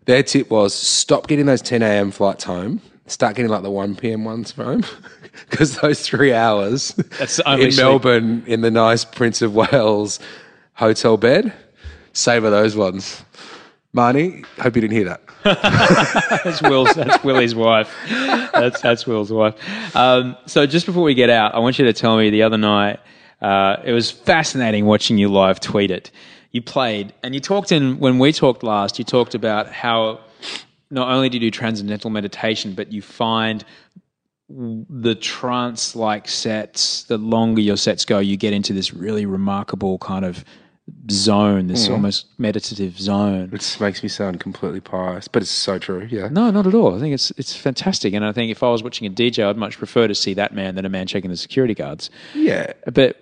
Their 0.05 0.23
tip 0.23 0.49
was 0.49 0.73
stop 0.73 1.27
getting 1.27 1.45
those 1.45 1.61
10 1.61 1.81
a.m. 1.81 2.11
flights 2.11 2.43
home. 2.43 2.81
Start 3.07 3.35
getting 3.35 3.51
like 3.51 3.63
the 3.63 3.71
1 3.71 3.95
p.m. 3.95 4.23
ones 4.23 4.51
home 4.55 4.83
because 5.49 5.77
those 5.77 6.01
three 6.01 6.33
hours 6.33 6.97
in. 7.47 7.75
Melbourne 7.75 8.43
in 8.47 8.61
the 8.61 8.71
nice 8.71 9.05
Prince 9.05 9.41
of 9.41 9.53
Wales 9.55 10.19
hotel 10.73 11.17
bed. 11.17 11.53
Savor 12.13 12.49
those 12.49 12.75
ones. 12.75 13.23
Marnie, 13.95 14.45
hope 14.57 14.75
you 14.75 14.81
didn't 14.81 14.93
hear 14.95 15.05
that. 15.05 15.21
That's 16.43 16.61
Will's. 16.61 16.93
That's 16.93 17.23
Willie's 17.23 17.53
wife. 17.53 17.93
That's 18.53 18.79
that's 18.79 19.05
Will's 19.05 19.31
wife. 19.31 19.55
Um, 19.95 20.37
so 20.45 20.65
just 20.65 20.85
before 20.85 21.03
we 21.03 21.13
get 21.13 21.29
out, 21.29 21.55
I 21.55 21.59
want 21.59 21.77
you 21.77 21.85
to 21.85 21.93
tell 21.93 22.15
me 22.17 22.29
the 22.29 22.43
other 22.43 22.57
night. 22.57 22.99
Uh, 23.41 23.77
it 23.83 23.91
was 23.91 24.11
fascinating 24.11 24.85
watching 24.85 25.17
you 25.17 25.29
live 25.29 25.59
tweet 25.59 25.91
it. 25.91 26.11
You 26.51 26.61
played 26.61 27.13
and 27.23 27.33
you 27.33 27.39
talked 27.39 27.71
in 27.71 27.99
when 27.99 28.19
we 28.19 28.33
talked 28.33 28.63
last. 28.63 28.99
You 28.99 29.05
talked 29.05 29.35
about 29.35 29.71
how 29.71 30.19
not 30.89 31.09
only 31.09 31.29
do 31.29 31.37
you 31.37 31.41
do 31.41 31.51
transcendental 31.51 32.09
meditation, 32.09 32.73
but 32.73 32.91
you 32.91 33.01
find 33.01 33.63
the 34.49 35.15
trance 35.15 35.95
like 35.95 36.27
sets, 36.27 37.03
the 37.03 37.17
longer 37.17 37.61
your 37.61 37.77
sets 37.77 38.03
go, 38.03 38.19
you 38.19 38.35
get 38.35 38.53
into 38.53 38.73
this 38.73 38.93
really 38.93 39.25
remarkable 39.25 39.97
kind 39.99 40.25
of 40.25 40.43
zone, 41.09 41.67
this 41.67 41.87
mm. 41.87 41.91
almost 41.91 42.27
meditative 42.37 42.99
zone. 42.99 43.49
It 43.53 43.77
makes 43.79 44.03
me 44.03 44.09
sound 44.09 44.39
completely 44.39 44.81
pious, 44.81 45.27
but 45.27 45.41
it's 45.41 45.51
so 45.51 45.79
true. 45.79 46.07
Yeah. 46.09 46.27
No, 46.29 46.51
not 46.51 46.67
at 46.67 46.73
all. 46.73 46.95
I 46.95 46.99
think 46.99 47.13
it's 47.13 47.31
it's 47.31 47.55
fantastic, 47.55 48.13
and 48.13 48.25
I 48.25 48.31
think 48.31 48.51
if 48.51 48.63
I 48.63 48.69
was 48.69 48.83
watching 48.83 49.07
a 49.07 49.09
DJ, 49.09 49.45
I'd 49.45 49.57
much 49.57 49.77
prefer 49.77 50.07
to 50.07 50.15
see 50.15 50.33
that 50.33 50.53
man 50.53 50.75
than 50.75 50.85
a 50.85 50.89
man 50.89 51.07
checking 51.07 51.29
the 51.29 51.37
security 51.37 51.73
guards. 51.73 52.09
Yeah. 52.35 52.73
But 52.91 53.21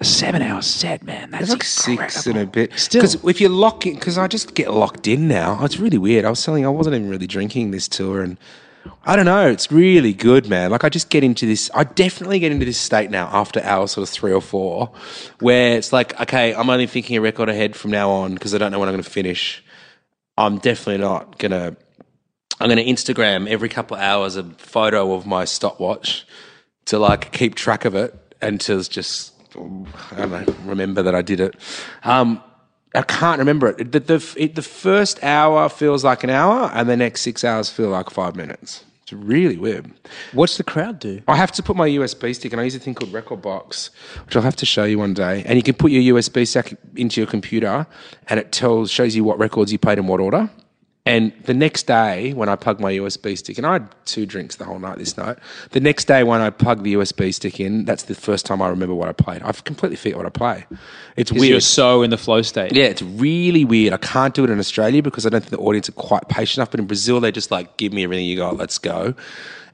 a 0.00 0.04
seven-hour 0.04 0.62
set, 0.62 1.02
man, 1.02 1.30
that's 1.30 1.44
It's 1.44 1.50
like 1.52 1.62
six 1.62 2.26
and 2.26 2.38
a 2.38 2.46
bit. 2.46 2.72
Still. 2.78 3.00
because 3.02 3.22
if 3.24 3.40
you're 3.40 3.50
locking, 3.50 3.94
because 3.94 4.16
I 4.16 4.28
just 4.28 4.54
get 4.54 4.72
locked 4.72 5.06
in 5.06 5.28
now. 5.28 5.62
It's 5.64 5.78
really 5.78 5.98
weird. 5.98 6.24
I 6.24 6.30
was 6.30 6.42
telling, 6.42 6.62
you, 6.62 6.68
I 6.68 6.72
wasn't 6.72 6.96
even 6.96 7.10
really 7.10 7.26
drinking 7.26 7.70
this 7.70 7.86
tour, 7.86 8.22
and 8.22 8.38
I 9.04 9.14
don't 9.14 9.26
know. 9.26 9.46
It's 9.46 9.70
really 9.70 10.14
good, 10.14 10.48
man. 10.48 10.70
Like 10.70 10.84
I 10.84 10.88
just 10.88 11.10
get 11.10 11.22
into 11.22 11.46
this. 11.46 11.70
I 11.74 11.84
definitely 11.84 12.38
get 12.38 12.50
into 12.50 12.64
this 12.64 12.78
state 12.78 13.10
now 13.10 13.28
after 13.32 13.62
hour 13.62 13.86
sort 13.86 14.08
of 14.08 14.08
three 14.08 14.32
or 14.32 14.40
four, 14.40 14.90
where 15.40 15.76
it's 15.76 15.92
like, 15.92 16.18
okay, 16.20 16.54
I'm 16.54 16.70
only 16.70 16.86
thinking 16.86 17.16
a 17.16 17.20
record 17.20 17.50
ahead 17.50 17.76
from 17.76 17.90
now 17.90 18.10
on 18.10 18.34
because 18.34 18.54
I 18.54 18.58
don't 18.58 18.72
know 18.72 18.78
when 18.78 18.88
I'm 18.88 18.94
going 18.94 19.04
to 19.04 19.10
finish. 19.10 19.62
I'm 20.38 20.58
definitely 20.58 20.98
not 20.98 21.38
gonna. 21.38 21.76
I'm 22.58 22.68
gonna 22.68 22.82
Instagram 22.82 23.48
every 23.48 23.68
couple 23.68 23.96
of 23.96 24.02
hours 24.02 24.36
a 24.36 24.44
photo 24.44 25.14
of 25.14 25.26
my 25.26 25.44
stopwatch 25.44 26.26
to 26.86 26.98
like 26.98 27.32
keep 27.32 27.54
track 27.54 27.84
of 27.84 27.94
it 27.94 28.14
and 28.40 28.60
to 28.62 28.82
just 28.84 29.32
I 30.12 30.14
don't 30.16 30.30
know 30.30 30.54
remember 30.64 31.02
that 31.02 31.14
I 31.14 31.22
did 31.22 31.40
it. 31.40 31.56
Um, 32.04 32.42
I 32.94 33.02
can't 33.02 33.38
remember 33.38 33.68
it. 33.68 33.92
The 33.92 34.00
the, 34.00 34.34
it. 34.36 34.54
the 34.54 34.62
first 34.62 35.22
hour 35.22 35.68
feels 35.68 36.04
like 36.04 36.24
an 36.24 36.30
hour, 36.30 36.70
and 36.74 36.88
the 36.88 36.96
next 36.96 37.22
six 37.22 37.44
hours 37.44 37.70
feel 37.70 37.88
like 37.88 38.10
five 38.10 38.34
minutes. 38.36 38.84
It's 39.02 39.12
really 39.12 39.56
weird. 39.56 39.90
What's 40.32 40.56
the 40.56 40.64
crowd 40.64 41.00
do? 41.00 41.22
I 41.26 41.36
have 41.36 41.50
to 41.52 41.62
put 41.62 41.76
my 41.76 41.88
USB 41.88 42.34
stick, 42.34 42.52
and 42.52 42.60
I 42.60 42.64
use 42.64 42.74
a 42.74 42.78
thing 42.78 42.94
called 42.94 43.12
rekordbox, 43.12 43.90
which 44.24 44.36
I'll 44.36 44.42
have 44.42 44.56
to 44.56 44.66
show 44.66 44.84
you 44.84 44.98
one 44.98 45.14
day. 45.14 45.42
And 45.46 45.56
you 45.56 45.62
can 45.62 45.74
put 45.74 45.90
your 45.90 46.14
USB 46.14 46.46
stick 46.46 46.76
into 46.96 47.20
your 47.20 47.28
computer, 47.28 47.86
and 48.28 48.40
it 48.40 48.52
tells 48.52 48.90
shows 48.90 49.14
you 49.16 49.24
what 49.24 49.38
records 49.38 49.72
you 49.72 49.78
played 49.78 49.98
in 49.98 50.06
what 50.06 50.20
order. 50.20 50.48
And 51.10 51.32
the 51.44 51.54
next 51.54 51.88
day, 51.88 52.32
when 52.34 52.48
I 52.48 52.54
plug 52.54 52.78
my 52.78 52.92
USB 52.92 53.36
stick, 53.36 53.58
and 53.58 53.66
I 53.66 53.72
had 53.72 53.88
two 54.04 54.26
drinks 54.26 54.56
the 54.56 54.64
whole 54.64 54.78
night 54.78 54.98
this 54.98 55.16
night. 55.16 55.38
The 55.70 55.80
next 55.80 56.04
day, 56.04 56.22
when 56.22 56.40
I 56.40 56.50
plug 56.50 56.84
the 56.84 56.94
USB 56.94 57.34
stick 57.34 57.58
in, 57.58 57.84
that's 57.84 58.04
the 58.04 58.14
first 58.14 58.46
time 58.46 58.62
I 58.62 58.68
remember 58.68 58.94
what 58.94 59.08
I 59.08 59.12
played. 59.12 59.42
I've 59.42 59.64
completely 59.64 59.96
forget 59.96 60.16
what 60.16 60.26
I 60.26 60.28
play. 60.28 60.66
It's 61.16 61.32
weird. 61.32 61.46
you're 61.46 61.60
so 61.60 62.02
in 62.02 62.10
the 62.10 62.16
flow 62.16 62.42
state. 62.42 62.72
Yeah, 62.76 62.84
it's 62.84 63.02
really 63.02 63.64
weird. 63.64 63.92
I 63.92 63.96
can't 63.96 64.34
do 64.34 64.44
it 64.44 64.50
in 64.50 64.60
Australia 64.60 65.02
because 65.02 65.26
I 65.26 65.30
don't 65.30 65.40
think 65.40 65.50
the 65.50 65.58
audience 65.58 65.88
are 65.88 65.92
quite 65.92 66.28
patient 66.28 66.58
enough. 66.58 66.70
But 66.70 66.78
in 66.78 66.86
Brazil, 66.86 67.18
they're 67.18 67.32
just 67.32 67.50
like 67.50 67.76
give 67.76 67.92
me 67.92 68.04
everything 68.04 68.26
you 68.26 68.36
got, 68.36 68.56
let's 68.56 68.78
go, 68.78 69.14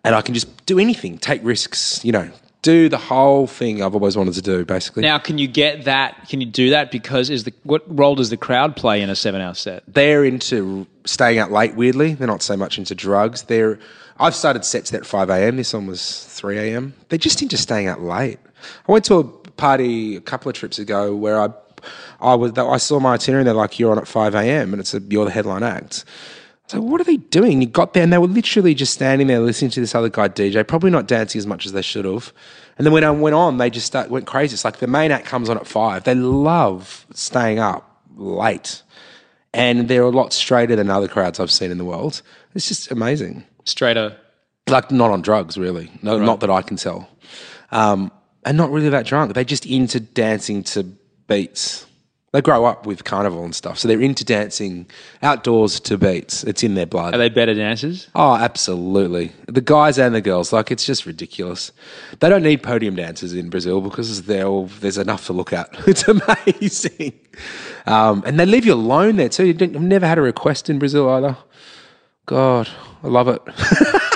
and 0.05 0.14
I 0.14 0.22
can 0.22 0.32
just 0.32 0.64
do 0.64 0.78
anything, 0.78 1.18
take 1.18 1.45
risks, 1.45 2.03
you 2.03 2.12
know, 2.12 2.30
do 2.67 2.89
the 2.89 2.99
whole 2.99 3.47
thing 3.47 3.81
I've 3.81 3.95
always 3.95 4.17
wanted 4.17 4.35
to 4.35 4.43
do, 4.43 4.64
basically. 4.64 5.03
Now, 5.03 5.19
can 5.19 5.39
you 5.39 5.47
get 5.47 5.85
that? 5.85 6.29
Can 6.29 6.41
you 6.41 6.49
do 6.49 6.71
that? 6.71 6.91
Because 6.91 7.31
is 7.31 7.45
the 7.45 7.53
what 7.62 7.83
role 7.87 8.17
does 8.17 8.31
the 8.31 8.37
crowd 8.37 8.75
play 8.75 9.01
in 9.03 9.09
a 9.09 9.14
seven-hour 9.14 9.55
set? 9.55 9.85
they're 9.87 10.25
into 10.25 10.85
staying 11.05 11.39
out 11.39 11.53
late. 11.53 11.77
Weirdly, 11.77 12.14
they're 12.14 12.27
not 12.27 12.43
so 12.43 12.57
much 12.57 12.77
into 12.77 12.95
drugs. 12.95 13.45
They're 13.45 13.79
I've 14.19 14.35
started 14.35 14.64
sets 14.64 14.93
at 14.93 15.07
five 15.07 15.31
a.m. 15.31 15.57
This 15.57 15.73
one 15.75 15.87
was 15.87 16.25
three 16.25 16.59
a.m. 16.59 16.95
They're 17.09 17.19
just 17.19 17.41
into 17.41 17.57
staying 17.57 17.87
out 17.87 18.03
late. 18.03 18.41
I 18.89 18.93
went 18.93 19.05
to 19.05 19.14
a 19.19 19.25
party 19.25 20.17
a 20.17 20.21
couple 20.21 20.49
of 20.49 20.57
trips 20.57 20.81
ago 20.81 21.14
where 21.14 21.41
I 21.41 21.49
I 22.21 22.35
was 22.35 22.59
I 22.59 22.79
saw 22.79 22.99
my 22.99 23.14
itinerary. 23.14 23.43
and 23.43 23.47
They're 23.47 23.55
like, 23.55 23.79
"You're 23.79 23.93
on 23.93 23.99
at 23.99 24.09
five 24.09 24.35
a.m. 24.35 24.73
and 24.73 24.81
it's 24.81 24.93
a 24.93 25.01
you're 25.01 25.25
the 25.25 25.31
headline 25.31 25.62
act." 25.62 26.05
So 26.69 26.81
what 26.81 27.01
are 27.01 27.05
they 27.05 27.17
doing? 27.17 27.61
You 27.61 27.69
got 27.69 27.95
there 27.95 28.03
and 28.03 28.12
they 28.12 28.19
were 28.19 28.27
literally 28.27 28.75
just 28.75 28.93
standing 28.93 29.29
there 29.29 29.39
listening 29.39 29.71
to 29.73 29.81
this 29.81 29.95
other 29.95 30.09
guy 30.09 30.29
DJ, 30.29 30.67
probably 30.67 30.91
not 30.91 31.07
dancing 31.07 31.39
as 31.39 31.47
much 31.47 31.64
as 31.64 31.73
they 31.73 31.83
should 31.83 32.05
have. 32.05 32.33
And 32.77 32.85
then 32.85 32.93
when 32.93 33.05
I 33.05 33.11
went 33.12 33.35
on, 33.35 33.59
they 33.59 33.71
just 33.71 33.87
start, 33.87 34.11
went 34.11 34.27
crazy. 34.27 34.55
It's 34.55 34.64
like 34.64 34.79
the 34.79 34.89
main 34.89 35.12
act 35.12 35.27
comes 35.27 35.49
on 35.49 35.57
at 35.57 35.67
five. 35.67 36.05
They 36.05 36.14
love 36.14 37.07
staying 37.12 37.61
up 37.61 38.03
late 38.17 38.83
and 39.57 39.89
they're 39.89 40.03
a 40.03 40.11
lot 40.11 40.33
straighter 40.33 40.77
than 40.77 40.91
other 40.91 41.09
crowds 41.09 41.41
I've 41.41 41.51
seen 41.51 41.71
in 41.71 41.79
the 41.79 41.85
world. 41.85 42.21
It's 42.55 42.69
just 42.69 42.91
amazing. 42.91 43.45
Straighter. 43.64 44.17
Like 44.69 44.91
not 44.91 45.11
on 45.11 45.23
drugs, 45.23 45.57
really. 45.57 45.91
No, 46.03 46.19
not 46.19 46.41
that 46.41 46.51
I 46.51 46.61
can 46.61 46.77
tell, 46.77 47.09
um, 47.71 48.11
and 48.45 48.57
not 48.57 48.71
really 48.71 48.89
that 48.91 49.07
drunk. 49.07 49.33
They're 49.35 49.45
just 49.45 49.64
into 49.64 50.01
dancing 50.01 50.64
to 50.64 50.83
beats. 51.29 51.86
They 52.37 52.43
grow 52.43 52.66
up 52.66 52.84
with 52.84 53.05
carnival 53.05 53.47
and 53.47 53.55
stuff, 53.55 53.78
so 53.78 53.89
they're 53.89 53.99
into 53.99 54.22
dancing 54.22 54.84
outdoors 55.22 55.80
to 55.80 55.97
beats. 55.97 56.45
It's 56.45 56.62
in 56.62 56.74
their 56.74 56.84
blood. 56.84 57.14
Are 57.14 57.16
they 57.16 57.30
better 57.30 57.55
dancers? 57.55 58.09
Oh, 58.14 58.34
absolutely. 58.34 59.32
The 59.47 59.62
guys 59.62 59.99
and 59.99 60.14
the 60.14 60.20
girls, 60.20 60.53
like 60.53 60.70
it's 60.70 60.84
just 60.84 61.07
ridiculous. 61.07 61.72
They 62.20 62.28
don't 62.28 62.43
need 62.43 62.62
podium 62.62 62.95
dancers 62.95 63.32
in 63.32 63.49
Brazil 63.49 63.80
because 63.80 64.28
all, 64.28 64.66
there's 64.66 64.99
enough 64.99 65.24
to 65.28 65.32
look 65.32 65.55
at. 65.55 65.70
It's 65.87 66.07
amazing. 66.07 67.14
Um, 67.87 68.22
and 68.26 68.39
they 68.39 68.45
leave 68.45 68.66
you 68.66 68.74
alone 68.74 69.16
there 69.16 69.30
too. 69.30 69.57
I've 69.59 69.72
never 69.80 70.07
had 70.07 70.18
a 70.18 70.20
request 70.20 70.68
in 70.68 70.78
Brazil 70.78 71.09
either. 71.09 71.39
God, 72.26 72.68
I 73.03 73.07
love 73.07 73.28
it. 73.28 73.41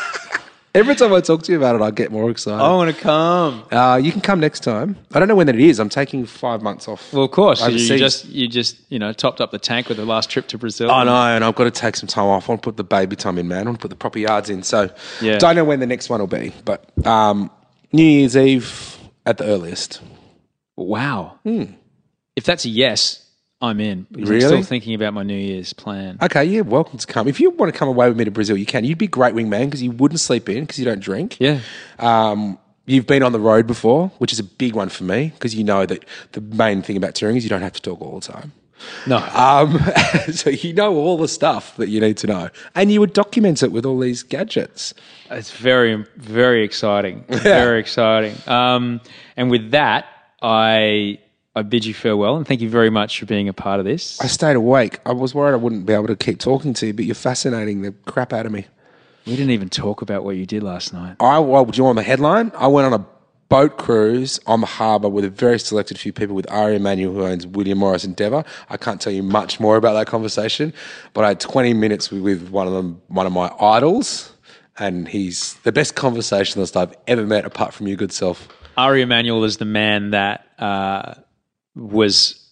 Every 0.72 0.94
time 0.94 1.12
I 1.12 1.20
talk 1.20 1.42
to 1.42 1.52
you 1.52 1.58
about 1.58 1.74
it, 1.74 1.82
I 1.82 1.90
get 1.90 2.12
more 2.12 2.30
excited. 2.30 2.62
I 2.62 2.72
want 2.74 2.94
to 2.94 3.02
come. 3.02 3.64
Uh, 3.72 3.96
you 3.96 4.12
can 4.12 4.20
come 4.20 4.38
next 4.38 4.60
time. 4.60 4.96
I 5.12 5.18
don't 5.18 5.26
know 5.26 5.34
when 5.34 5.48
that 5.48 5.56
is. 5.56 5.80
I'm 5.80 5.88
taking 5.88 6.24
five 6.26 6.62
months 6.62 6.86
off. 6.86 7.12
Well, 7.12 7.24
of 7.24 7.32
course. 7.32 7.60
You, 7.60 7.66
you 7.70 7.72
overseas. 7.74 7.98
just 8.00 8.24
you 8.26 8.46
just 8.48 8.76
you 8.88 9.00
know 9.00 9.12
topped 9.12 9.40
up 9.40 9.50
the 9.50 9.58
tank 9.58 9.88
with 9.88 9.96
the 9.96 10.04
last 10.04 10.30
trip 10.30 10.46
to 10.48 10.58
Brazil. 10.58 10.88
I 10.88 11.02
know, 11.02 11.12
and 11.16 11.42
I've 11.44 11.56
got 11.56 11.64
to 11.64 11.72
take 11.72 11.96
some 11.96 12.06
time 12.06 12.26
off. 12.26 12.48
I 12.48 12.52
want 12.52 12.62
to 12.62 12.66
put 12.68 12.76
the 12.76 12.84
baby 12.84 13.16
time 13.16 13.36
in, 13.38 13.48
man. 13.48 13.62
I 13.62 13.70
want 13.70 13.78
to 13.78 13.82
put 13.82 13.90
the 13.90 13.96
proper 13.96 14.20
yards 14.20 14.48
in. 14.48 14.62
So, 14.62 14.90
Yeah. 15.20 15.38
don't 15.38 15.56
know 15.56 15.64
when 15.64 15.80
the 15.80 15.86
next 15.88 16.08
one 16.08 16.20
will 16.20 16.28
be, 16.28 16.52
but 16.64 16.84
um, 17.04 17.50
New 17.92 18.04
Year's 18.04 18.36
Eve 18.36 18.96
at 19.26 19.38
the 19.38 19.44
earliest. 19.46 20.00
Wow. 20.76 21.40
If 21.44 22.44
that's 22.44 22.64
a 22.64 22.68
yes, 22.68 23.19
I'm 23.62 23.78
in. 23.80 24.06
Because 24.10 24.28
I'm 24.30 24.34
Really? 24.36 24.46
still 24.46 24.62
thinking 24.62 24.94
about 24.94 25.12
my 25.12 25.22
New 25.22 25.36
Year's 25.36 25.72
plan. 25.72 26.16
Okay, 26.22 26.44
yeah, 26.44 26.62
welcome 26.62 26.98
to 26.98 27.06
come. 27.06 27.28
If 27.28 27.40
you 27.40 27.50
want 27.50 27.72
to 27.72 27.78
come 27.78 27.88
away 27.88 28.08
with 28.08 28.16
me 28.16 28.24
to 28.24 28.30
Brazil, 28.30 28.56
you 28.56 28.66
can. 28.66 28.84
You'd 28.84 28.98
be 28.98 29.04
a 29.04 29.08
great 29.08 29.34
wingman 29.34 29.66
because 29.66 29.82
you 29.82 29.90
wouldn't 29.90 30.20
sleep 30.20 30.48
in 30.48 30.64
because 30.64 30.78
you 30.78 30.84
don't 30.84 31.00
drink. 31.00 31.36
Yeah. 31.38 31.60
Um, 31.98 32.58
you've 32.86 33.06
been 33.06 33.22
on 33.22 33.32
the 33.32 33.40
road 33.40 33.66
before, 33.66 34.08
which 34.18 34.32
is 34.32 34.38
a 34.38 34.44
big 34.44 34.74
one 34.74 34.88
for 34.88 35.04
me 35.04 35.32
because 35.34 35.54
you 35.54 35.62
know 35.64 35.84
that 35.86 36.04
the 36.32 36.40
main 36.40 36.80
thing 36.82 36.96
about 36.96 37.14
touring 37.14 37.36
is 37.36 37.44
you 37.44 37.50
don't 37.50 37.62
have 37.62 37.74
to 37.74 37.82
talk 37.82 38.00
all 38.00 38.18
the 38.18 38.26
time. 38.32 38.52
No. 39.06 39.18
Um, 39.18 39.78
so 40.32 40.48
you 40.48 40.72
know 40.72 40.96
all 40.96 41.18
the 41.18 41.28
stuff 41.28 41.76
that 41.76 41.90
you 41.90 42.00
need 42.00 42.16
to 42.16 42.26
know, 42.26 42.48
and 42.74 42.90
you 42.90 43.00
would 43.00 43.12
document 43.12 43.62
it 43.62 43.72
with 43.72 43.84
all 43.84 43.98
these 43.98 44.22
gadgets. 44.22 44.94
It's 45.30 45.50
very, 45.50 46.02
very 46.16 46.64
exciting. 46.64 47.24
Very 47.28 47.78
exciting. 47.78 48.34
Um, 48.46 49.02
and 49.36 49.50
with 49.50 49.70
that, 49.72 50.06
I 50.40 51.18
I 51.56 51.62
bid 51.62 51.84
you 51.84 51.94
farewell 51.94 52.36
and 52.36 52.46
thank 52.46 52.60
you 52.60 52.70
very 52.70 52.90
much 52.90 53.18
for 53.18 53.26
being 53.26 53.48
a 53.48 53.52
part 53.52 53.80
of 53.80 53.86
this. 53.86 54.20
I 54.20 54.28
stayed 54.28 54.54
awake. 54.54 55.00
I 55.04 55.12
was 55.12 55.34
worried 55.34 55.52
I 55.52 55.56
wouldn't 55.56 55.84
be 55.84 55.92
able 55.92 56.06
to 56.06 56.16
keep 56.16 56.38
talking 56.38 56.74
to 56.74 56.86
you, 56.86 56.92
but 56.92 57.04
you're 57.04 57.14
fascinating 57.16 57.82
the 57.82 57.90
crap 58.06 58.32
out 58.32 58.46
of 58.46 58.52
me. 58.52 58.66
We 59.26 59.32
didn't 59.32 59.50
even 59.50 59.68
talk 59.68 60.00
about 60.00 60.24
what 60.24 60.36
you 60.36 60.46
did 60.46 60.62
last 60.62 60.92
night. 60.92 61.16
I 61.18 61.38
well, 61.40 61.64
do 61.64 61.76
you 61.76 61.84
want 61.84 61.96
the 61.96 62.02
headline? 62.02 62.52
I 62.54 62.68
went 62.68 62.86
on 62.86 63.00
a 63.00 63.04
boat 63.48 63.78
cruise 63.78 64.38
on 64.46 64.60
the 64.60 64.66
harbour 64.66 65.08
with 65.08 65.24
a 65.24 65.28
very 65.28 65.58
selected 65.58 65.98
few 65.98 66.12
people 66.12 66.36
with 66.36 66.48
Ari 66.50 66.76
Emanuel, 66.76 67.12
who 67.12 67.24
owns 67.24 67.46
William 67.46 67.78
Morris 67.78 68.04
Endeavour. 68.04 68.44
I 68.70 68.76
can't 68.76 69.00
tell 69.00 69.12
you 69.12 69.24
much 69.24 69.58
more 69.58 69.76
about 69.76 69.94
that 69.94 70.06
conversation, 70.06 70.72
but 71.14 71.24
I 71.24 71.28
had 71.28 71.40
20 71.40 71.74
minutes 71.74 72.12
with, 72.12 72.48
one 72.48 72.68
of 72.68 72.72
them, 72.72 73.02
one 73.08 73.26
of 73.26 73.32
my 73.32 73.52
idols, 73.60 74.32
and 74.78 75.08
he's 75.08 75.54
the 75.64 75.72
best 75.72 75.96
conversationalist 75.96 76.76
I've 76.76 76.94
ever 77.08 77.26
met, 77.26 77.44
apart 77.44 77.74
from 77.74 77.88
your 77.88 77.96
good 77.96 78.12
self. 78.12 78.48
Ari 78.76 79.02
Emanuel 79.02 79.42
is 79.42 79.56
the 79.56 79.64
man 79.64 80.10
that 80.10 80.46
uh, 80.60 81.14
was 81.74 82.48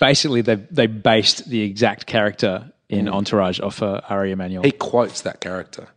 basically 0.00 0.42
they 0.42 0.56
they 0.70 0.86
based 0.86 1.48
the 1.48 1.62
exact 1.62 2.06
character 2.06 2.72
in 2.88 3.08
Entourage 3.08 3.60
off 3.60 3.82
uh, 3.82 4.00
Ari 4.08 4.32
Emanuel. 4.32 4.62
He 4.62 4.72
quotes 4.72 5.22
that 5.22 5.40
character. 5.40 5.88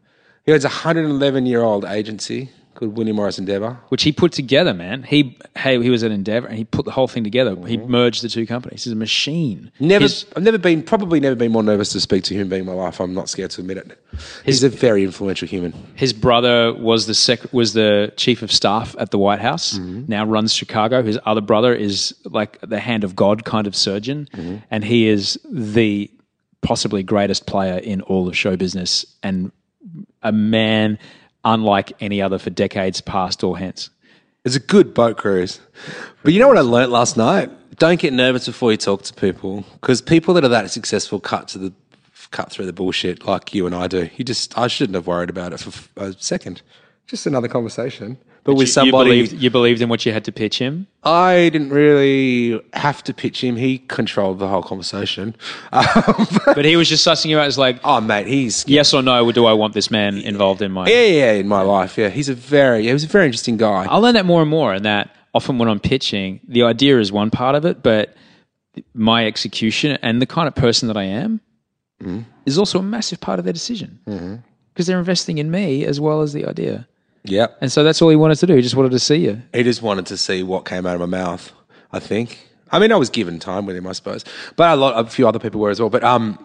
He 0.46 0.52
owns 0.52 0.66
a 0.66 0.70
111 0.70 1.46
year 1.46 1.62
old 1.62 1.86
agency 1.86 2.50
called 2.82 2.98
William 2.98 3.16
Morris 3.16 3.38
Endeavour. 3.40 3.78
which 3.90 4.04
he 4.04 4.12
put 4.12 4.32
together, 4.32 4.74
man. 4.74 5.04
He 5.04 5.38
hey, 5.56 5.82
he 5.82 5.90
was 5.90 6.04
at 6.04 6.12
Endeavour 6.12 6.48
and 6.48 6.58
he 6.58 6.64
put 6.66 6.86
the 6.86 6.92
whole 6.92 7.08
thing 7.08 7.24
together. 7.24 7.56
He 7.68 7.78
merged 7.78 8.24
the 8.24 8.30
two 8.30 8.46
companies. 8.48 8.84
He's 8.84 8.94
a 8.94 8.96
machine. 8.96 9.72
Never, 9.80 10.04
His- 10.04 10.26
I've 10.36 10.44
never 10.44 10.58
been, 10.58 10.82
probably 10.84 11.20
never 11.20 11.36
been 11.36 11.52
more 11.52 11.64
nervous 11.64 11.92
to 11.94 12.00
speak 12.02 12.24
to 12.26 12.34
a 12.34 12.38
human 12.38 12.50
being 12.50 12.62
in 12.62 12.66
my 12.68 12.74
life. 12.74 13.00
I'm 13.00 13.14
not 13.14 13.30
scared 13.30 13.52
to 13.52 13.62
admit 13.62 13.78
it. 13.78 13.98
He's 14.44 14.64
a 14.64 14.70
very 14.70 15.04
influential 15.04 15.48
human. 15.48 15.74
His 15.96 16.12
brother 16.14 16.74
was 16.74 17.06
the 17.06 17.14
sec- 17.14 17.54
was 17.54 17.74
the 17.74 18.12
chief 18.18 18.42
of 18.42 18.52
staff 18.52 18.96
at 19.00 19.12
the 19.12 19.20
White 19.20 19.40
House. 19.40 19.78
Mm-hmm. 19.78 20.06
Now 20.08 20.26
runs 20.26 20.54
Chicago. 20.54 21.04
His 21.04 21.20
other 21.26 21.42
brother 21.42 21.74
is 21.74 22.16
like 22.26 22.60
the 22.62 22.80
hand 22.80 23.04
of 23.04 23.16
God 23.16 23.46
kind 23.46 23.68
of 23.68 23.76
surgeon, 23.76 24.28
Mm-hmm. 24.34 24.56
and 24.72 24.84
he 24.84 25.08
is 25.08 25.40
the 25.50 26.10
possibly 26.62 27.02
greatest 27.04 27.46
player 27.48 27.78
in 27.78 28.02
all 28.02 28.28
of 28.28 28.38
show 28.38 28.56
business 28.56 29.06
and 29.24 29.52
a 30.22 30.32
man 30.32 31.00
unlike 31.44 31.94
any 32.00 32.22
other 32.22 32.38
for 32.38 32.50
decades 32.50 33.02
past 33.02 33.44
or 33.44 33.58
hence. 33.58 33.90
It's 34.44 34.56
a 34.56 34.60
good 34.60 34.94
boat 34.94 35.18
cruise. 35.18 35.60
But 36.24 36.34
you 36.34 36.40
know 36.40 36.48
what 36.48 36.58
I 36.58 36.62
learnt 36.62 36.92
last 36.92 37.18
night? 37.18 37.50
Don't 37.78 38.00
get 38.00 38.14
nervous 38.14 38.46
before 38.46 38.72
you 38.72 38.78
talk 38.78 39.04
to 39.04 39.14
people 39.14 39.64
because 39.74 40.02
people 40.02 40.34
that 40.36 40.44
are 40.44 40.50
that 40.50 40.70
successful 40.70 41.20
cut 41.20 41.48
to 41.50 41.58
the 41.58 41.74
cut 42.32 42.52
through 42.52 42.66
the 42.66 42.74
bullshit 42.74 43.26
like 43.26 43.54
you 43.54 43.66
and 43.66 43.76
I 43.76 43.88
do. 43.88 44.10
You 44.16 44.24
just 44.24 44.58
I 44.58 44.68
shouldn't 44.68 44.96
have 44.96 45.08
worried 45.08 45.30
about 45.30 45.54
it 45.54 45.60
for 45.60 45.90
a 45.98 46.14
second. 46.14 46.62
Just 47.08 47.26
another 47.26 47.48
conversation. 47.48 48.18
But 48.44 48.56
with 48.56 48.68
You- 48.68 48.74
somebody 48.74 49.10
you 49.12 49.24
believed, 49.24 49.44
you 49.44 49.50
believed 49.52 49.82
in 49.84 49.90
what 49.90 50.04
you 50.06 50.12
had 50.14 50.26
to 50.26 50.32
pitch 50.32 50.58
him. 50.58 50.88
I 51.04 51.50
didn't 51.54 51.70
really 51.70 52.60
have 52.74 53.04
to 53.04 53.14
pitch 53.14 53.44
him. 53.44 53.56
He 53.56 53.78
controlled 53.78 54.40
the 54.40 54.48
whole 54.48 54.64
conversation. 54.64 55.36
Um, 55.74 56.28
But 56.46 56.66
he 56.66 56.76
was 56.76 56.90
just 56.90 57.06
sussing 57.06 57.30
you 57.30 57.38
out 57.40 57.46
as 57.46 57.58
like, 57.60 57.80
oh 57.84 58.02
mate, 58.02 58.26
he's 58.28 58.66
yes 58.68 58.94
or 58.94 59.02
no, 59.04 59.32
do 59.32 59.46
I 59.46 59.54
want 59.54 59.74
this 59.74 59.92
man 59.92 60.18
involved 60.18 60.62
in 60.62 60.72
my 60.72 60.88
yeah, 60.90 61.06
yeah, 61.06 61.32
in 61.34 61.48
my 61.48 61.62
life. 61.62 61.98
Yeah, 61.98 62.10
he's 62.10 62.30
a 62.30 62.34
very, 62.36 62.88
he 62.88 62.94
was 62.94 63.04
a 63.04 63.08
very 63.08 63.26
interesting 63.26 63.58
guy. 63.58 63.86
I 63.90 63.98
learn 63.98 64.16
that 64.16 64.26
more 64.26 64.42
and 64.42 64.50
more, 64.50 64.74
and 64.74 64.84
that 64.86 65.16
often 65.34 65.58
when 65.60 65.70
I'm 65.70 65.80
pitching, 65.80 66.40
the 66.48 66.64
idea 66.64 67.00
is 67.00 67.12
one 67.12 67.30
part 67.30 67.54
of 67.56 67.64
it, 67.66 67.84
but 67.84 68.16
my 68.94 69.26
execution 69.28 69.98
and 70.02 70.22
the 70.22 70.26
kind 70.26 70.48
of 70.48 70.56
person 70.56 70.88
that 70.88 70.98
I 70.98 71.04
am 71.04 71.42
is 72.46 72.58
also 72.58 72.80
a 72.80 72.84
massive 72.84 73.20
part 73.22 73.38
of 73.38 73.46
their 73.46 73.54
decision 73.54 74.00
because 74.74 74.88
they're 74.88 74.98
investing 75.00 75.38
in 75.38 75.52
me 75.52 75.86
as 75.86 76.00
well 76.00 76.22
as 76.22 76.34
the 76.34 76.46
idea. 76.46 76.88
Yep. 77.24 77.58
And 77.62 77.72
so 77.72 77.84
that's 77.84 78.02
all 78.02 78.10
he 78.10 78.16
wanted 78.16 78.36
to 78.40 78.48
do. 78.48 78.56
He 78.56 78.62
just 78.62 78.76
wanted 78.76 78.92
to 78.92 79.00
see 79.00 79.18
you. 79.18 79.42
He 79.54 79.64
just 79.64 79.82
wanted 79.82 80.08
to 80.08 80.18
see 80.18 80.44
what 80.44 80.66
came 80.66 80.86
out 80.86 80.96
of 80.96 81.00
my 81.00 81.06
mouth. 81.06 81.52
I 81.94 82.00
think. 82.00 82.48
I 82.72 82.80
mean, 82.80 82.92
I 82.92 82.96
was 82.96 83.10
given 83.10 83.40
time 83.40 83.66
with 83.66 83.76
him, 83.76 83.86
I 83.86 83.92
suppose, 83.92 84.24
but 84.56 84.72
a 84.72 84.76
lot, 84.76 84.98
a 84.98 85.10
few 85.10 85.28
other 85.28 85.40
people 85.40 85.60
were 85.60 85.70
as 85.70 85.80
well. 85.80 85.90
But 85.90 86.04
um, 86.04 86.44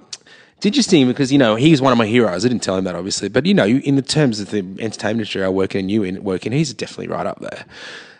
it's 0.57 0.67
interesting 0.67 1.07
because 1.07 1.31
you 1.31 1.39
know 1.39 1.55
he's 1.55 1.81
one 1.81 1.93
of 1.93 1.99
my 1.99 2.07
heroes. 2.07 2.45
I 2.45 2.49
didn't 2.49 2.63
tell 2.63 2.77
him 2.77 2.85
that 2.85 2.95
obviously, 2.95 3.29
but 3.29 3.47
you 3.47 3.55
know, 3.55 3.67
in 3.67 3.97
the 3.97 4.03
terms 4.03 4.41
of 4.41 4.51
the 4.51 4.59
entertainment 4.59 5.21
industry 5.21 5.45
I 5.45 5.49
work 5.49 5.75
in, 5.75 5.81
and 5.81 5.91
you 5.91 6.03
in 6.03 6.25
work 6.25 6.47
in, 6.47 6.53
he's 6.53 6.73
definitely 6.75 7.09
right 7.09 7.27
up 7.27 7.41
there. 7.41 7.65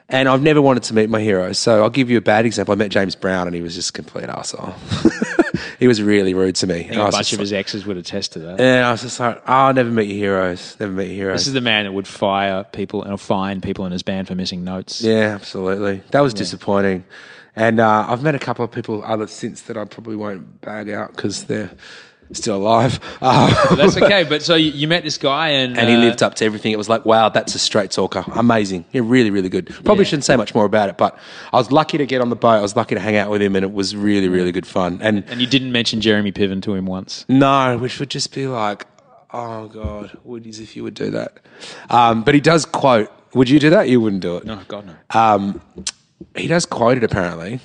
And 0.09 0.29
I've 0.29 0.43
never 0.43 0.63
wanted 0.63 0.85
to 0.85 0.95
meet 0.95 1.11
my 1.11 1.21
hero. 1.21 1.53
So 1.53 1.83
I'll 1.83 1.91
give 1.91 2.11
you 2.11 2.17
a 2.17 2.21
bad 2.21 2.47
example. 2.47 2.73
I 2.73 2.77
met 2.77 2.91
James 2.93 3.17
Brown, 3.17 3.49
and 3.49 3.57
he 3.57 3.63
was 3.63 3.75
just 3.75 3.91
a 3.91 3.93
complete 3.93 4.29
asshole. 4.29 4.75
he 5.81 5.89
was 5.89 6.01
really 6.01 6.33
rude 6.33 6.55
to 6.57 6.67
me. 6.69 6.89
A 6.91 6.95
bunch 6.95 7.33
of 7.33 7.39
like- 7.39 7.41
his 7.41 7.53
exes 7.53 7.87
would 7.87 7.97
attest 7.97 8.33
to 8.35 8.39
that. 8.41 8.61
and 8.61 8.87
I 8.87 8.93
was 8.93 9.03
just 9.03 9.19
like, 9.19 9.43
oh, 9.49 9.73
never 9.73 9.91
meet 9.91 10.09
your 10.09 10.17
heroes. 10.17 10.77
Never 10.79 10.93
meet 10.93 11.07
your 11.09 11.15
heroes. 11.15 11.41
This 11.41 11.49
is 11.49 11.55
the 11.55 11.61
man 11.61 11.85
that 11.87 11.93
would 11.93 12.07
fire 12.07 12.63
people 12.63 13.03
and 13.03 13.21
fine 13.21 13.61
people 13.61 13.85
in 13.85 13.91
his 13.91 14.05
band 14.05 14.29
for 14.29 14.37
missing 14.37 14.63
notes. 14.63 15.03
Yeah, 15.03 15.35
absolutely. 15.35 16.03
That 16.13 16.21
was 16.21 16.35
disappointing. 16.35 17.05
And 17.57 17.81
uh, 17.81 18.07
I've 18.09 18.23
met 18.23 18.35
a 18.35 18.39
couple 18.39 18.65
of 18.65 18.71
people 18.71 19.03
other 19.03 19.27
since 19.27 19.63
that 19.63 19.77
I 19.77 19.87
probably 19.87 20.15
won't 20.15 20.61
bag 20.61 20.89
out 20.91 21.17
because 21.17 21.45
they're 21.47 21.71
still 22.33 22.57
alive. 22.57 22.99
Uh, 23.23 23.67
But 23.71 23.77
that's 23.77 23.97
okay. 23.97 24.25
But 24.25 24.43
so 24.43 24.55
you, 24.55 24.71
you 24.73 24.89
met 24.89 25.03
this 25.05 25.17
guy 25.19 25.49
and 25.49 25.79
and 25.79 25.89
he 25.89 25.95
uh, 25.97 25.99
lived 26.01 26.23
up 26.23 26.35
to 26.37 26.45
everything. 26.45 26.73
It 26.73 26.79
was 26.79 26.89
like, 26.89 27.05
wow, 27.07 27.29
that's 27.29 27.55
a 27.55 27.59
straight 27.59 27.91
talker. 27.91 28.25
Amazing. 28.35 28.85
Yeah, 28.93 29.03
really, 29.05 29.31
really 29.31 29.49
good. 29.49 29.67
Probably 29.85 30.05
Yeah. 30.05 30.09
shouldn't 30.11 30.25
say 30.25 30.37
much 30.37 30.55
more 30.55 30.65
about 30.65 30.89
it, 30.89 30.97
but 30.99 31.19
I 31.53 31.57
was 31.57 31.73
lucky 31.73 31.99
to 31.99 32.07
get 32.07 32.21
on 32.21 32.29
the 32.31 32.37
boat. 32.37 32.59
I 32.59 32.61
was 32.63 32.77
lucky 32.77 32.95
to 32.95 33.01
hang 33.01 33.17
out 33.17 33.31
with 33.31 33.41
him, 33.43 33.57
and 33.57 33.65
it 33.65 33.73
was 33.73 33.95
really, 33.97 34.29
really 34.29 34.53
good 34.53 34.67
fun. 34.67 34.99
And 35.03 35.25
And 35.29 35.41
you 35.41 35.47
didn't 35.47 35.73
mention 35.73 36.01
Jeremy 36.01 36.33
Piven 36.33 36.61
to 36.63 36.75
him 36.75 36.87
once. 36.87 37.25
no, 37.29 37.79
which 37.79 37.99
would 38.01 38.11
just 38.11 38.35
be 38.35 38.47
like, 38.47 38.87
oh 39.33 39.69
God, 39.69 40.17
would 40.25 40.47
as 40.47 40.61
if 40.61 40.77
you 40.77 40.83
would 40.85 40.95
do 40.95 41.11
that. 41.11 41.39
Um, 41.91 42.23
but 42.23 42.35
he 42.35 42.41
does 42.41 42.65
quote. 42.67 43.11
Would 43.35 43.49
you 43.51 43.59
do 43.59 43.71
that? 43.71 43.89
You 43.89 44.01
wouldn't 44.01 44.23
do 44.23 44.37
it. 44.37 44.45
No, 44.45 44.61
God 44.69 44.87
no. 44.87 44.95
Um, 45.21 45.61
he 46.35 46.47
does 46.47 46.65
quote 46.67 46.97
it 46.97 47.05
apparently. 47.05 47.61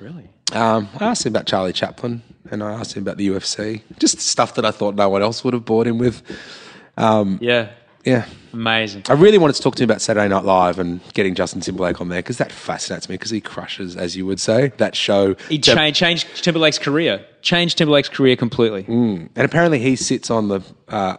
really? 0.00 0.28
Um, 0.52 0.88
I 0.98 1.04
asked 1.06 1.24
him 1.26 1.32
about 1.32 1.46
Charlie 1.46 1.72
Chaplin 1.72 2.22
and 2.50 2.62
I 2.62 2.72
asked 2.72 2.96
him 2.96 3.02
about 3.02 3.16
the 3.16 3.28
UFC. 3.28 3.82
Just 3.98 4.20
stuff 4.20 4.54
that 4.56 4.64
I 4.64 4.70
thought 4.70 4.94
no 4.94 5.08
one 5.08 5.22
else 5.22 5.44
would 5.44 5.54
have 5.54 5.64
bored 5.64 5.86
him 5.86 5.98
with. 5.98 6.22
Yeah. 6.98 7.70
Yeah. 8.04 8.24
Amazing. 8.52 9.04
I 9.08 9.12
really 9.12 9.36
wanted 9.38 9.54
to 9.56 9.62
talk 9.62 9.76
to 9.76 9.82
him 9.82 9.90
about 9.90 10.00
Saturday 10.00 10.26
Night 10.26 10.44
Live 10.44 10.78
and 10.78 11.00
getting 11.12 11.34
Justin 11.34 11.60
Timberlake 11.60 12.00
on 12.00 12.08
there 12.08 12.18
because 12.20 12.38
that 12.38 12.50
fascinates 12.50 13.08
me 13.08 13.14
because 13.14 13.30
he 13.30 13.40
crushes, 13.40 13.94
as 13.96 14.16
you 14.16 14.24
would 14.26 14.40
say, 14.40 14.72
that 14.78 14.96
show. 14.96 15.34
He 15.48 15.58
that- 15.58 15.76
changed, 15.76 15.98
changed 15.98 16.42
Timberlake's 16.44 16.78
career. 16.78 17.24
Changed 17.42 17.78
Timberlake's 17.78 18.08
career 18.08 18.36
completely. 18.36 18.84
and 18.88 19.30
apparently 19.36 19.78
he 19.78 19.96
sits 19.96 20.30
on 20.30 20.48
the. 20.48 20.60
Uh, 20.88 21.16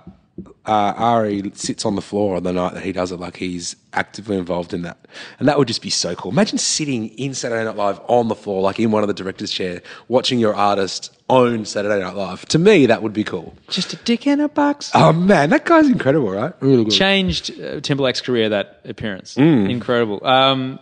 uh, 0.66 0.94
Ari 0.98 1.52
sits 1.56 1.86
on 1.86 1.96
the 1.96 2.02
floor 2.02 2.36
on 2.38 2.44
the 2.44 2.54
night 2.54 2.74
that 2.74 2.84
he 2.84 2.92
does 2.92 3.12
it, 3.12 3.20
like 3.20 3.38
he's 3.38 3.76
actively 3.94 4.38
involved 4.38 4.74
in 4.74 4.82
that, 4.84 4.98
and 5.40 5.48
that 5.48 5.58
would 5.58 5.68
just 5.68 5.82
be 5.82 5.90
so 5.90 6.16
cool. 6.16 6.32
Imagine 6.32 6.58
sitting 6.58 7.10
in 7.10 7.34
Saturday 7.34 7.64
Night 7.64 7.76
Live 7.76 8.00
on 8.08 8.28
the 8.28 8.36
floor, 8.36 8.62
like 8.62 8.80
in 8.80 8.92
one 8.92 9.04
of 9.04 9.08
the 9.08 9.14
director's 9.14 9.52
chair, 9.52 9.82
watching 10.08 10.40
your 10.40 10.56
artist 10.56 11.16
own 11.30 11.66
Saturday 11.66 12.00
Night 12.00 12.16
Live. 12.16 12.46
To 12.48 12.60
me, 12.60 12.86
that 12.88 13.04
would 13.04 13.14
be 13.14 13.24
cool. 13.24 13.54
Just 13.70 13.94
a 13.94 13.98
dick 13.98 14.26
in 14.26 14.40
a 14.40 14.50
box. 14.50 14.90
Oh 14.96 15.14
man, 15.14 15.50
that 15.52 15.66
guy's 15.66 15.88
incredible, 15.88 16.32
right? 16.32 16.54
Really 16.62 16.86
good. 16.86 16.94
Changed 16.94 17.60
uh, 17.62 17.80
Timberlake's 17.82 18.22
career, 18.22 18.50
that 18.50 18.82
appearance. 18.86 19.38
Incredible. 19.38 20.26
Um, 20.26 20.80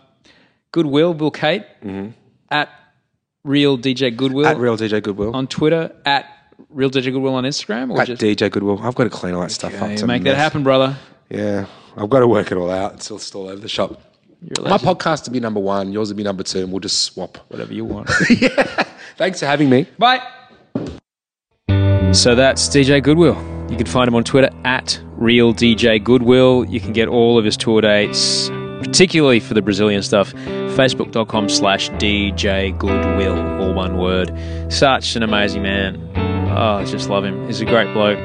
Goodwill, 0.72 1.14
Bill 1.14 1.30
Kate, 1.32 1.64
at 2.50 2.68
Real 3.42 3.76
DJ 3.78 4.14
Goodwill 4.16 4.46
At 4.46 4.58
Real 4.58 4.76
DJ 4.76 5.02
Goodwill. 5.02 5.34
on 5.34 5.46
Twitter, 5.48 5.94
at 6.04 6.26
Real 6.68 6.90
DJ 6.90 7.12
Goodwill 7.12 7.34
on 7.34 7.44
Instagram, 7.44 7.90
or 7.92 8.00
At 8.00 8.06
just 8.08 8.22
DJ 8.22 8.50
Goodwill. 8.50 8.80
I've 8.82 8.94
got 8.94 9.04
to 9.04 9.10
clean 9.10 9.34
all 9.34 9.42
that 9.42 9.50
stuff 9.50 9.74
up. 9.80 9.96
to 9.96 10.06
make 10.06 10.22
that 10.24 10.30
mess. 10.32 10.36
happen, 10.38 10.62
brother. 10.62 10.96
Yeah, 11.28 11.66
I've 11.96 12.10
got 12.10 12.20
to 12.20 12.26
work 12.28 12.50
it 12.52 12.56
all 12.58 12.70
out. 12.70 12.94
It's 12.94 13.10
all, 13.10 13.16
it's 13.16 13.34
all 13.34 13.48
over 13.48 13.60
the 13.60 13.68
shop. 13.68 14.00
You're 14.42 14.66
a 14.66 14.68
My 14.68 14.70
legend. 14.76 14.88
podcast 14.98 15.26
will 15.26 15.32
be 15.34 15.40
number 15.40 15.60
one. 15.60 15.92
Yours 15.92 16.08
will 16.10 16.16
be 16.16 16.22
number 16.22 16.42
two, 16.42 16.60
and 16.60 16.70
we'll 16.72 16.80
just 16.80 17.02
swap. 17.02 17.38
Whatever 17.48 17.72
you 17.74 17.84
want. 17.84 18.08
Thanks 19.16 19.40
for 19.40 19.46
having 19.46 19.68
me. 19.70 19.86
Bye. 19.98 20.20
So 22.12 22.34
that's 22.34 22.68
DJ 22.68 23.02
Goodwill. 23.02 23.36
You 23.70 23.76
can 23.76 23.86
find 23.86 24.08
him 24.08 24.14
on 24.16 24.24
Twitter 24.24 24.50
at 24.64 25.00
Real 25.12 25.54
DJ 25.54 26.02
Goodwill. 26.02 26.64
You 26.64 26.80
can 26.80 26.92
get 26.92 27.06
all 27.08 27.38
of 27.38 27.44
his 27.44 27.56
tour 27.56 27.80
dates, 27.80 28.48
particularly 28.82 29.38
for 29.40 29.54
the 29.54 29.62
Brazilian 29.62 30.02
stuff. 30.02 30.32
Facebook.com 30.32 31.48
slash 31.48 31.90
DJ 31.90 32.76
Goodwill, 32.76 33.38
all 33.60 33.74
one 33.74 33.96
word. 33.98 34.32
Such 34.72 35.14
an 35.16 35.22
amazing 35.22 35.62
man. 35.62 36.29
Oh, 36.50 36.76
I 36.76 36.84
just 36.84 37.08
love 37.08 37.24
him. 37.24 37.46
He's 37.46 37.60
a 37.60 37.64
great 37.64 37.92
bloke. 37.92 38.18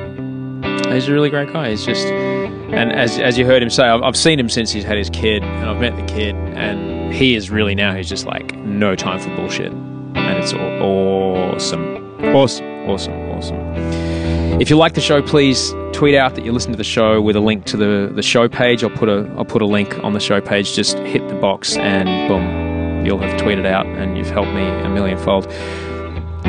He's 0.92 1.08
a 1.08 1.14
really 1.14 1.30
great 1.30 1.52
guy. 1.54 1.70
He's 1.70 1.86
just, 1.86 2.08
and 2.08 2.92
as 2.92 3.20
as 3.20 3.38
you 3.38 3.46
heard 3.46 3.62
him 3.62 3.70
say, 3.70 3.84
I've, 3.84 4.18
seen 4.18 4.40
him 4.40 4.50
since 4.50 4.72
he's 4.72 4.84
had 4.84 4.98
his 4.98 5.10
kid, 5.10 5.44
and 5.44 5.70
I've 5.70 5.80
met 5.80 5.96
the 5.96 6.06
kid, 6.12 6.36
and 6.36 7.14
he 7.14 7.36
is 7.36 7.50
really 7.50 7.76
now. 7.76 7.96
He's 7.96 8.10
just 8.10 8.26
like 8.26 8.56
no 8.58 8.96
time 8.96 9.20
for 9.20 9.34
bullshit, 9.36 9.72
and 9.72 10.38
it's 10.38 10.54
awesome, 10.54 12.24
awesome, 12.36 12.90
awesome, 12.90 13.30
awesome. 13.32 14.62
If 14.62 14.70
you 14.70 14.78
like 14.78 14.94
the 14.94 15.02
show, 15.02 15.22
please 15.22 15.74
tweet 15.92 16.16
out 16.16 16.36
that 16.36 16.46
you 16.46 16.52
listen 16.52 16.72
to 16.72 16.78
the 16.78 16.84
show 16.84 17.22
with 17.22 17.36
a 17.36 17.42
link 17.42 17.66
to 17.66 17.78
the, 17.78 18.12
the 18.14 18.24
show 18.24 18.48
page. 18.48 18.84
I'll 18.84 18.90
put 18.90 19.10
a 19.10 19.32
I'll 19.38 19.46
put 19.46 19.62
a 19.62 19.68
link 19.68 19.98
on 20.04 20.14
the 20.14 20.20
show 20.20 20.42
page. 20.42 20.74
Just 20.74 20.98
hit 21.00 21.28
the 21.28 21.36
box 21.36 21.78
and 21.78 22.08
boom, 22.28 23.06
you'll 23.06 23.20
have 23.20 23.40
tweeted 23.40 23.66
out, 23.66 23.86
and 23.86 24.18
you've 24.18 24.30
helped 24.30 24.52
me 24.54 24.66
a 24.66 24.90
millionfold. 24.90 25.52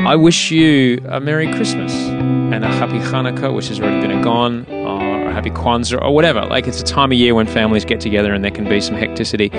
I 0.05 0.17
wish 0.17 0.51
you 0.51 1.01
a 1.09 1.21
Merry 1.21 1.53
Christmas 1.53 1.93
and 1.95 2.65
a 2.65 2.69
Happy 2.69 2.99
Hanukkah, 2.99 3.55
which 3.55 3.69
has 3.69 3.81
already 3.81 4.01
been 4.07 4.19
a 4.19 4.23
gone, 4.23 4.67
or 4.69 5.29
a 5.29 5.33
Happy 5.33 5.51
Kwanzaa, 5.51 6.01
or 6.03 6.15
whatever. 6.15 6.43
Like 6.43 6.67
it's 6.67 6.81
a 6.81 6.85
time 6.85 7.13
of 7.13 7.19
year 7.19 7.35
when 7.35 7.47
families 7.47 7.85
get 7.85 8.01
together 8.01 8.33
and 8.33 8.45
there 8.45 8.51
can 8.51 8.69
be 8.69 8.81
some 8.81 8.97
hecticity 8.97 9.53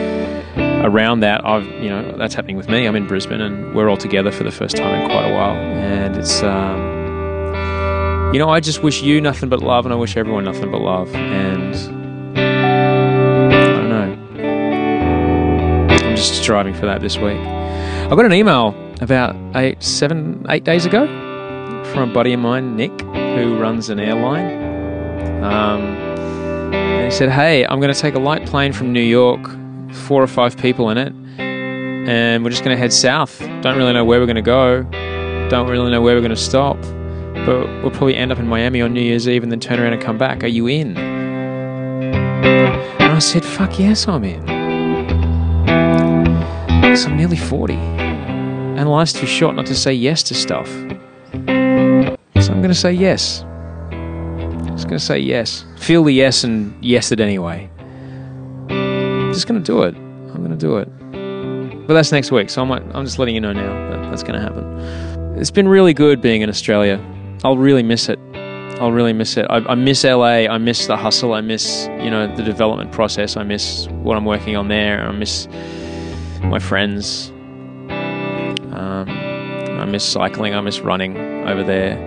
around 0.83 1.19
that. 1.21 1.45
I've, 1.45 1.65
you 1.81 1.89
know, 1.89 2.15
that's 2.17 2.33
happening 2.33 2.55
with 2.55 2.69
me. 2.69 2.85
I'm 2.85 2.95
in 2.95 3.07
Brisbane 3.07 3.41
and 3.41 3.75
we're 3.75 3.89
all 3.89 3.97
together 3.97 4.31
for 4.31 4.43
the 4.43 4.51
first 4.51 4.77
time 4.77 5.01
in 5.01 5.09
quite 5.09 5.29
a 5.29 5.33
while, 5.33 5.55
and 5.55 6.15
it's. 6.15 6.41
Um, 6.43 6.95
you 8.33 8.39
know, 8.39 8.49
I 8.49 8.59
just 8.59 8.83
wish 8.83 9.01
you 9.01 9.21
nothing 9.21 9.47
but 9.47 9.61
love, 9.61 9.85
and 9.85 9.93
I 9.93 9.95
wish 9.95 10.17
everyone 10.17 10.43
nothing 10.43 10.69
but 10.69 10.81
love. 10.81 11.15
And 11.15 11.73
I 12.37 13.73
don't 13.73 13.89
know. 13.89 14.17
I'm 16.05 16.15
just 16.15 16.35
striving 16.35 16.73
for 16.73 16.85
that 16.87 16.99
this 16.99 17.17
week. 17.17 17.39
I 17.39 18.09
got 18.09 18.25
an 18.25 18.33
email 18.33 18.75
about 19.01 19.35
eight, 19.55 19.81
seven, 19.81 20.45
eight 20.49 20.63
days 20.63 20.85
ago 20.85 21.05
from 21.93 22.09
a 22.09 22.13
buddy 22.13 22.33
of 22.33 22.39
mine, 22.39 22.75
Nick, 22.75 22.99
who 23.01 23.59
runs 23.59 23.89
an 23.89 23.99
airline. 23.99 24.63
Um, 25.43 25.81
and 26.73 27.05
he 27.05 27.11
said, 27.11 27.29
Hey, 27.29 27.65
I'm 27.65 27.79
going 27.79 27.93
to 27.93 27.99
take 27.99 28.15
a 28.15 28.19
light 28.19 28.45
plane 28.47 28.73
from 28.73 28.93
New 28.93 29.01
York, 29.01 29.41
four 29.93 30.21
or 30.21 30.27
five 30.27 30.57
people 30.57 30.89
in 30.89 30.97
it, 30.97 31.13
and 31.39 32.43
we're 32.43 32.49
just 32.49 32.63
going 32.63 32.75
to 32.75 32.79
head 32.79 32.91
south. 32.91 33.39
Don't 33.61 33.77
really 33.77 33.93
know 33.93 34.05
where 34.05 34.19
we're 34.19 34.25
going 34.25 34.35
to 34.35 34.41
go, 34.41 34.83
don't 35.49 35.69
really 35.69 35.91
know 35.91 36.01
where 36.01 36.15
we're 36.15 36.21
going 36.21 36.29
to 36.29 36.35
stop, 36.35 36.77
but 37.45 37.67
we'll 37.81 37.91
probably 37.91 38.15
end 38.15 38.31
up 38.31 38.39
in 38.39 38.47
Miami 38.47 38.81
on 38.81 38.93
New 38.93 39.01
Year's 39.01 39.27
Eve 39.27 39.43
and 39.43 39.51
then 39.51 39.59
turn 39.59 39.79
around 39.79 39.93
and 39.93 40.01
come 40.01 40.17
back. 40.17 40.43
Are 40.43 40.47
you 40.47 40.67
in? 40.67 40.97
And 40.97 42.15
I 43.13 43.19
said, 43.19 43.45
Fuck 43.45 43.79
yes, 43.79 44.07
I'm 44.07 44.23
in. 44.23 44.41
Because 46.81 47.05
I'm 47.05 47.15
nearly 47.15 47.37
40 47.37 48.06
and 48.77 48.89
life's 48.89 49.11
too 49.11 49.25
short 49.25 49.55
not 49.55 49.65
to 49.65 49.75
say 49.75 49.91
yes 49.91 50.21
to 50.23 50.35
stuff. 50.35 50.67
So 50.67 52.53
I'm 52.53 52.61
going 52.61 52.69
to 52.69 52.75
say 52.75 52.93
yes. 52.93 53.43
Just 54.67 54.87
going 54.87 54.99
to 54.99 54.99
say 54.99 55.17
yes. 55.17 55.65
Feel 55.77 56.03
the 56.03 56.13
yes 56.13 56.43
and 56.43 56.73
yes 56.85 57.11
it 57.11 57.19
anyway. 57.19 57.69
Just 59.33 59.47
going 59.47 59.61
to 59.61 59.65
do 59.65 59.81
it. 59.81 59.95
I'm 59.95 60.45
going 60.45 60.51
to 60.51 60.55
do 60.55 60.77
it. 60.77 60.87
But 61.87 61.95
that's 61.95 62.11
next 62.11 62.31
week, 62.31 62.51
so 62.51 62.61
I'm, 62.61 62.71
I'm 62.71 63.03
just 63.05 63.17
letting 63.17 63.33
you 63.33 63.41
know 63.41 63.51
now 63.51 63.89
that 63.89 64.09
that's 64.11 64.21
going 64.21 64.35
to 64.35 64.41
happen. 64.41 65.37
It's 65.39 65.51
been 65.51 65.67
really 65.67 65.93
good 65.95 66.21
being 66.21 66.41
in 66.41 66.49
Australia. 66.49 67.03
I'll 67.43 67.57
really 67.57 67.83
miss 67.83 68.09
it. 68.09 68.19
I'll 68.79 68.91
really 68.91 69.13
miss 69.13 69.37
it. 69.37 69.47
I, 69.49 69.57
I 69.57 69.75
miss 69.75 70.03
LA. 70.03 70.45
I 70.45 70.59
miss 70.59 70.85
the 70.85 70.97
hustle. 70.97 71.33
I 71.33 71.41
miss, 71.41 71.87
you 71.99 72.11
know, 72.11 72.27
the 72.35 72.43
development 72.43 72.91
process. 72.91 73.37
I 73.37 73.43
miss 73.43 73.87
what 73.87 74.17
I'm 74.17 74.25
working 74.25 74.55
on 74.55 74.67
there. 74.67 75.01
I 75.01 75.11
miss 75.13 75.47
my 76.43 76.59
friends. 76.59 77.31
Um, 78.77 79.09
I 79.79 79.85
miss 79.85 80.03
cycling. 80.03 80.53
I 80.53 80.61
miss 80.61 80.79
running 80.81 81.17
over 81.47 81.63
there. 81.63 81.97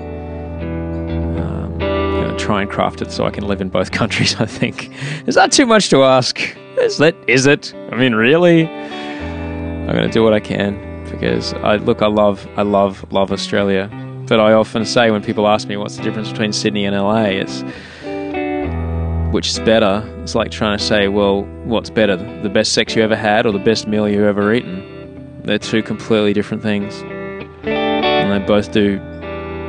Um, 1.41 1.73
you 1.81 1.87
know, 1.89 2.37
try 2.39 2.63
and 2.63 2.71
craft 2.71 3.03
it 3.03 3.11
so 3.11 3.27
I 3.27 3.31
can 3.31 3.47
live 3.47 3.61
in 3.61 3.69
both 3.69 3.91
countries. 4.01 4.37
I 4.41 4.47
think 4.47 4.91
is 5.27 5.35
that 5.35 5.51
too 5.53 5.67
much 5.67 5.89
to 5.91 6.05
ask? 6.05 6.41
Is 6.79 6.99
that 6.99 7.17
is 7.27 7.47
it? 7.47 7.75
I 7.91 7.97
mean, 7.97 8.15
really? 8.15 8.67
I'm 8.67 9.97
going 9.97 10.07
to 10.07 10.13
do 10.13 10.23
what 10.23 10.33
I 10.33 10.41
can 10.41 11.05
because 11.11 11.53
I 11.55 11.77
look. 11.77 12.03
I 12.03 12.07
love. 12.07 12.47
I 12.57 12.63
love 12.63 13.05
love 13.13 13.33
Australia. 13.33 13.91
But 14.29 14.39
I 14.39 14.53
often 14.53 14.85
say 14.85 15.11
when 15.11 15.25
people 15.25 15.49
ask 15.49 15.67
me 15.67 15.77
what's 15.77 15.97
the 15.97 16.05
difference 16.05 16.31
between 16.31 16.53
Sydney 16.53 16.85
and 16.85 16.95
LA, 16.95 17.25
it's 17.25 17.63
which 19.33 19.49
is 19.49 19.59
better. 19.61 20.05
It's 20.23 20.35
like 20.37 20.51
trying 20.53 20.79
to 20.79 20.85
say, 20.85 21.09
well, 21.09 21.43
what's 21.65 21.91
better, 21.91 22.17
the 22.43 22.49
best 22.49 22.73
sex 22.73 22.95
you 22.95 23.03
ever 23.03 23.17
had 23.17 23.47
or 23.47 23.53
the 23.53 23.59
best 23.59 23.87
meal 23.87 24.09
you've 24.09 24.25
ever 24.25 24.53
eaten? 24.55 24.90
They're 25.45 25.59
two 25.59 25.83
completely 25.83 26.33
different 26.33 26.62
things. 26.62 27.03
And 27.65 28.31
they 28.31 28.47
both 28.47 28.73
do 28.73 28.99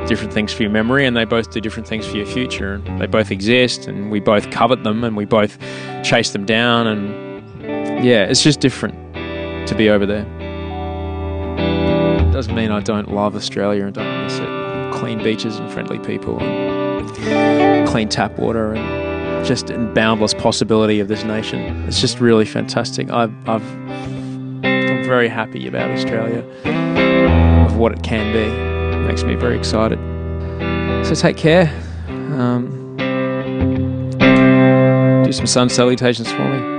different 0.06 0.32
things 0.32 0.52
for 0.52 0.62
your 0.62 0.70
memory 0.70 1.06
and 1.06 1.16
they 1.16 1.24
both 1.24 1.50
do 1.50 1.60
different 1.60 1.88
things 1.88 2.06
for 2.06 2.16
your 2.16 2.26
future. 2.26 2.78
They 2.98 3.06
both 3.06 3.30
exist 3.30 3.86
and 3.86 4.10
we 4.10 4.20
both 4.20 4.50
covet 4.50 4.82
them 4.84 5.04
and 5.04 5.16
we 5.16 5.24
both 5.24 5.58
chase 6.02 6.30
them 6.30 6.44
down. 6.44 6.86
And 6.86 8.04
yeah, 8.04 8.24
it's 8.24 8.42
just 8.42 8.60
different 8.60 8.94
to 9.68 9.74
be 9.76 9.88
over 9.88 10.06
there. 10.06 10.24
Doesn't 12.32 12.54
mean 12.54 12.70
I 12.70 12.80
don't 12.80 13.12
love 13.12 13.36
Australia 13.36 13.84
and 13.84 13.94
don't 13.94 14.22
miss 14.24 14.38
it. 14.38 14.92
Clean 14.92 15.22
beaches 15.22 15.58
and 15.58 15.70
friendly 15.70 15.98
people 16.00 16.40
and 16.40 17.88
clean 17.88 18.08
tap 18.08 18.38
water 18.38 18.74
and 18.74 19.46
just 19.46 19.68
boundless 19.94 20.34
possibility 20.34 21.00
of 21.00 21.08
this 21.08 21.24
nation. 21.24 21.84
It's 21.86 22.00
just 22.00 22.20
really 22.20 22.44
fantastic. 22.44 23.10
I've, 23.10 23.32
I've 23.48 23.62
very 25.12 25.28
happy 25.28 25.66
about 25.66 25.90
Australia, 25.90 26.42
of 27.66 27.76
what 27.76 27.92
it 27.92 28.02
can 28.02 28.32
be. 28.32 28.46
It 28.96 29.00
makes 29.06 29.24
me 29.24 29.34
very 29.34 29.58
excited. 29.58 29.98
So 31.04 31.14
take 31.14 31.36
care. 31.36 31.70
Um, 32.08 32.96
do 35.22 35.30
some 35.32 35.46
sun 35.46 35.68
salutations 35.68 36.32
for 36.32 36.48
me. 36.48 36.72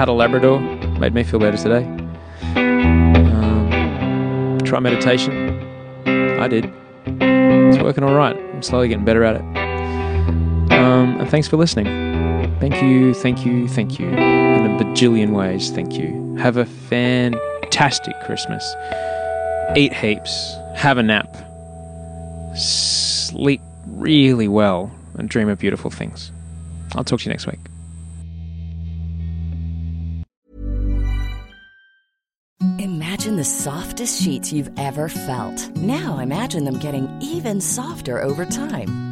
A 0.00 0.10
Labrador 0.10 0.58
made 0.98 1.12
me 1.12 1.22
feel 1.22 1.38
better 1.38 1.58
today. 1.58 1.84
Um, 2.56 4.58
try 4.64 4.80
meditation. 4.80 5.60
I 6.40 6.48
did. 6.48 6.72
It's 7.04 7.76
working 7.82 8.04
all 8.04 8.14
right. 8.14 8.34
I'm 8.34 8.62
slowly 8.62 8.88
getting 8.88 9.04
better 9.04 9.22
at 9.22 9.36
it. 9.36 9.42
Um, 10.72 11.20
and 11.20 11.28
thanks 11.28 11.46
for 11.46 11.58
listening. 11.58 11.84
Thank 12.58 12.80
you, 12.82 13.12
thank 13.12 13.44
you, 13.44 13.68
thank 13.68 13.98
you. 13.98 14.08
In 14.08 14.64
a 14.64 14.78
bajillion 14.82 15.32
ways, 15.32 15.70
thank 15.70 15.98
you. 15.98 16.36
Have 16.38 16.56
a 16.56 16.64
fantastic 17.60 18.18
Christmas. 18.20 18.74
Eat 19.76 19.92
heaps. 19.92 20.56
Have 20.74 20.98
a 20.98 21.02
nap. 21.02 21.36
Sleep 22.56 23.60
really 23.86 24.48
well 24.48 24.90
and 25.18 25.28
dream 25.28 25.48
of 25.48 25.58
beautiful 25.58 25.90
things. 25.90 26.32
I'll 26.94 27.04
talk 27.04 27.20
to 27.20 27.26
you 27.26 27.30
next 27.30 27.46
week. 27.46 27.60
Imagine 32.78 33.36
the 33.36 33.44
softest 33.44 34.22
sheets 34.22 34.52
you've 34.52 34.70
ever 34.78 35.08
felt. 35.08 35.76
Now 35.76 36.18
imagine 36.18 36.64
them 36.64 36.78
getting 36.78 37.08
even 37.20 37.60
softer 37.60 38.22
over 38.22 38.44
time. 38.44 39.09